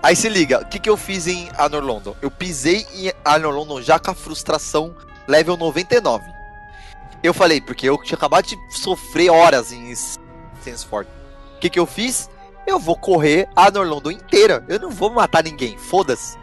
aí 0.00 0.14
se 0.14 0.28
liga, 0.28 0.60
o 0.60 0.66
que, 0.66 0.78
que 0.78 0.88
eu 0.88 0.96
fiz 0.96 1.26
em 1.26 1.48
Anor 1.58 1.82
London? 1.82 2.14
Eu 2.22 2.30
pisei 2.30 2.86
em 2.94 3.12
Anor 3.24 3.52
London 3.52 3.82
já 3.82 3.98
com 3.98 4.12
a 4.12 4.14
frustração 4.14 4.94
level 5.26 5.56
99. 5.56 6.24
Eu 7.24 7.34
falei, 7.34 7.60
porque 7.60 7.88
eu 7.88 8.00
tinha 8.00 8.16
acabado 8.16 8.46
de 8.46 8.56
sofrer 8.70 9.30
horas 9.30 9.72
em 9.72 9.92
Sensford. 10.62 11.10
O 11.56 11.58
que, 11.58 11.68
que 11.68 11.78
eu 11.78 11.86
fiz? 11.86 12.30
Eu 12.66 12.78
vou 12.78 12.96
correr 12.96 13.48
a 13.56 13.66
Anor 13.66 13.86
London 13.86 14.12
inteira. 14.12 14.64
Eu 14.68 14.78
não 14.78 14.90
vou 14.90 15.10
matar 15.10 15.42
ninguém, 15.42 15.76
foda-se. 15.76 16.38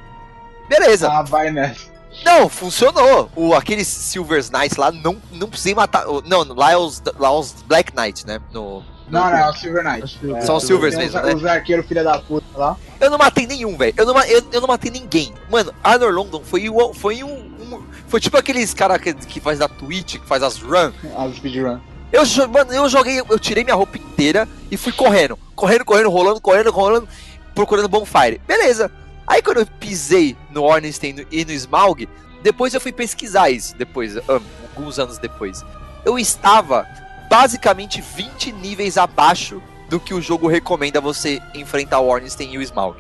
Beleza. 0.68 1.10
Ah, 1.10 1.24
vai 1.24 1.50
nessa. 1.50 1.97
Não, 2.26 2.49
funcionou. 2.49 3.30
O, 3.36 3.53
aqueles 3.53 3.88
Silver 3.88 4.43
Knights 4.51 4.78
lá, 4.78 4.91
não, 4.91 5.18
não 5.32 5.47
precisei 5.47 5.74
matar. 5.74 6.05
Não, 6.26 6.43
lá 6.53 6.72
é 6.72 6.78
os, 6.78 7.01
lá 7.18 7.30
é 7.30 7.32
os 7.32 7.53
Black 7.65 7.93
Knight, 7.95 8.26
né? 8.28 8.39
No, 8.51 8.84
Não, 9.09 9.22
não, 9.30 9.38
é 9.38 9.49
o 9.49 9.53
Silver 9.53 9.84
Knight. 9.84 10.20
São 10.45 10.55
É, 10.55 10.57
os 10.57 10.63
Silvers 10.63 10.95
tem 10.95 11.07
os- 11.07 11.13
mesmo, 11.13 11.28
né? 11.28 11.36
Os 11.36 11.45
arqueiros 11.45 11.86
filha 11.86 12.03
da 12.03 12.20
puta 12.20 12.45
lá. 12.57 12.76
Eu 12.99 13.09
não 13.09 13.18
matei 13.18 13.47
nenhum, 13.47 13.78
velho. 13.78 13.93
Eu, 13.95 14.05
não 14.05 14.20
eu, 14.24 14.43
eu 14.51 14.59
não 14.61 14.68
matei 14.68 14.91
ninguém. 14.91 15.34
Mano, 15.49 15.74
Arnor 15.84 16.11
London 16.11 16.41
foi, 16.43 16.70
o- 16.70 16.93
foi 16.93 17.24
um, 17.24 17.30
um- 17.34 17.84
Foi 18.07 18.20
tipo 18.20 18.38
aqueles 18.38 18.74
caras 18.74 18.99
que, 18.99 19.13
que 19.13 19.39
faz 19.39 19.59
da 19.59 19.68
Twitch, 19.68 20.18
que 20.18 20.26
faz 20.28 20.41
as 20.43 20.57
run. 20.57 20.91
As 21.18 21.36
speedrun. 21.36 21.80
Eu, 22.11 22.24
mano, 22.49 22.72
eu 22.74 22.88
joguei, 22.89 23.20
eu 23.20 23.38
tirei 23.39 23.63
minha 23.65 23.76
roupa 23.76 23.97
inteira 23.97 24.47
e 24.72 24.78
fui 24.78 24.91
correndo. 24.93 25.38
Correndo, 25.55 25.84
correndo, 25.86 26.09
rolando, 26.09 26.39
correndo, 26.41 26.72
rolando, 26.72 27.07
procurando 27.53 27.88
bonfire. 27.89 28.39
Beleza. 28.47 28.89
Aí 29.28 29.42
quando 29.42 29.58
eu 29.58 29.66
pisei 29.66 30.38
no 30.50 30.64
Ornstein 30.64 31.26
e 31.32 31.44
no 31.44 31.52
Smaug, 31.52 32.08
depois 32.42 32.74
eu 32.74 32.80
fui 32.82 32.92
pesquisar 32.94 33.50
isso, 33.50 33.76
depois, 33.76 34.18
ah, 34.18 34.40
alguns 34.76 34.98
anos 34.98 35.18
depois. 35.18 35.66
Eu 36.06 36.18
estava 36.18 36.88
basicamente 37.30 38.00
20 38.02 38.54
níveis 38.54 38.98
abaixo 38.98 39.62
do 39.90 40.00
que 40.00 40.14
o 40.14 40.22
jogo 40.22 40.48
recomenda 40.48 41.02
você 41.02 41.42
enfrentar 41.54 42.00
o 42.00 42.08
Ornstein 42.08 42.54
e 42.54 42.58
o 42.58 42.62
Smaug. 42.62 42.98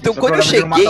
Então 0.00 0.12
Esse 0.12 0.18
é 0.18 0.20
quando 0.20 0.34
eu 0.34 0.42
cheguei. 0.42 0.86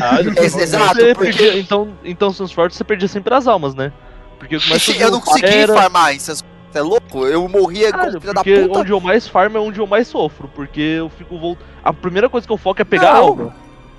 Ah, 0.00 0.20
Ex- 0.42 0.56
exato, 0.56 0.94
você 0.96 1.14
porque- 1.14 1.32
perdia- 1.32 1.58
então, 1.58 1.96
então, 2.04 2.32
seus 2.32 2.52
fortes 2.52 2.76
você 2.76 2.84
perdia 2.84 3.08
sempre 3.08 3.32
as 3.34 3.46
almas, 3.46 3.74
né? 3.74 3.92
Porque 4.38 4.56
eu 4.56 4.60
Eu 5.00 5.10
não 5.10 5.20
consegui 5.20 5.46
era... 5.46 5.74
farmar 5.74 6.14
isso. 6.14 6.32
Você 6.34 6.78
é 6.78 6.82
louco? 6.82 7.26
Eu 7.26 7.48
morria 7.48 7.90
Cara, 7.90 8.06
como 8.08 8.20
filho 8.20 8.34
da 8.34 8.40
porque 8.44 8.60
puta. 8.66 8.78
onde 8.80 8.92
eu 8.92 9.00
mais 9.00 9.26
farmo 9.26 9.56
é 9.56 9.60
onde 9.60 9.80
eu 9.80 9.86
mais 9.86 10.06
sofro, 10.06 10.48
porque 10.54 10.80
eu 10.80 11.08
fico 11.08 11.38
voltando. 11.38 11.66
A 11.88 11.92
primeira 11.92 12.28
coisa 12.28 12.46
que 12.46 12.52
eu 12.52 12.58
foco 12.58 12.82
é 12.82 12.84
pegar 12.84 13.14
Não. 13.14 13.52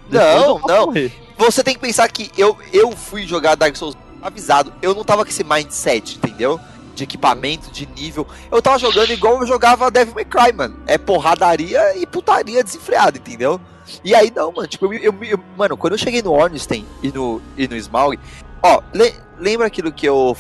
Depois 0.08 0.36
Não, 0.36 0.60
não. 0.60 0.86
morrer. 0.88 1.12
Você 1.38 1.64
tem 1.64 1.74
que 1.74 1.80
pensar 1.80 2.08
que 2.10 2.30
eu, 2.38 2.56
eu 2.72 2.92
fui 2.92 3.26
jogar 3.26 3.56
Dark 3.56 3.76
Souls 3.76 3.98
avisado. 4.22 4.72
Eu 4.82 4.94
não 4.94 5.04
tava 5.04 5.24
com 5.24 5.30
esse 5.32 5.44
mindset, 5.44 6.18
entendeu? 6.18 6.60
De 6.96 7.04
equipamento, 7.04 7.72
de 7.72 7.88
nível. 7.88 8.28
Eu 8.52 8.62
tava 8.62 8.78
jogando 8.78 9.10
igual 9.12 9.40
eu 9.42 9.48
jogava 9.48 9.90
Devil 9.90 10.14
May 10.14 10.26
Cry, 10.26 10.54
mano. 10.54 10.78
É 10.86 10.98
porradaria 10.98 11.98
e 11.98 12.06
putaria 12.06 12.64
desenfreada, 12.64 13.18
entendeu? 13.18 13.60
E 14.04 14.14
aí 14.14 14.32
não, 14.36 14.52
mano. 14.52 14.68
Tipo, 14.68 14.94
eu, 14.94 15.00
eu- 15.00 15.24
eu- 15.24 15.40
mano, 15.58 15.76
quando 15.78 15.94
eu 15.94 15.98
cheguei 16.00 16.22
no 16.22 16.34
Ornstein 16.34 16.86
e 17.02 17.12
no, 17.12 17.42
e 17.58 17.68
no 17.68 17.76
Smaug, 17.76 18.20
ó, 18.62 18.82
le- 18.94 19.16
lembra 19.40 19.66
aquilo 19.66 19.92
que 19.92 20.06
eu, 20.08 20.38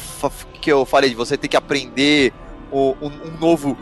que 0.61 0.71
eu 0.71 0.85
falei 0.85 1.09
de 1.09 1.15
você 1.15 1.35
ter 1.37 1.47
que 1.47 1.57
aprender 1.57 2.31
o- 2.71 2.95
um, 3.01 3.07
um 3.07 3.37
novo 3.39 3.75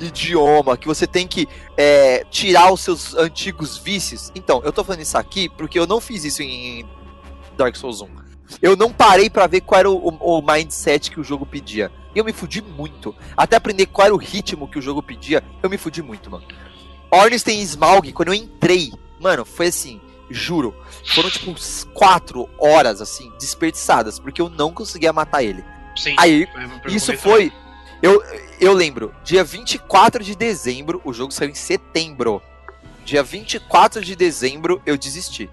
idioma, 0.00 0.76
que 0.76 0.86
você 0.86 1.06
tem 1.06 1.26
que 1.26 1.48
é, 1.76 2.24
tirar 2.30 2.72
os 2.72 2.80
seus 2.80 3.14
antigos 3.14 3.76
vícios? 3.76 4.30
Então, 4.34 4.60
eu 4.64 4.72
tô 4.72 4.82
falando 4.84 5.00
isso 5.02 5.16
aqui 5.18 5.48
porque 5.48 5.78
eu 5.78 5.86
não 5.86 6.00
fiz 6.00 6.24
isso 6.24 6.42
em 6.42 6.86
Dark 7.56 7.74
Souls 7.76 8.00
1. 8.02 8.08
Eu 8.60 8.76
não 8.76 8.92
parei 8.92 9.30
pra 9.30 9.46
ver 9.46 9.60
qual 9.62 9.78
era 9.78 9.90
o, 9.90 9.96
o- 9.96 10.38
o 10.38 10.42
mindset 10.42 11.10
que 11.10 11.18
o 11.20 11.24
jogo 11.24 11.46
pedia. 11.46 11.90
E 12.14 12.18
eu 12.18 12.24
me 12.24 12.32
fudi 12.32 12.62
muito. 12.62 13.14
Até 13.36 13.56
aprender 13.56 13.86
qual 13.86 14.06
era 14.06 14.14
o 14.14 14.18
ritmo 14.18 14.68
que 14.68 14.78
o 14.78 14.82
jogo 14.82 15.02
pedia, 15.02 15.42
eu 15.62 15.70
me 15.70 15.78
fudi 15.78 16.02
muito, 16.02 16.30
mano. 16.30 16.44
Ornstein 17.10 17.60
e 17.60 17.62
Smaug, 17.62 18.12
quando 18.12 18.28
eu 18.28 18.34
entrei, 18.34 18.92
mano, 19.20 19.44
foi 19.44 19.68
assim, 19.68 20.00
juro. 20.30 20.74
Foram 21.06 21.30
tipo 21.30 21.54
quatro 21.92 22.48
horas, 22.58 23.00
assim, 23.00 23.32
desperdiçadas, 23.38 24.18
porque 24.18 24.40
eu 24.40 24.48
não 24.48 24.72
conseguia 24.72 25.12
matar 25.12 25.42
ele. 25.42 25.64
Sim. 25.96 26.14
Aí, 26.18 26.46
isso 26.96 27.12
foi. 27.22 27.52
Eu, 28.04 28.22
eu 28.60 28.74
lembro, 28.74 29.14
dia 29.24 29.42
24 29.42 30.22
de 30.22 30.36
dezembro, 30.36 31.00
o 31.06 31.12
jogo 31.14 31.32
saiu 31.32 31.48
em 31.48 31.54
setembro. 31.54 32.42
Dia 33.02 33.22
24 33.22 34.04
de 34.04 34.14
dezembro 34.14 34.82
eu 34.84 34.98
desisti. 34.98 35.48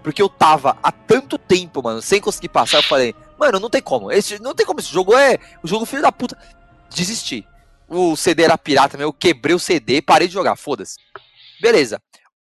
Porque 0.00 0.22
eu 0.22 0.28
tava 0.28 0.78
há 0.80 0.92
tanto 0.92 1.36
tempo, 1.36 1.82
mano, 1.82 2.00
sem 2.00 2.20
conseguir 2.20 2.50
passar, 2.50 2.76
eu 2.76 2.82
falei, 2.84 3.16
mano, 3.36 3.58
não 3.58 3.68
tem 3.68 3.82
como. 3.82 4.12
Esse, 4.12 4.40
não 4.40 4.54
tem 4.54 4.64
como, 4.64 4.78
esse 4.78 4.92
jogo 4.92 5.16
é. 5.18 5.40
O 5.60 5.66
jogo 5.66 5.84
filho 5.84 6.02
da 6.02 6.12
puta. 6.12 6.38
Desisti. 6.88 7.44
O 7.88 8.14
CD 8.14 8.44
era 8.44 8.56
pirata, 8.56 8.96
meu, 8.96 9.08
eu 9.08 9.12
quebrei 9.12 9.56
o 9.56 9.58
CD, 9.58 10.00
parei 10.00 10.28
de 10.28 10.34
jogar, 10.34 10.54
foda-se. 10.54 10.94
Beleza. 11.60 12.00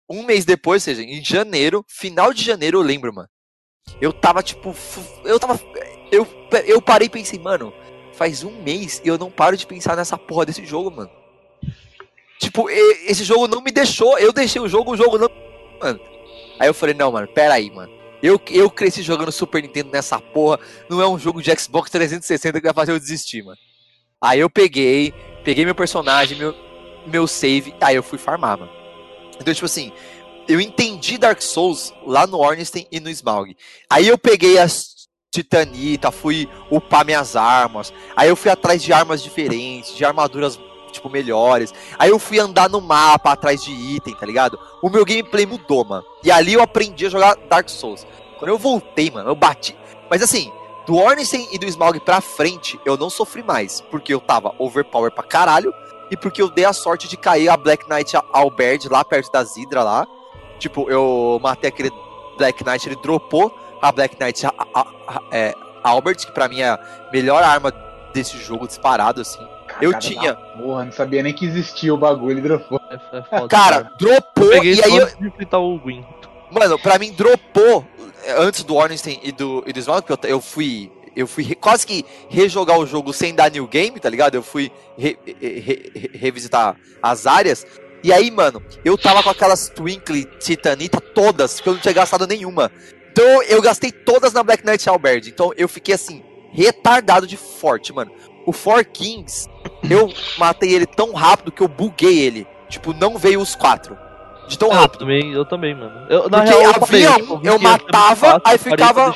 Um 0.10 0.24
mês 0.24 0.44
depois, 0.44 0.82
ou 0.86 0.94
seja, 0.94 1.02
em 1.02 1.24
janeiro, 1.24 1.86
final 1.88 2.34
de 2.34 2.44
janeiro, 2.44 2.80
eu 2.80 2.84
lembro, 2.84 3.14
mano. 3.14 3.30
Eu 4.02 4.12
tava, 4.12 4.44
tipo. 4.44 4.76
Eu 5.24 5.40
tava. 5.40 5.58
Eu, 6.12 6.28
eu 6.66 6.82
parei 6.82 7.08
e 7.08 7.10
pensei, 7.10 7.40
mano, 7.40 7.74
faz 8.14 8.44
um 8.44 8.62
mês 8.62 9.02
e 9.04 9.08
eu 9.08 9.18
não 9.18 9.30
paro 9.30 9.58
de 9.58 9.66
pensar 9.66 9.96
nessa 9.96 10.18
porra 10.18 10.46
desse 10.46 10.66
jogo, 10.66 10.92
mano. 10.92 11.10
Tipo, 12.40 12.70
esse 12.70 13.24
jogo 13.24 13.48
não 13.48 13.62
me 13.62 13.72
deixou. 13.72 14.18
Eu 14.20 14.34
deixei 14.34 14.62
o 14.62 14.68
jogo, 14.68 14.92
o 14.92 14.98
jogo 14.98 15.18
não. 15.18 15.30
Mano. 15.82 16.00
Aí 16.60 16.68
eu 16.68 16.74
falei, 16.74 16.94
não, 16.94 17.12
mano, 17.12 17.28
pera 17.28 17.56
aí, 17.56 17.70
mano. 17.72 17.92
Eu, 18.22 18.40
eu 18.52 18.70
cresci 18.70 19.02
jogando 19.02 19.32
Super 19.32 19.62
Nintendo 19.62 19.90
nessa 19.92 20.20
porra. 20.20 20.60
Não 20.90 21.02
é 21.02 21.08
um 21.08 21.20
jogo 21.20 21.42
de 21.42 21.58
Xbox 21.58 21.90
360 21.90 22.60
que 22.60 22.66
vai 22.66 22.74
fazer 22.74 22.92
eu 22.92 23.00
desistir, 23.00 23.44
mano. 23.44 23.58
Aí 24.22 24.40
eu 24.40 24.50
peguei, 24.50 25.14
peguei 25.44 25.66
meu 25.66 25.76
personagem, 25.76 26.38
meu, 26.38 26.56
meu 27.06 27.28
save, 27.28 27.76
aí 27.82 27.96
eu 27.96 28.04
fui 28.04 28.18
farmar, 28.18 28.58
mano. 28.58 28.72
Então, 29.40 29.54
tipo 29.54 29.66
assim, 29.66 29.92
eu 30.48 30.62
entendi 30.62 31.18
Dark 31.18 31.42
Souls 31.42 31.94
lá 32.06 32.26
no 32.26 32.40
Ornstein 32.40 32.88
e 32.92 33.00
no 33.00 33.10
Smaug. 33.10 33.56
Aí 33.90 34.08
eu 34.08 34.18
peguei 34.18 34.58
as 34.58 34.93
Titanita, 35.34 36.12
fui 36.12 36.48
upar 36.70 37.04
minhas 37.04 37.36
armas. 37.36 37.92
Aí 38.16 38.30
eu 38.30 38.36
fui 38.36 38.52
atrás 38.52 38.84
de 38.84 38.94
armas 38.94 39.24
diferentes, 39.24 39.96
de 39.96 40.06
armaduras, 40.06 40.60
tipo, 40.92 41.10
melhores. 41.10 41.74
Aí 41.98 42.12
eu 42.12 42.20
fui 42.20 42.38
andar 42.38 42.70
no 42.70 42.80
mapa 42.80 43.32
atrás 43.32 43.64
de 43.64 43.72
item, 43.72 44.14
tá 44.14 44.28
ligado? 44.28 44.60
O 44.80 44.92
meu 44.92 45.04
gameplay 45.04 45.44
mudou, 45.44 45.84
mano. 45.84 46.06
E 46.24 46.30
ali 46.30 46.54
eu 46.54 46.62
aprendi 46.62 47.08
a 47.08 47.10
jogar 47.10 47.36
Dark 47.50 47.68
Souls. 47.68 48.06
Quando 48.38 48.50
eu 48.50 48.60
voltei, 48.60 49.10
mano, 49.10 49.28
eu 49.28 49.36
bati. 49.36 49.76
Mas 50.08 50.22
assim, 50.22 50.52
do 50.86 50.98
Ornstein 50.98 51.48
e 51.52 51.58
do 51.58 51.66
Smaug 51.66 52.00
pra 52.02 52.22
frente, 52.22 52.80
eu 52.86 52.96
não 52.96 53.10
sofri 53.10 53.42
mais. 53.42 53.82
Porque 53.82 54.14
eu 54.14 54.22
tava 54.22 54.54
overpower 54.60 55.12
pra 55.12 55.24
caralho. 55.24 55.74
E 56.12 56.16
porque 56.16 56.44
eu 56.44 56.50
dei 56.52 56.66
a 56.66 56.74
sorte 56.74 57.08
de 57.08 57.18
cair 57.18 57.50
a 57.50 57.58
Black 57.58 57.90
Knight 57.90 58.16
Albert 58.32 58.82
lá 58.88 59.04
perto 59.04 59.32
da 59.32 59.44
Zidra 59.44 59.82
lá. 59.82 60.06
Tipo, 60.60 60.88
eu 60.92 61.40
matei 61.42 61.70
aquele 61.70 61.92
Black 62.38 62.64
Knight, 62.64 62.88
ele 62.88 62.98
dropou 62.98 63.63
a 63.84 63.92
Black 63.92 64.16
Knight 64.18 64.46
a- 64.46 64.54
a- 64.74 64.88
a- 65.08 65.22
é, 65.32 65.54
Albert, 65.84 66.16
que 66.26 66.32
pra 66.32 66.48
mim 66.48 66.62
é 66.62 66.70
a 66.70 66.80
melhor 67.12 67.44
arma 67.44 67.72
desse 68.14 68.38
jogo 68.38 68.66
disparado, 68.66 69.20
assim. 69.20 69.46
Eu 69.82 69.92
Cara, 69.92 70.02
tinha. 70.02 70.34
Porra, 70.36 70.86
não 70.86 70.92
sabia 70.92 71.22
nem 71.22 71.34
que 71.34 71.46
existia 71.46 71.94
o 71.94 71.98
bagulho, 71.98 72.32
ele 72.32 72.42
dropou. 72.42 72.80
É, 72.90 72.96
é 73.18 73.22
foda, 73.24 73.48
Cara, 73.50 73.92
dropou 74.00 74.50
Peguei 74.50 74.76
e 74.76 74.84
aí 74.84 74.96
eu, 74.96 75.08
o 75.62 75.80
Gwyn. 75.80 76.06
Mano, 76.52 76.80
pra 76.80 76.98
mim 76.98 77.12
dropou 77.12 77.86
eh, 78.24 78.36
antes 78.38 78.64
do 78.64 78.76
Ornstein 78.76 79.20
e 79.24 79.32
do, 79.32 79.64
e 79.68 79.74
do 79.74 79.80
Smaug, 79.80 80.06
porque 80.06 80.28
eu, 80.28 80.32
eu 80.36 80.42
fui. 80.42 80.92
Eu 81.16 81.28
fui 81.28 81.44
re- 81.44 81.54
quase 81.56 81.86
que 81.86 82.04
rejogar 82.28 82.80
o 82.80 82.88
jogo 82.88 83.14
sem 83.14 83.36
dar 83.36 83.52
new 83.52 83.68
game, 83.68 84.00
tá 84.00 84.10
ligado? 84.10 84.34
Eu 84.34 84.42
fui 84.42 84.72
re- 84.98 85.18
re- 85.26 85.60
re- 85.60 86.12
revisitar 86.16 86.76
as 87.02 87.28
áreas. 87.28 87.68
E 88.04 88.12
aí, 88.12 88.32
mano, 88.32 88.62
eu 88.84 88.98
tava 88.98 89.22
com 89.22 89.30
aquelas 89.30 89.70
Twinkle 89.70 90.26
Titanita 90.40 91.00
todas, 91.00 91.60
que 91.62 91.70
eu 91.70 91.74
não 91.74 91.80
tinha 91.80 91.94
gastado 91.94 92.26
nenhuma. 92.26 92.72
Então 93.14 93.44
eu 93.44 93.62
gastei 93.62 93.92
todas 93.92 94.34
na 94.34 94.42
Black 94.42 94.66
Knight 94.66 94.90
Albert. 94.90 95.24
Então 95.28 95.54
eu 95.56 95.70
fiquei 95.70 95.94
assim, 95.94 96.24
retardado 96.52 97.28
de 97.28 97.38
forte, 97.38 97.94
mano. 97.94 98.12
O 98.46 98.52
Four 98.52 98.84
Kings, 98.86 99.48
eu 99.88 100.12
matei 100.38 100.74
ele 100.74 100.88
tão 100.88 101.14
rápido 101.14 101.52
que 101.52 101.62
eu 101.62 101.68
buguei 101.68 102.20
ele. 102.20 102.48
Tipo, 102.68 102.92
não 102.92 103.18
veio 103.18 103.40
os 103.40 103.56
quatro. 103.56 103.96
De 104.48 104.58
tão 104.58 104.70
Eu 104.70 104.74
rápido. 104.74 105.02
também, 105.02 105.32
eu 105.32 105.46
também, 105.46 105.76
mano. 105.76 106.08
Eu, 106.10 106.28
na 106.28 106.40
Porque 106.40 106.58
real, 106.58 106.64
eu 106.64 106.84
havia 106.84 107.12
um, 107.12 107.14
tipo, 107.14 107.34
eu 107.44 107.60
muito 107.60 107.62
matava, 107.62 108.16
fácil, 108.16 108.42
aí 108.44 108.58
ficava-. 108.58 109.16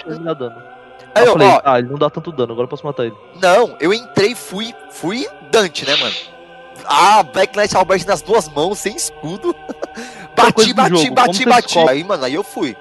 Aí 1.16 1.24
eu, 1.24 1.26
eu 1.26 1.34
falei, 1.34 1.48
ó, 1.48 1.62
ah, 1.66 1.80
ele 1.80 1.90
não 1.90 1.98
dá 1.98 2.10
tanto 2.10 2.32
dano, 2.32 2.54
agora 2.54 2.66
eu 2.66 2.70
posso 2.70 2.86
matar 2.86 3.06
ele. 3.06 3.16
Não, 3.42 3.76
eu 3.80 3.92
entrei, 3.92 4.36
fui, 4.36 4.74
fui 4.92 5.28
Dante, 5.52 5.86
né, 5.86 5.96
mano? 5.96 6.16
Ah, 6.86 7.24
Black 7.24 7.58
Knight 7.58 7.76
Albert 7.76 8.06
nas 8.06 8.22
duas 8.22 8.48
mãos, 8.48 8.78
sem 8.78 8.96
escudo. 8.96 9.54
bati, 10.38 10.74
bati, 10.74 11.10
bati, 11.10 11.46
bati. 11.46 11.80
Aí, 11.80 12.04
mano, 12.04 12.24
aí 12.24 12.36
eu 12.36 12.44
fui. 12.44 12.78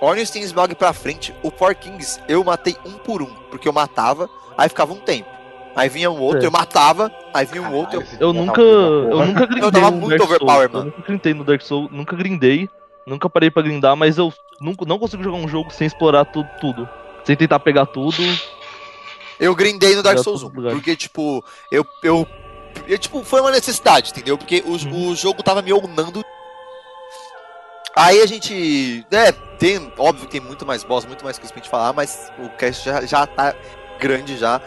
Ornstein 0.00 0.42
Smog 0.44 0.74
pra 0.74 0.92
frente, 0.92 1.34
o 1.42 1.50
Four 1.50 1.74
Kings 1.74 2.20
eu 2.28 2.42
matei 2.44 2.76
um 2.84 2.92
por 2.92 3.20
um, 3.22 3.32
porque 3.50 3.68
eu 3.68 3.72
matava, 3.72 4.28
aí 4.56 4.68
ficava 4.68 4.92
um 4.92 4.96
tempo. 5.00 5.28
Aí 5.76 5.88
vinha 5.88 6.10
um 6.10 6.18
outro, 6.20 6.42
É. 6.42 6.46
eu 6.46 6.50
matava, 6.50 7.12
aí 7.32 7.46
vinha 7.46 7.62
um 7.62 7.72
outro, 7.74 7.96
eu... 7.96 8.00
Caralho, 8.00 8.14
esse 8.14 8.22
Eu 8.22 8.32
da 8.32 8.40
nunca. 8.40 8.60
Eu 8.60 9.26
nunca 9.26 9.46
grindei. 9.46 9.64
Eu 9.68 9.72
tava 9.72 9.90
muito 9.90 10.08
Dark 10.08 10.18
Souls, 10.20 10.30
overpower, 10.32 10.64
Eu 10.64 10.72
mano. 10.72 10.84
nunca 10.86 11.02
grindei 11.02 11.34
no 11.34 11.44
Dark 11.44 11.62
Souls, 11.62 11.88
nunca 11.92 12.16
grindei. 12.16 12.68
Nunca 13.06 13.30
parei 13.30 13.50
pra 13.50 13.62
grindar, 13.62 13.96
mas 13.96 14.18
eu 14.18 14.32
nunca, 14.60 14.84
não 14.84 14.98
consigo 14.98 15.22
jogar 15.22 15.38
um 15.38 15.48
jogo 15.48 15.70
sem 15.72 15.86
explorar 15.86 16.24
tudo, 16.26 16.48
tudo. 16.60 16.88
Sem 17.24 17.36
tentar 17.36 17.58
pegar 17.60 17.86
tudo. 17.86 18.16
Eu 19.40 19.54
grindei 19.54 19.94
no 19.94 20.02
Dark 20.02 20.18
Souls 20.18 20.40
tô 20.42 20.48
1, 20.48 20.50
ligado. 20.56 20.72
porque, 20.74 20.96
tipo, 20.96 21.44
eu, 21.70 21.86
eu, 22.02 22.26
eu, 22.88 22.98
tipo, 22.98 23.22
foi 23.24 23.40
uma 23.40 23.50
necessidade, 23.52 24.10
entendeu? 24.10 24.36
Porque 24.36 24.62
o, 24.66 24.72
Uhum. 24.72 25.10
o 25.10 25.16
jogo 25.16 25.42
tava 25.42 25.62
me 25.62 25.72
ounando. 25.72 26.22
Aí 27.96 28.20
a 28.20 28.26
gente, 28.26 29.06
é, 29.10 29.32
tem, 29.58 29.92
óbvio 29.98 30.26
que 30.26 30.32
tem 30.32 30.40
muito 30.40 30.64
mais 30.64 30.84
boss, 30.84 31.04
muito 31.04 31.24
mais 31.24 31.38
coisa 31.38 31.52
pra 31.52 31.62
gente 31.62 31.70
falar, 31.70 31.92
mas 31.92 32.30
o 32.38 32.48
cast 32.50 32.84
já, 32.84 33.04
já 33.04 33.26
tá 33.26 33.54
grande 33.98 34.36
já. 34.36 34.60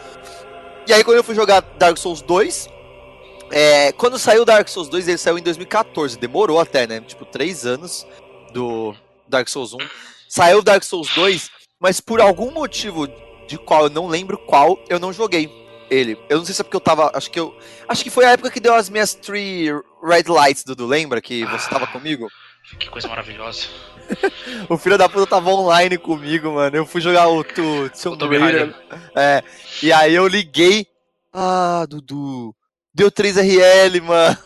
E 0.87 0.93
aí 0.93 1.03
quando 1.03 1.17
eu 1.17 1.23
fui 1.23 1.35
jogar 1.35 1.61
Dark 1.61 1.97
Souls 1.97 2.21
2, 2.21 2.69
é, 3.51 3.91
quando 3.93 4.17
saiu 4.17 4.45
Dark 4.45 4.67
Souls 4.67 4.89
2, 4.89 5.07
ele 5.07 5.17
saiu 5.17 5.37
em 5.37 5.43
2014, 5.43 6.17
demorou 6.17 6.59
até, 6.59 6.87
né? 6.87 7.01
Tipo, 7.01 7.25
três 7.25 7.65
anos 7.65 8.05
do 8.53 8.95
Dark 9.27 9.47
Souls 9.47 9.73
1. 9.73 9.77
Saiu 10.27 10.61
Dark 10.61 10.83
Souls 10.83 11.13
2, 11.13 11.49
mas 11.79 11.99
por 11.99 12.21
algum 12.21 12.51
motivo 12.51 13.07
de 13.47 13.57
qual 13.57 13.83
eu 13.83 13.89
não 13.89 14.07
lembro 14.07 14.37
qual, 14.37 14.79
eu 14.89 14.99
não 14.99 15.11
joguei 15.11 15.49
ele. 15.89 16.17
Eu 16.29 16.37
não 16.37 16.45
sei 16.45 16.55
se 16.55 16.61
é 16.61 16.63
porque 16.63 16.77
eu 16.77 16.81
tava. 16.81 17.11
Acho 17.13 17.29
que 17.29 17.39
eu. 17.39 17.55
Acho 17.87 18.03
que 18.03 18.09
foi 18.09 18.23
a 18.23 18.31
época 18.31 18.49
que 18.49 18.61
deu 18.61 18.73
as 18.73 18.89
minhas 18.89 19.13
three 19.13 19.69
red 20.01 20.23
lights, 20.27 20.63
Dudu. 20.63 20.87
Lembra 20.87 21.21
que 21.21 21.45
você 21.45 21.69
tava 21.69 21.85
comigo? 21.87 22.27
Que 22.79 22.89
coisa 22.89 23.09
maravilhosa. 23.09 23.67
O 24.69 24.77
filho 24.77 24.97
da 24.97 25.09
puta 25.09 25.27
tava 25.27 25.49
online 25.49 25.97
comigo, 25.97 26.51
mano. 26.53 26.75
Eu 26.75 26.85
fui 26.85 27.01
jogar 27.01 27.27
o, 27.27 27.43
tu, 27.43 27.89
Tomb. 28.17 28.37
Raider. 28.37 28.73
É. 29.15 29.43
E 29.81 29.91
aí 29.91 30.13
eu 30.13 30.27
liguei. 30.27 30.85
Ah, 31.33 31.85
Dudu. 31.89 32.55
Deu 32.93 33.09
3RL, 33.11 34.01
mano. 34.01 34.37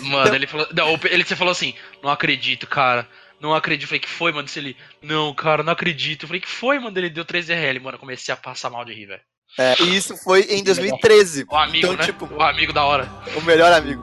Mano, 0.00 0.34
ele 0.34 0.46
falou. 0.46 0.66
Não, 0.74 0.98
ele 1.04 1.24
você 1.24 1.34
falou 1.34 1.52
assim, 1.52 1.74
não 2.02 2.10
acredito, 2.10 2.66
cara. 2.66 3.08
Não 3.40 3.54
acredito. 3.54 3.84
Eu 3.84 3.88
falei, 3.88 4.00
que 4.00 4.08
foi, 4.08 4.32
mano? 4.32 4.46
Se 4.48 4.58
ele. 4.58 4.76
Não, 5.02 5.34
cara, 5.34 5.62
não 5.62 5.72
acredito. 5.72 6.24
Eu 6.24 6.28
falei, 6.28 6.40
que 6.40 6.48
foi, 6.48 6.78
mano? 6.78 6.96
Ele 6.98 7.10
deu 7.10 7.24
3RL, 7.24 7.80
mano. 7.80 7.96
Eu 7.96 8.00
comecei 8.00 8.32
a 8.32 8.36
passar 8.36 8.70
mal 8.70 8.84
de 8.84 8.92
rir, 8.94 9.06
velho. 9.06 9.20
É, 9.58 9.74
e 9.82 9.96
isso 9.96 10.16
foi 10.16 10.42
em 10.50 10.64
2013. 10.64 11.46
O 11.48 11.56
amigo, 11.56 11.86
Então, 11.86 11.96
né? 11.96 12.04
tipo- 12.04 12.28
O 12.34 12.42
amigo 12.42 12.72
da 12.72 12.84
hora. 12.84 13.08
O 13.36 13.40
melhor 13.42 13.72
amigo. 13.72 14.02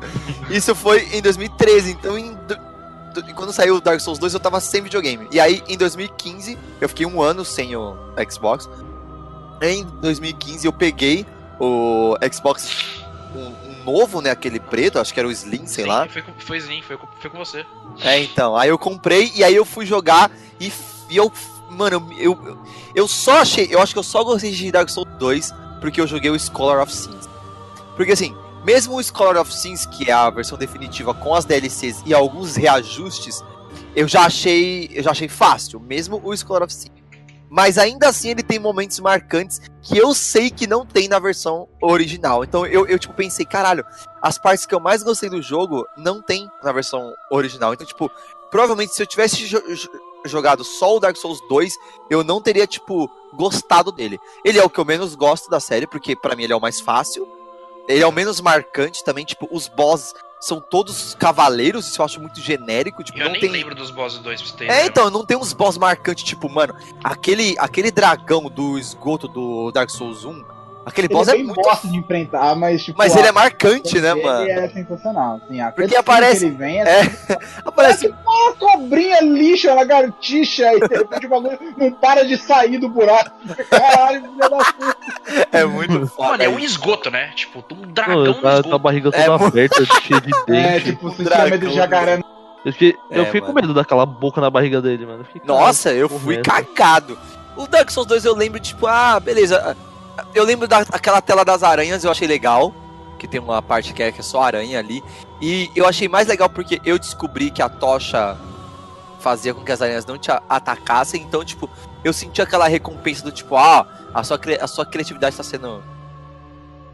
Isso 0.50 0.74
foi 0.74 1.02
em 1.14 1.22
2013, 1.22 1.92
então 1.92 2.18
em 2.18 2.34
do- 3.14 3.24
quando 3.34 3.52
saiu 3.54 3.76
o 3.76 3.82
Dark 3.82 4.00
Souls 4.00 4.20
2 4.20 4.34
eu 4.34 4.40
tava 4.40 4.60
sem 4.60 4.82
videogame. 4.82 5.28
E 5.32 5.40
aí 5.40 5.64
em 5.68 5.78
2015, 5.78 6.58
eu 6.80 6.90
fiquei 6.90 7.06
um 7.06 7.22
ano 7.22 7.44
sem 7.46 7.76
o 7.76 7.96
Xbox. 8.30 8.70
Em 9.62 9.84
2015 10.02 10.66
eu 10.66 10.74
peguei 10.74 11.26
o 11.60 12.16
Xbox 12.34 12.70
um, 13.36 13.70
um 13.70 13.84
novo, 13.86 14.22
né, 14.22 14.32
aquele 14.32 14.60
preto, 14.60 15.00
acho 15.00 15.14
que 15.14 15.20
era 15.20 15.28
o 15.28 15.32
Slim, 15.32 15.66
sei 15.68 15.84
Sim, 15.86 15.90
lá. 15.90 16.08
Foi, 16.08 16.24
foi 16.40 16.58
Slim, 16.58 16.82
foi, 16.82 16.98
com- 16.98 17.08
foi 17.20 17.30
com 17.30 17.38
você. 17.38 17.66
É, 18.02 18.20
então, 18.24 18.56
aí 18.58 18.70
eu 18.70 18.78
comprei 18.78 19.32
e 19.36 19.44
aí 19.44 19.56
eu 19.56 19.66
fui 19.66 19.86
jogar 19.86 20.32
e, 20.60 20.72
e 21.10 21.18
eu, 21.18 21.32
mano, 21.70 22.10
eu, 22.18 22.38
eu, 22.44 22.58
eu 22.96 23.08
só 23.08 23.40
achei, 23.42 23.68
eu 23.70 23.80
acho 23.82 23.94
que 23.94 24.00
eu 24.00 24.04
só 24.04 24.24
gostei 24.24 24.52
de 24.52 24.72
Dark 24.72 24.90
Souls 24.90 25.08
2 25.20 25.54
porque 25.80 26.02
eu 26.02 26.08
joguei 26.08 26.30
o 26.32 26.40
Scholar 26.40 26.82
of 26.82 26.94
Sins. 26.94 27.30
Porque 27.96 28.12
assim, 28.14 28.36
mesmo 28.64 28.96
o 28.98 29.04
Scholar 29.04 29.38
of 29.40 29.54
Sins, 29.54 29.86
que 29.86 30.10
é 30.10 30.14
a 30.14 30.30
versão 30.30 30.58
definitiva 30.58 31.14
com 31.14 31.34
as 31.34 31.46
DLCs 31.46 32.02
e 32.06 32.14
alguns 32.14 32.56
reajustes, 32.56 33.44
eu 33.96 34.08
já 34.08 34.26
achei, 34.26 34.90
eu 34.94 35.04
já 35.04 35.12
achei 35.12 35.28
fácil, 35.28 35.80
mesmo 35.80 36.22
o 36.24 36.36
Scholar 36.36 36.64
of 36.64 36.74
Sins. 36.74 36.92
Mas 37.50 37.78
ainda 37.78 38.08
assim 38.08 38.30
ele 38.30 38.44
tem 38.44 38.58
momentos 38.60 38.98
marcantes 39.02 39.60
que 39.82 39.98
eu 39.98 40.14
sei 40.14 40.50
que 40.50 40.66
não 40.66 40.86
tem 40.86 41.10
na 41.10 41.20
versão 41.20 41.68
original. 41.82 42.46
Então 42.46 42.66
eu, 42.66 42.88
eu 42.88 42.98
tipo 42.98 43.14
pensei, 43.14 43.46
caralho, 43.46 43.86
as 44.22 44.38
partes 44.38 44.66
que 44.66 44.74
eu 44.74 44.80
mais 44.80 45.04
gostei 45.04 45.30
do 45.30 45.42
jogo 45.42 45.86
não 45.98 46.22
tem 46.22 46.50
na 46.64 46.72
versão 46.72 47.14
original. 47.30 47.74
Então, 47.74 47.86
tipo, 47.86 48.10
provavelmente 48.50 48.94
se 48.96 49.04
eu 49.04 49.08
tivesse 49.08 49.46
jo- 49.48 49.62
jo- 49.76 49.90
jogado 50.24 50.64
só 50.64 50.96
o 50.96 51.00
Dark 51.02 51.18
Souls 51.18 51.42
2, 51.50 51.74
eu 52.10 52.24
não 52.24 52.42
teria, 52.42 52.66
tipo, 52.66 53.10
gostado 53.34 53.92
dele. 53.92 54.18
Ele 54.46 54.58
é 54.58 54.64
o 54.64 54.70
que 54.70 54.80
eu 54.80 54.86
menos 54.86 55.14
gosto 55.14 55.50
da 55.50 55.60
série, 55.60 55.86
porque 55.88 56.16
pra 56.16 56.38
mim 56.38 56.44
ele 56.44 56.54
é 56.54 56.56
o 56.56 56.62
mais 56.62 56.80
fácil. 56.80 57.28
Ele 57.92 58.04
é 58.04 58.08
o 58.08 58.12
menos 58.12 58.40
marcante 58.40 59.04
também, 59.04 59.26
tipo, 59.26 59.48
os 59.52 59.68
bosses 59.68 60.14
são 60.40 60.60
todos 60.60 61.14
cavaleiros, 61.14 61.88
isso 61.88 62.02
eu 62.02 62.06
acho 62.06 62.20
muito 62.20 62.42
genérico, 62.42 63.04
tipo, 63.04 63.20
Eu 63.20 63.26
não 63.26 63.32
nem 63.34 63.42
tem 63.42 63.50
lembro 63.50 63.76
dos 63.76 63.92
boss 63.92 64.18
do 64.18 64.24
2 64.24 64.52
pra 64.52 64.66
é, 64.66 64.88
então, 64.88 65.10
não 65.12 65.24
tem 65.24 65.38
uns 65.38 65.54
boss 65.54 65.78
marcantes, 65.78 66.24
tipo, 66.24 66.50
mano, 66.50 66.76
aquele, 67.04 67.56
aquele 67.60 67.92
dragão 67.92 68.50
do 68.50 68.80
esgoto 68.80 69.28
do 69.28 69.72
Dark 69.72 69.92
Souls 69.92 70.26
1, 70.26 70.44
aquele 70.86 71.08
Ele 71.08 71.14
boss 71.14 71.28
é 71.28 71.32
é 71.32 71.36
bem 71.36 71.46
muito. 71.46 71.62
bosta 71.62 71.88
de 71.88 71.98
enfrentar, 71.98 72.56
mas 72.56 72.84
tipo. 72.84 72.98
Mas 72.98 73.16
ele 73.16 73.28
é 73.28 73.32
marcante, 73.32 74.00
né, 74.00 74.12
ele 74.12 74.24
mano? 74.24 74.50
é 74.50 74.70
sensacional. 74.70 75.40
Assim, 75.46 75.62
a 75.62 75.72
Porque 75.72 75.96
aparece- 75.96 76.40
Que 76.40 76.46
ele 76.46 76.56
vem 76.56 76.82
é, 76.82 77.02
É, 77.02 77.02
aparece. 77.66 78.08
uma 78.08 78.54
cobrinha 78.56 79.22
lixa, 79.22 79.74
lagartixa, 79.74 80.74
e 80.74 80.80
de 80.88 80.96
repente 80.98 81.26
o 81.26 81.30
bagulho 81.30 81.60
não 81.78 81.92
para 81.94 82.26
de 82.26 82.38
sair 82.38 82.78
do 82.78 82.90
buraco. 82.90 83.32
Caralho, 83.70 84.22
filha 84.22 84.50
da 84.50 84.58
puta. 84.58 84.98
É 85.52 85.66
muito 85.66 86.08
foda. 86.08 86.30
Mano, 86.32 86.44
é 86.44 86.50
um 86.50 86.60
esgoto, 86.60 87.10
né? 87.12 87.32
Tipo, 87.36 87.60
um 87.60 87.62
Pô, 87.62 87.76
dragão 87.88 88.24
no 88.26 88.34
tá, 88.42 88.64
tá 88.64 88.76
a 88.76 88.78
barriga 88.78 89.10
É, 89.14 89.24
toda 89.26 89.38
mo- 89.38 89.46
aberta, 89.48 89.86
cheia 89.86 90.22
de 90.22 90.32
dente. 90.46 90.52
É, 90.68 90.80
tipo, 90.80 91.08
um 91.08 91.12
sistema 91.16 91.58
de 91.58 91.74
jacaré. 91.74 92.20
Eu 92.64 92.72
fiquei, 92.74 92.96
eu 93.10 93.24
É, 93.24 93.26
fiquei 93.26 93.42
com 93.42 93.54
medo 93.54 93.74
daquela 93.74 94.06
boca 94.06 94.40
na 94.40 94.50
barriga 94.50 94.82
dele, 94.82 95.06
mano. 95.06 95.20
Eu 95.22 95.26
fiquei, 95.26 95.42
Nossa, 95.46 95.92
eu 95.92 96.08
fui 96.08 96.36
é 96.38 96.42
cagado. 96.42 97.18
O 97.56 97.66
Dark 97.68 97.90
Souls 97.90 98.08
2 98.08 98.24
eu 98.26 98.36
lembro, 98.36 98.60
tipo, 98.60 98.86
ah, 98.88 99.20
beleza. 99.20 99.76
Eu 100.34 100.44
lembro 100.44 100.68
daquela 100.68 101.22
tela 101.22 101.44
das 101.46 101.64
aranhas, 101.64 102.04
eu 102.04 102.12
achei 102.12 102.28
legal. 102.28 102.74
Que 103.20 103.28
tem 103.28 103.40
uma 103.40 103.62
parte 103.62 103.94
que 103.94 104.02
é, 104.02 104.12
que 104.12 104.20
é 104.20 104.24
só 104.24 104.42
aranha 104.42 104.80
ali. 104.80 105.04
E 105.40 105.70
eu 105.76 105.86
achei 105.88 106.08
mais 106.08 106.28
legal 106.28 106.50
porque 106.50 106.82
eu 106.84 106.98
descobri 106.98 107.52
que 107.52 107.62
a 107.62 107.70
tocha 107.70 108.36
fazia 109.20 109.54
com 109.54 109.64
que 109.64 109.72
as 109.72 109.82
aranhas 109.82 110.06
não 110.06 110.18
te 110.18 110.32
atacassem. 110.50 111.22
Então, 111.22 111.46
tipo, 111.46 111.70
eu 112.04 112.12
senti 112.14 112.42
aquela 112.42 112.68
recompensa 112.68 113.24
do 113.24 113.32
tipo, 113.32 113.56
ah, 113.56 113.88
a 114.14 114.24
sua, 114.24 114.40
a 114.60 114.68
sua 114.68 114.86
criatividade 114.86 115.36
tá 115.36 115.44
sendo. 115.44 115.84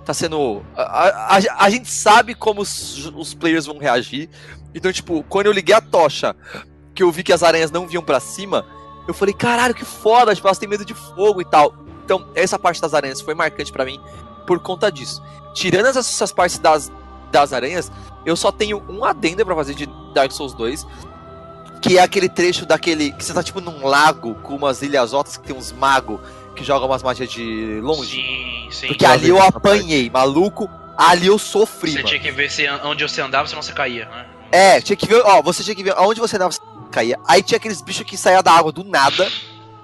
Tá 0.04 0.14
sendo. 0.14 0.62
A, 0.76 1.36
a- 1.38 1.66
a- 1.66 1.70
gente 1.70 1.90
sabe 1.90 2.34
como 2.36 2.62
os, 2.62 3.12
os 3.16 3.34
players 3.34 3.66
vão 3.66 3.78
reagir. 3.78 4.30
Então, 4.76 4.92
tipo, 4.92 5.24
quando 5.30 5.46
eu 5.48 5.52
liguei 5.54 5.74
a 5.76 5.82
tocha, 5.82 6.36
que 6.94 7.04
eu 7.04 7.12
vi 7.12 7.24
que 7.24 7.32
as 7.34 7.44
aranhas 7.44 7.72
não 7.72 7.88
vinham 7.88 8.04
pra 8.04 8.20
cima, 8.20 8.66
eu 9.08 9.14
falei, 9.14 9.34
caralho, 9.34 9.74
que 9.74 9.86
foda, 9.86 10.36
tipo, 10.36 10.46
elas 10.48 10.58
têm 10.58 10.68
medo 10.68 10.84
de 10.84 10.94
fogo 10.94 11.42
e 11.42 11.46
tal. 11.46 11.74
Então, 12.08 12.26
essa 12.34 12.58
parte 12.58 12.80
das 12.82 12.94
aranhas 12.94 13.20
foi 13.20 13.36
marcante 13.36 13.70
pra 13.70 13.84
mim 13.84 14.00
por 14.46 14.60
conta 14.62 14.90
disso. 14.90 15.22
Tirando 15.54 15.88
essas, 15.88 16.08
essas 16.08 16.32
partes 16.32 16.58
das, 16.58 16.90
das 17.34 17.52
aranhas, 17.52 17.92
eu 18.26 18.38
só 18.38 18.50
tenho 18.50 18.82
um 18.88 19.04
adendo 19.04 19.46
pra 19.46 19.54
fazer 19.54 19.74
de 19.74 19.90
Dark 20.14 20.32
Souls 20.32 20.54
2, 20.54 20.88
que 21.82 21.98
é 21.98 22.02
aquele 22.02 22.30
trecho 22.30 22.66
daquele. 22.66 23.12
que 23.12 23.26
você 23.26 23.34
tá 23.34 23.44
tipo 23.44 23.60
num 23.60 23.86
lago 23.86 24.36
com 24.36 24.56
umas 24.56 24.82
ilhasotas 24.82 25.36
que 25.36 25.48
tem 25.48 25.54
uns 25.54 25.74
magos 25.74 26.22
que 26.56 26.64
jogam 26.64 26.88
umas 26.88 27.04
magias 27.04 27.30
de 27.30 27.82
longe. 27.82 28.16
Sim, 28.16 28.70
sim. 28.72 28.88
Porque 28.88 29.06
ali 29.06 29.28
eu 29.28 29.42
apanhei, 29.42 30.10
maluco. 30.10 30.70
Ali 30.98 31.28
eu 31.28 31.38
sofri, 31.38 31.92
Você 31.92 31.98
mano. 31.98 32.08
tinha 32.08 32.22
que 32.22 32.32
ver 32.32 32.50
se 32.50 32.66
onde 32.86 33.04
você 33.04 33.20
andava, 33.20 33.50
senão 33.50 33.62
você 33.62 33.74
caía, 33.74 34.06
né? 34.06 34.26
É, 34.50 34.80
tinha 34.80 34.96
que 34.96 35.06
ver, 35.08 35.22
ó, 35.26 35.42
você 35.42 35.62
tinha 35.62 35.76
que 35.76 35.84
ver 35.84 35.94
aonde 35.98 36.22
você 36.22 36.38
andava, 36.38 36.54
você 36.54 36.62
caía. 36.90 37.20
Aí 37.28 37.44
tinha 37.44 37.58
aqueles 37.58 37.82
bichos 37.82 38.04
que 38.06 38.16
saíam 38.16 38.42
da 38.42 38.54
água 38.54 38.72
do 38.72 38.86
nada. 38.86 39.30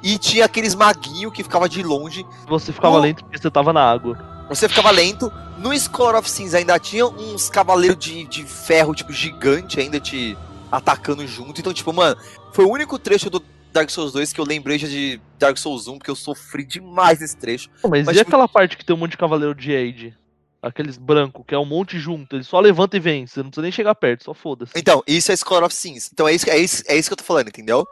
E 0.04 0.18
tinha 0.18 0.45
aqueles 0.45 0.76
maguinhos 0.76 1.32
que 1.34 1.41
ficava 1.43 1.70
de 1.70 1.82
longe. 1.82 2.26
Você 2.47 2.74
ficava 2.74 2.99
lento 2.99 3.24
porque 3.24 3.38
você 3.38 3.49
tava 3.49 3.72
na 3.72 3.82
água. 3.82 4.45
Você 4.49 4.68
ficava 4.68 4.91
lento. 4.91 5.32
No 5.58 5.74
Scholar 5.80 6.20
of 6.20 6.30
Sins 6.30 6.54
ainda 6.54 6.78
tinha 6.78 7.08
uns 7.08 7.49
cavaleiros 7.49 7.97
de, 7.97 8.26
de 8.26 8.43
ferro, 8.43 8.93
tipo, 8.93 9.14
gigante 9.14 9.80
ainda 9.80 9.99
te 9.99 10.38
atacando 10.70 11.26
junto. 11.26 11.62
Então, 11.62 11.74
tipo, 11.74 11.93
mano, 11.93 12.20
foi 12.51 12.66
o 12.66 12.70
único 12.70 12.99
trecho 12.99 13.30
do 13.30 13.41
Dark 13.72 13.89
Souls 13.89 14.12
2 14.12 14.34
que 14.34 14.41
eu 14.41 14.45
lembrei 14.45 14.78
já 14.78 14.88
de 14.88 15.22
Dark 15.39 15.58
Souls 15.58 15.88
1, 15.88 15.97
porque 15.97 16.12
eu 16.12 16.16
sofri 16.16 16.66
demais 16.66 17.20
nesse 17.20 17.38
trecho. 17.38 17.70
Pô, 17.82 17.88
mas, 17.88 18.06
Mas, 18.06 18.16
e 18.16 18.20
tipo- 18.20 18.30
aquela 18.30 18.47
parte 18.47 18.76
que 18.76 18.84
tem 18.84 18.95
um 18.95 18.99
monte 18.99 19.12
de 19.12 19.18
cavaleiro 19.18 19.56
de 19.56 19.74
Aid? 19.74 20.18
Aqueles 20.62 20.97
branco, 20.97 21.43
que 21.43 21.54
é 21.56 21.60
um 21.60 21.66
monte 21.66 21.97
junto. 21.99 22.36
Ele 22.36 22.43
só 22.43 22.60
levanta 22.60 22.95
e 22.95 22.99
vem. 22.99 23.26
Você 23.28 23.41
não 23.41 23.49
precisa 23.49 23.64
nem 23.64 23.72
chegar 23.72 23.95
perto, 23.95 24.24
só 24.26 24.34
foda-se. 24.34 24.72
Então, 24.76 25.04
isso 25.08 25.32
é 25.32 25.36
Scholar 25.36 25.66
of 25.66 25.76
Sins. 25.76 26.10
Então 26.14 26.28
é 26.28 26.34
isso, 26.34 26.49
é 26.49 26.58
isso, 26.58 26.84
é 26.88 26.95
isso 26.97 27.10
que 27.10 27.14
eu 27.14 27.18
tô 27.18 27.24
falando, 27.24 27.47
entendeu? 27.49 27.86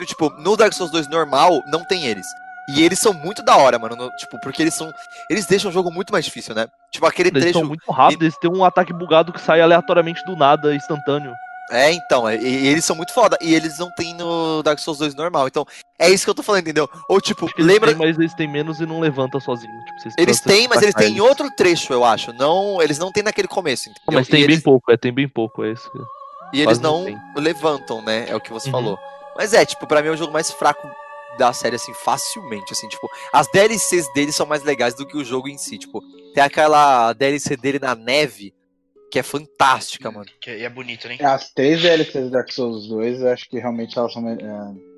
E, 0.00 0.06
Tipo, 0.06 0.30
no 0.38 0.56
Dark 0.56 0.72
Souls 0.72 0.90
2 0.92 1.08
normal, 1.08 1.62
não 1.66 1.84
tem 1.84 2.06
eles. 2.06 2.26
E 2.68 2.82
eles 2.82 2.98
são 2.98 3.12
muito 3.12 3.42
da 3.44 3.56
hora, 3.56 3.78
mano. 3.78 3.94
no- 3.94 4.10
tipo, 4.16 4.40
porque 4.40 4.62
eles 4.62 4.74
são. 4.74 4.90
Eles 5.30 5.44
deixam 5.46 5.70
o 5.70 5.74
jogo 5.74 5.90
muito 5.90 6.10
mais 6.12 6.24
difícil, 6.24 6.54
né? 6.54 6.66
Tipo, 6.90 7.04
aquele 7.06 7.28
Eles 7.28 7.42
trecho. 7.42 7.58
são 7.58 7.68
muito 7.68 7.90
rápidos, 7.92 8.22
eles 8.22 8.38
têm 8.38 8.50
um 8.50 8.64
ataque 8.64 8.92
bugado 8.92 9.32
que 9.32 9.40
sai 9.40 9.60
aleatoriamente 9.60 10.24
do 10.24 10.34
nada, 10.34 10.74
instantâneo. 10.74 11.34
É, 11.70 11.92
então, 11.92 12.26
é- 12.28 12.36
e, 12.36 12.46
e 12.64 12.66
eles 12.68 12.84
são 12.84 12.96
muito 12.96 13.12
foda. 13.12 13.36
E 13.40 13.54
eles 13.54 13.78
não 13.78 13.90
tem 13.94 14.14
no 14.14 14.62
Dark 14.62 14.78
Souls 14.78 14.98
2 14.98 15.14
normal. 15.14 15.46
Então, 15.46 15.66
é 15.98 16.08
isso 16.10 16.24
que 16.24 16.30
eu 16.30 16.34
tô 16.34 16.42
falando, 16.42 16.62
entendeu? 16.62 16.88
Ou 17.08 17.20
tipo, 17.20 17.46
que 17.46 17.60
eles 17.60 17.72
lembra. 17.72 17.90
têm, 17.90 17.98
mas 18.06 18.18
eles 18.18 18.34
têm 18.34 18.48
menos 18.48 18.80
e 18.80 18.86
não 18.86 18.98
levanta 19.00 19.38
sozinho. 19.40 19.72
Tipo, 19.84 20.00
vocês 20.00 20.14
Eles 20.18 20.40
têm, 20.40 20.66
mas 20.68 20.80
eles 20.82 20.94
têm 20.94 21.16
em 21.16 21.20
outro 21.20 21.50
trecho, 21.54 21.92
eu 21.92 22.02
acho. 22.04 22.32
Não, 22.32 22.80
eles 22.82 22.98
não 22.98 23.12
têm 23.12 23.22
naquele 23.22 23.48
começo, 23.48 23.88
entendeu? 23.90 24.02
Não, 24.08 24.14
mas 24.14 24.26
e 24.28 24.30
tem 24.30 24.40
bem 24.40 24.50
eles, 24.54 24.62
pouco, 24.62 24.90
é, 24.90 24.96
tem 24.96 25.12
bem 25.12 25.28
pouco, 25.28 25.64
é 25.64 25.72
isso. 25.72 25.90
e 26.52 26.60
eles 26.62 26.78
não 26.78 27.04
não 27.04 27.42
levantam, 27.42 28.00
né? 28.02 28.26
É 28.28 28.34
o 28.36 28.40
que 28.40 28.50
você 28.52 28.68
Uhum. 28.68 28.72
falou. 28.72 28.98
Mas 29.36 29.52
é, 29.52 29.64
tipo, 29.64 29.86
pra 29.86 30.00
mim 30.02 30.08
é 30.08 30.12
o 30.12 30.16
jogo 30.16 30.32
mais 30.32 30.50
fraco 30.50 30.88
da 31.38 31.52
série, 31.52 31.76
assim, 31.76 31.92
facilmente, 31.94 32.72
assim, 32.72 32.88
tipo, 32.88 33.08
as 33.32 33.48
DLCs 33.48 34.06
dele 34.14 34.30
são 34.32 34.46
mais 34.46 34.62
legais 34.62 34.94
do 34.94 35.04
que 35.06 35.16
o 35.16 35.24
jogo 35.24 35.48
em 35.48 35.58
si, 35.58 35.76
tipo, 35.78 36.00
tem 36.32 36.42
aquela 36.44 37.12
DLC 37.12 37.56
dele 37.56 37.80
na 37.80 37.94
neve, 37.96 38.54
que 39.10 39.18
é 39.18 39.22
fantástica, 39.22 40.10
mano. 40.12 40.26
Que 40.40 40.50
é, 40.50 40.58
e 40.60 40.62
é 40.64 40.68
bonito, 40.70 41.08
né? 41.08 41.16
As 41.20 41.50
três 41.52 41.80
DLCs 41.82 42.24
do 42.24 42.30
Dark 42.30 42.50
Souls 42.52 42.86
2, 42.88 43.20
eu 43.20 43.28
acho 43.32 43.48
que 43.48 43.58
realmente 43.58 43.98
elas 43.98 44.12
são. 44.12 44.28
É, 44.28 44.36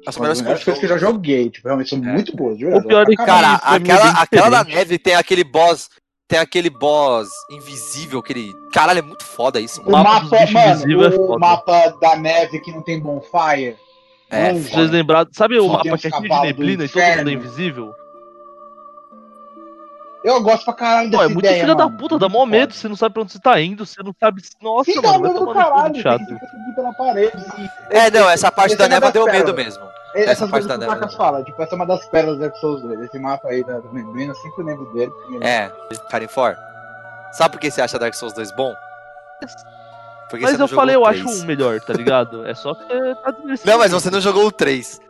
As 0.07 0.17
melhores 0.19 0.43
coisas 0.43 0.79
que 0.79 0.85
eu 0.85 0.89
já 0.91 0.99
joguei, 0.99 1.51
tipo, 1.51 1.69
realmente 1.69 1.91
são 1.91 1.99
É. 1.99 2.13
muito 2.13 2.35
boas. 2.37 2.55
O 2.57 2.83
pior 2.87 3.03
é 3.03 3.07
que, 3.07 3.17
Cara, 3.17 3.55
é 3.55 3.77
aquela, 3.77 4.11
aquela 4.21 4.49
da 4.51 4.65
neve 4.65 4.99
tem 4.99 5.15
aquele 5.15 5.45
boss. 5.45 5.89
Tem 6.29 6.41
aquele 6.41 6.69
boss 6.71 7.29
invisível, 7.51 8.19
aquele. 8.19 8.53
Caralho, 8.73 8.99
é 8.99 9.03
muito 9.03 9.25
foda 9.25 9.61
isso, 9.61 9.81
O 9.83 9.91
mano. 9.93 10.03
mapa 10.05 10.27
mano, 10.51 11.05
é 11.05 11.09
o 11.09 11.13
foda. 11.13 11.39
mapa 11.39 11.89
da 12.01 12.17
neve 12.17 12.59
que 12.61 12.73
não 12.73 12.83
tem 12.83 12.99
bonfire. 12.99 13.77
É, 14.31 14.53
Vocês 14.55 14.91
lembraram, 14.91 15.31
sabe 15.33 15.59
o 15.59 15.69
mapa 15.69 15.83
que 15.83 16.07
é 16.09 16.11
cheio 16.11 16.23
de 16.23 16.29
neblina 16.29 16.85
e 16.85 16.89
todo 16.89 17.03
mundo 17.03 17.31
é 17.31 17.33
invisível? 17.33 17.95
Eu 20.25 20.43
gosto 20.43 20.65
pra 20.65 20.75
caralho 20.75 21.11
Pô, 21.13 21.19
dessa 21.19 21.25
é 21.31 21.35
muito 21.35 21.47
ideia, 21.47 21.61
filha 21.61 21.75
da 21.77 21.85
mano. 21.85 21.99
puta, 21.99 22.19
dá 22.19 22.29
mó 22.29 22.45
medo, 22.45 22.75
você 22.75 22.89
não 22.89 22.97
sabe 22.97 23.13
pra 23.13 23.23
onde 23.23 23.31
você 23.33 23.39
tá 23.39 23.61
indo, 23.61 23.87
você 23.87 24.03
não 24.03 24.13
sabe. 24.19 24.43
Nossa, 24.61 24.91
Fica 24.91 25.07
mano, 25.13 25.21
medo 25.23 25.39
do 25.47 25.53
caralho, 25.55 26.03
chato. 26.03 26.25
pela 26.75 26.93
parede. 26.95 27.37
assim. 27.37 27.69
É, 27.91 28.11
não, 28.11 28.29
essa 28.29 28.51
parte 28.51 28.71
Esse 28.71 28.79
da 28.79 28.87
é 28.87 28.89
neva 28.89 29.13
deu 29.13 29.25
medo 29.27 29.55
pérolas. 29.55 29.65
mesmo. 29.79 29.85
Essas 30.17 30.29
Essa 30.31 30.49
parte 30.49 30.67
da 30.67 30.75
que 30.75 30.79
o 30.79 30.89
neve. 30.89 30.95
Lucas 31.01 31.15
fala, 31.15 31.45
tipo, 31.45 31.63
essa 31.63 31.75
é 31.75 31.77
uma 31.77 31.87
das 31.87 32.05
pérolas 32.09 32.39
do 32.39 32.41
Dark 32.41 32.57
Souls 32.57 32.83
2. 32.83 33.01
Esse 33.03 33.19
mapa 33.21 33.47
aí 33.49 33.63
da 33.63 33.79
da 33.79 33.93
neblina, 33.93 34.33
eu 34.33 34.37
sempre 34.37 34.65
lembro 34.65 34.93
dele. 34.93 35.13
É, 35.43 35.71
Karin 36.11 36.27
For. 36.27 36.57
Sabe 37.31 37.53
por 37.53 37.61
que 37.61 37.71
você 37.71 37.81
acha 37.81 37.97
Dark 37.97 38.15
Souls 38.15 38.33
2 38.35 38.51
bom? 38.57 38.75
Porque 40.31 40.43
Mas 40.45 40.53
você 40.53 40.59
não 40.59 40.65
eu 40.67 40.69
falei, 40.69 40.97
eu 40.97 41.07
acho 41.07 41.25
3. 41.25 41.41
um 41.41 41.45
melhor, 41.47 41.81
tá 41.81 41.93
ligado? 41.93 42.47
É 42.47 42.55
só 42.55 42.75
que 42.75 42.85
tá 42.85 43.31
desmerecendo. 43.31 43.71
Não, 43.71 43.79
mas 43.79 43.93
você 43.93 44.11
não 44.11 44.21
jogou 44.21 44.47
o 44.47 44.53
3. 44.53 45.01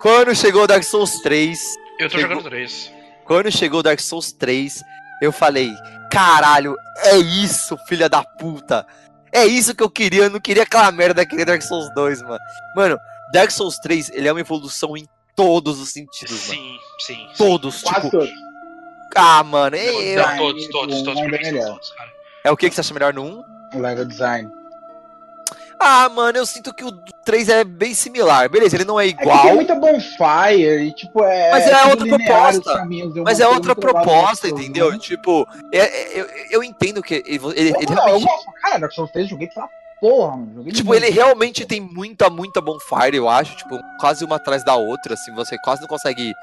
Quando 0.00 0.34
chegou 0.34 0.64
o 0.64 0.66
Dark 0.66 0.82
Souls 0.82 1.20
3, 1.22 1.58
Eu 2.00 2.10
tô 2.10 2.18
Chegou- 2.18 2.30
jogando 2.36 2.50
três. 2.50 2.92
quando 3.24 3.50
chegou 3.52 3.80
o 3.80 3.82
Dark 3.82 4.00
Souls 4.00 4.32
3, 4.32 4.82
eu 5.22 5.30
falei, 5.32 5.72
caralho, 6.10 6.76
é 7.04 7.16
isso, 7.16 7.76
filha 7.88 8.08
da 8.08 8.22
puta. 8.22 8.84
É 9.32 9.46
isso 9.46 9.74
que 9.74 9.82
eu 9.82 9.88
queria, 9.90 10.24
eu 10.24 10.30
não 10.30 10.40
queria 10.40 10.64
aquela 10.64 10.90
merda 10.92 11.14
daquele 11.14 11.44
Dark 11.44 11.62
Souls 11.62 11.88
2, 11.94 12.20
mano. 12.22 12.38
Mano, 12.76 12.98
Dark 13.32 13.50
Souls 13.52 13.78
3, 13.78 14.10
ele 14.10 14.26
é 14.28 14.32
uma 14.32 14.40
evolução 14.40 14.96
em 14.96 15.08
todos 15.36 15.80
os 15.80 15.90
sentidos, 15.90 16.32
mano. 16.48 16.60
Sim, 16.60 16.78
sim. 17.00 17.14
sim. 17.14 17.28
Todos, 17.36 17.80
Quase 17.82 18.00
tipo, 18.02 18.10
todos. 18.18 18.30
ah, 19.14 19.42
mano, 19.44 19.76
é, 19.76 20.16
Não, 20.16 20.22
é, 20.30 20.36
todos, 20.36 20.68
todos, 20.68 21.00
o 21.00 21.04
todos, 21.04 21.20
é 21.20 21.22
são 21.22 21.28
melhor. 21.30 21.66
todos, 21.70 21.90
cara. 21.92 22.10
é 22.44 22.50
o 22.50 22.56
que, 22.56 22.68
que 22.68 22.74
você 22.74 22.80
acha 22.80 22.92
melhor 22.94 23.14
no 23.14 23.22
1? 23.24 23.44
O 23.74 23.80
level 23.80 24.04
design. 24.04 24.50
Ah, 25.78 26.08
mano, 26.08 26.38
eu 26.38 26.46
sinto 26.46 26.72
que 26.72 26.84
o 26.84 26.92
3 27.24 27.48
é 27.48 27.64
bem 27.64 27.94
similar. 27.94 28.48
Beleza, 28.48 28.76
ele 28.76 28.84
não 28.84 28.98
é 28.98 29.06
É 29.06 29.08
igual, 29.08 29.42
tem 29.42 29.54
muita 29.54 29.74
bonfire 29.74 30.86
e, 30.88 30.92
tipo, 30.92 31.22
é. 31.24 31.50
Mas 31.50 31.66
é 31.66 31.76
tudo 31.90 31.90
outra 31.90 32.06
proposta. 32.18 32.74
caminhos, 32.74 33.16
eu 33.16 33.24
mas 33.24 33.40
é 33.40 33.44
gosto 33.44 33.56
outra 33.56 33.74
proposta, 33.74 34.48
entendeu? 34.48 34.92
né? 34.92 34.98
Tipo, 34.98 35.46
é- 35.72 35.78
é- 35.78 36.20
eu, 36.20 36.26
eu 36.50 36.64
entendo 36.64 37.02
que 37.02 37.14
ele, 37.26 37.40
ele, 37.54 37.74
ele 37.78 37.94
Não, 37.94 37.94
eu 37.94 38.04
realmente 38.04 38.24
gosto 38.24 38.44
pra 38.44 38.52
caralho, 38.60 38.80
Dark 38.80 38.92
Souls 38.92 39.10
3 39.10 39.28
joguei 39.28 39.48
pra 39.48 39.68
porra, 40.00 40.36
mano. 40.36 40.52
Joguei 40.56 40.72
Tipo, 40.72 40.94
ele 40.94 41.10
realmente 41.10 41.64
tem 41.64 41.80
muita, 41.80 42.28
muita 42.28 42.60
bonfire, 42.60 43.16
eu 43.16 43.28
acho. 43.28 43.56
Tipo, 43.56 43.78
quase 43.98 44.24
uma 44.24 44.36
atrás 44.36 44.62
da 44.64 44.74
outra, 44.76 45.14
assim. 45.14 45.34
Você 45.34 45.56
quase 45.58 45.80
não 45.80 45.88
consegue 45.88 46.34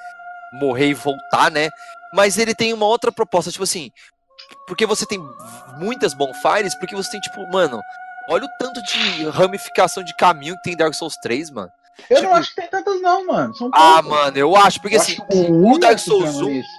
morrer 0.53 0.87
e 0.87 0.93
voltar, 0.93 1.51
né? 1.51 1.69
Mas 2.13 2.37
ele 2.37 2.55
tem 2.55 2.73
uma 2.73 2.85
outra 2.85 3.11
proposta, 3.11 3.51
tipo 3.51 3.63
assim. 3.63 3.91
Porque 4.67 4.85
você 4.85 5.05
tem 5.05 5.19
muitas 5.77 6.13
bonfires, 6.13 6.75
porque 6.75 6.95
você 6.95 7.11
tem, 7.11 7.21
tipo, 7.21 7.45
mano. 7.51 7.79
Olha 8.29 8.45
o 8.45 8.49
tanto 8.59 8.81
de 8.83 9.27
ramificação 9.29 10.03
de 10.03 10.15
caminho 10.15 10.55
que 10.57 10.61
tem 10.63 10.73
em 10.73 10.77
Dark 10.77 10.93
Souls 10.93 11.15
3, 11.21 11.49
mano. 11.51 11.69
Eu 12.09 12.17
tipo- 12.17 12.29
não 12.29 12.37
acho 12.37 12.49
que 12.49 12.61
tem 12.61 12.69
tantas, 12.69 13.01
não, 13.01 13.25
mano. 13.25 13.53
São 13.55 13.69
Ah, 13.73 14.01
mano, 14.01 14.37
eu 14.37 14.55
acho, 14.55 14.79
porque 14.81 14.95
Eu 14.95 15.01
assim, 15.01 15.13
acho 15.13 15.37
o 15.51 15.73
o 15.73 15.77
Dark 15.77 15.99
Souls 15.99 16.31
chama 16.33 16.45
1, 16.47 16.51
isso. 16.51 16.69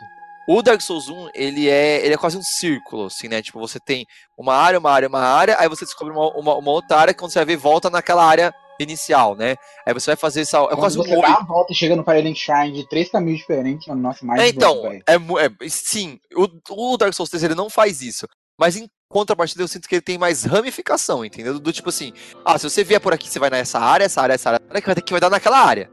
o 0.49 0.63
Dark 0.63 0.81
Souls 0.81 1.09
1, 1.09 1.29
ele 1.35 1.69
é, 1.69 2.05
ele 2.05 2.15
é 2.15 2.17
quase 2.17 2.37
um 2.37 2.43
círculo, 2.43 3.07
assim, 3.07 3.29
né? 3.29 3.43
Tipo, 3.43 3.61
você 3.61 3.79
tem 3.79 4.07
uma 4.37 4.55
área, 4.55 4.79
uma 4.79 4.91
área, 4.91 5.09
uma 5.09 5.21
área, 5.21 5.57
aí 5.61 5.69
você 5.69 5.85
descobre 5.85 6.13
uma, 6.13 6.29
uma, 6.37 6.55
uma 6.57 6.71
outra 6.71 6.97
área 6.97 7.13
que 7.15 7.21
quando 7.21 7.31
você 7.31 7.39
vai 7.39 7.47
ver, 7.47 7.57
volta 7.57 7.91
naquela 7.91 8.25
área 8.25 8.53
inicial, 8.81 9.37
né? 9.37 9.55
Aí 9.87 9.93
você 9.95 10.07
vai 10.11 10.17
fazer 10.17 10.41
essa. 10.41 10.57
É 10.57 10.61
Quando 10.61 10.79
quase 10.79 10.99
um 10.99 11.03
você 11.05 11.21
dá 11.21 11.35
a 11.35 11.45
volta 11.45 11.73
e 11.73 11.77
chega 11.77 11.95
no 11.95 12.03
Fire 12.03 12.27
and 12.29 12.35
Shine 12.35 12.73
de 12.73 12.89
três 12.89 13.11
caminhos 13.11 13.41
diferentes, 13.41 13.87
mano, 13.87 14.01
nossa, 14.01 14.25
mais 14.25 14.41
É, 14.43 14.49
então, 14.49 14.83
é, 14.87 15.03
é- 15.07 15.69
sim, 15.69 16.19
o, 16.35 16.49
o 16.93 16.97
Dark 16.97 17.13
Souls 17.13 17.31
3 17.31 17.45
ele 17.45 17.55
não 17.55 17.69
faz 17.71 18.01
isso. 18.01 18.27
Mas 18.59 18.77
em 18.77 18.89
contrapartida, 19.13 19.63
eu 19.63 19.69
sinto 19.69 19.87
que 19.89 19.95
ele 19.97 20.03
tem 20.03 20.17
mais 20.19 20.45
ramificação, 20.45 21.25
entendeu? 21.25 21.61
Do 21.61 21.73
tipo 21.73 21.91
assim, 21.91 22.13
ah, 22.45 22.59
se 22.59 22.69
você 22.69 22.83
vier 22.83 23.01
por 23.01 23.13
aqui, 23.13 23.29
você 23.29 23.39
vai 23.39 23.51
nessa 23.51 23.79
área, 23.79 24.05
essa 24.05 24.23
área, 24.23 24.35
essa 24.35 24.51
área, 24.51 24.61
que 25.05 25.13
vai, 25.13 25.21
dar 25.21 25.31
naquela 25.31 25.59
área. 25.59 25.91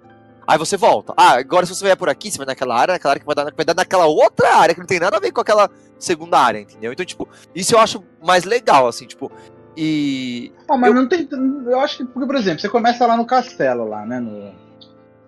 Aí 0.48 0.58
você 0.58 0.78
volta. 0.78 1.14
Ah, 1.16 1.34
agora 1.38 1.66
se 1.66 1.76
você 1.76 1.84
vier 1.84 1.98
por 1.98 2.10
aqui, 2.10 2.32
você 2.32 2.38
vai 2.38 2.48
naquela 2.48 2.76
área, 2.76 2.94
naquela 2.94 3.12
área 3.12 3.20
que 3.20 3.26
vai 3.26 3.36
dar, 3.36 3.54
vai 3.56 3.66
dar 3.66 3.76
naquela 3.76 4.06
outra 4.08 4.56
área, 4.56 4.74
que 4.74 4.80
não 4.80 4.88
tem 4.88 5.00
nada 5.00 5.18
a 5.18 5.20
ver 5.20 5.32
com 5.32 5.42
aquela 5.42 5.70
segunda 6.00 6.40
área, 6.40 6.60
entendeu? 6.60 6.92
Então, 6.92 7.06
tipo, 7.06 7.28
isso 7.54 7.76
eu 7.76 7.80
acho 7.80 8.04
mais 8.24 8.46
legal, 8.46 8.88
assim, 8.88 9.06
tipo. 9.06 9.32
E. 9.78 10.52
Ah, 10.68 10.76
mas 10.76 10.90
eu- 10.90 10.96
não 10.96 11.08
tem. 11.08 11.28
Eu 11.68 11.80
acho 11.80 11.98
que, 11.98 12.06
porque, 12.06 12.26
por 12.26 12.36
exemplo, 12.36 12.60
você 12.60 12.70
começa 12.70 13.06
lá 13.06 13.16
no 13.16 13.26
castelo, 13.26 13.88
lá, 13.88 14.06
né? 14.06 14.20
No, 14.20 14.52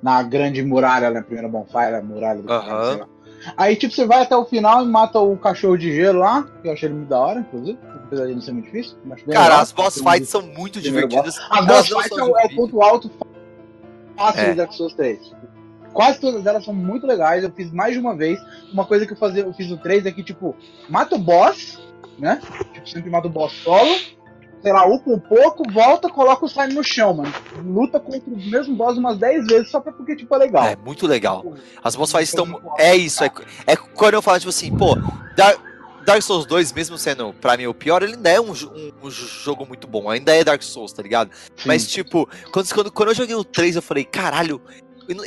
na 0.01 0.23
grande 0.23 0.63
muralha, 0.63 1.11
na 1.11 1.21
primeira 1.21 1.47
bonfire, 1.47 1.95
a 1.95 2.01
muralha 2.01 2.41
do 2.41 2.47
castelo, 2.47 2.85
sei 2.85 2.97
lá. 3.01 3.07
Aí, 3.57 3.75
tipo, 3.75 3.93
você 3.93 4.05
vai 4.05 4.21
até 4.21 4.35
o 4.35 4.45
final 4.45 4.83
e 4.83 4.87
mata 4.87 5.19
o 5.19 5.35
cachorro 5.37 5.77
de 5.77 5.91
gelo 5.95 6.19
lá, 6.19 6.43
que 6.61 6.67
eu 6.67 6.73
achei 6.73 6.87
ele 6.87 6.95
muito 6.97 7.09
da 7.09 7.19
hora, 7.19 7.39
inclusive, 7.39 7.77
apesar 8.05 8.27
de 8.27 8.33
não 8.35 8.41
ser 8.41 8.51
muito 8.51 8.65
difícil. 8.65 8.95
Cara, 9.07 9.21
legal. 9.45 9.59
as 9.59 9.71
boss 9.71 9.95
fights 10.01 10.29
são 10.29 10.41
muito 10.41 10.79
divertidas. 10.81 11.37
As 11.49 11.67
elas 11.67 11.67
boss 11.67 12.03
fights 12.03 12.17
são 12.17 12.27
é, 12.27 12.31
o- 12.31 12.37
é 12.39 12.55
ponto 12.55 12.81
alto 12.81 13.11
fácil 14.17 14.41
É. 14.41 14.53
Dark 14.53 14.71
Souls 14.73 14.93
3. 14.93 15.19
Tipo, 15.19 15.41
Quase 15.93 16.19
todas 16.21 16.45
elas 16.45 16.63
são 16.63 16.73
muito 16.73 17.05
legais. 17.05 17.43
Eu 17.43 17.51
fiz 17.51 17.69
mais 17.71 17.93
de 17.93 17.99
uma 17.99 18.15
vez. 18.15 18.39
Uma 18.71 18.85
coisa 18.85 19.05
que 19.05 19.11
eu 19.13 19.17
fazia, 19.17 19.43
eu 19.43 19.53
fiz 19.53 19.69
no 19.69 19.77
3 19.77 20.05
é 20.05 20.11
que, 20.11 20.23
tipo, 20.23 20.55
mata 20.87 21.15
o 21.15 21.19
boss, 21.19 21.79
né? 22.17 22.39
Tipo, 22.73 22.87
sempre 22.89 23.09
mata 23.09 23.27
o 23.27 23.29
boss 23.29 23.51
solo. 23.63 23.89
Sei 24.61 24.71
lá, 24.71 24.85
upa 24.85 25.09
um 25.09 25.19
pouco, 25.19 25.63
volta, 25.71 26.07
coloca 26.09 26.45
o 26.45 26.47
slime 26.47 26.73
no 26.75 26.83
chão, 26.83 27.15
mano. 27.15 27.33
Luta 27.65 27.99
contra 27.99 28.29
o 28.29 28.37
mesmo 28.37 28.75
boss 28.75 28.97
umas 28.97 29.17
10 29.17 29.47
vezes 29.47 29.71
só 29.71 29.79
pra 29.79 29.91
porque, 29.91 30.15
tipo, 30.15 30.33
é 30.35 30.37
legal. 30.37 30.63
É 30.65 30.75
muito 30.75 31.07
legal. 31.07 31.41
Tipo, 31.41 31.55
As 31.83 31.95
boss 31.95 32.11
fights 32.11 32.29
estão. 32.29 32.45
muito 32.45 32.67
É 32.77 32.95
isso, 32.95 33.23
é, 33.23 33.31
é 33.65 33.75
quando 33.75 34.13
eu 34.13 34.21
falo, 34.21 34.37
tipo 34.39 34.49
assim, 34.49 34.75
pô, 34.77 34.95
Dark, 35.35 35.59
Dark 36.05 36.21
Souls 36.21 36.45
2, 36.45 36.73
mesmo 36.73 36.97
sendo 36.97 37.33
pra 37.33 37.57
mim 37.57 37.65
o 37.67 37.73
pior, 37.73 38.03
ele 38.03 38.13
ainda 38.13 38.29
é 38.29 38.39
um, 38.39 38.51
um- 38.51 38.91
um 39.03 39.09
jogo 39.09 39.65
muito 39.65 39.87
bom. 39.87 40.09
Ainda 40.09 40.35
é 40.35 40.43
Dark 40.43 40.61
Souls, 40.61 40.93
tá 40.93 41.01
ligado? 41.01 41.31
sim. 41.33 41.63
Mas, 41.65 41.87
tipo, 41.87 42.29
quando, 42.51 42.73
quando, 42.73 42.91
quando 42.91 43.09
eu 43.09 43.15
joguei 43.15 43.35
o 43.35 43.43
3, 43.43 43.75
eu 43.75 43.81
falei, 43.81 44.03
caralho, 44.05 44.61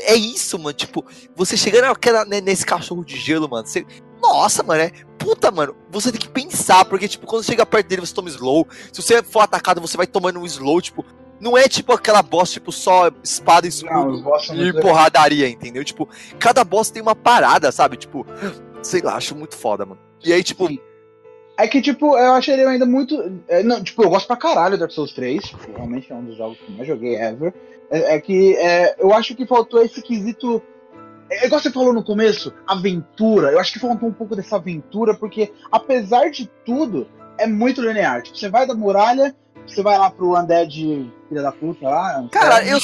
é 0.02 0.14
isso, 0.14 0.58
mano. 0.58 0.72
Tipo, 0.72 1.04
você 1.36 1.56
chegando 1.56 1.86
naquela, 1.86 2.24
nesse 2.24 2.64
cachorro 2.64 3.04
de 3.04 3.16
gelo, 3.16 3.48
mano, 3.48 3.66
você. 3.66 3.84
Nossa, 4.28 4.62
mano, 4.62 4.82
é. 4.82 4.92
Puta, 5.18 5.50
mano, 5.50 5.76
você 5.90 6.10
tem 6.10 6.20
que 6.20 6.28
pensar, 6.28 6.84
porque, 6.84 7.08
tipo, 7.08 7.26
quando 7.26 7.44
chega 7.44 7.64
perto 7.64 7.86
dele, 7.86 8.00
você 8.02 8.14
toma 8.14 8.28
slow. 8.28 8.66
Se 8.92 9.02
você 9.02 9.22
for 9.22 9.40
atacado, 9.40 9.80
você 9.80 9.96
vai 9.96 10.06
tomando 10.06 10.40
um 10.40 10.46
slow, 10.46 10.80
tipo. 10.80 11.04
Não 11.40 11.58
é 11.58 11.68
tipo 11.68 11.92
aquela 11.92 12.22
boss, 12.22 12.52
tipo, 12.52 12.70
só 12.70 13.10
espada 13.22 13.66
e 13.66 13.70
Não, 13.84 14.14
escudo 14.14 14.40
são 14.40 14.56
e 14.56 14.80
porradaria, 14.80 15.48
entendeu? 15.48 15.84
Tipo, 15.84 16.08
cada 16.38 16.64
boss 16.64 16.90
tem 16.90 17.02
uma 17.02 17.14
parada, 17.14 17.70
sabe? 17.72 17.96
Tipo, 17.96 18.24
sei 18.82 19.02
lá, 19.02 19.16
acho 19.16 19.34
muito 19.34 19.56
foda, 19.56 19.84
mano. 19.84 20.00
E 20.24 20.32
aí, 20.32 20.42
tipo, 20.42 20.68
Sim. 20.68 20.78
É 21.56 21.68
que, 21.68 21.80
tipo, 21.80 22.16
eu 22.16 22.32
achei 22.32 22.54
ele 22.54 22.64
ainda 22.64 22.84
muito. 22.86 23.40
é, 23.46 23.62
não, 23.62 23.82
tipo, 23.82 24.02
eu 24.02 24.10
gosto 24.10 24.26
pra 24.26 24.36
caralho 24.36 24.76
do 24.76 24.80
Dark 24.80 24.92
Souls 24.92 25.12
3. 25.12 25.42
Tipo, 25.42 25.72
realmente 25.72 26.10
é 26.12 26.14
um 26.14 26.24
dos 26.24 26.36
jogos 26.36 26.58
que 26.58 26.68
eu 26.68 26.76
mais 26.76 26.88
joguei 26.88 27.16
ever. 27.16 27.54
É, 27.90 28.16
é 28.16 28.20
que 28.20 28.56
é, 28.56 28.96
eu 28.98 29.12
acho 29.12 29.34
que 29.36 29.46
faltou 29.46 29.82
esse 29.82 30.02
quesito. 30.02 30.60
É 31.30 31.46
igual 31.46 31.60
você 31.60 31.70
falou 31.70 31.92
no 31.92 32.02
começo, 32.04 32.52
aventura. 32.66 33.50
Eu 33.50 33.58
acho 33.58 33.72
que 33.72 33.78
faltou 33.78 34.08
um 34.08 34.12
pouco 34.12 34.36
dessa 34.36 34.56
aventura, 34.56 35.14
porque 35.14 35.52
apesar 35.72 36.30
de 36.30 36.50
tudo, 36.64 37.06
é 37.38 37.46
muito 37.46 37.80
linear. 37.80 38.22
Tipo, 38.22 38.36
você 38.36 38.48
vai 38.48 38.66
da 38.66 38.74
muralha, 38.74 39.34
você 39.66 39.82
vai 39.82 39.98
lá 39.98 40.10
pro 40.10 40.38
Undead 40.38 41.10
filha 41.28 41.42
da 41.42 41.50
puta 41.52 41.88
lá. 41.88 42.26
cara, 42.30 42.64
eu, 42.64 42.78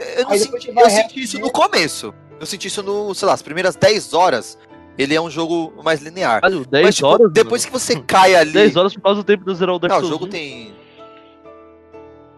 eu 0.00 0.28
Aí 0.28 0.38
senti, 0.38 0.72
eu 0.76 0.90
senti 0.90 1.22
isso 1.22 1.38
no 1.38 1.50
começo. 1.50 2.12
Eu 2.40 2.46
senti 2.46 2.68
isso 2.68 2.82
no, 2.82 3.14
sei 3.14 3.26
lá, 3.26 3.34
as 3.34 3.42
primeiras 3.42 3.74
10 3.76 4.12
horas. 4.14 4.58
Ele 4.96 5.14
é 5.14 5.20
um 5.20 5.30
jogo 5.30 5.72
mais 5.82 6.00
linear. 6.02 6.40
Caralho, 6.40 6.66
10 6.66 6.84
Mas, 6.84 6.94
tipo, 6.96 7.06
horas. 7.06 7.32
depois 7.32 7.64
que 7.64 7.70
você 7.70 8.00
cai 8.00 8.34
ali. 8.34 8.52
10 8.52 8.76
horas 8.76 8.94
por 8.94 9.00
causa 9.02 9.20
do 9.22 9.24
tempo 9.24 9.44
do 9.44 9.54
zerar 9.54 9.74
o 9.76 9.78
Dark 9.78 9.92
Não, 9.92 9.98
o 9.98 10.00
Souls 10.00 10.12
jogo 10.12 10.26
1. 10.26 10.28
tem. 10.28 10.74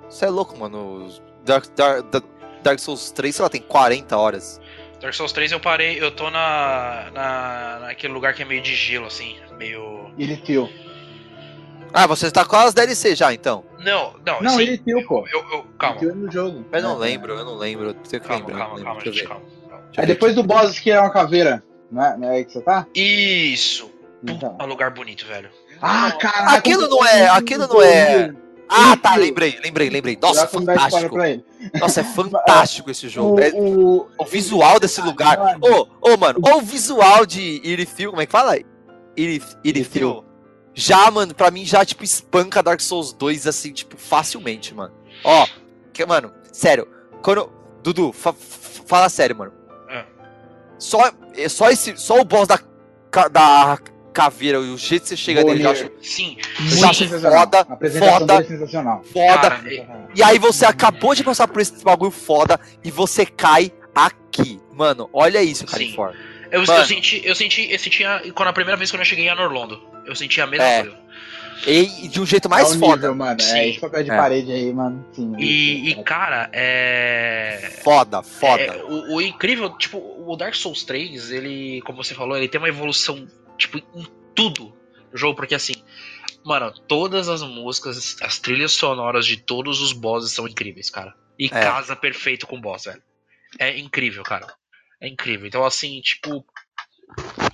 Você 0.09 0.27
é 0.27 0.29
louco, 0.29 0.59
mano. 0.59 1.09
Dark, 1.45 1.65
Dark, 1.75 2.25
Dark 2.63 2.79
Souls 2.79 3.11
3, 3.13 3.35
sei 3.35 3.43
lá, 3.43 3.49
tem 3.49 3.63
40 3.63 4.17
horas. 4.17 4.61
Dark 5.01 5.15
Souls 5.15 5.33
3 5.33 5.53
eu 5.53 5.61
parei, 5.61 6.03
eu 6.03 6.11
tô 6.11 6.31
na, 6.31 7.11
na 7.13 7.79
naquele 7.87 8.13
lugar 8.13 8.35
que 8.35 8.43
é 8.43 8.45
meio 8.45 8.61
de 8.63 8.75
gelo, 8.75 9.07
assim, 9.07 9.37
meio... 9.59 10.11
Ele 10.19 10.37
tio. 10.37 10.69
Ah, 11.93 12.07
você 12.07 12.31
tá 12.31 12.45
com 12.45 12.55
as 12.57 12.75
DLC 12.75 13.17
já, 13.17 13.33
então. 13.33 13.65
Não, 13.79 14.15
não, 14.25 14.41
Não, 14.43 14.51
sim, 14.51 14.63
ele 14.63 14.79
tio, 14.79 15.05
pô. 15.07 15.27
eu, 15.33 15.41
eu, 15.53 15.65
calma, 15.79 15.99
Ele 16.03 16.13
no 16.13 16.31
jogo. 16.31 16.65
Eu 16.71 16.83
não 16.83 16.97
É. 16.97 16.99
lembro, 16.99 17.33
eu 17.33 17.45
não 17.45 17.55
lembro. 17.57 17.87
Eu 17.89 17.95
tenho 17.95 18.23
que 18.23 18.29
calma, 18.29 18.47
lembrar. 18.47 18.67
calma, 18.67 18.85
calma, 18.85 19.01
gente, 19.01 19.25
calma. 19.25 19.43
calma. 19.69 19.85
Ver 19.97 20.07
depois 20.07 20.35
do 20.35 20.43
boss 20.43 20.79
que 20.79 20.91
é 20.91 21.01
uma 21.01 21.11
caveira, 21.11 21.65
não 21.91 22.05
é, 22.05 22.17
é 22.23 22.31
aí 22.37 22.45
que 22.45 22.53
você 22.53 22.61
tá? 22.61 22.87
Isso, 22.95 23.91
Então. 24.23 24.57
é 24.61 24.63
um 24.63 24.67
lugar 24.67 24.91
bonito, 24.91 25.27
velho. 25.27 25.51
Ah, 25.83 26.13
caralho. 26.21 26.59
Aquilo 26.59 26.87
não 26.89 27.05
é- 27.07 27.29
aquilo 27.29 27.67
não 27.67 27.83
é- 27.83 28.33
Ah, 28.73 28.97
tá, 28.97 29.17
lembrei, 29.17 29.59
lembrei, 29.63 29.91
lembrei. 29.91 30.17
Nossa, 30.23 30.47
fantástico. 30.49 31.17
Nossa, 31.81 32.01
é 32.01 32.05
fantástico 32.15 32.91
esse 32.91 33.09
jogo. 33.09 33.35
O, 33.37 33.41
É- 33.41 33.51
o, 33.53 34.07
O 34.19 34.25
visual 34.25 34.79
desse 34.79 35.01
lugar. 35.01 35.37
Ô, 35.61 35.89
ô, 36.13 36.17
mano, 36.17 36.39
ô, 36.41 36.59
o 36.59 36.61
visual 36.63 37.27
de 37.27 37.61
Irithil, 37.65 38.11
como 38.11 38.23
é 38.23 38.27
que 38.27 38.33
fala? 38.33 38.57
Irith- 39.17 39.59
Irithil. 39.65 40.25
Já, 40.73 41.11
mano, 41.11 41.35
pra 41.35 41.51
mim 41.51 41.65
já, 41.65 41.85
tipo, 41.85 42.05
espanca 42.05 42.63
Dark 42.63 42.81
Souls 42.81 43.13
2, 43.13 43.47
assim, 43.49 43.73
tipo, 43.73 43.97
facilmente, 43.99 44.73
mano. 44.73 44.95
Ó, 45.25 45.47
que, 45.93 46.07
mano, 46.07 46.33
sério, 46.53 46.87
quando. 47.23 47.51
Dudu, 47.83 48.13
fa- 48.13 48.33
fa- 48.35 48.83
fala 48.87 49.09
sério, 49.09 49.35
mano. 49.35 49.53
É. 49.89 50.05
Só, 50.79 51.11
é 51.35 51.49
só, 51.49 51.71
esse, 51.71 51.97
só 51.97 52.21
o 52.21 52.25
boss 52.25 52.47
da, 52.47 52.59
da 53.33 53.79
caveira 54.13 54.59
e 54.59 54.71
o 54.71 54.77
jeito 54.79 55.03
que 55.03 55.09
você 55.11 55.17
chega 55.17 55.43
nele, 55.45 55.63
eu 55.65 55.71
acho 55.71 55.91
Sim, 56.03 56.37
muito 56.59 56.85
acho 56.85 57.05
sensacional. 57.05 57.39
foda, 57.41 57.59
A 57.59 57.73
apresentação 57.73 58.19
foda. 58.21 58.35
dele 58.35 58.45
é 58.45 58.59
sensacional. 58.59 59.03
foda. 59.05 59.51
Cara, 59.51 59.61
E 60.15 60.23
aí 60.23 60.39
você 60.39 60.65
acabou 60.65 61.15
de 61.15 61.23
passar 61.25 61.47
por 61.49 61.61
esse 61.61 61.83
bagulho 61.85 62.11
foda 62.11 62.59
e 62.85 62.91
você 62.91 63.25
cai 63.27 63.73
aqui. 63.95 64.61
Mano, 64.73 65.09
olha 65.13 65.43
isso, 65.43 65.67
cara, 65.67 65.79
Sim. 65.83 65.95
eu, 66.51 66.63
eu 66.65 66.85
senti, 66.87 67.21
eu 67.25 67.35
senti, 67.35 67.71
eu 67.71 67.79
senti 67.79 68.05
a, 68.05 68.23
quando 68.35 68.49
a 68.49 68.53
primeira 68.53 68.77
vez 68.77 68.91
que 68.91 68.97
eu 68.97 69.05
cheguei 69.05 69.29
em 69.29 69.31
Orlando, 69.33 69.81
eu 70.07 70.15
senti 70.17 70.41
a 70.41 70.47
mesma 70.47 70.65
É. 70.67 70.81
coisa. 70.83 71.01
E, 71.67 72.07
e 72.07 72.09
de 72.09 72.19
um 72.19 72.25
jeito 72.25 72.49
mais 72.49 72.73
é 72.73 72.77
o 72.77 72.79
foda. 72.79 72.97
nível, 72.97 73.15
mano. 73.15 73.39
Sim. 73.39 73.59
É 73.59 73.69
esse 73.69 73.79
papel 73.81 74.03
de 74.03 74.11
É. 74.11 74.17
parede 74.17 74.51
aí, 74.51 74.73
mano. 74.73 75.05
Sim. 75.13 75.35
E, 75.39 75.91
e, 75.91 76.03
cara, 76.03 76.49
é. 76.55 77.71
Foda, 77.85 78.23
foda. 78.23 78.63
É, 78.63 78.83
o, 78.85 79.17
o 79.17 79.21
incrível, 79.21 79.69
tipo, 79.77 79.99
o 80.27 80.35
Dark 80.37 80.55
Souls 80.55 80.85
3, 80.85 81.31
ele, 81.31 81.83
como 81.85 82.03
você 82.03 82.15
falou, 82.15 82.35
ele 82.35 82.49
tem 82.49 82.59
uma 82.59 82.69
evolução, 82.69 83.27
tipo, 83.61 83.79
em 83.95 84.07
tudo 84.35 84.73
no 85.13 85.17
jogo, 85.19 85.37
porque 85.37 85.55
assim, 85.55 85.75
mano, 86.45 86.73
todas 86.89 87.29
as 87.29 87.43
músicas, 87.43 88.17
as 88.23 88.39
trilhas 88.39 88.73
sonoras 88.73 89.27
de 89.27 89.37
todos 89.37 89.81
os 89.81 89.93
bosses 89.93 90.33
são 90.33 90.47
incríveis, 90.49 90.91
cara. 90.91 91.15
E 91.39 91.47
É. 91.47 91.49
casa 91.49 91.95
perfeito 91.97 92.47
com 92.47 92.57
o 92.57 92.61
boss, 92.61 92.85
velho. 92.85 93.03
É 93.59 93.77
incrível, 93.79 94.23
cara. 94.23 94.47
É 95.01 95.09
incrível. 95.09 95.47
Então, 95.47 95.65
assim, 95.65 96.01
tipo. 96.01 96.45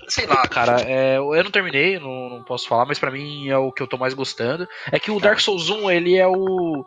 Sei 0.08 0.26
lá, 0.26 0.42
cara, 0.46 0.80
é, 0.82 1.16
eu 1.16 1.42
não 1.42 1.50
terminei, 1.50 1.98
não, 1.98 2.28
não 2.28 2.44
posso 2.44 2.68
falar, 2.68 2.84
mas 2.84 2.98
pra 2.98 3.10
mim 3.10 3.48
é 3.48 3.56
o 3.56 3.72
que 3.72 3.82
eu 3.82 3.86
tô 3.86 3.96
mais 3.96 4.12
gostando. 4.14 4.68
É 4.92 5.00
que 5.00 5.10
o 5.10 5.18
Dark 5.18 5.40
Souls 5.40 5.70
1, 5.70 5.90
ele 5.90 6.16
é 6.16 6.26
o. 6.26 6.84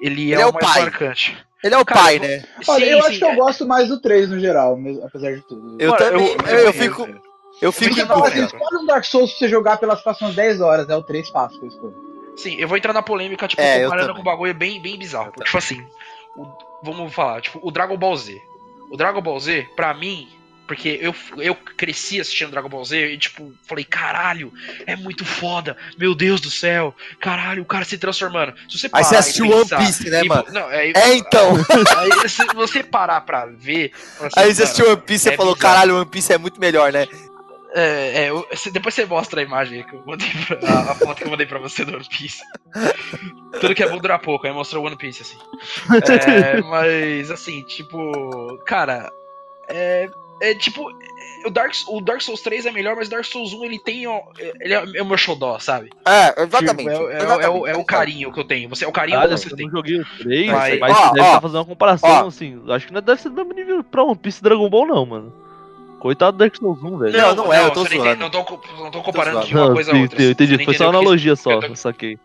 Ele 0.00 0.30
é, 0.32 0.34
Ele 0.34 0.42
é 0.42 0.46
o 0.46 0.50
o 0.50 0.54
mais 0.54 0.66
pai. 0.66 0.82
marcante. 0.82 1.36
Ele 1.62 1.74
é 1.74 1.78
o 1.78 1.84
Cara, 1.84 2.00
pai, 2.00 2.16
eu- 2.16 2.20
né? 2.20 2.44
Olha, 2.68 2.84
Sim, 2.86 2.90
eu 2.92 3.02
sim, 3.02 3.08
acho 3.08 3.18
que 3.18 3.24
eu 3.24 3.28
é- 3.30 3.36
gosto 3.36 3.66
mais 3.66 3.88
do 3.88 4.00
3 4.00 4.28
no 4.30 4.38
geral, 4.40 4.78
apesar 5.04 5.32
de 5.34 5.42
tudo. 5.46 5.76
Eu 5.80 5.96
também. 5.96 6.26
eu- 6.26 6.46
Eu, 6.46 6.58
eu- 6.66 6.72
fico. 6.72 7.06
Eu 7.60 7.72
fico 7.72 7.98
em 7.98 8.04
dúvida. 8.04 8.44
escolhe 8.46 8.76
um 8.82 8.86
Dark 8.86 9.04
Souls 9.04 9.30
pra 9.30 9.38
você 9.38 9.48
jogar 9.48 9.76
pelas 9.78 10.00
próximas 10.02 10.34
10 10.34 10.60
horas, 10.60 10.88
é 10.88 10.96
o 10.96 11.02
3 11.02 11.28
fácil 11.30 11.58
que 11.58 11.64
eu 11.66 11.68
escolho. 11.70 12.06
Sim, 12.36 12.56
eu 12.58 12.68
vou 12.68 12.76
entrar 12.76 12.92
na 12.92 13.02
polêmica, 13.02 13.48
tipo, 13.48 13.62
É, 13.62 13.82
comparando 13.84 14.14
com 14.14 14.20
um 14.20 14.24
bagulho 14.24 14.52
bem, 14.54 14.80
bem 14.80 14.98
bizarro. 14.98 15.32
Tipo 15.42 15.56
assim, 15.56 15.82
o- 16.36 16.46
vamos 16.82 17.14
falar, 17.14 17.40
tipo, 17.40 17.58
o 17.62 17.70
Dragon 17.70 17.96
Ball 17.96 18.14
Z. 18.16 18.38
O 18.90 18.96
Dragon 18.96 19.22
Ball 19.22 19.40
Z, 19.40 19.66
pra 19.74 19.94
mim, 19.94 20.28
porque 20.66 20.98
eu, 21.00 21.14
eu 21.38 21.54
cresci 21.54 22.20
assistindo 22.20 22.50
Dragon 22.50 22.68
Ball 22.68 22.84
Z 22.84 23.12
e, 23.14 23.16
tipo, 23.16 23.50
falei, 23.66 23.84
caralho, 23.84 24.52
é 24.86 24.94
muito 24.94 25.24
foda, 25.24 25.76
meu 25.98 26.14
Deus 26.14 26.40
do 26.42 26.50
céu, 26.50 26.94
caralho, 27.22 27.62
o 27.62 27.66
cara 27.66 27.86
se 27.86 27.96
transformando. 27.96 28.52
Se 28.68 28.78
você 28.78 28.90
Aí 28.92 29.02
você 29.02 29.08
parar 29.10 29.18
assistiu 29.20 29.50
One 29.50 29.68
Piece, 29.70 30.10
né, 30.10 30.22
e- 30.24 30.28
mano? 30.28 30.44
Não, 30.52 30.70
é, 30.70 30.90
É, 30.90 31.14
então. 31.14 31.52
Aí, 31.96 32.28
se 32.28 32.44
você 32.54 32.82
parar 32.84 33.22
pra 33.22 33.46
ver. 33.46 33.92
assim, 34.20 34.28
Aí 34.36 34.54
você 34.54 34.64
assistiu 34.64 34.90
One 34.90 35.00
Piece 35.00 35.26
e 35.30 35.32
é 35.32 35.36
falou: 35.38 35.54
bizarro. 35.54 35.72
caralho, 35.74 35.96
One 35.96 36.06
Piece 36.06 36.32
é 36.34 36.38
muito 36.38 36.60
melhor, 36.60 36.92
né? 36.92 37.06
É, 37.78 38.22
é, 38.24 38.30
eu- 38.30 38.46
depois 38.72 38.94
você 38.94 39.04
mostra 39.04 39.40
a 39.40 39.44
imagem 39.44 39.82
que 39.84 39.94
eu 39.94 40.02
mandei 40.06 40.28
pra, 40.46 40.58
a, 40.68 40.92
a 40.92 40.94
foto 40.94 41.18
que 41.18 41.24
eu 41.24 41.30
mandei 41.30 41.46
pra 41.46 41.58
você 41.58 41.84
do 41.84 41.94
One 41.94 42.06
Piece. 42.08 42.42
Tudo 43.60 43.74
que 43.74 43.82
é 43.82 43.88
bom 43.88 43.98
dura 43.98 44.18
pouco, 44.18 44.46
aí 44.46 44.52
mostrou 44.52 44.84
One 44.86 44.96
Piece, 44.96 45.22
assim. 45.22 45.38
É, 46.30 46.60
mas, 46.62 47.30
assim, 47.30 47.62
tipo, 47.62 48.58
cara, 48.64 49.10
é, 49.68 50.08
é 50.42 50.54
tipo, 50.54 50.88
o 51.44 51.50
Dark, 51.50 51.72
o 51.88 52.00
Dark 52.00 52.20
Souls 52.22 52.40
3 52.42 52.66
é 52.66 52.70
melhor, 52.72 52.96
mas 52.96 53.08
o 53.08 53.10
Dark 53.10 53.24
Souls 53.24 53.52
1 53.52 53.64
ele 53.64 53.78
tem, 53.78 54.06
ó, 54.06 54.20
ele 54.60 54.72
é, 54.74 54.84
é 54.96 55.02
o 55.02 55.06
meu 55.06 55.16
xodó, 55.18 55.58
sabe? 55.58 55.90
É, 56.06 56.42
exatamente. 56.42 56.90
Tipo, 56.90 57.08
é, 57.10 57.12
é- 57.12 57.16
é 57.16 57.22
exatamente. 57.22 57.60
o, 57.60 57.66
é 57.66 57.76
o 57.76 57.84
carinho 57.84 58.32
que 58.32 58.40
eu 58.40 58.44
tenho, 58.44 58.68
você, 58.68 58.84
é 58.84 58.88
o 58.88 58.92
carinho 58.92 59.20
que 59.20 59.28
você 59.28 59.52
eu 59.52 59.56
tem. 59.56 59.66
não 59.66 59.72
joguei 59.72 60.00
o 60.00 60.06
3, 60.18 60.50
Mas- 60.50 60.78
mas 60.80 60.96
Ó, 60.96 61.08
deve 61.12 61.20
ó, 61.20 61.26
estar 61.26 61.40
fazendo 61.42 61.58
uma 61.58 61.64
comparação, 61.66 62.10
ó. 62.24 62.26
assim. 62.28 62.62
Acho 62.70 62.86
que 62.86 62.92
não 62.92 63.02
deve 63.02 63.20
ser 63.20 63.28
do 63.28 63.34
mesmo 63.36 63.52
nível 63.52 63.84
pra 63.84 64.02
One 64.02 64.16
Piece 64.16 64.40
e 64.40 64.42
Dragon 64.42 64.68
Ball, 64.68 64.86
não, 64.86 65.04
mano. 65.06 65.45
Coitado 66.00 66.36
do 66.36 66.38
Dark 66.38 66.54
Souls 66.56 66.82
1, 66.82 66.98
velho. 66.98 67.18
Não, 67.18 67.34
não 67.34 67.52
é, 67.52 67.64
eu 67.64 67.70
tô 67.70 67.84
zoando. 67.84 67.94
entende, 67.96 68.20
Não 68.20 68.30
tô, 68.30 68.38
não 68.78 68.90
tô 68.90 69.02
comparando 69.02 69.34
zoando. 69.36 69.46
de 69.48 69.54
uma 69.54 69.66
Não, 69.66 69.74
coisa 69.74 69.92
a 69.92 69.96
outra. 69.98 70.22
eu 70.22 70.30
entendi. 70.30 70.56
não 70.58 70.64
Foi 70.64 70.74
só 70.74 70.84
uma 70.84 70.88
o 70.88 70.92
que- 70.92 70.96
analogia 70.98 71.36
só, 71.36 71.52
eu 71.52 71.68
tô- 71.68 71.76
saquei. 71.76 72.18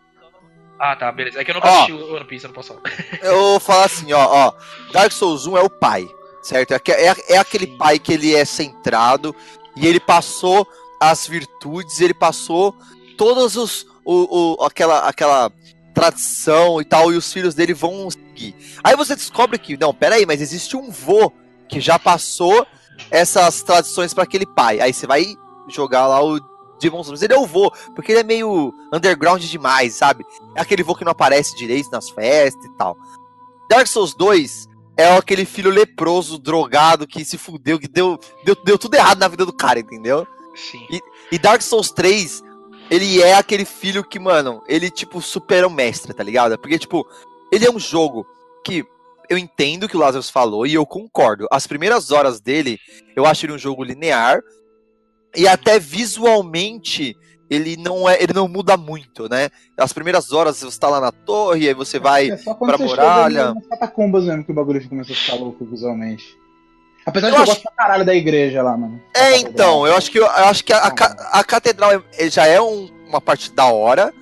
Ah, 0.78 0.96
tá, 0.96 1.10
beleza. 1.12 1.40
É 1.40 1.44
que 1.44 1.50
eu 1.50 1.54
nunca 1.54 1.68
Ó. 1.68 1.74
assisti 1.74 1.92
o 1.92 2.14
One 2.14 2.24
Piece, 2.24 2.44
eu 2.44 2.48
não 2.48 2.54
posso 2.54 2.68
falar. 2.74 2.82
Eu 3.22 3.36
vou 3.38 3.60
falar 3.60 3.84
assim, 3.84 4.12
ó, 4.12 4.26
ó. 4.48 4.52
Dark 4.92 5.12
Souls 5.12 5.46
1 5.46 5.56
é 5.56 5.60
o 5.62 5.70
pai, 5.70 6.08
certo? 6.42 6.72
É, 6.72 6.80
é, 6.90 7.14
é 7.34 7.38
aquele 7.38 7.66
Sim. 7.66 7.76
pai 7.78 7.98
que 7.98 8.12
ele 8.12 8.34
é 8.34 8.44
centrado 8.44 9.34
e 9.76 9.86
ele 9.86 10.00
passou 10.00 10.66
as 11.00 11.26
virtudes, 11.26 12.00
ele 12.00 12.14
passou 12.14 12.76
todos 13.16 13.56
os. 13.56 13.86
O, 14.04 14.56
o- 14.60 14.64
aquela, 14.64 15.06
aquela 15.08 15.52
tradição 15.94 16.80
e 16.80 16.84
tal, 16.84 17.12
e 17.12 17.16
os 17.16 17.32
filhos 17.32 17.54
dele 17.54 17.72
vão 17.74 18.10
seguir. 18.10 18.54
Aí 18.82 18.96
você 18.96 19.14
descobre 19.14 19.58
que, 19.58 19.76
não, 19.76 19.94
peraí, 19.94 20.26
mas 20.26 20.40
existe 20.40 20.76
um 20.76 20.90
vô 20.90 21.30
que 21.68 21.80
já 21.80 21.98
passou 21.98 22.66
essas 23.10 23.62
tradições 23.62 24.14
pra 24.14 24.24
aquele 24.24 24.46
pai. 24.46 24.80
Aí 24.80 24.92
você 24.92 25.06
vai 25.06 25.36
jogar 25.68 26.06
lá 26.06 26.22
o 26.22 26.40
Demon 26.80 27.02
Souls. 27.04 27.22
Ele 27.22 27.34
é 27.34 27.38
o 27.38 27.46
vô, 27.46 27.70
porque 27.94 28.12
ele 28.12 28.20
é 28.20 28.24
meio 28.24 28.72
underground 28.92 29.42
demais, 29.42 29.94
sabe? 29.94 30.24
É 30.54 30.60
aquele 30.60 30.82
vô 30.82 30.94
que 30.94 31.04
não 31.04 31.12
aparece 31.12 31.56
direito 31.56 31.90
nas 31.90 32.10
festas 32.10 32.64
e 32.64 32.76
tal. 32.76 32.96
Dark 33.68 33.86
Souls 33.86 34.14
2 34.14 34.68
é 34.96 35.16
aquele 35.16 35.44
filho 35.44 35.70
leproso, 35.70 36.38
drogado, 36.38 37.06
que 37.06 37.24
se 37.24 37.38
fudeu, 37.38 37.78
que 37.78 37.88
deu, 37.88 38.18
deu, 38.44 38.54
deu 38.64 38.78
tudo 38.78 38.94
errado 38.94 39.18
na 39.18 39.28
vida 39.28 39.46
do 39.46 39.52
cara, 39.52 39.80
entendeu? 39.80 40.26
Sim. 40.54 40.86
E 41.30 41.38
Dark 41.38 41.62
Souls 41.62 41.90
3, 41.90 42.42
ele 42.90 43.22
é 43.22 43.34
aquele 43.34 43.64
filho 43.64 44.04
que, 44.04 44.18
mano, 44.18 44.62
ele, 44.66 44.90
tipo, 44.90 45.22
supera 45.22 45.66
o 45.66 45.70
mestre, 45.70 46.12
tá 46.12 46.22
ligado? 46.22 46.58
Porque, 46.58 46.78
tipo, 46.78 47.06
ele 47.50 47.64
é 47.64 47.70
um 47.70 47.78
jogo 47.78 48.26
que 48.64 48.84
eu 49.32 49.38
entendo 49.38 49.84
o 49.84 49.88
que 49.88 49.96
o 49.96 50.00
Lazarus 50.00 50.30
falou 50.30 50.66
e 50.66 50.74
eu 50.74 50.84
concordo. 50.86 51.46
As 51.50 51.66
primeiras 51.66 52.10
horas 52.10 52.40
dele, 52.40 52.78
eu 53.16 53.24
acho 53.26 53.44
ele 53.46 53.52
um 53.52 53.58
jogo 53.58 53.82
linear 53.82 54.40
e 55.34 55.48
até 55.48 55.78
visualmente 55.78 57.16
ele 57.50 57.76
não 57.76 58.08
é, 58.08 58.22
ele 58.22 58.32
não 58.32 58.48
muda 58.48 58.76
muito, 58.76 59.28
né? 59.28 59.50
As 59.76 59.92
primeiras 59.92 60.32
horas 60.32 60.60
você 60.62 60.78
tá 60.78 60.88
lá 60.88 61.00
na 61.00 61.12
torre, 61.12 61.68
aí 61.68 61.74
você 61.74 61.98
vai 61.98 62.30
É 62.30 62.36
só 62.38 62.54
quando 62.54 62.70
pra 62.70 62.76
você 62.78 62.84
muralha. 62.94 63.54
nas 63.54 63.66
catacumbas 63.66 64.24
mesmo 64.24 64.44
que 64.44 64.52
o 64.52 64.54
bagulho 64.54 64.88
começou 64.88 65.12
a 65.14 65.16
ficar 65.18 65.36
louco 65.36 65.64
visualmente. 65.66 66.24
Apesar 67.04 67.28
de 67.28 67.32
Eu 67.32 67.36
que 67.36 67.38
eu 67.40 67.42
acho- 67.42 67.52
gosto 67.52 67.62
pra 67.74 67.84
caralho 67.84 68.04
da 68.06 68.14
igreja 68.14 68.62
lá, 68.62 68.76
mano. 68.76 69.02
É, 69.14 69.36
então, 69.38 69.86
eu 69.86 69.94
acho 69.96 70.10
que, 70.10 70.18
eu 70.18 70.26
acho 70.30 70.64
que 70.64 70.72
a, 70.72 70.78
a 70.84 70.90
ca- 70.90 71.30
a 71.32 71.44
catedral 71.44 71.90
é- 72.16 72.30
já 72.30 72.46
é 72.46 72.60
um- 72.60 72.88
uma 73.08 73.20
parte 73.20 73.52
da 73.52 73.66
hora. 73.66 74.14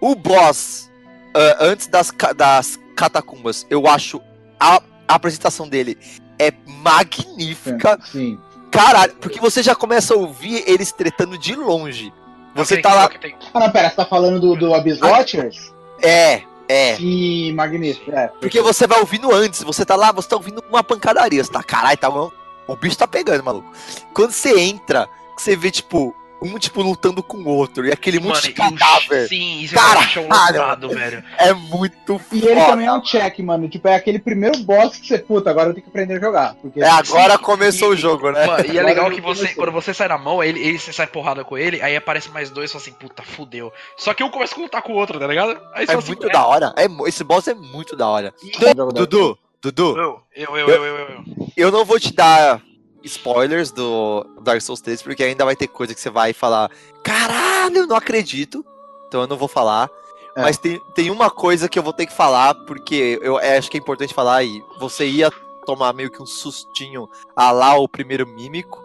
O 0.00 0.14
boss, 0.14 0.90
ah, 1.34 1.56
antes 1.60 1.86
das, 1.86 2.12
das 2.36 2.78
catacumbas, 2.96 3.66
eu 3.70 3.86
acho 3.86 4.20
a, 4.58 4.76
a 5.08 5.14
apresentação 5.14 5.68
dele 5.68 5.98
é 6.38 6.52
magnífica. 6.66 7.98
Sim. 8.04 8.38
Caralho, 8.70 9.14
porque 9.20 9.38
você 9.38 9.62
já 9.62 9.74
começa 9.74 10.14
a 10.14 10.16
ouvir 10.16 10.64
eles 10.66 10.92
tretando 10.92 11.36
de 11.36 11.54
longe. 11.54 12.12
Você 12.54 12.74
Tem- 12.76 12.82
tá 12.82 12.94
lá. 12.94 13.10
Ah, 13.54 13.60
não, 13.60 13.70
pera, 13.70 13.90
você 13.90 13.96
tá 13.96 14.04
falando 14.04 14.40
do, 14.40 14.56
do 14.56 14.74
Abyss 14.74 15.02
Ah. 15.02 15.08
Watchers? 15.08 15.72
É, 16.02 16.42
é. 16.68 16.96
Sim, 16.96 17.52
magnífico. 17.52 18.10
É, 18.12 18.28
Porque 18.40 18.60
você 18.60 18.86
vai 18.86 18.98
ouvindo 19.00 19.32
antes, 19.32 19.62
você 19.62 19.84
tá 19.84 19.94
lá, 19.96 20.10
você 20.12 20.28
tá 20.28 20.36
ouvindo 20.36 20.62
uma 20.70 20.82
pancadaria. 20.82 21.42
Você 21.42 21.50
tá, 21.52 21.62
caralho, 21.62 21.96
tá, 21.98 22.08
o 22.08 22.32
o 22.68 22.76
bicho 22.76 22.96
tá 22.96 23.06
pegando, 23.08 23.42
maluco. 23.42 23.70
Quando 24.14 24.30
você 24.32 24.58
entra, 24.58 25.08
você 25.36 25.56
vê, 25.56 25.70
tipo, 25.70 26.14
um, 26.42 26.58
tipo, 26.58 26.82
lutando 26.82 27.22
com 27.22 27.38
o 27.38 27.48
outro, 27.48 27.86
e 27.86 27.92
aquele 27.92 28.18
monte 28.20 28.42
de 28.42 28.50
e 28.50 28.52
cadáver. 28.52 29.28
Sim, 29.28 29.60
isso 29.60 29.74
Caralho, 29.74 29.98
é 29.98 30.04
um 30.04 30.08
chão 30.08 30.22
lotado, 30.28 30.88
velho. 30.88 31.24
É 31.38 31.52
muito 31.52 32.20
E 32.32 32.38
ele 32.38 32.54
foda. 32.56 32.66
também 32.66 32.86
é 32.86 32.92
um 32.92 33.00
check, 33.00 33.38
mano. 33.40 33.68
Tipo, 33.68 33.88
é 33.88 33.94
aquele 33.94 34.18
primeiro 34.18 34.58
boss 34.64 34.96
que 34.96 35.06
você, 35.06 35.18
puta, 35.18 35.50
agora 35.50 35.70
eu 35.70 35.74
tenho 35.74 35.84
que 35.84 35.90
aprender 35.90 36.16
a 36.16 36.20
jogar. 36.20 36.54
Porque 36.56 36.80
É, 36.80 36.88
agora 36.88 37.36
Sim, 37.36 37.42
começou 37.42 37.92
e- 37.92 37.94
o 37.94 37.96
jogo, 37.96 38.30
né? 38.32 38.46
Mano, 38.46 38.64
e 38.72 38.78
é 38.78 38.82
legal 38.82 39.10
que 39.10 39.20
você, 39.20 39.40
começou. 39.46 39.56
quando 39.64 39.72
você 39.72 39.94
sai 39.94 40.08
na 40.08 40.18
mão, 40.18 40.42
ele, 40.42 40.60
ele 40.60 40.78
você 40.78 40.92
sai 40.92 41.06
porrada 41.06 41.44
com 41.44 41.56
ele, 41.56 41.80
aí 41.80 41.96
aparece 41.96 42.30
mais 42.30 42.50
dois 42.50 42.70
e 42.70 42.72
fala 42.72 42.82
assim, 42.82 42.92
puta, 42.92 43.22
fudeu. 43.22 43.72
Só 43.96 44.12
que 44.14 44.22
um 44.24 44.30
começa 44.30 44.54
a 44.56 44.58
lutar 44.58 44.82
com 44.82 44.92
o 44.92 44.96
outro, 44.96 45.18
tá 45.18 45.26
ligado? 45.26 45.50
Aí 45.74 45.86
você 45.86 45.92
É 45.92 45.96
assim, 45.96 46.06
muito 46.08 46.28
da 46.28 46.46
hora. 46.46 46.74
É, 46.76 46.86
esse 47.08 47.22
boss 47.24 47.46
é 47.48 47.54
muito 47.54 47.94
da 47.96 48.08
hora. 48.08 48.34
da- 48.60 48.72
Dudu, 48.84 49.38
Dudu, 49.62 49.96
Eu, 49.96 50.20
eu, 50.34 50.56
eu, 50.56 50.68
eu, 50.68 50.84
eu, 50.84 50.96
eu. 50.98 51.24
eu 51.56 51.70
não 51.70 51.84
vou 51.84 52.00
te 52.00 52.12
dar 52.12 52.60
spoilers 53.04 53.70
do 53.70 54.26
Dark 54.42 54.60
Souls 54.60 54.80
3, 54.80 55.02
porque 55.02 55.22
ainda 55.24 55.44
vai 55.44 55.56
ter 55.56 55.66
coisa 55.68 55.94
que 55.94 56.00
você 56.00 56.10
vai 56.10 56.32
falar, 56.32 56.70
caralho, 57.02 57.78
eu 57.78 57.86
não 57.86 57.96
acredito. 57.96 58.64
Então 59.08 59.20
eu 59.22 59.26
não 59.26 59.36
vou 59.36 59.48
falar. 59.48 59.90
É. 60.34 60.42
Mas 60.42 60.56
tem, 60.56 60.80
tem 60.94 61.10
uma 61.10 61.30
coisa 61.30 61.68
que 61.68 61.78
eu 61.78 61.82
vou 61.82 61.92
ter 61.92 62.06
que 62.06 62.12
falar, 62.14 62.54
porque 62.66 63.18
eu 63.22 63.36
acho 63.36 63.70
que 63.70 63.76
é 63.76 63.80
importante 63.80 64.14
falar 64.14 64.42
e 64.44 64.62
você 64.78 65.06
ia 65.06 65.30
tomar 65.66 65.92
meio 65.92 66.10
que 66.10 66.22
um 66.22 66.26
sustinho 66.26 67.08
a 67.36 67.50
lá 67.50 67.76
o 67.76 67.86
primeiro 67.88 68.26
mímico, 68.26 68.82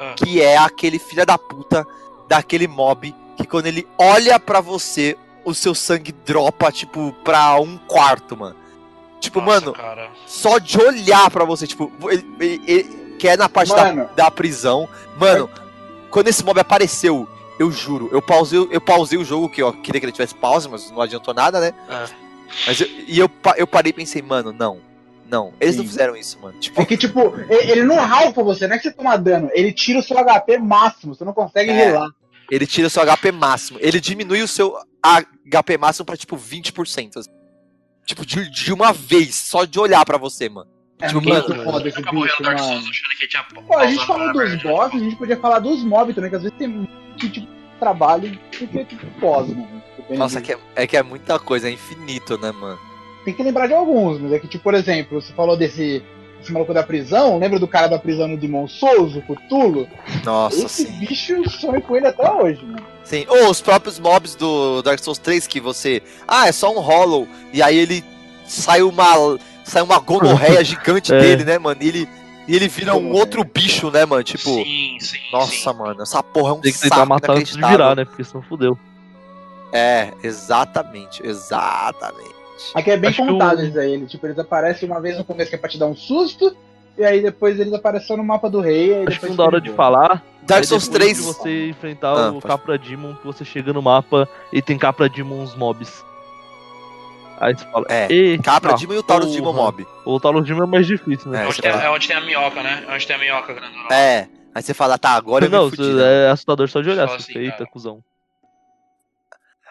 Ah. 0.00 0.14
que 0.16 0.40
é 0.40 0.56
aquele 0.56 0.98
filho 0.98 1.26
da 1.26 1.36
puta 1.36 1.86
daquele 2.28 2.66
mob 2.66 3.14
que 3.36 3.46
quando 3.46 3.66
ele 3.66 3.86
olha 3.98 4.38
pra 4.40 4.60
você, 4.60 5.16
o 5.44 5.54
seu 5.54 5.74
sangue 5.74 6.10
dropa, 6.12 6.72
tipo, 6.72 7.12
pra 7.22 7.58
um 7.60 7.76
quarto, 7.78 8.36
mano. 8.36 8.56
Tipo, 9.20 9.40
Nossa, 9.40 9.60
mano, 9.60 9.72
cara. 9.72 10.10
só 10.26 10.58
de 10.58 10.78
olhar 10.80 11.30
pra 11.30 11.44
você, 11.44 11.66
tipo, 11.66 11.90
ele, 12.10 12.24
ele- 12.40 12.62
ele- 12.66 12.97
que 13.18 13.28
é 13.28 13.36
na 13.36 13.48
parte 13.48 13.74
da, 13.74 13.92
da 14.04 14.30
prisão. 14.30 14.88
Mano, 15.18 15.50
quando 16.10 16.28
esse 16.28 16.44
mob 16.44 16.58
apareceu, 16.60 17.28
eu 17.58 17.70
juro, 17.70 18.08
eu 18.12 18.22
pausei, 18.22 18.68
eu 18.70 18.80
pausei 18.80 19.18
o 19.18 19.24
jogo, 19.24 19.48
que 19.48 19.62
eu 19.62 19.72
queria 19.72 20.00
que 20.00 20.06
ele 20.06 20.12
tivesse 20.12 20.34
pausa, 20.34 20.68
mas 20.68 20.90
não 20.90 21.00
adiantou 21.00 21.34
nada, 21.34 21.60
né? 21.60 21.74
É. 21.88 22.06
Mas 22.66 22.80
eu, 22.80 22.86
e 23.06 23.18
eu, 23.18 23.30
eu 23.56 23.66
parei 23.66 23.90
e 23.90 23.92
pensei, 23.92 24.22
mano, 24.22 24.52
não. 24.52 24.80
Não, 25.30 25.52
eles 25.60 25.76
não 25.76 25.84
Sim. 25.84 25.90
fizeram 25.90 26.16
isso, 26.16 26.38
mano. 26.40 26.58
Tipo, 26.58 26.80
É 26.80 26.86
que, 26.86 26.96
tipo, 26.96 27.34
ele 27.50 27.82
não 27.84 27.96
ralfa 27.96 28.42
você, 28.42 28.66
não 28.66 28.76
é 28.76 28.78
que 28.78 28.84
você 28.84 28.92
toma 28.94 29.14
dano, 29.18 29.50
ele 29.52 29.70
tira 29.72 29.98
o 29.98 30.02
seu 30.02 30.16
HP 30.16 30.56
máximo, 30.56 31.14
você 31.14 31.22
não 31.22 31.34
consegue 31.34 31.70
É. 31.70 31.74
relar. 31.84 32.08
ele 32.50 32.66
tira 32.66 32.86
o 32.86 32.90
seu 32.90 33.02
HP 33.04 33.30
máximo. 33.30 33.78
Ele 33.82 34.00
diminui 34.00 34.40
o 34.42 34.48
seu 34.48 34.74
HP 35.52 35.76
máximo 35.76 36.06
pra, 36.06 36.16
tipo, 36.16 36.34
20%. 36.34 37.18
assim. 37.18 37.28
Tipo, 38.06 38.24
de, 38.24 38.48
de 38.48 38.72
uma 38.72 38.90
vez, 38.90 39.34
só 39.34 39.66
de 39.66 39.78
olhar 39.78 40.02
pra 40.06 40.16
você, 40.16 40.48
mano. 40.48 40.70
É 41.00 41.06
Tipo, 41.08 41.20
muito 41.22 41.50
mano, 41.50 41.64
foda 41.64 41.88
esse 41.88 42.00
bicho, 42.02 42.14
mano. 42.42 42.58
Souls 42.58 42.88
achando 42.88 43.18
que 43.18 43.28
tinha 43.28 43.44
Pô, 43.66 43.78
a 43.78 43.86
gente 43.86 44.04
falou 44.06 44.32
dos 44.32 44.36
verdade. 44.42 44.62
boss, 44.68 44.94
a 44.94 44.98
gente 44.98 45.16
podia 45.16 45.36
falar 45.36 45.58
dos 45.60 45.84
mobs 45.84 46.14
também, 46.14 46.30
que 46.30 46.36
às 46.36 46.42
vezes 46.42 46.58
tem 46.58 46.66
muito 46.68 47.28
tipo, 47.30 47.46
trabalho 47.78 48.30
do 48.30 48.38
que 48.68 48.84
tipo 48.84 49.06
boss, 49.20 49.48
mano. 49.48 49.82
Depende 49.96 50.18
Nossa, 50.18 50.40
do- 50.40 50.44
que 50.44 50.52
é, 50.52 50.58
é 50.74 50.86
que 50.86 50.96
é 50.96 51.02
muita 51.02 51.38
coisa, 51.38 51.68
é 51.68 51.72
infinito, 51.72 52.36
né, 52.38 52.50
mano? 52.50 52.78
Tem 53.24 53.32
que 53.34 53.42
lembrar 53.42 53.66
de 53.66 53.74
alguns, 53.74 54.18
mas 54.20 54.32
é 54.32 54.38
que, 54.38 54.48
tipo, 54.48 54.64
por 54.64 54.74
exemplo, 54.74 55.20
você 55.20 55.32
falou 55.34 55.56
desse, 55.56 56.02
desse 56.40 56.52
maluco 56.52 56.72
da 56.74 56.82
prisão, 56.82 57.38
lembra 57.38 57.58
do 57.60 57.68
cara 57.68 57.86
da 57.86 57.98
prisão 57.98 58.26
no 58.26 58.36
Demon 58.36 58.66
Souls, 58.66 59.14
o 59.14 59.22
Cthulhu? 59.22 59.86
Nossa, 60.24 60.64
Esse 60.64 60.86
sim. 60.86 60.92
bicho 60.98 61.48
sonha 61.50 61.80
com 61.80 61.94
ele 61.94 62.06
até 62.06 62.28
hoje, 62.32 62.64
mano. 62.64 62.84
Sim. 63.04 63.24
Ou 63.28 63.50
os 63.50 63.60
próprios 63.60 63.98
mobs 63.98 64.34
do 64.34 64.82
Dark 64.82 64.98
Souls 64.98 65.18
3 65.18 65.46
que 65.46 65.60
você. 65.60 66.02
Ah, 66.26 66.48
é 66.48 66.52
só 66.52 66.72
um 66.72 66.80
hollow. 66.80 67.26
E 67.52 67.62
aí 67.62 67.76
ele 67.76 68.04
sai 68.46 68.82
uma. 68.82 69.38
Sai 69.68 69.82
uma 69.82 69.98
gonorreia 69.98 70.64
gigante 70.64 71.12
É. 71.14 71.18
dele, 71.18 71.44
né, 71.44 71.58
mano? 71.58 71.80
E 71.82 71.88
ele, 71.88 72.08
e 72.48 72.56
ele 72.56 72.68
vira 72.68 72.94
um 72.96 73.12
outro 73.12 73.44
bicho, 73.44 73.90
né, 73.90 74.04
mano? 74.06 74.22
Tipo. 74.22 74.50
Sim, 74.50 74.96
sim. 75.00 75.18
Nossa, 75.32 75.72
sim. 75.72 75.78
mano, 75.78 76.02
essa 76.02 76.22
porra 76.22 76.50
é 76.50 76.52
um 76.54 76.60
Tem 76.60 76.72
que 76.72 76.80
tentar 76.80 76.96
saco 76.96 77.08
matar 77.08 77.32
antes 77.36 77.54
de 77.56 77.62
virar, 77.64 77.94
né? 77.94 78.04
Porque 78.04 78.24
senão 78.24 78.42
fudeu. 78.42 78.78
É, 79.72 80.12
exatamente, 80.22 81.24
exatamente. 81.26 82.34
Aqui 82.74 82.90
é 82.90 82.96
bem 82.96 83.10
Acho 83.10 83.22
que 83.22 83.28
contado 83.28 83.58
o- 83.58 83.64
isso 83.64 83.78
aí. 83.78 83.92
Ele, 83.92 84.06
tipo, 84.06 84.26
eles 84.26 84.38
aparecem 84.38 84.88
uma 84.88 85.00
vez 85.00 85.16
no 85.18 85.24
começo 85.24 85.50
que 85.50 85.56
é 85.56 85.58
pra 85.58 85.68
te 85.68 85.78
dar 85.78 85.86
um 85.86 85.94
susto, 85.94 86.56
e 86.96 87.04
aí 87.04 87.20
depois 87.22 87.60
eles 87.60 87.72
aparecem 87.72 88.16
no 88.16 88.24
mapa 88.24 88.48
do 88.48 88.60
rei. 88.60 88.88
e 88.88 88.94
aí 88.94 89.06
Acho 89.06 89.06
que 89.06 89.12
depois 89.26 89.30
não 89.30 89.36
da 89.36 89.44
hora 89.44 89.60
de 89.60 89.70
falar. 89.72 90.22
Dark 90.42 90.62
é 90.64 90.66
Souls 90.66 90.88
depois 90.88 91.12
3. 91.12 91.16
de 91.18 91.22
você 91.22 91.68
enfrentar 91.68 92.08
Ah, 92.08 92.28
o 92.30 92.32
pode- 92.40 92.46
Capra 92.46 92.78
Demon, 92.78 93.14
que 93.14 93.26
você 93.26 93.44
chega 93.44 93.72
no 93.74 93.82
mapa 93.82 94.26
e 94.50 94.62
tem 94.62 94.78
Capra 94.78 95.06
Demons 95.08 95.54
mobs. 95.54 96.02
Aí 97.40 97.56
você 97.56 97.64
fala. 97.66 97.86
É, 97.88 98.12
"Eita, 98.12 98.42
Capra 98.42 98.74
Demon 98.74 98.94
e 98.94 98.98
o 98.98 99.02
Taurus 99.02 99.32
Demon 99.32 99.52
porra." 99.54 99.64
Mob. 99.66 99.86
O 100.04 100.20
Taurus 100.20 100.44
Demon 100.46 100.64
é 100.64 100.66
mais 100.66 100.86
difícil, 100.86 101.30
né? 101.30 101.40
É, 101.40 101.44
É 101.44 101.48
onde, 101.48 101.60
tem, 101.62 101.70
é 101.70 101.90
onde 101.90 102.08
tem 102.08 102.16
a 102.16 102.20
minhoca, 102.20 102.62
né? 102.62 102.84
É 102.88 102.94
onde 102.94 103.06
tem 103.06 103.16
a 103.16 103.18
minhoca 103.18 103.52
grandona. 103.54 103.88
É. 103.94 104.28
Aí 104.54 104.62
você 104.62 104.74
fala, 104.74 104.98
tá, 104.98 105.10
agora 105.10 105.44
eu 105.44 105.50
não, 105.50 105.64
me 105.66 105.70
fudi, 105.76 105.92
né? 105.92 106.26
é 106.26 106.30
assustador 106.30 106.68
só 106.68 106.80
de 106.80 106.90
olhar. 106.90 107.06
Você 107.08 107.30
assim, 107.32 107.38
eita, 107.38 107.58
cara. 107.58 107.70
cuzão. 107.70 108.02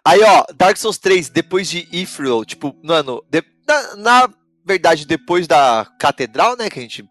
Aí, 0.05 0.21
ó, 0.23 0.45
Dark 0.55 0.77
Souls 0.77 0.97
3, 0.97 1.29
depois 1.29 1.69
de 1.69 1.87
Ifril, 1.91 2.45
tipo, 2.45 2.73
mano, 2.81 3.21
de- 3.29 3.43
na, 3.67 3.95
na 3.97 4.29
verdade, 4.65 5.05
depois 5.05 5.47
da 5.47 5.85
catedral, 5.99 6.55
né, 6.55 6.69
que 6.69 6.79
a 6.79 6.81
gente 6.81 7.03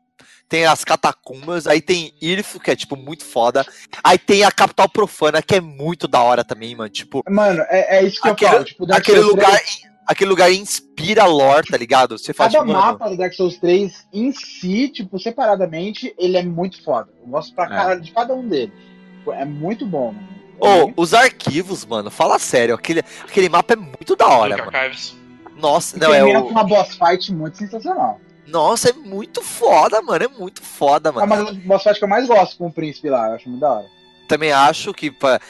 tem 0.49 0.65
as 0.65 0.85
catacumbas, 0.85 1.67
aí 1.67 1.83
tem 1.83 2.15
Irfo, 2.23 2.59
que 2.61 2.71
é, 2.71 2.77
tipo, 2.77 2.97
muito 2.97 3.25
foda, 3.25 3.67
aí 4.03 4.17
tem 4.17 4.45
a 4.45 4.51
capital 4.53 4.89
profana, 4.89 5.43
que 5.43 5.57
é 5.57 5.61
muito 5.61 6.09
da 6.09 6.23
hora 6.23 6.43
também, 6.45 6.75
mano, 6.75 6.89
tipo, 6.89 7.23
Mano, 7.29 7.63
é, 7.69 7.99
é 7.99 8.03
isso 8.05 8.23
que 8.23 8.29
Aquele- 8.29 8.49
eu 8.51 8.53
falo. 8.55 8.65
Tipo, 8.65 8.87
Dark 8.87 9.01
aquele 9.03 9.19
Souls 9.19 9.31
lugar, 9.35 9.51
3, 9.51 9.83
aquele 10.07 10.31
lugar 10.31 10.53
inspira 10.53 11.25
lore, 11.27 11.67
tá 11.69 11.77
ligado? 11.77 12.17
Você 12.19 12.33
faz, 12.33 12.53
cada 12.53 12.65
tipo, 12.65 12.73
mano, 12.79 12.87
mapa 12.93 13.09
do 13.11 13.17
Dark 13.17 13.33
Souls 13.35 13.59
3 13.59 14.07
em 14.13 14.33
si, 14.33 14.89
tipo, 14.89 15.19
separadamente, 15.19 16.15
ele 16.19 16.37
é 16.37 16.43
muito 16.43 16.83
foda. 16.85 17.09
Eu 17.21 17.29
gosto 17.29 17.55
pra 17.55 17.65
É. 17.65 17.69
caralho 17.69 18.01
de 18.01 18.13
cada 18.13 18.35
um 18.35 18.47
deles. 18.49 18.75
Tipo, 19.19 19.33
É 19.33 19.45
muito 19.45 19.85
bom, 19.87 20.13
mano. 20.13 20.29
É 20.63 20.85
ô, 20.85 20.93
os 20.97 21.13
arquivos, 21.13 21.85
mano, 21.85 22.11
fala 22.11 22.39
sério, 22.39 22.75
aquele, 22.75 23.03
aquele 23.25 23.49
mapa 23.49 23.75
é 23.75 23.77
muito 23.77 24.17
da 24.17 24.27
hora, 24.29 24.57
mano. 24.57 24.71
Archives. 24.75 25.15
Nossa, 25.57 25.99
não, 25.99 26.13
é 26.15 26.23
o... 26.25 26.47
uma 26.49 26.65
boss 26.65 26.97
fight 26.97 27.33
muito 27.33 27.59
sensacional. 27.59 28.21
Nossa, 28.47 28.91
é 28.91 28.93
muito 28.93 29.43
foda, 29.43 30.01
mano, 30.03 30.25
é 30.25 30.29
muito 30.29 30.63
foda, 30.63 31.09
É 31.09 31.13
mano. 31.13 31.27
uma 31.27 31.45
das 31.45 31.57
boss 31.57 31.83
fights 31.83 31.99
que 31.99 32.05
eu 32.05 32.09
mais 32.09 32.27
gosto 32.29 32.57
com 32.57 32.69
o 32.69 32.73
príncipe 32.73 33.11
lá, 33.11 33.29
eu 33.29 33.35
acho 33.35 33.49
muito 33.49 33.61
da 33.61 33.73
hora. 33.73 33.87
também 34.29 34.51
acho 34.53 34.93
que 34.95 35.11
pa- 35.11 35.41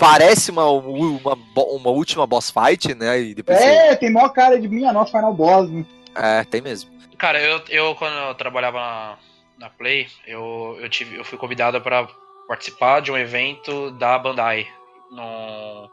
parece 0.00 0.50
uma, 0.50 0.66
uma, 0.70 1.36
uma 1.54 1.90
última 1.90 2.26
boss 2.26 2.50
fight, 2.50 2.94
né? 2.94 3.20
E 3.20 3.34
depois 3.34 3.58
você- 3.58 3.64
É, 3.64 3.94
tem 3.96 4.10
maior 4.10 4.30
cara 4.30 4.58
de 4.60 4.68
minha 4.68 4.92
nossa 4.92 5.12
Final 5.12 5.32
Boss. 5.34 5.70
né? 5.70 5.84
é, 6.16 6.42
tem 6.44 6.60
mesmo. 6.60 6.90
Cara, 7.18 7.40
eu, 7.40 7.60
eu 7.68 7.94
quando 7.94 8.14
eu 8.14 8.34
trabalhava 8.34 8.78
na, 8.78 9.18
na 9.58 9.70
Play, 9.70 10.08
eu, 10.26 10.76
eu, 10.80 10.88
tive, 10.88 11.16
eu 11.16 11.24
fui 11.24 11.36
convidado 11.38 11.80
para 11.80 12.08
participar 12.48 13.00
de 13.00 13.12
um 13.12 13.16
evento 13.18 13.90
da 13.92 14.18
Bandai. 14.18 14.66
Num, 15.10 15.88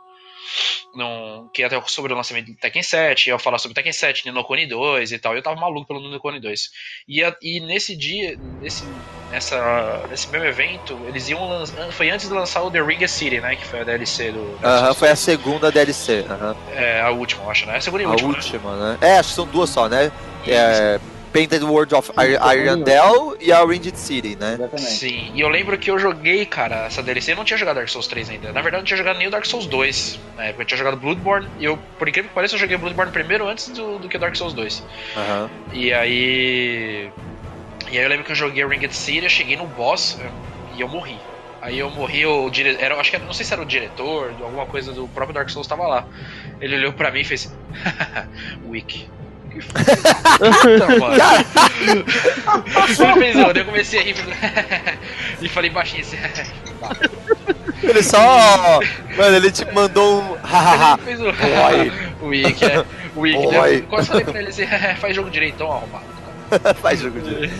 num, 0.95 1.49
que 1.53 1.63
até 1.63 1.81
sobre 1.87 2.13
o 2.13 2.15
lançamento 2.15 2.47
do 2.47 2.55
Tekken 2.57 2.81
7, 2.83 3.29
eu 3.29 3.39
falar 3.39 3.57
sobre 3.59 3.75
Tekken 3.75 3.91
7, 3.93 4.25
Ninokuni 4.25 4.65
2 4.65 5.11
e 5.11 5.19
tal. 5.19 5.35
Eu 5.35 5.41
tava 5.43 5.59
maluco 5.59 5.87
pelo 5.87 5.99
Ninokuni 6.01 6.39
2. 6.39 6.69
E, 7.07 7.23
a- 7.23 7.35
e 7.41 7.59
nesse 7.59 7.95
dia, 7.95 8.37
nesse, 8.61 8.83
nessa, 9.31 10.03
nesse 10.09 10.27
mesmo 10.29 10.47
evento, 10.47 10.99
eles 11.07 11.29
iam 11.29 11.47
lançar. 11.47 11.91
Foi 11.91 12.09
antes 12.09 12.27
de 12.27 12.33
lançar 12.33 12.61
o 12.63 12.71
The 12.71 12.81
Ring 12.81 13.07
City, 13.07 13.39
né? 13.39 13.55
Que 13.55 13.65
foi 13.65 13.81
a 13.81 13.83
DLC 13.83 14.31
do. 14.31 14.59
Aham, 14.63 14.93
foi 14.93 15.09
a 15.09 15.15
segunda 15.15 15.71
DLC. 15.71 16.25
aham. 16.29 16.55
É, 16.71 17.01
a 17.01 17.09
última, 17.11 17.43
eu 17.43 17.51
acho, 17.51 17.65
né? 17.65 17.75
A 17.77 17.81
segunda 17.81 18.03
e 18.03 18.05
A 18.05 18.09
última. 18.09 18.29
né? 18.31 18.35
última, 18.37 18.75
né? 18.75 18.97
É, 19.01 19.17
acho 19.19 19.29
que 19.29 19.35
são 19.35 19.45
duas 19.47 19.69
só, 19.69 19.87
né? 19.87 20.11
É, 20.47 20.99
Painted 21.31 21.63
World 21.63 21.93
of 21.95 22.11
Ir- 22.17 22.39
Irondale 22.63 23.35
e 23.39 23.51
a 23.51 23.63
Ringed 23.63 23.95
City, 23.97 24.35
né? 24.35 24.53
Exatamente. 24.53 24.89
Sim, 24.91 25.31
e 25.33 25.39
eu 25.41 25.49
lembro 25.49 25.77
que 25.77 25.89
eu 25.91 25.99
joguei, 25.99 26.45
cara, 26.45 26.85
essa 26.85 27.03
DLC. 27.03 27.31
Eu 27.33 27.35
não 27.37 27.43
tinha 27.45 27.57
jogado 27.57 27.75
Dark 27.75 27.89
Souls 27.89 28.07
3 28.07 28.29
ainda. 28.29 28.47
Na 28.53 28.61
verdade, 28.61 28.75
eu 28.75 28.79
não 28.79 28.85
tinha 28.85 28.97
jogado 28.97 29.17
nem 29.17 29.27
o 29.27 29.31
Dark 29.31 29.45
Souls 29.45 29.65
2. 29.67 30.19
Na 30.35 30.45
época, 30.45 30.63
eu 30.63 30.65
tinha 30.67 30.77
jogado 30.77 30.97
Bloodborne. 30.97 31.47
E 31.59 31.65
eu, 31.65 31.77
por 31.97 32.07
incrível 32.09 32.29
que 32.29 32.35
pareça, 32.35 32.55
eu 32.55 32.59
joguei 32.59 32.77
Bloodborne 32.77 33.11
primeiro 33.11 33.47
antes 33.47 33.67
do, 33.69 33.99
do 33.99 34.09
que 34.09 34.17
o 34.17 34.19
Dark 34.19 34.35
Souls 34.35 34.53
2. 34.53 34.83
Aham. 35.15 35.49
E 35.73 35.93
aí. 35.93 37.09
E 37.89 37.97
aí 37.97 38.03
eu 38.03 38.09
lembro 38.09 38.25
que 38.25 38.31
eu 38.31 38.35
joguei 38.35 38.63
a 38.63 38.67
Ringed 38.67 38.93
City, 38.93 39.23
eu 39.23 39.29
cheguei 39.29 39.55
no 39.55 39.67
boss 39.67 40.17
e 40.75 40.81
eu 40.81 40.87
morri. 40.87 41.17
Aí 41.61 41.79
eu 41.79 41.89
morri, 41.89 42.25
o 42.25 42.49
diretor. 42.49 42.83
Era, 42.83 42.95
acho 42.99 43.09
que 43.09 43.15
era- 43.15 43.25
não 43.25 43.33
sei 43.33 43.45
se 43.45 43.53
era 43.53 43.61
o 43.61 43.65
diretor, 43.65 44.33
alguma 44.41 44.65
coisa 44.65 44.91
do 44.93 45.07
próprio 45.07 45.33
Dark 45.33 45.49
Souls 45.49 45.67
tava 45.67 45.87
lá. 45.87 46.05
Ele 46.61 46.75
olhou 46.75 46.93
pra 46.93 47.11
mim 47.11 47.21
e 47.21 47.23
fez. 47.23 47.53
Weak. 48.63 49.07
Puta, 49.63 50.99
mano. 50.99 51.15
Ele 51.81 53.13
fez, 53.19 53.35
eu 53.57 53.65
comecei 53.65 53.99
a 53.99 54.03
rir 54.03 54.15
e 55.41 55.49
falei 55.49 55.69
baixinho 55.69 56.01
assim. 56.01 56.17
Ele 57.83 58.01
só. 58.01 58.79
Mano, 59.15 59.35
ele 59.35 59.51
te 59.51 59.63
mandou 59.71 60.21
um. 60.21 60.31
Ele 60.97 61.03
fez 61.05 61.21
o. 61.21 61.25
Boy. 61.25 61.91
o 62.21 62.25
Wick, 62.27 62.65
é. 62.65 62.83
O 63.15 63.21
Wick. 63.21 63.47
Né? 63.47 63.81
Quase 63.87 64.07
falei 64.07 64.25
pra 64.25 64.39
ele 64.39 64.49
assim: 64.49 64.65
faz 64.99 65.15
jogo 65.15 65.29
direitão, 65.29 65.71
arrumado. 65.71 66.03
Faz 66.81 66.99
jogo 66.99 67.19
de. 67.19 67.51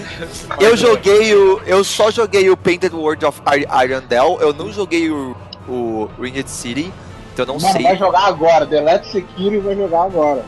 Eu 0.60 0.76
joguei 0.76 1.36
o. 1.36 1.62
Eu 1.68 1.84
só 1.84 2.10
joguei 2.10 2.50
o 2.50 2.58
Painted 2.58 2.96
World 2.96 3.26
of 3.26 3.40
Ir- 3.56 3.68
Irondale. 3.84 4.38
Eu 4.40 4.54
não 4.54 4.72
joguei 4.74 5.10
o, 5.12 5.36
o 5.68 6.10
Ringed 6.20 6.50
City. 6.50 6.92
Então 7.34 7.46
eu 7.46 7.54
não 7.54 7.60
Mano, 7.60 7.74
sei. 7.74 7.84
vai 7.84 7.98
jogar 7.98 8.26
agora. 8.26 8.66
Delete 8.66 9.12
Sekiro 9.12 9.56
e 9.56 9.60
vai 9.60 9.76
jogar 9.76 10.04
agora. 10.04 10.44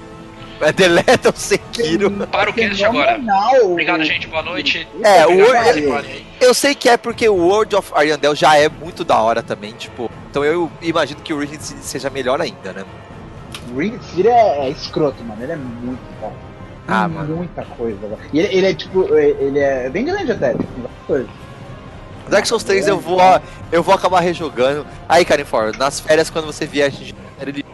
É 0.61 0.73
deleta 0.73 1.29
o 1.29 1.33
Sekiro. 1.35 2.11
Para 2.27 2.49
o 2.49 2.53
cast 2.53 2.83
agora. 2.83 3.19
Obrigado, 3.63 4.03
gente. 4.03 4.27
Boa 4.27 4.43
noite. 4.43 4.87
É, 5.03 5.25
o 5.25 5.31
Obrigado 5.31 5.53
participarem 5.53 6.11
aí. 6.11 6.25
Eu 6.41 6.53
sei 6.53 6.75
que 6.75 6.89
é 6.89 6.97
porque 6.97 7.27
o 7.29 7.35
World 7.35 7.75
of 7.75 7.91
Irondale 7.97 8.35
já 8.35 8.57
é 8.57 8.67
muito 8.67 9.03
da 9.05 9.19
hora 9.21 9.41
também, 9.41 9.71
tipo. 9.73 10.11
Então 10.29 10.43
eu 10.43 10.69
imagino 10.81 11.21
que 11.21 11.33
o 11.33 11.41
City 11.47 11.63
seja 11.81 12.09
melhor 12.09 12.41
ainda, 12.41 12.73
né? 12.73 12.83
O 13.73 13.79
Ring 13.79 13.97
City 14.01 14.27
é, 14.27 14.67
é 14.67 14.69
escroto, 14.69 15.23
mano. 15.23 15.41
Ele 15.41 15.53
é 15.53 15.55
muito 15.55 16.01
bom. 16.19 16.33
Tem 16.85 16.95
Ah, 16.95 17.07
mano. 17.07 17.37
Muita 17.37 17.63
coisa. 17.63 17.97
E 18.33 18.39
ele, 18.39 18.57
ele 18.57 18.67
é 18.67 18.73
tipo. 18.73 19.15
Ele 19.15 19.59
é 19.59 19.89
bem 19.89 20.05
grande 20.05 20.31
até. 20.31 20.51
Tipo, 20.51 20.63
tem 20.63 20.81
várias 20.81 21.05
coisas. 21.07 21.29
Dark 22.27 22.45
Souls 22.45 22.63
3 22.63 22.87
eu 22.87 22.99
vou, 22.99 23.19
eu 23.71 23.81
vou 23.81 23.93
acabar 23.95 24.19
rejogando. 24.19 24.85
Aí, 25.07 25.25
Karen 25.25 25.45
Ford, 25.45 25.75
nas 25.77 25.99
férias 25.99 26.29
quando 26.29 26.45
você 26.45 26.65
vier, 26.65 26.87
a 26.87 26.89
gente 26.89 27.15
ele. 27.41 27.65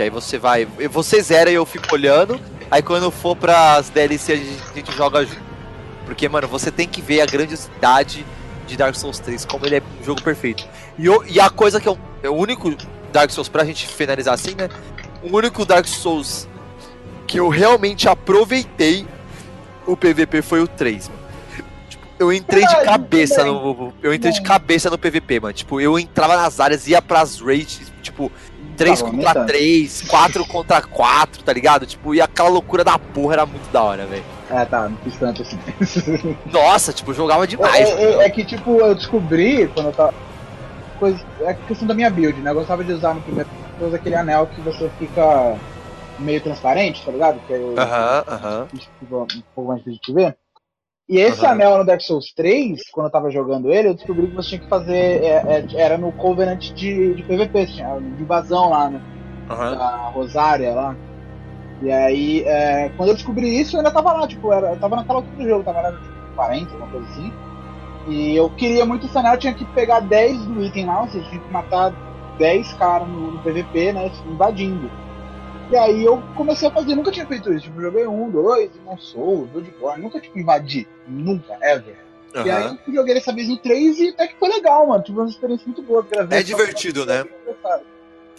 Que 0.00 0.04
aí 0.04 0.08
você 0.10 0.38
vai. 0.38 0.64
Você 0.64 1.20
zera 1.20 1.50
e 1.50 1.54
eu 1.54 1.66
fico 1.66 1.94
olhando. 1.94 2.40
Aí 2.70 2.80
quando 2.80 3.10
for 3.10 3.36
pras 3.36 3.90
DLC 3.90 4.32
a 4.32 4.36
gente, 4.36 4.62
a 4.70 4.74
gente 4.74 4.92
joga 4.96 5.26
junto. 5.26 5.42
Porque, 6.06 6.26
mano, 6.26 6.48
você 6.48 6.70
tem 6.70 6.88
que 6.88 7.02
ver 7.02 7.20
a 7.20 7.26
grandiosidade 7.26 8.24
de 8.66 8.76
Dark 8.78 8.94
Souls 8.94 9.18
3, 9.18 9.44
como 9.44 9.66
ele 9.66 9.76
é 9.76 9.82
um 10.00 10.02
jogo 10.04 10.22
perfeito. 10.22 10.66
E, 10.98 11.06
o- 11.10 11.22
e 11.26 11.38
a 11.38 11.50
coisa 11.50 11.78
que 11.78 11.86
é 11.86 11.90
o, 11.90 11.98
é 12.22 12.30
o 12.30 12.34
único 12.34 12.74
Dark 13.12 13.30
Souls, 13.30 13.50
pra 13.50 13.62
gente 13.62 13.86
finalizar 13.86 14.32
assim, 14.32 14.54
né? 14.54 14.70
O 15.22 15.36
único 15.36 15.66
Dark 15.66 15.86
Souls 15.86 16.48
que 17.26 17.38
eu 17.38 17.50
realmente 17.50 18.08
aproveitei 18.08 19.06
o 19.86 19.94
PVP 19.98 20.40
foi 20.40 20.62
o 20.62 20.66
3, 20.66 21.08
mano. 21.10 21.20
Tipo, 21.90 22.06
eu 22.18 22.32
entrei 22.32 22.64
de 22.66 22.84
cabeça 22.84 23.44
no. 23.44 23.92
Eu 24.02 24.14
entrei 24.14 24.32
de 24.32 24.40
cabeça 24.40 24.88
no 24.88 24.96
PVP, 24.96 25.40
mano. 25.40 25.52
Tipo, 25.52 25.78
eu 25.78 25.98
entrava 25.98 26.38
nas 26.38 26.58
áreas, 26.58 26.88
ia 26.88 27.02
pras 27.02 27.38
raids, 27.38 27.92
tipo, 28.02 28.32
3 28.80 29.02
Tá 29.02 29.10
contra 29.10 29.34
tanto. 29.34 29.46
3, 29.48 30.02
4 30.08 30.46
contra 30.46 30.80
4, 30.82 31.42
tá 31.42 31.52
ligado? 31.52 31.84
Tipo, 31.86 32.14
e 32.14 32.20
aquela 32.20 32.48
loucura 32.48 32.82
da 32.82 32.98
porra 32.98 33.34
era 33.34 33.46
muito 33.46 33.70
da 33.70 33.82
hora, 33.82 34.06
velho. 34.06 34.24
É, 34.50 34.64
tá, 34.64 34.88
não 34.88 34.96
fiz 34.98 35.16
tanto 35.18 35.42
assim. 35.42 35.58
Nossa, 36.50 36.92
tipo, 36.92 37.12
jogava 37.12 37.44
É, 37.44 37.46
demais. 37.46 37.88
é- 37.90 37.94
velho. 37.96 38.20
é 38.22 38.30
que, 38.30 38.44
tipo, 38.44 38.80
eu 38.80 38.94
descobri 38.94 39.68
quando 39.68 39.86
eu 39.86 39.92
tava. 39.92 40.14
Coisa, 40.98 41.18
é 41.42 41.54
questão 41.54 41.86
da 41.86 41.94
minha 41.94 42.10
build, 42.10 42.40
né? 42.40 42.50
Eu 42.50 42.54
gostava 42.54 42.82
de 42.82 42.92
usar 42.92 43.14
no 43.14 43.20
primeiro. 43.22 43.48
Eu 43.78 43.86
uso 43.86 43.96
aquele 43.96 44.14
anel 44.14 44.46
que 44.46 44.60
você 44.62 44.90
fica 44.98 45.56
meio 46.18 46.40
transparente, 46.42 47.04
tá 47.04 47.12
ligado? 47.12 47.38
Que 47.46 47.54
aí 47.54 47.60
eu- 47.60 47.78
Aham, 47.78 48.24
aham. 48.28 48.68
um 48.74 49.42
pouco 49.54 49.68
mais 49.70 49.82
difícil 49.84 50.00
de 50.06 50.14
ver. 50.14 50.36
E 51.10 51.18
esse 51.18 51.44
Aham. 51.44 51.46
anel 51.46 51.78
no 51.78 51.84
Dark 51.86 52.00
Souls 52.02 52.32
3, 52.34 52.88
quando 52.90 53.08
eu 53.08 53.12
tava 53.12 53.30
jogando 53.32 53.72
ele, 53.72 53.88
eu 53.88 53.94
descobri 53.94 54.28
que 54.28 54.34
você 54.34 54.50
tinha 54.50 54.60
que 54.60 54.68
fazer. 54.68 54.94
é, 55.24 55.58
é, 55.60 55.66
era 55.74 55.98
no 55.98 56.12
Covenant 56.14 56.60
de, 56.76 57.14
de 57.14 57.24
PVP, 57.24 57.66
tinha 57.66 57.98
de 58.00 58.22
invasão 58.22 58.70
lá, 58.70 58.90
né? 58.90 59.02
aham. 59.48 59.80
a 59.80 60.10
Rosária 60.12 60.74
lá. 60.74 60.98
E 61.80 61.90
aí, 61.90 62.44
é, 62.46 62.90
quando 62.90 63.10
eu 63.10 63.14
descobri 63.16 63.60
isso, 63.60 63.76
eu 63.76 63.80
ainda 63.80 63.92
tava 63.92 64.12
lá, 64.12 64.28
tipo, 64.28 64.52
era, 64.52 64.72
eu 64.72 64.78
tava 64.78 64.96
naquela 64.96 65.20
altura 65.20 65.36
do 65.36 65.48
jogo, 65.48 65.64
tava 65.64 65.80
lá 65.82 65.92
tipo, 66.00 66.14
40, 66.34 66.76
uma 66.76 66.88
coisa 66.88 67.06
assim. 67.06 67.36
E 68.04 68.34
eu 68.38 68.50
queria 68.50 68.86
muito 68.86 69.06
esse 69.06 69.16
anel, 69.18 69.34
eu 69.34 69.38
tinha 69.40 69.54
que 69.54 69.66
pegar 69.66 70.00
10 70.00 70.46
do 70.46 70.62
item 70.62 70.86
lá, 70.86 71.02
ou 71.02 71.08
seja, 71.08 71.28
tinha 71.28 71.42
que 71.42 71.50
matar 71.50 71.96
10 72.38 72.72
caras 72.74 73.08
no, 73.10 73.32
no 73.32 73.40
PVP, 73.40 73.92
né, 73.92 74.10
invadindo. 74.24 74.92
E 75.70 75.76
aí 75.76 76.04
eu 76.04 76.20
comecei 76.36 76.68
a 76.68 76.70
fazer, 76.72 76.96
nunca 76.96 77.12
tinha 77.12 77.26
feito 77.26 77.52
isso, 77.52 77.66
tipo, 77.66 77.80
joguei 77.80 78.06
um, 78.06 78.28
dois, 78.28 78.70
Demon 78.72 78.98
Souls, 78.98 79.48
Bloodborne, 79.50 80.02
nunca, 80.02 80.20
tipo, 80.20 80.38
invadi, 80.38 80.88
nunca, 81.06 81.56
ever. 81.62 81.96
E 82.44 82.50
aí 82.50 82.78
eu 82.86 82.94
joguei 82.94 83.14
dessa 83.14 83.32
vez 83.32 83.48
no 83.48 83.56
3 83.56 83.98
e 83.98 84.08
até 84.08 84.28
que 84.28 84.36
foi 84.38 84.48
legal, 84.48 84.86
mano, 84.86 85.02
tive 85.02 85.18
uma 85.18 85.28
experiência 85.28 85.66
muito 85.66 85.82
boa. 85.82 86.06
gravei 86.08 86.38
É 86.38 86.42
divertido, 86.42 87.04
né? 87.04 87.24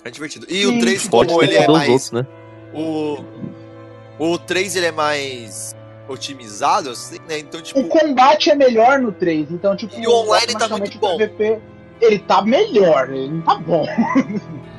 É 0.04 0.10
divertido. 0.10 0.46
E 0.50 0.64
Sim, 0.64 0.78
o 0.78 0.82
3, 0.82 1.08
Pode 1.08 1.30
como 1.30 1.44
ele 1.44 1.56
é 1.56 1.68
mais. 1.68 1.90
outros, 1.90 2.12
né? 2.12 2.26
O, 2.74 3.18
o 4.18 4.38
3 4.38 4.76
ele 4.78 4.86
é 4.88 4.92
mais 4.92 5.76
otimizado, 6.08 6.90
assim, 6.90 7.18
né? 7.28 7.40
Então, 7.40 7.62
tipo. 7.62 7.80
O 7.80 7.88
combate 7.88 8.50
é 8.50 8.56
melhor 8.56 9.00
no 9.00 9.12
3, 9.12 9.52
então, 9.52 9.76
tipo. 9.76 9.98
E 10.00 10.08
o 10.08 10.12
online 10.12 10.54
tá 10.58 10.68
muito 10.70 10.98
bom. 10.98 11.16
o 11.16 11.18
PVP, 11.18 11.62
ele 12.02 12.20
tá 12.20 12.42
melhor, 12.42 13.10
ele 13.10 13.30
não 13.30 13.42
tá 13.42 13.56
bom. 13.56 13.86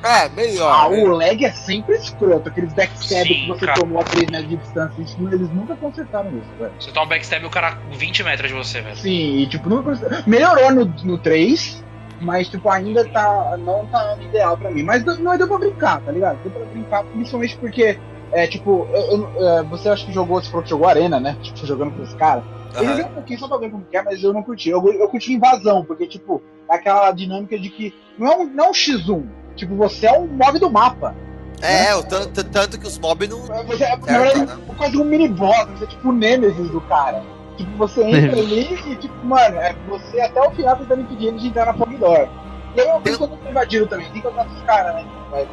É, 0.03 0.27
melhor. 0.29 0.69
Ah, 0.85 0.89
né? 0.89 1.01
o 1.03 1.07
lag 1.15 1.45
é 1.45 1.51
sempre 1.51 1.95
escroto, 1.95 2.49
aqueles 2.49 2.73
backstab 2.73 3.25
Sim, 3.25 3.33
que 3.33 3.47
você 3.47 3.65
cara. 3.65 3.79
tomou 3.79 4.01
a 4.01 4.03
3 4.03 4.29
metros 4.29 4.49
de 4.49 4.57
distância, 4.57 5.01
isso, 5.01 5.17
eles 5.31 5.49
nunca 5.53 5.75
consertaram 5.77 6.29
isso, 6.37 6.49
velho. 6.59 6.73
Você 6.77 6.91
dá 6.91 7.03
um 7.03 7.07
backstab 7.07 7.41
e 7.43 7.47
o 7.47 7.49
cara 7.49 7.77
20 7.91 8.23
metros 8.23 8.49
de 8.49 8.53
você, 8.53 8.81
velho. 8.81 8.97
Sim, 8.97 9.37
e 9.37 9.47
tipo, 9.47 9.69
nunca 9.69 9.83
consertaram. 9.91 10.23
Melhorou 10.27 10.71
no, 10.73 10.85
no 11.05 11.17
3, 11.17 11.83
mas 12.19 12.49
tipo, 12.49 12.69
ainda 12.69 13.05
tá. 13.07 13.55
não 13.57 13.85
tá 13.87 14.15
no 14.17 14.23
ideal 14.23 14.57
pra 14.57 14.71
mim. 14.71 14.83
Mas 14.83 15.03
não 15.05 15.37
deu 15.37 15.47
pra 15.47 15.57
brincar, 15.57 16.01
tá 16.01 16.11
ligado? 16.11 16.37
Deu 16.43 16.51
pra 16.51 16.65
brincar, 16.65 17.03
principalmente 17.05 17.55
porque. 17.57 17.97
É, 18.35 18.47
tipo, 18.47 18.87
eu- 18.91 19.29
eu- 19.37 19.47
é, 19.47 19.63
você 19.63 19.87
acha 19.89 20.05
que 20.07 20.11
jogou, 20.11 20.41
você 20.41 20.49
falou 20.49 20.63
que 20.63 20.69
jogou 20.71 20.87
Arena, 20.87 21.19
né? 21.19 21.37
Tipo, 21.43 21.67
jogando 21.67 21.91
com 21.91 22.01
os 22.01 22.13
caras. 22.15 22.43
Eu 22.73 22.79
Aham. 22.81 22.87
joguei 22.89 23.05
um 23.05 23.13
pouquinho 23.13 23.39
só 23.39 23.47
pra 23.47 23.57
ver 23.57 23.69
como 23.69 23.85
que 23.85 23.95
é, 23.95 24.01
mas 24.01 24.23
eu 24.23 24.33
não 24.33 24.41
curti. 24.41 24.69
Eu, 24.71 24.83
eu 24.91 25.07
curti 25.07 25.31
invasão, 25.33 25.85
porque, 25.85 26.07
tipo, 26.07 26.41
aquela 26.69 27.11
dinâmica 27.11 27.57
de 27.57 27.69
que 27.69 27.93
não 28.17 28.31
é 28.31 28.37
um, 28.37 28.45
não 28.45 28.65
é 28.65 28.69
um 28.69 28.71
X1. 28.73 29.25
Tipo, 29.55 29.75
você 29.75 30.07
é 30.07 30.17
um 30.17 30.27
mob 30.27 30.59
do 30.59 30.69
mapa. 30.69 31.15
É, 31.61 31.95
o 31.95 32.03
tanto, 32.03 32.43
tanto 32.43 32.79
que 32.79 32.87
os 32.87 32.97
mobs 32.99 33.29
não. 33.29 33.39
Você 33.67 33.83
é, 33.83 33.95
na 33.95 34.19
verdade, 34.19 34.51
é 34.69 34.73
quase 34.75 34.97
um 34.97 35.05
mini 35.05 35.29
boss, 35.29 35.65
você 35.69 35.83
é 35.85 35.87
tipo 35.87 36.09
o 36.09 36.11
Nemesis 36.11 36.69
do 36.69 36.81
cara. 36.81 37.23
Tipo, 37.55 37.77
você 37.77 38.03
entra 38.03 38.39
ali 38.39 38.73
e, 38.91 38.95
tipo, 38.95 39.25
mano, 39.25 39.57
é 39.57 39.73
você 39.87 40.19
até 40.19 40.41
o 40.41 40.51
final 40.51 40.75
tentando 40.75 41.01
impedir 41.03 41.27
ele 41.27 41.39
de 41.39 41.47
entrar 41.47 41.67
na 41.67 41.73
Fogdor. 41.73 42.27
E 42.75 42.81
aí 42.81 42.89
eu 42.89 42.99
Tem- 43.01 43.13
vi 43.13 43.19
quando 43.19 43.39
eu 43.45 43.49
invadiram 43.51 43.87
também, 43.87 44.05
tem 44.11 44.21
que 44.21 44.27
contar 44.27 44.47
os 44.47 44.61
caras, 44.63 44.95
né? 44.95 45.05
Mas, 45.31 45.47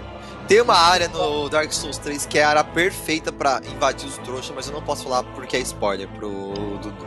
Tem 0.48 0.60
uma 0.62 0.74
área 0.74 1.06
no 1.08 1.48
Dark 1.48 1.70
Souls 1.72 1.98
3 1.98 2.24
que 2.26 2.38
é 2.38 2.44
a 2.44 2.48
área 2.48 2.64
perfeita 2.64 3.30
pra 3.30 3.60
invadir 3.72 4.08
os 4.08 4.16
trouxas, 4.18 4.52
mas 4.56 4.66
eu 4.66 4.72
não 4.74 4.82
posso 4.82 5.04
falar 5.04 5.22
porque 5.22 5.56
é 5.58 5.60
spoiler 5.60 6.08
pro 6.08 6.30
Dudu. 6.82 7.06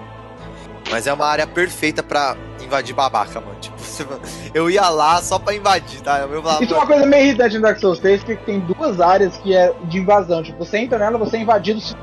Mas 0.92 1.08
é 1.08 1.14
uma 1.14 1.26
área 1.26 1.48
perfeita 1.48 2.04
pra 2.04 2.36
invadir 2.62 2.94
babaca, 2.94 3.40
mano. 3.42 3.56
Tipo, 3.60 3.76
eu 4.54 4.70
ia 4.70 4.88
lá 4.90 5.22
só 5.22 5.40
pra 5.40 5.54
invadir, 5.56 6.02
tá? 6.02 6.20
Eu 6.20 6.42
falava, 6.42 6.64
Isso 6.64 6.74
é 6.74 6.78
uma 6.78 6.86
coisa 6.88 7.06
meio 7.06 7.26
irritante 7.28 7.56
no 7.56 7.62
Dark 7.62 7.80
Souls 7.80 8.00
3, 8.00 8.24
que 8.24 8.36
tem 8.38 8.60
duas 8.60 9.00
áreas 9.02 9.36
que 9.38 9.56
é 9.56 9.74
de 9.86 9.98
invasão. 10.00 10.44
Tipo, 10.44 10.64
você 10.64 10.78
entra 10.78 10.98
nela, 11.00 11.18
você 11.18 11.38
é 11.38 11.40
invadido 11.42 11.80
se, 11.82 11.96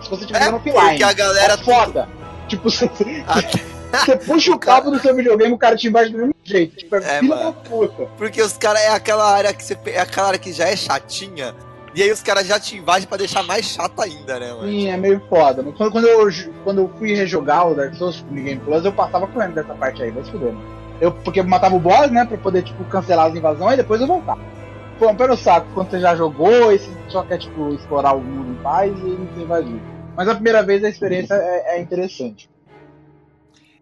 se 0.00 0.10
você 0.10 0.22
estiver 0.22 0.42
É, 0.42 0.50
no 0.50 0.56
offline. 0.58 0.80
porque 0.90 1.02
a 1.04 1.12
galera 1.12 1.54
É 1.54 1.56
foda. 1.58 2.08
Tipo, 2.48 2.70
você, 2.70 2.88
você 3.92 4.16
puxa 4.16 4.52
o 4.52 4.58
cabo 4.58 4.90
do 4.90 5.00
seu 5.00 5.14
videogame, 5.16 5.52
o 5.52 5.58
cara 5.58 5.76
te 5.76 5.88
invade 5.88 6.10
do 6.10 6.18
mesmo 6.18 6.34
jeito. 6.44 6.76
Tipo, 6.76 6.96
é, 6.96 7.18
É, 7.18 7.22
mano. 7.22 7.52
puta. 7.68 8.06
Porque 8.16 8.40
os 8.42 8.52
caras 8.56 8.82
é 8.82 8.88
aquela 8.90 9.28
área 9.32 9.52
que 9.52 9.64
você 9.64 9.76
é 9.86 10.00
aquela 10.00 10.28
área 10.28 10.38
que 10.38 10.52
já 10.52 10.68
é 10.68 10.76
chatinha. 10.76 11.54
E 11.96 12.02
aí 12.02 12.12
os 12.12 12.22
caras 12.22 12.46
já 12.46 12.60
te 12.60 12.76
invadem 12.76 13.08
pra 13.08 13.16
deixar 13.16 13.42
mais 13.42 13.64
chato 13.64 14.02
ainda, 14.02 14.38
né, 14.38 14.52
mano? 14.52 14.68
Sim, 14.68 14.88
é 14.88 14.98
meio 14.98 15.18
foda. 15.30 15.62
Mas 15.62 15.74
Quando, 15.76 15.92
quando, 15.92 16.06
eu, 16.06 16.28
quando 16.62 16.78
eu 16.82 16.92
fui 16.98 17.14
rejogar 17.14 17.68
o 17.68 17.74
Dark 17.74 17.94
Souls 17.94 18.22
no 18.30 18.34
Game 18.34 18.60
Plus, 18.60 18.84
eu 18.84 18.92
passava 18.92 19.26
correndo 19.26 19.54
dessa 19.54 19.74
parte 19.74 20.02
aí, 20.02 20.10
vai 20.10 20.22
se 20.22 20.30
fudendo. 20.30 20.60
Eu, 21.00 21.10
porque 21.10 21.40
eu 21.40 21.44
matava 21.44 21.74
o 21.74 21.80
boss, 21.80 22.10
né, 22.10 22.26
pra 22.26 22.36
poder, 22.36 22.64
tipo, 22.64 22.84
cancelar 22.84 23.28
as 23.28 23.34
invasões 23.34 23.72
e 23.72 23.76
depois 23.78 23.98
eu 23.98 24.06
voltava. 24.06 24.42
Pô, 24.98 25.14
pelo 25.14 25.38
saco, 25.38 25.68
quando 25.72 25.90
você 25.90 25.98
já 25.98 26.14
jogou 26.14 26.70
e 26.70 26.78
você 26.78 26.90
só 27.08 27.22
quer, 27.22 27.38
tipo, 27.38 27.72
explorar 27.72 28.12
o 28.12 28.20
mundo 28.20 28.52
em 28.52 28.62
paz 28.62 28.92
e 28.92 29.02
não 29.02 29.34
se 29.34 29.40
invadir. 29.40 29.80
Mas 30.14 30.28
a 30.28 30.34
primeira 30.34 30.62
vez 30.62 30.84
a 30.84 30.90
experiência 30.90 31.32
é, 31.32 31.76
é 31.76 31.80
interessante. 31.80 32.50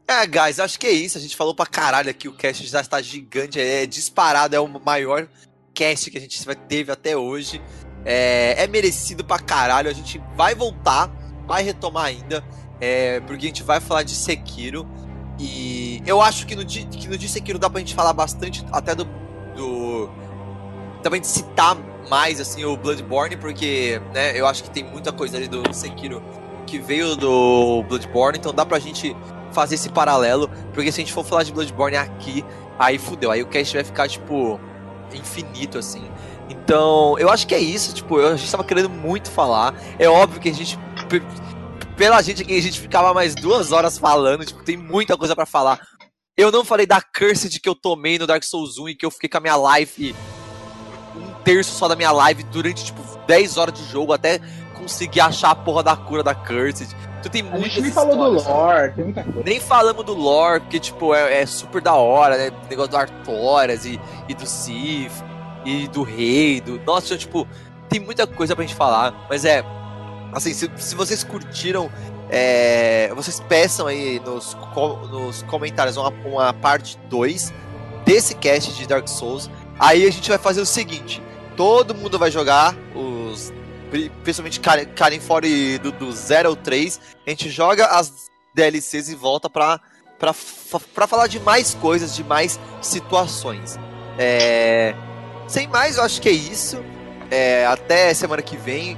É, 0.07 0.25
guys, 0.25 0.61
acho 0.61 0.79
que 0.79 0.87
é 0.87 0.93
isso. 0.93 1.19
A 1.19 1.21
gente 1.21 1.35
falou 1.35 1.55
pra 1.55 1.67
caralho 1.67 2.11
aqui. 2.11 2.29
O 2.29 2.33
cast 2.33 2.65
já 2.65 2.81
está 2.81 3.01
gigante. 3.03 3.59
É 3.59 3.87
disparado. 3.87 4.55
É 4.55 4.61
o 4.61 4.69
maior 4.69 5.27
cast 5.73 6.11
que 6.11 6.19
a 6.19 6.21
gente 6.21 6.45
teve 6.69 6.93
até 6.93 7.17
hoje. 7.17 7.61
É, 8.05 8.65
é 8.65 8.67
merecido 8.67 9.25
pra 9.25 9.39
caralho. 9.39 9.89
A 9.89 9.93
gente 9.93 10.21
vai 10.37 10.55
voltar. 10.55 11.11
Vai 11.47 11.63
retomar 11.63 12.07
ainda. 12.07 12.43
é, 12.81 13.21
porque 13.21 13.47
a 13.47 13.49
gente 13.49 13.63
vai 13.63 13.81
falar 13.81 14.03
de 14.03 14.15
Sekiro. 14.15 14.87
E 15.39 16.03
eu 16.07 16.21
acho 16.21 16.47
que 16.47 16.55
no, 16.55 16.65
dia, 16.65 16.85
que 16.87 17.09
no 17.09 17.19
dia 17.19 17.29
Sekiro 17.29 17.59
dá 17.59 17.69
pra 17.69 17.81
gente 17.81 17.95
falar 17.95 18.13
bastante 18.13 18.65
até 18.71 18.95
do. 18.95 19.05
do 19.57 20.09
também 21.03 21.21
de 21.21 21.27
citar 21.27 21.77
mais 22.09 22.41
assim 22.41 22.65
o 22.65 22.77
Bloodborne, 22.77 23.37
porque 23.37 24.01
né, 24.15 24.39
eu 24.39 24.47
acho 24.47 24.63
que 24.63 24.71
tem 24.71 24.85
muita 24.85 25.13
coisa 25.13 25.37
ali 25.37 25.49
do 25.49 25.73
Sekiro 25.75 26.23
que 26.67 26.79
veio 26.79 27.17
do 27.17 27.83
Bloodborne, 27.89 28.39
então 28.39 28.53
dá 28.53 28.65
pra 28.65 28.79
gente 28.79 29.15
fazer 29.53 29.75
esse 29.77 29.89
paralelo, 29.89 30.49
porque 30.73 30.91
se 30.91 31.01
a 31.01 31.05
gente 31.05 31.13
for 31.13 31.25
falar 31.25 31.43
de 31.43 31.53
Bloodborne 31.53 31.97
aqui, 31.97 32.45
aí 32.79 32.99
fudeu, 32.99 33.31
aí 33.31 33.43
o 33.43 33.47
cast 33.47 33.75
vai 33.75 33.85
ficar, 33.85 34.09
tipo, 34.09 34.59
infinito, 35.13 35.79
assim. 35.79 36.03
Então, 36.49 37.19
eu 37.19 37.31
acho 37.31 37.47
que 37.47 37.55
é 37.55 37.59
isso, 37.59 37.95
tipo, 37.95 38.21
eu, 38.21 38.29
a 38.29 38.37
gente 38.37 38.51
tava 38.51 38.65
querendo 38.65 38.91
muito 38.91 39.31
falar, 39.31 39.75
é 39.99 40.09
óbvio 40.09 40.41
que 40.41 40.49
a 40.49 40.53
gente, 40.53 40.79
pela 41.97 42.21
gente 42.23 42.43
aqui, 42.43 42.57
a 42.57 42.63
gente 42.63 42.81
ficava 42.81 43.15
mais 43.15 43.35
duas 43.35 43.73
horas 43.73 43.99
falando, 43.99 44.45
tipo, 44.45 44.63
tem 44.63 44.77
muita 44.77 45.17
coisa 45.17 45.35
pra 45.35 45.47
falar. 45.47 45.81
Eu 46.37 46.51
não 46.51 46.65
falei 46.65 46.85
da 46.85 47.01
Cursed 47.01 47.61
que 47.61 47.69
eu 47.69 47.75
tomei 47.75 48.19
no 48.19 48.27
Dark 48.27 48.43
Souls 48.43 48.77
1 48.79 48.89
e 48.91 48.95
que 48.95 49.07
eu 49.07 49.11
fiquei 49.11 49.29
com 49.29 49.39
a 49.39 49.41
minha 49.41 49.57
live, 49.57 50.15
um 51.17 51.43
terço 51.45 51.73
só 51.73 51.87
da 51.87 51.97
minha 51.97 52.11
live 52.11 52.43
durante, 52.45 52.85
tipo, 52.85 53.01
10 53.27 53.57
horas 53.57 53.75
de 53.79 53.85
jogo, 53.85 54.13
até 54.13 54.41
conseguir 54.75 55.21
achar 55.21 55.51
a 55.51 55.55
porra 55.55 55.83
da 55.83 55.97
cura 55.97 56.23
da 56.23 56.35
Cursed. 56.35 56.89
Tu 57.23 57.31
tem 57.31 57.41
A 57.41 57.45
muitas 57.45 57.73
gente 57.73 57.83
nem 57.83 57.93
falou 57.93 58.17
do 58.33 58.37
histórias, 58.37 58.47
lore, 58.47 58.93
tem 58.93 59.05
muita 59.05 59.23
coisa. 59.25 59.43
nem 59.45 59.61
falamos 59.61 60.05
do 60.05 60.13
lore, 60.13 60.61
porque, 60.61 60.79
tipo, 60.79 61.15
é, 61.15 61.41
é 61.41 61.47
super 61.47 61.81
da 61.81 61.95
hora, 61.95 62.37
né? 62.37 62.51
O 62.51 62.69
negócio 62.69 62.91
do 62.91 62.97
Artoras 62.99 63.87
e, 63.87 63.99
e 64.29 64.35
do 64.35 64.45
Sif 64.45 65.23
e 65.65 65.89
do 65.89 66.03
Rei, 66.03 66.61
do. 66.61 66.79
Nossa, 66.85 67.17
tipo, 67.17 67.47
tem 67.89 68.01
muita 68.01 68.27
coisa 68.27 68.55
pra 68.55 68.65
gente 68.65 68.75
falar, 68.77 69.27
mas 69.29 69.45
é. 69.45 69.65
Assim, 70.33 70.53
se, 70.53 70.69
se 70.77 70.95
vocês 70.97 71.23
curtiram, 71.23 71.91
é, 72.29 73.13
vocês 73.15 73.39
peçam 73.41 73.87
aí 73.87 74.21
nos, 74.25 74.57
nos 75.11 75.43
comentários 75.45 75.97
uma, 75.97 76.11
uma 76.25 76.53
parte 76.53 76.99
2 77.09 77.53
desse 78.05 78.35
cast 78.35 78.73
de 78.75 78.87
Dark 78.87 79.07
Souls. 79.09 79.49
Aí 79.79 80.07
a 80.07 80.11
gente 80.11 80.29
vai 80.29 80.39
fazer 80.39 80.61
o 80.61 80.67
seguinte: 80.67 81.23
todo 81.57 81.95
mundo 81.95 82.19
vai 82.19 82.31
jogar 82.31 82.75
os. 82.95 83.53
pri- 83.91 84.11
Principalmente 84.25 84.59
Karen, 84.61 84.87
Karen 84.87 85.21
fora 85.21 85.47
e 85.47 85.79
do, 85.79 85.93
do 85.93 86.11
0 86.13 86.49
ao 86.49 86.57
3. 86.57 87.01
A 87.27 87.31
gente 87.31 87.49
joga 87.49 87.87
as 87.87 88.13
DLCs 88.55 89.09
e 89.09 89.15
volta 89.15 89.49
pra, 89.49 89.81
pra, 90.19 90.35
pra 90.95 91.07
falar 91.07 91.29
de 91.29 91.39
mais 91.39 91.75
coisas, 91.75 92.15
de 92.15 92.25
mais 92.25 92.59
situações. 92.83 93.79
É, 94.19 94.95
Sem 95.47 95.67
mais, 95.69 95.97
eu 95.97 96.05
acho 96.05 96.21
que 96.21 96.29
é 96.29 96.33
isso. 96.33 96.83
É, 97.31 97.67
Até 97.67 98.13
semana 98.15 98.43
que 98.43 98.57
vem. 98.57 98.97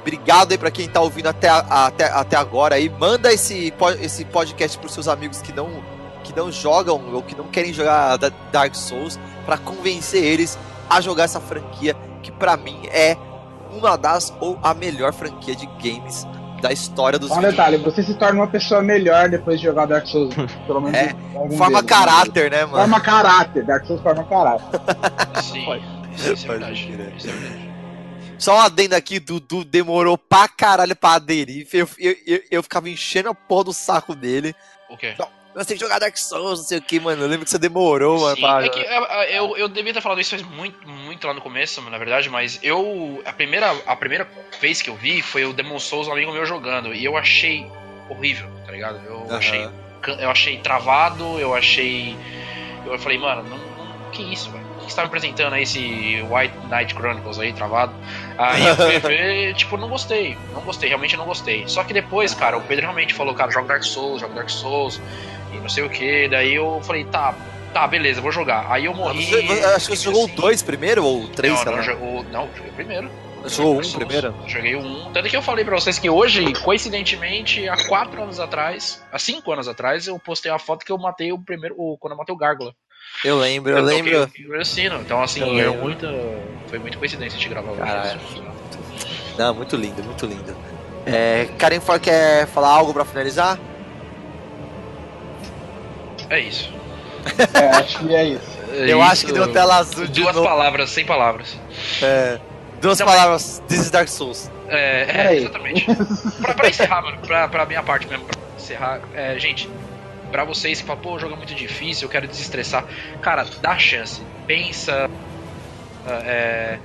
Obrigado 0.00 0.52
aí 0.52 0.58
pra 0.58 0.70
quem 0.70 0.88
tá 0.88 1.00
ouvindo 1.00 1.26
até, 1.28 1.48
até, 1.48 2.04
até 2.06 2.36
agora 2.36 2.76
aí. 2.76 2.88
Manda 2.88 3.32
esse, 3.32 3.72
esse 4.00 4.24
podcast 4.24 4.78
pros 4.78 4.94
seus 4.94 5.06
amigos 5.08 5.42
que 5.42 5.52
não, 5.52 5.82
que 6.24 6.34
não 6.34 6.50
jogam 6.50 7.12
ou 7.12 7.22
que 7.22 7.36
não 7.36 7.44
querem 7.48 7.72
jogar 7.74 8.16
da- 8.16 8.30
Dark 8.50 8.74
Souls 8.74 9.18
pra 9.44 9.58
convencer 9.58 10.22
eles 10.24 10.58
a 10.88 11.00
jogar 11.02 11.24
essa 11.24 11.40
franquia 11.40 11.94
que 12.22 12.32
pra 12.32 12.56
mim 12.56 12.80
é 12.90 13.16
uma 13.70 13.98
das 13.98 14.32
ou 14.40 14.58
a 14.62 14.72
melhor 14.72 15.12
franquia 15.12 15.54
de 15.54 15.66
games 15.82 16.26
da 16.60 16.72
história 16.72 17.18
dos 17.18 17.30
um 17.30 17.40
detalhe, 17.40 17.76
você 17.76 18.02
se 18.02 18.14
torna 18.14 18.40
uma 18.40 18.46
pessoa 18.48 18.82
melhor 18.82 19.28
depois 19.28 19.60
de 19.60 19.66
jogar 19.66 19.86
Dark 19.86 20.06
Souls. 20.06 20.34
Pelo 20.66 20.80
menos 20.80 20.98
É, 20.98 21.08
Forma 21.10 21.48
deles, 21.48 21.70
né? 21.70 21.82
caráter, 21.82 22.50
né, 22.50 22.64
mano? 22.64 22.78
Forma 22.78 23.00
caráter, 23.00 23.64
Dark 23.64 23.86
Souls 23.86 24.02
forma 24.02 24.24
caráter. 24.24 24.80
Sim. 25.42 25.64
Isso, 26.14 26.32
isso 26.32 26.46
é 26.46 26.48
verdade. 26.50 27.12
Isso 27.16 27.28
é 27.28 27.32
verdade. 27.32 27.68
Só 28.38 28.56
um 28.56 28.60
adendo 28.60 28.94
aqui, 28.94 29.18
Dudu 29.18 29.64
demorou 29.64 30.16
pra 30.16 30.48
caralho 30.48 30.94
pra 30.94 31.14
aderir. 31.14 31.66
Eu, 31.72 31.88
eu, 31.98 32.16
eu, 32.26 32.40
eu 32.50 32.62
ficava 32.62 32.88
enchendo 32.88 33.28
a 33.28 33.34
porra 33.34 33.64
do 33.64 33.72
saco 33.72 34.14
dele. 34.14 34.54
O 34.88 34.96
quê? 34.96 35.14
Você 35.58 35.68
tem 35.68 35.76
que 35.76 35.82
jogar 35.84 35.98
Dark 35.98 36.16
Souls, 36.16 36.60
não 36.60 36.66
sei 36.66 36.78
o 36.78 36.82
que, 36.82 37.00
mano. 37.00 37.22
Eu 37.22 37.28
lembro 37.28 37.44
que 37.44 37.50
você 37.50 37.58
demorou, 37.58 38.20
mano. 38.20 38.36
Sim, 38.36 38.42
pra- 38.42 38.64
é 38.64 38.68
que 38.68 38.78
eu, 38.80 39.04
eu, 39.48 39.56
eu 39.56 39.68
devia 39.68 39.92
ter 39.92 40.00
falado 40.00 40.20
isso 40.20 40.30
faz 40.30 40.42
muito, 40.42 40.88
muito 40.88 41.26
lá 41.26 41.34
no 41.34 41.40
começo, 41.40 41.80
na 41.82 41.98
verdade, 41.98 42.28
mas 42.30 42.58
eu. 42.62 43.20
A 43.24 43.32
primeira, 43.32 43.74
a 43.86 43.96
primeira 43.96 44.28
vez 44.60 44.80
que 44.80 44.88
eu 44.90 44.94
vi 44.94 45.20
foi 45.22 45.44
o 45.44 45.52
Demon 45.52 45.78
Souls, 45.78 46.06
um 46.08 46.12
amigo 46.12 46.32
meu 46.32 46.46
jogando, 46.46 46.94
e 46.94 47.04
eu 47.04 47.16
achei 47.16 47.66
horrível, 48.08 48.48
tá 48.64 48.72
ligado? 48.72 49.00
Eu 49.06 49.26
Aham. 49.28 49.36
achei. 49.38 49.68
Eu 50.20 50.30
achei 50.30 50.58
travado, 50.58 51.38
eu 51.40 51.54
achei. 51.54 52.16
Eu 52.86 52.98
falei, 52.98 53.18
mano, 53.18 53.42
não, 53.42 53.58
não- 53.58 54.10
que 54.12 54.22
isso, 54.22 54.50
velho? 54.50 54.64
O 54.80 54.86
que 54.88 54.92
você 54.92 54.96
tá 54.96 55.02
me 55.02 55.08
apresentando 55.08 55.52
aí, 55.52 55.64
esse 55.64 56.22
White 56.30 56.54
Knight 56.70 56.94
Chronicles 56.94 57.38
aí, 57.38 57.52
travado? 57.52 57.92
Aí 58.38 58.66
eu 58.66 58.74
fui 58.76 58.98
ver, 59.06 59.54
tipo, 59.54 59.76
não 59.76 59.86
gostei. 59.88 60.34
Não 60.54 60.62
gostei, 60.62 60.88
realmente 60.88 61.14
não 61.14 61.26
gostei. 61.26 61.64
Só 61.68 61.84
que 61.84 61.92
depois, 61.92 62.32
cara, 62.32 62.56
o 62.56 62.62
Pedro 62.62 62.84
realmente 62.86 63.12
falou, 63.12 63.34
cara, 63.34 63.50
joga 63.50 63.66
Dark 63.68 63.82
Souls, 63.82 64.20
joga 64.22 64.32
Dark 64.34 64.48
Souls, 64.48 64.98
e 65.52 65.56
não 65.58 65.68
sei 65.68 65.84
o 65.84 65.90
que. 65.90 66.28
Daí 66.28 66.54
eu 66.54 66.80
falei, 66.82 67.04
tá, 67.04 67.34
tá, 67.72 67.86
beleza, 67.86 68.20
vou 68.20 68.32
jogar. 68.32 68.66
Aí 68.70 68.84
eu 68.86 68.94
morri. 68.94 69.24
Você- 69.26 69.64
acho 69.64 69.88
que 69.90 69.96
você 69.96 70.04
jogou 70.04 70.22
o 70.22 70.26
assim, 70.26 70.34
2 70.34 70.62
primeiro 70.62 71.04
ou 71.04 71.22
o 71.24 71.28
3, 71.28 71.64
não, 71.64 71.76
não, 71.76 71.82
jogou, 71.82 72.24
não, 72.24 72.48
joguei 72.54 72.70
o 72.70 72.74
primeiro. 72.74 73.10
Você 73.42 73.56
jogou 73.56 73.72
o 73.72 73.74
Dark 73.76 73.86
1 73.86 73.90
Souls. 73.90 73.94
primeiro? 73.94 74.34
Joguei 74.48 74.74
o 74.74 74.80
1. 74.80 75.12
Tanto 75.12 75.28
que 75.28 75.36
eu 75.36 75.42
falei 75.42 75.64
pra 75.64 75.74
vocês 75.78 75.96
que 75.98 76.10
hoje, 76.10 76.52
coincidentemente, 76.64 77.68
há 77.68 77.76
4 77.86 78.20
anos 78.22 78.40
atrás, 78.40 79.00
há 79.12 79.18
5 79.18 79.52
anos 79.52 79.68
atrás, 79.68 80.06
eu 80.08 80.18
postei 80.18 80.50
uma 80.50 80.58
foto 80.58 80.84
que 80.84 80.90
eu 80.90 80.98
matei 80.98 81.32
o 81.32 81.38
primeiro. 81.38 81.74
O, 81.78 81.96
quando 81.98 82.12
eu 82.12 82.18
matei 82.18 82.34
o 82.34 82.38
Gárgula. 82.38 82.72
Eu 83.24 83.38
lembro, 83.38 83.72
eu 83.72 83.82
toquei 83.84 84.02
lembro. 84.02 84.22
o 84.24 84.28
primeiro 84.28 84.64
sino. 84.64 84.96
Então, 85.00 85.22
assim, 85.22 85.40
Eu 85.40 85.46
é 85.58 85.66
lembro. 85.66 85.82
muita, 85.82 86.08
foi 86.66 86.78
muita 86.80 86.98
coincidência 86.98 87.38
de 87.38 87.48
gravar 87.48 87.70
hoje. 87.70 87.80
Caralho. 87.80 88.20
Não, 89.38 89.54
muito 89.54 89.76
lindo, 89.76 90.02
muito 90.02 90.26
lindo. 90.26 90.56
É, 91.06 91.48
Karen 91.58 91.80
quer 92.02 92.46
falar 92.48 92.68
algo 92.70 92.92
pra 92.92 93.04
finalizar? 93.04 93.58
É 96.30 96.40
isso. 96.40 96.72
É, 97.54 97.66
acho 97.76 97.98
que 97.98 98.14
é 98.14 98.24
isso. 98.24 98.58
É 98.72 98.82
eu 98.92 98.98
isso. 99.00 99.10
acho 99.10 99.26
que 99.26 99.32
deu 99.32 99.52
tela 99.52 99.76
azul 99.76 100.06
de 100.06 100.20
Duas 100.22 100.34
novo. 100.34 100.46
palavras, 100.46 100.90
sem 100.90 101.04
palavras. 101.04 101.58
É, 102.02 102.38
duas 102.80 102.98
Não, 102.98 103.06
palavras, 103.06 103.62
This 103.68 103.80
is 103.80 103.90
Dark 103.90 104.08
Souls. 104.08 104.50
É, 104.68 105.02
é 105.02 105.04
Peraí. 105.06 105.38
exatamente. 105.38 105.86
pra, 106.40 106.54
pra 106.54 106.68
encerrar, 106.68 107.02
mano, 107.02 107.18
pra, 107.26 107.48
pra 107.48 107.66
minha 107.66 107.82
parte 107.82 108.06
mesmo, 108.06 108.24
pra 108.26 108.38
encerrar, 108.56 109.00
é, 109.14 109.38
gente, 109.38 109.68
pra 110.30 110.44
vocês 110.44 110.80
que 110.80 110.86
falam, 110.86 111.02
pô, 111.02 111.14
o 111.14 111.18
jogo 111.18 111.34
é 111.34 111.36
muito 111.36 111.54
difícil, 111.54 112.06
eu 112.06 112.10
quero 112.10 112.28
desestressar, 112.28 112.84
cara, 113.22 113.46
dá 113.62 113.78
chance, 113.78 114.20
pensa, 114.46 115.10
é, 116.06 116.78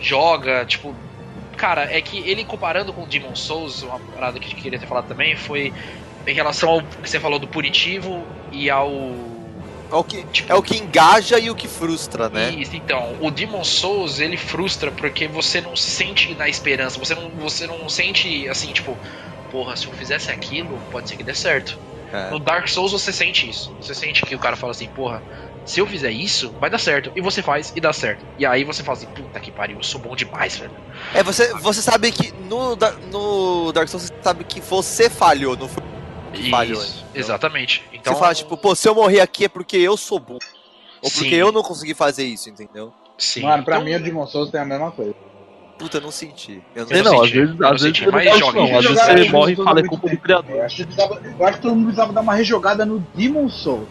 joga, 0.00 0.64
tipo, 0.66 0.94
cara, 1.56 1.84
é 1.90 2.00
que 2.00 2.18
ele 2.28 2.44
comparando 2.44 2.92
com 2.92 3.02
o 3.02 3.06
Demon 3.06 3.34
Souls, 3.34 3.82
uma 3.82 3.98
parada 4.14 4.38
que 4.38 4.52
eu 4.52 4.58
queria 4.58 4.78
ter 4.78 4.86
falado 4.86 5.08
também, 5.08 5.34
foi 5.36 5.72
em 6.26 6.34
relação 6.34 6.68
ao 6.70 6.82
que 6.82 7.08
você 7.08 7.18
falou 7.18 7.38
do 7.38 7.46
punitivo 7.46 8.24
e 8.52 8.70
ao 8.70 8.90
É 9.90 9.94
o 9.94 10.04
que, 10.04 10.24
é 10.48 10.54
o 10.54 10.62
que 10.62 10.76
engaja 10.76 11.38
e 11.38 11.50
o 11.50 11.54
que 11.54 11.66
frustra, 11.66 12.28
né? 12.28 12.50
isso, 12.50 12.76
então, 12.76 13.16
o 13.20 13.30
Demon 13.30 13.64
Souls 13.64 14.20
ele 14.20 14.36
frustra 14.36 14.90
porque 14.90 15.26
você 15.26 15.60
não 15.60 15.74
se 15.74 15.90
sente 15.90 16.34
na 16.34 16.48
esperança, 16.48 16.98
você 16.98 17.14
não, 17.14 17.30
você 17.30 17.66
não 17.66 17.88
sente 17.88 18.48
assim, 18.48 18.72
tipo, 18.72 18.96
porra, 19.50 19.76
se 19.76 19.86
eu 19.86 19.92
fizesse 19.92 20.30
aquilo, 20.30 20.78
pode 20.90 21.08
ser 21.08 21.16
que 21.16 21.22
dê 21.22 21.34
certo. 21.34 21.78
É. 22.12 22.30
No 22.30 22.38
Dark 22.38 22.68
Souls 22.68 22.92
você 22.92 23.12
sente 23.12 23.48
isso. 23.48 23.74
Você 23.80 23.94
sente 23.94 24.24
que 24.24 24.34
o 24.34 24.38
cara 24.38 24.56
fala 24.56 24.72
assim, 24.72 24.88
porra, 24.88 25.22
se 25.64 25.80
eu 25.80 25.86
fizer 25.86 26.10
isso, 26.10 26.50
vai 26.58 26.70
dar 26.70 26.78
certo. 26.78 27.12
E 27.14 27.20
você 27.20 27.42
faz 27.42 27.72
e 27.76 27.80
dá 27.80 27.92
certo. 27.92 28.24
E 28.38 28.46
aí 28.46 28.64
você 28.64 28.82
fala 28.82 28.96
assim, 28.96 29.06
puta 29.06 29.38
que 29.38 29.50
pariu, 29.50 29.76
eu 29.76 29.82
sou 29.82 30.00
bom 30.00 30.16
demais, 30.16 30.56
velho. 30.56 30.72
É, 31.14 31.22
você, 31.22 31.52
você 31.54 31.82
sabe 31.82 32.10
que 32.10 32.32
no, 32.48 32.76
no 33.10 33.72
Dark 33.72 33.88
Souls 33.88 34.04
você 34.04 34.14
sabe 34.22 34.44
que 34.44 34.60
você 34.60 35.10
falhou, 35.10 35.56
não 35.56 35.68
foi 35.68 35.82
falhou. 36.50 36.80
Isso, 36.82 36.98
entendeu? 37.04 37.20
exatamente. 37.20 37.84
Então, 37.92 38.12
você 38.14 38.18
fala, 38.20 38.34
tipo, 38.34 38.56
pô, 38.56 38.74
se 38.74 38.88
eu 38.88 38.94
morrer 38.94 39.20
aqui 39.20 39.44
é 39.44 39.48
porque 39.48 39.76
eu 39.76 39.96
sou 39.96 40.18
bom. 40.18 40.38
Ou 41.00 41.10
porque 41.10 41.28
Sim. 41.30 41.34
eu 41.34 41.52
não 41.52 41.62
consegui 41.62 41.94
fazer 41.94 42.24
isso, 42.24 42.48
entendeu? 42.50 42.92
sim. 43.16 43.42
Mano, 43.42 43.64
pra 43.64 43.76
Então, 43.76 43.84
mim 43.86 43.94
o 43.94 44.02
Demon 44.02 44.26
Souls 44.26 44.50
tem 44.50 44.60
a 44.60 44.64
mesma 44.64 44.90
coisa. 44.92 45.14
Puta, 45.78 45.98
eu 45.98 46.00
não 46.00 46.10
senti. 46.10 46.60
Eu 46.74 46.84
não 46.86 46.90
Eu 46.90 46.96
Sei 46.96 47.02
não, 47.02 47.14
às 47.20 47.20
senti, 47.28 47.38
vezes, 47.38 47.54
eu 47.54 47.60
não 47.60 47.68
às 47.68 47.82
vezes 47.82 47.98
senti, 47.98 48.04
você 48.10 48.10
não 48.40 48.52
não. 48.52 48.78
Às 48.78 48.84
vezes 48.84 49.02
você 49.02 49.28
morre 49.30 49.52
e 49.52 49.56
fala 49.56 49.80
é 49.80 49.82
culpa 49.84 50.08
do 50.08 50.16
criador. 50.18 50.56
Eu 50.56 50.64
acho, 50.64 50.76
que 50.76 50.84
precisava- 50.86 51.20
eu 51.38 51.46
acho 51.46 51.56
que 51.56 51.62
todo 51.62 51.74
mundo 51.76 51.84
precisava 51.84 52.12
dar 52.12 52.20
uma 52.20 52.34
rejogada 52.34 52.84
no 52.84 52.98
Demon 53.14 53.48
Souls. 53.48 53.86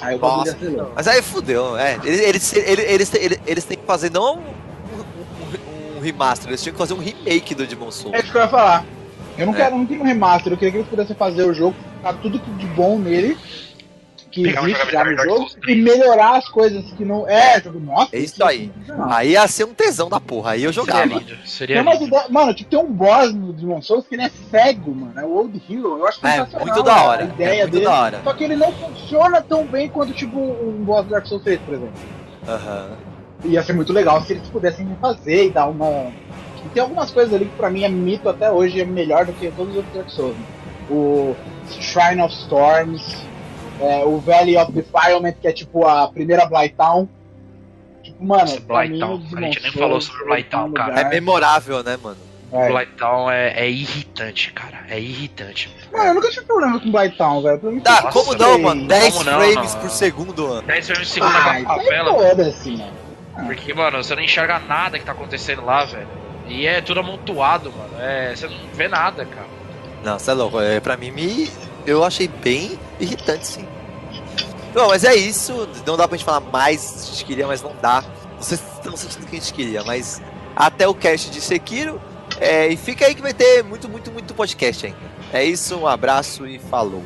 Aí 0.00 0.14
o 0.14 0.18
bagulho 0.18 0.52
Nossa. 0.76 0.92
Mas 0.94 1.08
aí 1.08 1.20
fudeu, 1.22 1.76
é. 1.76 1.98
Eles, 2.04 2.20
eles, 2.20 2.52
eles, 2.54 2.84
eles, 2.88 3.14
eles, 3.14 3.40
eles 3.46 3.64
têm 3.64 3.78
que 3.78 3.84
fazer 3.84 4.12
não 4.12 4.36
um, 4.38 4.40
um- 4.40 5.98
um 5.98 6.00
remaster, 6.00 6.48
eles 6.50 6.62
tinham 6.62 6.72
que 6.74 6.78
fazer 6.78 6.94
um 6.94 6.98
remake 6.98 7.52
do 7.54 7.66
Demon 7.66 7.90
Souls. 7.90 8.14
É 8.14 8.20
isso 8.20 8.30
que 8.30 8.36
eu 8.38 8.42
ia 8.42 8.48
falar. 8.48 8.84
Eu 9.38 9.46
não 9.46 9.54
É. 9.54 9.56
quero, 9.56 9.78
não 9.78 9.86
queria 9.86 10.02
um 10.02 10.06
remaster, 10.06 10.52
eu 10.52 10.56
queria 10.56 10.72
que 10.72 10.78
eles 10.78 10.88
pudessem 10.88 11.16
fazer 11.16 11.44
o 11.44 11.54
jogo, 11.54 11.74
ficar 11.96 12.14
tudo 12.14 12.38
de 12.38 12.66
bom 12.66 12.98
nele, 12.98 13.36
que 14.30 14.42
Pegar 14.42 14.62
existe 14.68 14.90
já 14.92 15.04
no 15.04 15.16
jogo, 15.16 15.48
e 15.66 15.74
melhorar 15.76 16.36
as 16.36 16.48
coisas 16.50 16.84
que 16.92 17.02
não. 17.04 17.26
É, 17.26 17.60
jogo, 17.62 17.80
nossa. 17.80 18.14
É 18.14 18.18
isso 18.18 18.44
aí. 18.44 18.70
Aí 19.08 19.30
ia 19.30 19.48
ser 19.48 19.64
um 19.64 19.72
tesão 19.72 20.08
da 20.10 20.20
porra, 20.20 20.50
aí 20.52 20.64
eu 20.64 20.72
Seria 20.72 20.84
jogava. 20.92 21.06
lindo. 21.06 21.24
Tem 21.36 21.46
Seria 21.46 21.82
lindo. 21.82 22.10
Mano, 22.28 22.52
tipo, 22.52 22.68
tem 22.68 22.78
um 22.78 22.92
boss 22.92 23.32
no 23.32 23.52
Demon 23.54 23.80
Souls 23.80 24.06
que 24.06 24.16
ele 24.16 24.24
é 24.24 24.30
cego, 24.50 24.94
mano. 24.94 25.12
É 25.18 25.24
o 25.24 25.30
Old 25.30 25.62
Hero. 25.70 25.98
Eu 25.98 26.06
acho 26.06 26.26
É, 26.26 26.46
muito 26.60 26.82
da 26.82 27.02
hora. 27.04 27.22
A 27.22 27.26
ideia 27.26 27.48
é 27.54 27.62
muito 27.62 27.72
dele. 27.72 27.84
da 27.86 28.00
hora. 28.02 28.20
Só 28.22 28.34
que 28.34 28.44
ele 28.44 28.56
não 28.56 28.70
funciona 28.72 29.40
tão 29.40 29.64
bem 29.66 29.88
quanto, 29.88 30.12
tipo, 30.12 30.38
um 30.38 30.84
boss 30.84 31.04
do 31.04 31.10
Dark 31.10 31.26
Souls 31.26 31.42
3, 31.42 31.58
por 31.60 31.74
exemplo. 31.74 31.94
Aham. 32.46 32.90
Ia 33.44 33.62
ser 33.62 33.72
muito 33.72 33.92
legal 33.94 34.20
se 34.24 34.32
eles 34.34 34.46
pudessem 34.48 34.86
fazer 35.00 35.46
e 35.46 35.50
dar 35.50 35.68
uma. 35.68 36.12
E 36.64 36.68
tem 36.70 36.82
algumas 36.82 37.10
coisas 37.10 37.32
ali 37.34 37.46
que 37.46 37.56
pra 37.56 37.70
mim 37.70 37.84
é 37.84 37.88
mito 37.88 38.28
até 38.28 38.50
hoje, 38.50 38.80
é 38.80 38.84
melhor 38.84 39.24
do 39.26 39.32
que 39.32 39.50
todos 39.50 39.70
os 39.70 39.76
outros 39.76 39.94
Dark 39.94 40.10
Souls. 40.10 40.36
né? 40.36 40.44
O 40.90 41.36
Shrine 41.70 42.22
of 42.22 42.34
Storms, 42.34 43.22
é, 43.80 44.04
o 44.04 44.18
Valley 44.18 44.56
of 44.56 44.72
Defilement, 44.72 45.34
que 45.40 45.46
é 45.48 45.52
tipo 45.52 45.86
a 45.86 46.08
primeira 46.08 46.46
Blighttown. 46.46 47.08
Tipo, 48.02 48.24
mano, 48.24 48.40
Nossa, 48.42 48.60
Blighttown. 48.60 49.22
A 49.36 49.40
gente 49.42 49.62
nem 49.62 49.72
falou 49.72 50.00
sobre 50.00 50.24
Blighttown, 50.24 50.72
cara. 50.72 51.00
É 51.00 51.04
memorável, 51.08 51.82
né, 51.82 51.98
mano? 52.02 52.16
É. 52.50 52.68
Blighttown 52.68 53.30
é, 53.30 53.52
é 53.66 53.70
irritante, 53.70 54.50
cara. 54.54 54.78
É 54.88 54.98
irritante. 54.98 55.70
Mano, 55.92 56.04
eu 56.06 56.14
nunca 56.14 56.30
tive 56.30 56.46
problema 56.46 56.80
com 56.80 56.90
Blighttown, 56.90 57.42
velho. 57.42 57.80
Tá, 57.82 58.02
tudo 58.10 58.12
como 58.12 58.30
bem. 58.30 58.38
não, 58.46 58.58
mano? 58.58 58.86
10 58.88 59.12
Como 59.18 59.30
não, 59.30 59.38
frames 59.40 59.74
não. 59.74 59.80
por 59.82 59.90
segundo, 59.90 60.48
mano. 60.48 60.62
10 60.62 60.86
frames 60.86 61.08
de 61.08 61.12
segundo 61.14 61.30
Ah, 61.34 61.38
isso 61.38 61.50
aí 61.50 61.64
favela. 61.84 62.12
mano. 62.14 62.92
Porque, 63.46 63.74
mano, 63.74 64.02
você 64.02 64.14
não 64.16 64.22
enxerga 64.22 64.58
nada 64.58 64.98
que 64.98 65.04
tá 65.04 65.12
acontecendo 65.12 65.62
lá, 65.64 65.84
velho. 65.84 66.08
E 66.48 66.66
é 66.66 66.80
tudo 66.80 67.00
amontoado, 67.00 67.70
mano. 67.70 68.00
É, 68.00 68.34
você 68.34 68.48
não 68.48 68.56
vê 68.74 68.88
nada, 68.88 69.24
cara. 69.24 69.46
Não, 70.02 70.18
você 70.18 70.30
é 70.30 70.34
louco. 70.34 70.60
É, 70.60 70.80
pra 70.80 70.96
mim, 70.96 71.10
me... 71.10 71.50
eu 71.86 72.04
achei 72.04 72.28
bem 72.28 72.78
irritante, 72.98 73.46
sim. 73.46 73.68
Bom, 74.72 74.88
mas 74.88 75.04
é 75.04 75.14
isso. 75.14 75.68
Não 75.86 75.96
dá 75.96 76.06
pra 76.06 76.16
gente 76.16 76.24
falar 76.24 76.40
mais 76.40 76.90
que 76.90 76.98
a 76.98 77.12
gente 77.12 77.24
queria, 77.24 77.46
mas 77.46 77.62
não 77.62 77.74
dá. 77.80 78.04
Vocês 78.38 78.62
estão 78.76 78.96
sentindo 78.96 79.24
o 79.24 79.26
que 79.26 79.36
a 79.36 79.38
gente 79.38 79.52
queria, 79.52 79.84
mas 79.84 80.22
até 80.54 80.86
o 80.88 80.94
cast 80.94 81.30
de 81.30 81.40
Sekiro. 81.40 82.00
É, 82.40 82.68
e 82.68 82.76
fica 82.76 83.06
aí 83.06 83.14
que 83.14 83.22
vai 83.22 83.34
ter 83.34 83.64
muito, 83.64 83.88
muito, 83.88 84.10
muito 84.10 84.34
podcast 84.34 84.86
ainda. 84.86 84.98
É 85.32 85.44
isso, 85.44 85.76
um 85.76 85.86
abraço 85.86 86.46
e 86.46 86.58
falou. 86.58 87.02